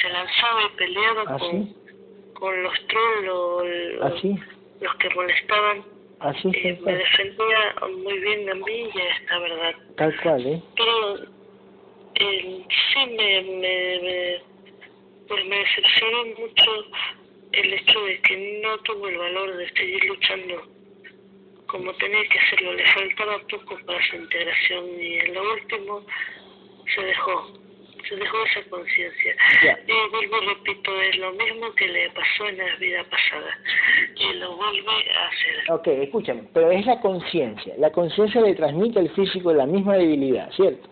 Se 0.00 0.08
lanzaba 0.08 0.62
y 0.64 0.76
peleaba 0.76 1.24
con, 1.24 1.34
¿Así? 1.34 1.76
con 2.34 2.62
los 2.64 2.86
trolls, 2.88 3.24
los, 3.24 4.12
¿Así? 4.12 4.34
los 4.80 4.94
que 4.96 5.10
molestaban. 5.10 5.84
¿Así? 6.18 6.50
Eh, 6.52 6.80
me 6.84 6.96
defendía 6.96 7.74
muy 8.02 8.18
bien 8.18 8.50
a 8.50 8.54
mí 8.54 8.90
y 8.92 8.98
a 8.98 9.16
esta 9.16 9.38
verdad. 9.38 9.74
Tal 9.96 10.20
cual, 10.22 10.46
¿eh? 10.46 10.62
Pero 10.76 11.16
eh, 12.16 12.64
sí 12.68 13.06
me, 13.06 13.42
me, 13.42 14.00
me, 14.02 14.42
pues 15.28 15.44
me 15.46 15.58
decepcionó 15.58 16.24
mucho 16.38 16.70
el 17.52 17.72
hecho 17.72 18.00
de 18.04 18.20
que 18.22 18.60
no 18.64 18.78
tuvo 18.78 19.08
el 19.08 19.18
valor 19.18 19.56
de 19.56 19.68
seguir 19.74 20.04
luchando 20.06 20.75
como 21.66 21.92
tenía 21.94 22.22
que 22.28 22.38
hacerlo. 22.38 22.74
Le 22.74 22.86
faltaba 22.92 23.38
poco 23.50 23.78
para 23.86 24.06
su 24.08 24.16
integración 24.16 24.84
y 25.00 25.18
en 25.18 25.34
lo 25.34 25.52
último 25.52 26.06
se 26.94 27.02
dejó, 27.02 27.52
se 28.08 28.16
dejó 28.16 28.36
esa 28.44 28.70
conciencia. 28.70 29.36
Ya. 29.62 29.78
Y 29.86 30.10
vuelvo 30.10 30.42
y 30.42 30.46
repito, 30.46 31.00
es 31.02 31.18
lo 31.18 31.32
mismo 31.32 31.74
que 31.74 31.88
le 31.88 32.10
pasó 32.10 32.48
en 32.48 32.58
la 32.58 32.76
vida 32.76 33.04
pasada 33.04 33.58
y 34.16 34.32
lo 34.34 34.56
vuelve 34.56 35.12
a 35.12 35.26
hacer. 35.28 35.70
Ok, 35.70 35.86
escúchame, 35.88 36.44
pero 36.54 36.70
es 36.70 36.86
la 36.86 37.00
conciencia. 37.00 37.74
La 37.78 37.90
conciencia 37.90 38.40
le 38.40 38.54
transmite 38.54 38.98
al 39.00 39.10
físico 39.10 39.52
la 39.52 39.66
misma 39.66 39.96
debilidad, 39.96 40.50
¿cierto? 40.52 40.88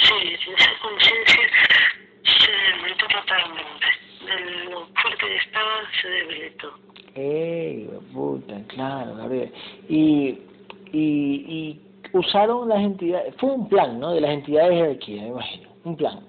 Sí, 0.00 0.34
esa 0.34 0.78
conciencia 0.82 1.50
se 2.24 2.52
debilitó 2.52 3.06
totalmente. 3.08 3.83
Estaba, 5.32 5.82
se 6.00 6.08
debilitó. 6.08 6.74
¡Ey, 7.14 7.88
puta! 8.12 8.60
Claro, 8.68 9.16
Gabriel. 9.16 9.52
Y, 9.88 10.38
y, 10.92 11.44
y 11.48 11.80
usaron 12.12 12.68
las 12.68 12.80
entidades, 12.80 13.34
fue 13.38 13.50
un 13.50 13.68
plan, 13.68 14.00
¿no? 14.00 14.12
De 14.12 14.20
las 14.20 14.30
entidades 14.30 14.70
de 14.70 14.76
jerarquía, 14.76 15.22
me 15.22 15.28
imagino. 15.28 15.68
Un 15.84 15.96
plan. 15.96 16.20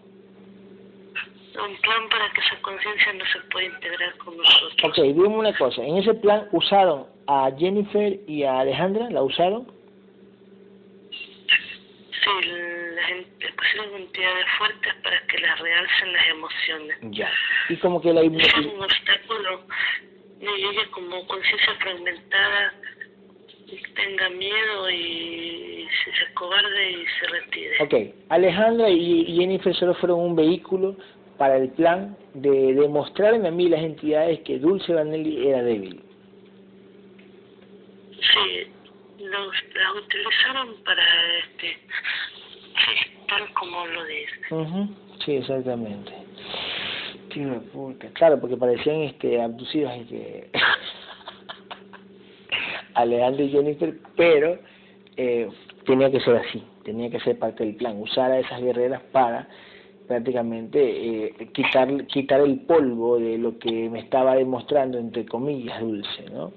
Un 1.56 1.76
plan 1.78 2.10
para 2.10 2.30
que 2.34 2.42
esa 2.42 2.62
conciencia 2.62 3.14
no 3.14 3.26
se 3.32 3.40
pueda 3.50 3.66
integrar 3.68 4.18
con 4.18 4.36
nosotros. 4.38 4.74
Ok, 4.84 4.96
dime 4.98 5.28
una 5.28 5.58
cosa. 5.58 5.82
En 5.82 5.98
ese 5.98 6.14
plan 6.16 6.48
usaron 6.52 7.06
a 7.28 7.50
Jennifer 7.58 8.20
y 8.28 8.44
a 8.44 8.60
Alejandra, 8.60 9.10
¿la 9.10 9.24
usaron? 9.24 9.72
Sí, 11.12 12.50
la 13.06 13.16
gente 13.16 13.54
pusieron 13.58 14.02
entidades 14.02 14.46
fuertes 14.58 14.94
para 15.04 15.20
que 15.28 15.38
las 15.40 15.60
realcen 15.60 16.14
las 16.14 16.28
emociones. 16.30 16.98
Ya. 17.12 17.32
Y 17.70 17.76
como 17.78 18.02
que 18.02 18.14
la 18.14 18.22
Es 18.22 18.28
hipnotizaron. 18.28 18.66
un 18.70 18.84
obstáculo. 18.84 19.68
Y 20.42 20.46
ella 20.46 20.82
como 20.92 21.26
conciencia 21.28 21.74
fragmentada 21.76 22.74
tenga 23.96 24.30
miedo 24.30 24.90
y 24.92 25.88
se, 26.04 26.12
se 26.12 26.34
cobarde 26.34 26.92
y 26.92 27.06
se 27.20 27.28
retire. 27.28 27.84
Ok, 27.84 28.16
Alejandra 28.30 28.90
y 28.90 29.26
Jennifer 29.38 29.74
solo 29.76 29.94
fueron 29.96 30.20
un 30.20 30.36
vehículo 30.36 30.96
para 31.38 31.58
el 31.58 31.70
plan 31.70 32.16
de 32.34 32.74
demostrarme 32.74 33.48
a 33.48 33.52
mí 33.52 33.70
las 33.70 33.82
entidades 33.82 34.40
que 34.42 34.60
Dulce 34.60 34.94
Vanelli 34.94 35.48
era 35.48 35.64
débil. 35.64 36.02
Sí, 38.12 38.68
los, 39.20 39.48
las 39.74 39.96
utilizaron 40.04 40.76
para, 40.84 41.04
este, 41.40 41.78
sí, 42.78 43.12
tal 43.28 43.52
como 43.54 43.86
lo 43.88 44.06
dice. 44.06 44.34
Ujú, 44.52 44.90
Sí, 45.24 45.36
exactamente. 45.38 46.12
Tío 47.34 47.62
puta. 47.74 48.08
Claro, 48.14 48.40
porque 48.40 48.58
parecían 48.58 49.02
este, 49.02 49.42
abducidos 49.42 49.92
este, 49.94 50.50
Alejandra 52.94 53.44
y 53.44 53.50
Jennifer, 53.50 53.94
pero 54.16 54.60
eh, 55.18 55.50
tenía 55.86 56.12
que 56.12 56.20
ser 56.22 56.36
así, 56.38 56.64
tenía 56.84 57.10
que 57.10 57.20
ser 57.22 57.38
parte 57.40 57.66
del 57.66 57.76
plan, 57.76 58.00
usar 58.00 58.32
a 58.32 58.40
esas 58.40 58.62
guerreras 58.62 59.02
para 59.12 59.48
prácticamente 60.08 60.80
eh, 60.80 61.34
quitar, 61.54 62.06
quitar 62.08 62.42
el 62.42 62.60
polvo 62.62 63.18
de 63.20 63.38
lo 63.38 63.58
que 63.58 63.90
me 63.90 64.00
estaba 64.00 64.36
demostrando, 64.36 64.98
entre 64.98 65.26
comillas, 65.26 65.80
dulce, 65.82 66.30
¿no? 66.32 66.54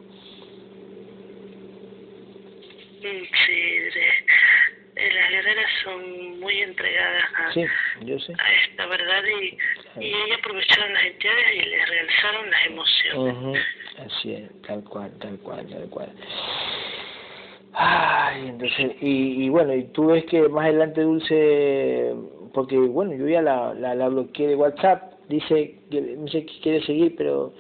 Sí, 3.01 3.29
las 5.15 5.31
guerreras 5.31 5.71
son 5.85 6.41
muy 6.41 6.61
entregadas 6.61 7.25
a, 7.37 7.53
Sí, 7.53 7.65
yo 8.03 8.19
sé. 8.19 8.33
a 8.33 8.53
esta 8.65 8.87
verdad 8.87 9.23
y, 9.41 9.59
y 10.05 10.07
ellas 10.09 10.39
aprovecharon 10.39 10.93
las 10.93 11.05
entidades 11.05 11.55
y 11.55 11.69
les 11.69 11.89
realizaron 11.89 12.51
las 12.51 12.67
emociones. 12.67 13.65
Así 14.05 14.35
es, 14.35 14.63
tal 14.63 14.83
cual, 14.85 15.11
tal 15.19 15.39
cual, 15.39 15.67
tal 15.69 15.89
cual. 15.91 16.13
Ay, 17.73 18.49
entonces, 18.49 18.97
y, 19.01 19.45
y 19.45 19.49
bueno, 19.51 19.75
y 19.75 19.85
tú 19.93 20.07
ves 20.09 20.25
que 20.25 20.49
más 20.49 20.65
adelante 20.65 21.03
Dulce, 21.03 22.13
porque 22.53 22.77
bueno, 22.77 23.15
yo 23.15 23.29
ya 23.29 23.43
la, 23.43 23.75
la, 23.75 23.95
la 23.95 24.09
bloqueé 24.09 24.49
de 24.49 24.57
WhatsApp, 24.57 25.13
dice 25.29 25.77
que, 25.91 26.01
dice 26.01 26.45
que 26.47 26.61
quiere 26.61 26.85
seguir, 26.87 27.15
pero 27.17 27.53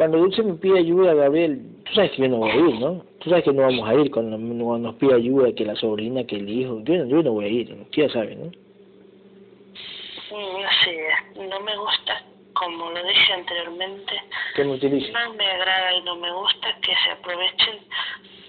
cuando 0.00 0.16
Dulce 0.16 0.42
me 0.42 0.54
pide 0.54 0.78
ayuda, 0.78 1.12
Gabriel, 1.12 1.60
tú 1.84 1.92
sabes 1.92 2.12
que 2.12 2.22
yo 2.22 2.28
no 2.28 2.38
voy 2.38 2.50
a 2.52 2.56
ir, 2.56 2.80
¿no? 2.80 3.04
Tú 3.18 3.28
sabes 3.28 3.44
que 3.44 3.52
no 3.52 3.60
vamos 3.60 3.86
a 3.86 3.94
ir 3.96 4.10
cuando, 4.10 4.38
nos 4.38 4.94
pide 4.94 5.14
ayuda, 5.14 5.52
que 5.52 5.66
la 5.66 5.76
sobrina, 5.76 6.24
que 6.24 6.36
el 6.36 6.48
hijo, 6.48 6.80
yo, 6.84 7.04
yo 7.04 7.22
no 7.22 7.32
voy 7.32 7.44
a 7.44 7.48
ir, 7.48 7.68
tú 7.68 8.00
ya 8.00 8.08
sabes, 8.08 8.34
¿no? 8.38 8.46
Mm, 8.46 10.64
Así 10.64 10.88
es, 10.88 11.36
no 11.50 11.60
me 11.60 11.76
gusta, 11.76 12.24
como 12.54 12.88
lo 12.88 13.06
dije 13.08 13.32
anteriormente, 13.34 14.14
Que 14.54 14.64
me 14.64 14.72
utilice. 14.72 15.12
no 15.12 15.34
me 15.34 15.46
agrada 15.46 15.94
y 15.94 16.02
no 16.04 16.16
me 16.16 16.32
gusta 16.32 16.68
que 16.80 16.94
se 17.04 17.10
aprovechen 17.10 17.80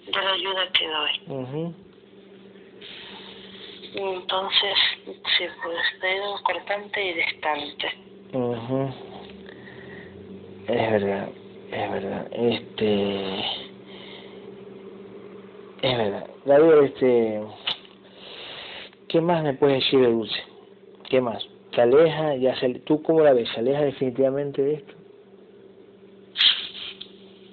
de 0.05 0.21
la 0.23 0.31
ayuda 0.31 0.71
que 0.71 0.87
doy. 0.87 1.11
Ujú. 1.37 1.73
Entonces, 3.95 4.77
sí, 5.05 5.43
pues 5.61 5.77
pero 5.99 6.39
cortante 6.43 7.09
y 7.09 7.13
distante. 7.13 7.93
Ujú. 8.31 8.93
Es 10.67 10.91
verdad, 10.91 11.29
es 11.71 11.91
verdad. 11.91 12.27
Este. 12.31 13.39
Es 15.81 15.97
verdad. 15.97 16.27
Gabriel, 16.45 16.85
este. 16.85 17.41
¿Qué 19.07 19.21
más 19.21 19.43
me 19.43 19.53
puedes 19.53 19.83
decir 19.83 19.99
de 19.99 20.11
Dulce? 20.11 20.43
¿Qué 21.09 21.19
más? 21.19 21.45
¿Se 21.75 21.81
aleja? 21.81 22.35
Ya 22.35 22.55
se, 22.59 22.69
¿Tú 22.79 23.01
cómo 23.03 23.21
la 23.21 23.33
ves? 23.33 23.49
¿Se 23.49 23.59
aleja 23.59 23.81
definitivamente 23.81 24.61
de 24.61 24.73
esto? 24.75 24.93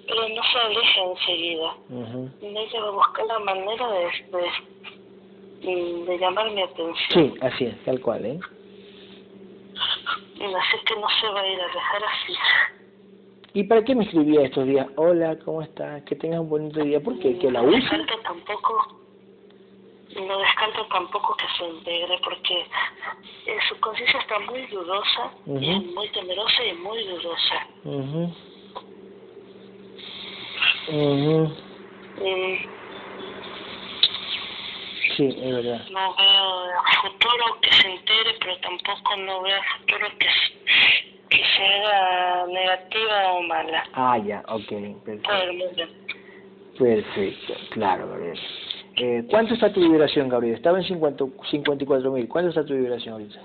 Pero 0.06 0.28
no 0.28 0.42
se 0.42 0.58
aleja 0.58 1.00
enseguida. 1.10 1.74
Ujú. 1.90 2.30
Ella 2.42 2.80
va 2.80 2.88
a 2.88 2.90
buscar 2.90 3.26
la 3.26 3.38
manera 3.40 3.90
de, 3.90 4.06
de, 5.66 6.04
de 6.04 6.18
llamar 6.18 6.50
mi 6.52 6.62
atención. 6.62 6.96
Sí, 7.12 7.34
así 7.40 7.64
es, 7.66 7.84
tal 7.84 8.00
cual, 8.00 8.24
¿eh? 8.24 8.38
Así 10.38 10.84
que 10.86 10.94
no 11.00 11.08
se 11.20 11.28
va 11.28 11.40
a 11.40 11.46
ir 11.46 11.60
a 11.60 11.66
dejar 11.66 12.02
así. 12.04 12.32
¿Y 13.54 13.64
para 13.64 13.82
qué 13.84 13.94
me 13.94 14.04
escribía 14.04 14.42
estos 14.42 14.66
días? 14.66 14.86
Hola, 14.96 15.36
¿cómo 15.44 15.62
estás? 15.62 16.02
Que 16.04 16.16
tengas 16.16 16.40
un 16.40 16.48
bonito 16.48 16.80
día. 16.80 17.00
¿Por 17.00 17.18
qué? 17.18 17.38
¿Que 17.38 17.50
la 17.50 17.62
no 17.62 17.68
use? 17.68 17.78
descarto 17.80 18.18
tampoco 18.22 18.86
no 20.26 20.38
descarto 20.38 20.86
tampoco 20.86 21.36
que 21.36 21.44
se 21.58 21.64
integre 21.70 22.18
porque 22.24 22.54
eh, 23.46 23.58
su 23.68 23.78
conciencia 23.78 24.18
está 24.20 24.38
muy 24.40 24.66
dudosa 24.66 25.30
y 25.46 25.50
Ujú. 25.50 25.70
es 25.70 25.84
muy 25.94 26.08
temerosa 26.08 26.64
y 26.64 26.72
muy 26.74 27.04
dudosa 27.06 27.66
mhm 27.84 28.34
mhm 30.88 31.56
y 32.24 32.58
Sí, 35.16 35.28
es 35.40 35.54
verdad. 35.54 35.86
no 35.90 36.14
veo 36.16 36.70
futuro 37.02 37.44
que 37.60 37.72
se 37.74 37.90
integre 37.90 38.34
pero 38.40 38.56
tampoco 38.58 39.16
no 39.16 39.42
veo 39.42 39.60
futuro 39.78 40.06
que, 40.18 40.26
s- 40.26 40.52
que 41.30 41.42
sea 41.56 42.46
negativa 42.46 43.32
o 43.32 43.42
mala 43.42 43.84
Ah, 43.92 44.18
ya, 44.18 44.42
ok, 44.48 45.02
perfecto. 45.04 45.30
Perfecto, 46.78 47.54
claro, 47.70 48.08
Gabriel. 48.08 48.38
Eh, 48.96 49.24
¿Cuánto 49.30 49.54
está 49.54 49.72
tu 49.72 49.80
vibración, 49.80 50.28
Gabriel? 50.28 50.56
Estaba 50.56 50.78
en 50.78 50.84
50 50.84 51.24
54 51.50 52.10
mil. 52.12 52.28
¿Cuánto 52.28 52.50
está 52.50 52.64
tu 52.64 52.74
vibración 52.74 53.14
ahorita? 53.14 53.40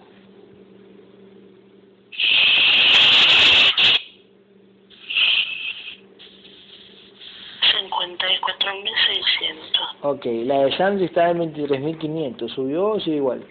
cincuenta 7.72 8.26
y 8.32 8.40
cuatro 8.40 8.74
mil 8.76 8.94
seiscientos 9.08 9.82
Ok, 10.02 10.26
la 10.46 10.66
de 10.66 10.78
Sandy 10.78 11.06
está 11.06 11.30
en 11.30 11.40
23.500. 11.54 12.50
¿Subió 12.50 12.90
o 12.92 13.00
sigue 13.00 13.18
igual? 13.18 13.44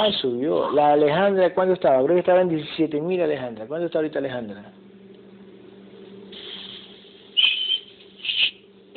Ah, 0.00 0.12
subió. 0.12 0.70
La 0.70 0.92
Alejandra, 0.92 1.52
¿cuánto 1.52 1.74
estaba? 1.74 2.00
Creo 2.04 2.14
que 2.14 2.20
estaba 2.20 2.40
en 2.40 2.50
17.000 2.50 3.20
Alejandra. 3.20 3.66
¿Cuánto 3.66 3.86
está 3.86 3.98
ahorita 3.98 4.20
Alejandra? 4.20 4.72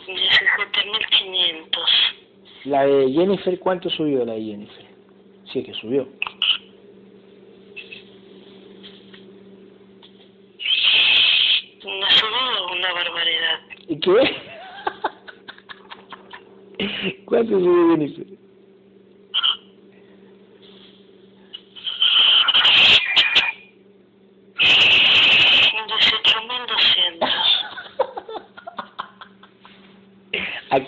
diecisiete 0.05 0.85
mil 0.85 1.07
quinientos 1.07 1.89
La 2.65 2.85
de 2.85 3.11
Jennifer, 3.11 3.59
¿cuánto 3.59 3.89
subió 3.89 4.23
la 4.25 4.33
de 4.33 4.43
Jennifer? 4.43 4.85
Sí, 5.51 5.59
es 5.59 5.65
que 5.65 5.73
subió. 5.73 6.07
Ha 11.83 12.11
subido 12.11 12.67
una 12.73 12.93
barbaridad. 12.93 13.59
¿Y 13.87 13.99
qué? 13.99 14.35
¿Cuánto 17.25 17.59
subió 17.59 17.89
Jennifer? 17.89 18.50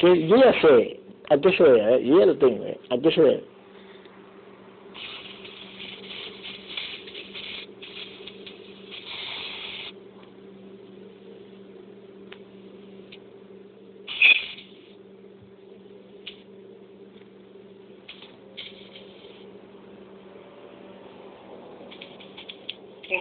¿A 0.03 0.13
qué? 0.13 0.27
Yo 0.27 0.35
ya 0.35 0.61
sé. 0.61 0.99
¿A 1.29 1.37
qué 1.39 1.51
se 1.57 1.63
debe? 1.63 1.95
¿eh? 1.95 2.03
Yo 2.05 2.19
ya 2.19 2.25
lo 2.25 2.37
tengo. 2.37 2.65
¿eh? 2.65 2.77
¿A 2.89 2.97
qué 2.97 3.11
se 3.11 3.21
debe? 3.21 3.43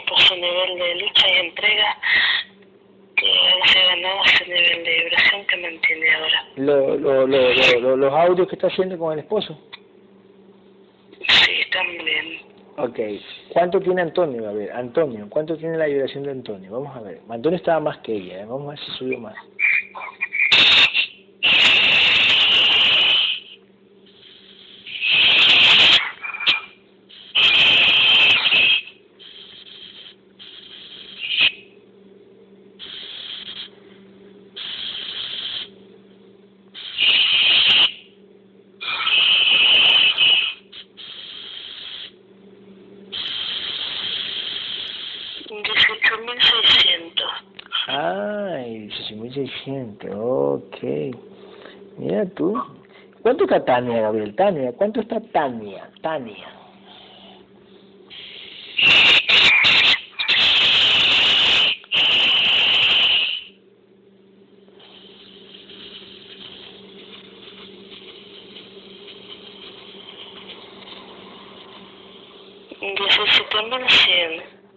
Por 0.08 0.20
su 0.20 0.34
nivel 0.36 0.78
de 0.78 0.94
lucha 1.00 1.28
y 1.28 1.46
entrega 1.46 1.96
que 3.16 3.26
se 3.72 3.78
ha 3.78 3.86
ganado 3.94 4.24
ese 4.24 4.44
nivel 4.46 4.84
de 4.84 5.02
vibración 5.04 5.46
que 5.46 5.56
mantiene 5.58 6.14
ahora. 6.14 6.46
Lo, 6.56 6.96
lo, 6.98 7.26
lo, 7.26 7.52
lo- 7.52 7.80
lo- 7.80 7.96
los 7.96 8.12
audios 8.14 8.41
que 8.52 8.56
está 8.56 8.66
haciendo 8.66 8.98
con 8.98 9.14
el 9.14 9.20
esposo. 9.20 9.58
Sí, 11.26 11.52
también. 11.72 12.40
Ok. 12.76 12.98
¿Cuánto 13.50 13.80
tiene 13.80 14.02
Antonio? 14.02 14.46
A 14.46 14.52
ver, 14.52 14.70
Antonio, 14.72 15.26
¿cuánto 15.30 15.56
tiene 15.56 15.78
la 15.78 15.86
vibración 15.86 16.24
de 16.24 16.32
Antonio? 16.32 16.70
Vamos 16.70 16.94
a 16.94 17.00
ver. 17.00 17.20
Antonio 17.30 17.56
estaba 17.56 17.80
más 17.80 17.98
que 17.98 18.12
ella, 18.12 18.42
¿eh? 18.42 18.44
Vamos 18.44 18.66
a 18.66 18.70
ver 18.70 18.78
si 18.80 18.92
subió 18.98 19.18
más. 19.20 19.36
Dieciocho 45.52 46.18
mil 46.24 46.40
seiscientos. 46.40 47.30
Ay, 47.86 48.88
18.600. 48.88 50.10
Ok. 50.14 51.16
Mira 51.98 52.26
tú. 52.30 52.60
¿Cuánto 53.22 53.41
está 53.52 53.64
Tania, 53.66 54.00
Gabriel? 54.00 54.34
Tania, 54.34 54.72
¿cuánto 54.72 55.00
está 55.00 55.20
Tania? 55.32 55.90
Tania. 56.00 56.48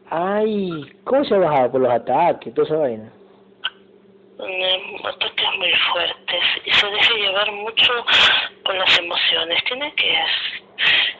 Ay, 0.10 0.86
¿cómo 1.06 1.24
se 1.24 1.34
ha 1.34 1.38
bajado 1.38 1.72
por 1.72 1.82
los 1.82 1.92
ataques? 1.92 2.54
Toda 2.54 2.68
esa 2.68 2.78
vaina. 2.78 3.10
Ataques 4.38 5.46
muy 5.58 5.72
fuertes 5.94 6.44
y 6.66 6.72
se 6.72 6.88
deja 6.88 7.14
llevar 7.16 7.52
mucho 7.54 7.94
con 8.66 8.78
las 8.78 9.00
emociones. 9.00 9.64
Tiene 9.66 9.94
que 9.96 10.18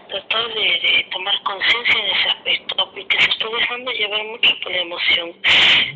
tratar 0.10 0.48
de, 0.50 0.62
de 0.62 1.08
tomar 1.12 1.42
conciencia 1.44 2.00
en 2.00 2.16
ese 2.16 2.28
aspecto, 2.30 2.76
porque 2.94 3.18
se 3.20 3.30
está 3.30 3.46
dejando 3.48 3.92
llevar 3.92 4.24
mucho 4.26 4.50
por 4.62 4.72
la 4.72 4.82
emoción. 4.82 5.30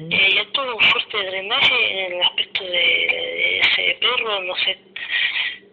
Eh, 0.09 0.29
ya 0.35 0.45
tuvo 0.53 0.75
un 0.75 0.83
fuerte 0.83 1.17
drenaje 1.17 2.05
en 2.05 2.13
el 2.13 2.21
aspecto 2.21 2.63
de, 2.63 2.69
de 2.71 3.59
ese 3.59 3.97
perro, 3.99 4.43
no 4.43 4.55
sé, 4.55 4.77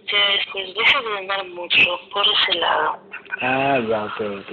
se, 0.08 0.52
se 0.52 0.72
deja 0.72 1.02
drenar 1.02 1.46
mucho 1.48 2.00
por 2.12 2.24
ese 2.26 2.58
lado. 2.58 2.98
Ah, 3.40 3.80
ya, 3.88 4.05
ok, 4.05 4.20
ok. 4.40 4.52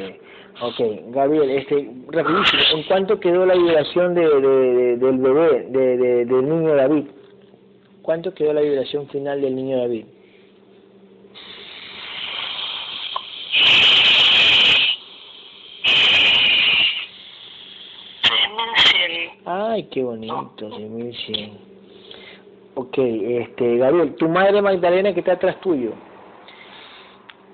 Ok, 0.61 0.79
Gabriel, 1.15 1.49
este, 1.49 1.87
rapidísimo, 2.09 2.61
¿en 2.75 2.83
cuánto 2.83 3.19
quedó 3.19 3.43
la 3.43 3.55
vibración 3.55 4.13
de, 4.13 4.21
de, 4.21 4.97
del 4.97 5.17
bebé, 5.17 5.65
de, 5.69 5.97
de, 5.97 6.25
del 6.25 6.47
niño 6.47 6.75
David? 6.75 7.05
¿Cuánto 8.03 8.35
quedó 8.35 8.53
la 8.53 8.61
vibración 8.61 9.09
final 9.09 9.41
del 9.41 9.55
niño 9.55 9.79
David? 9.79 10.05
Ay, 19.45 19.83
qué 19.91 20.03
bonito, 20.03 20.53
6100. 20.57 21.57
Ok, 22.75 22.97
este, 22.97 23.77
Gabriel, 23.77 24.15
tu 24.15 24.30
madre 24.30 24.61
Magdalena 24.61 25.13
que 25.13 25.19
está 25.19 25.33
atrás 25.33 25.59
tuyo. 25.61 25.93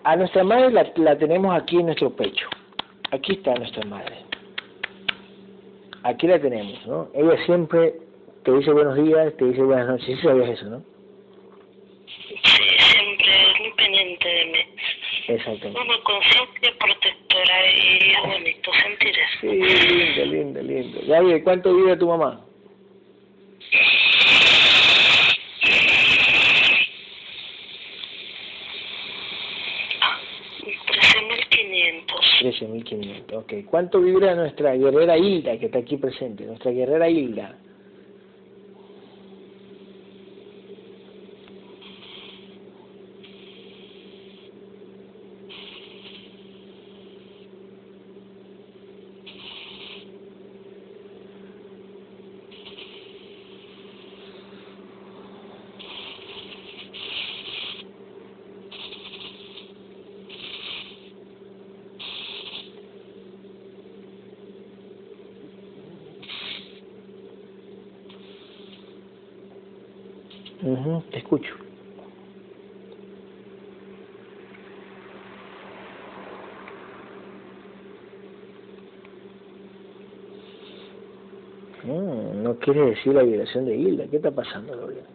A 0.03 0.16
nuestra 0.16 0.43
madre 0.43 0.72
la, 0.72 0.92
la 0.95 1.18
tenemos 1.18 1.56
aquí 1.56 1.77
en 1.77 1.88
nuestro 1.88 2.11
pecho. 2.11 2.48
Aquí 3.11 3.34
está 3.34 3.56
nuestra 3.56 3.84
madre. 3.85 4.16
Aquí 6.03 6.27
la 6.27 6.40
tenemos, 6.40 6.85
¿no? 6.85 7.09
Ella 7.14 7.43
siempre 7.45 7.95
te 8.43 8.51
dice 8.51 8.72
buenos 8.72 8.95
días, 8.95 9.35
te 9.38 9.45
dice 9.45 9.61
buenas 9.61 9.88
noches. 9.88 10.06
Sí 10.06 10.16
sabías 10.22 10.50
eso, 10.50 10.66
¿no? 10.66 10.84
Sí, 12.06 12.35
siempre 12.43 13.51
es 13.51 13.59
muy 13.59 13.72
pendiente 13.76 14.27
de 14.27 14.45
mí. 14.45 14.59
Exactamente. 15.27 15.82
Una 15.82 16.03
conciencia 16.03 16.74
protectora 16.80 17.28
y 17.76 18.11
es 18.11 18.22
bonito 18.22 18.72
sentir 18.84 19.16
eso. 19.18 19.40
Sí, 19.42 19.48
lindo, 19.48 20.26
lindo, 20.26 20.61
lindo. 20.61 21.00
Gabriel, 21.08 21.43
¿cuánto 21.43 21.76
vive 21.76 21.98
tu 21.98 22.08
mamá? 22.08 22.45
Trece 30.85 31.22
mil 31.22 31.50
quinientos. 31.50 32.26
13.500, 32.42 33.34
ok. 33.34 33.53
¿Cuánto 33.69 34.01
vibra 34.01 34.35
nuestra 34.35 34.74
guerrera 34.76 35.18
Hilda, 35.18 35.58
que 35.58 35.66
está 35.68 35.80
aquí 35.80 35.98
presente? 35.98 36.45
Nuestra 36.45 36.72
guerrera 36.72 37.09
Hilda. 37.09 37.56
Te 71.12 71.18
escucho. 71.18 71.54
Mm, 81.84 82.44
no 82.44 82.56
quiere 82.60 82.88
decir 82.88 83.14
la 83.14 83.24
vibración 83.24 83.66
de 83.66 83.76
Hilda. 83.76 84.08
¿Qué 84.08 84.18
está 84.18 84.32
pasando, 84.32 84.78
Gabriel? 84.78 85.06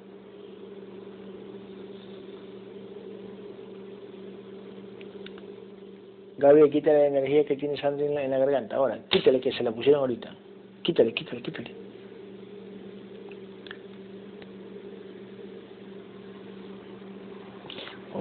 Gabriel, 6.38 6.70
quítale 6.70 6.98
la 6.98 7.06
energía 7.06 7.44
que 7.44 7.56
tiene 7.56 7.76
Sandy 7.76 8.04
en 8.04 8.14
la, 8.14 8.24
en 8.24 8.30
la 8.30 8.38
garganta. 8.38 8.76
Ahora, 8.76 8.98
quítale 9.08 9.40
que 9.40 9.52
se 9.52 9.62
la 9.62 9.72
pusieron 9.72 10.00
ahorita. 10.00 10.34
Quítale, 10.82 11.14
quítale, 11.14 11.42
quítale. 11.42 11.83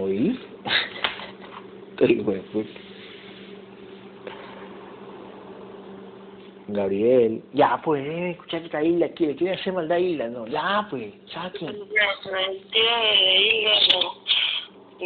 ¿Oí? 0.04 0.38
Estoy 1.92 2.16
puta. 2.52 2.70
Gabriel, 6.68 7.42
ya 7.54 7.80
pues, 7.84 8.06
escuchate 8.06 8.66
esta 8.66 8.84
isla 8.84 9.06
aquí, 9.06 9.28
le 9.28 9.36
quieren 9.36 9.60
hacer 9.60 9.74
maldad 9.74 9.98
a 9.98 10.00
isla, 10.00 10.28
no, 10.28 10.48
ya 10.48 10.88
pues, 10.90 11.14
saquen. 11.32 11.70
El 11.70 11.88
tío 12.72 12.84
de 12.84 13.36
Hilda 13.36 13.76
no, 13.94 14.02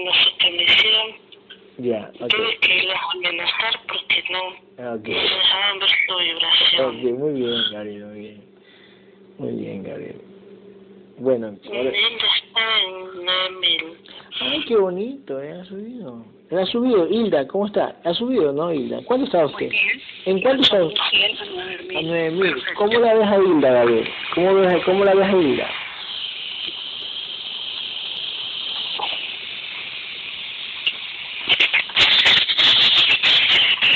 no 0.03 0.11
sé 0.13 0.29
qué 0.39 0.51
me 0.51 0.63
hicieron. 0.63 1.27
Ya, 1.79 2.11
ok, 2.19 2.29
Tuve 2.29 2.57
que 2.59 2.77
irlas 2.77 2.97
a 2.97 3.11
amenazar 3.17 3.79
porque 3.87 4.23
no, 4.31 4.93
ok, 4.95 5.07
no 5.07 5.13
dejaban 5.13 5.79
ver 5.79 5.89
su 6.07 6.17
vibración. 6.17 6.85
ok, 6.85 7.19
muy 7.19 7.33
bien, 7.33 7.61
Gabriel, 7.71 8.05
muy 8.05 8.19
bien. 8.19 8.43
Muy 9.37 9.51
bien, 9.51 9.83
Gabriel. 9.83 10.21
Bueno, 11.17 11.47
ahora, 11.65 11.97
Hilda 11.97 12.27
está 12.43 12.79
en 12.81 13.25
9000. 13.25 14.06
Ay, 14.41 14.63
qué 14.65 14.75
bonito, 14.75 15.41
eh, 15.41 15.51
ha 15.51 15.65
subido. 15.65 16.25
Ha 16.51 16.65
subido, 16.65 17.07
Hilda, 17.09 17.45
¿cómo 17.47 17.65
está? 17.65 17.95
Ha 18.05 18.13
subido, 18.13 18.53
¿no, 18.53 18.71
Hilda? 18.71 19.01
¿Cuánto 19.05 19.25
está 19.25 19.45
usted? 19.45 19.69
¿En 20.25 20.41
cuánto 20.41 20.63
está 20.63 20.81
usted? 20.83 20.99
A 21.95 22.01
nueve 22.01 22.31
mil. 22.31 22.55
¿Cómo 22.75 22.99
la 22.99 23.13
ves 23.13 23.27
a 23.27 23.37
Hilda, 23.37 23.71
Gabriel? 23.71 24.09
¿Cómo, 24.33 24.55
ves, 24.55 24.83
¿Cómo 24.85 25.03
la 25.03 25.13
ves 25.13 25.27
a 25.27 25.37
Hilda? 25.37 25.69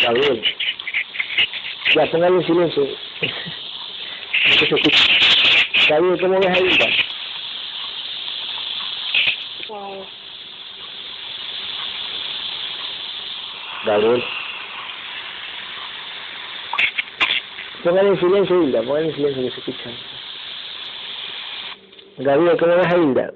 Gabriel. 0.03 0.41
Ya, 1.95 2.11
póngale 2.11 2.35
en 2.35 2.45
silencio. 2.45 2.87
Gabriel, 5.89 6.19
¿cómo 6.19 6.39
ves 6.39 6.49
a 6.49 6.59
Hilda? 6.59 6.87
Mm, 9.69 10.01
Gabriel. 13.85 14.23
Póngale 17.83 18.09
en 18.09 18.19
silencio, 18.19 18.63
Hilda. 18.63 18.81
Póngale 18.83 19.07
en 19.07 19.15
silencio 19.15 19.43
que 19.43 19.51
se 19.51 19.59
escucha. 19.59 19.89
Gabriel, 22.17 22.57
¿cómo 22.59 22.75
ves 22.75 22.87
a 22.87 22.97
Hilda? 22.97 23.33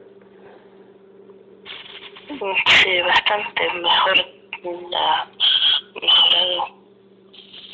Sí, 2.28 3.02
bastante 3.02 3.74
mejor. 3.74 4.20
Ha 4.96 5.28
mejorado 6.02 6.68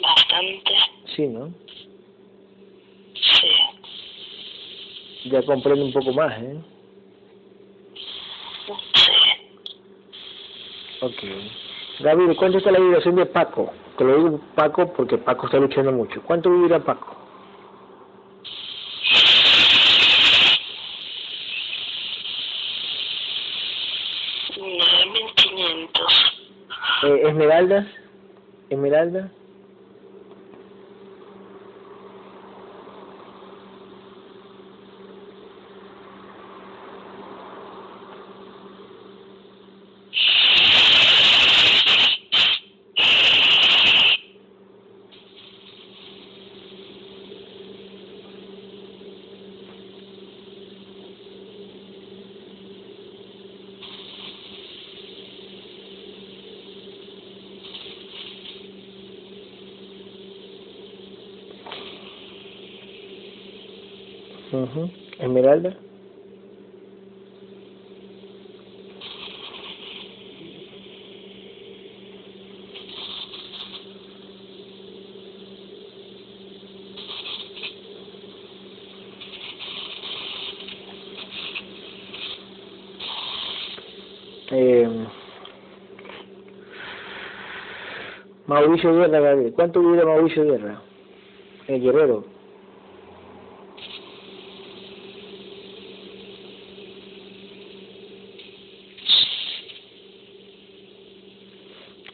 bastante. 0.02 0.74
Sí, 1.16 1.28
¿no? 1.28 1.54
Sí. 3.16 3.50
Ya 5.26 5.42
comprende 5.44 5.84
un 5.86 5.94
poco 5.94 6.14
más, 6.14 6.42
¿eh? 6.42 6.58
Sí. 8.94 9.12
Ok. 11.02 11.71
Gabriel, 12.02 12.36
¿cuánto 12.36 12.58
está 12.58 12.72
la 12.72 12.80
vibración 12.80 13.16
de 13.16 13.26
Paco? 13.26 13.72
Te 13.98 14.04
lo 14.04 14.16
digo 14.16 14.42
Paco 14.56 14.92
porque 14.94 15.18
Paco 15.18 15.46
está 15.46 15.58
luchando 15.60 15.92
mucho. 15.92 16.22
¿Cuánto 16.24 16.50
vibra 16.50 16.80
Paco? 16.80 17.16
Nueve 24.58 25.06
mil 25.14 25.34
quinientos. 25.36 26.14
Eh, 27.04 27.22
¿Esmeraldas? 27.26 27.88
¿Cuánto 88.82 89.80
dura 89.80 90.04
Mauricio 90.06 90.44
Guerra? 90.44 90.82
El 91.68 91.82
guerrero. 91.82 92.26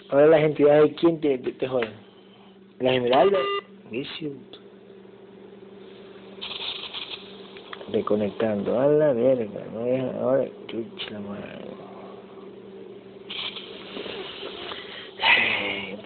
Ahora 0.09 0.27
las 0.27 0.41
entidades, 0.41 0.93
¿quién 0.99 1.21
te, 1.21 1.37
te, 1.37 1.53
te 1.53 1.67
joden? 1.67 1.91
Las 2.79 2.95
esmeraldas, 2.95 3.41
vicio. 3.89 4.31
Reconectando, 7.93 8.77
a 8.77 8.87
la 8.87 9.13
verga, 9.13 9.61
no 9.73 10.19
ahora, 10.21 10.45
chucha 10.67 11.19
madre. 11.19 11.66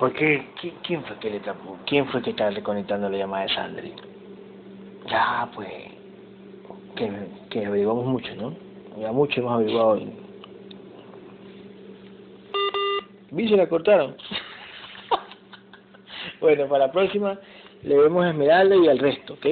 ¿Por 0.02 0.14
qué? 0.14 0.44
¿Qui- 0.60 0.74
¿Quién 0.82 1.04
fue 1.06 1.16
que 1.20 1.30
le 1.30 1.40
tapó? 1.42 1.78
¿Quién 1.86 2.08
fue 2.08 2.24
que 2.24 2.32
estaba 2.32 2.50
reconectando 2.50 3.08
la 3.08 3.18
llamada 3.20 3.44
de 3.44 3.54
Sandri? 3.54 3.94
Ya, 5.06 5.52
pues, 5.54 5.70
que, 6.96 7.28
que 7.52 7.66
averiguamos 7.68 8.06
mucho, 8.08 8.34
¿no? 8.34 8.58
Ya 8.98 9.12
mucho 9.12 9.42
hemos 9.42 9.54
averiguado 9.54 9.90
hoy. 9.90 10.18
Vi, 13.30 13.48
se 13.48 13.56
la 13.56 13.70
cortaron. 13.70 14.18
bueno, 16.42 16.68
para 16.68 16.88
la 16.88 16.92
próxima 16.92 17.40
le 17.84 17.96
vemos 17.96 18.26
a 18.26 18.30
Esmeralda 18.32 18.76
y 18.78 18.88
al 18.88 18.98
resto, 18.98 19.36
¿ok? 19.36 19.46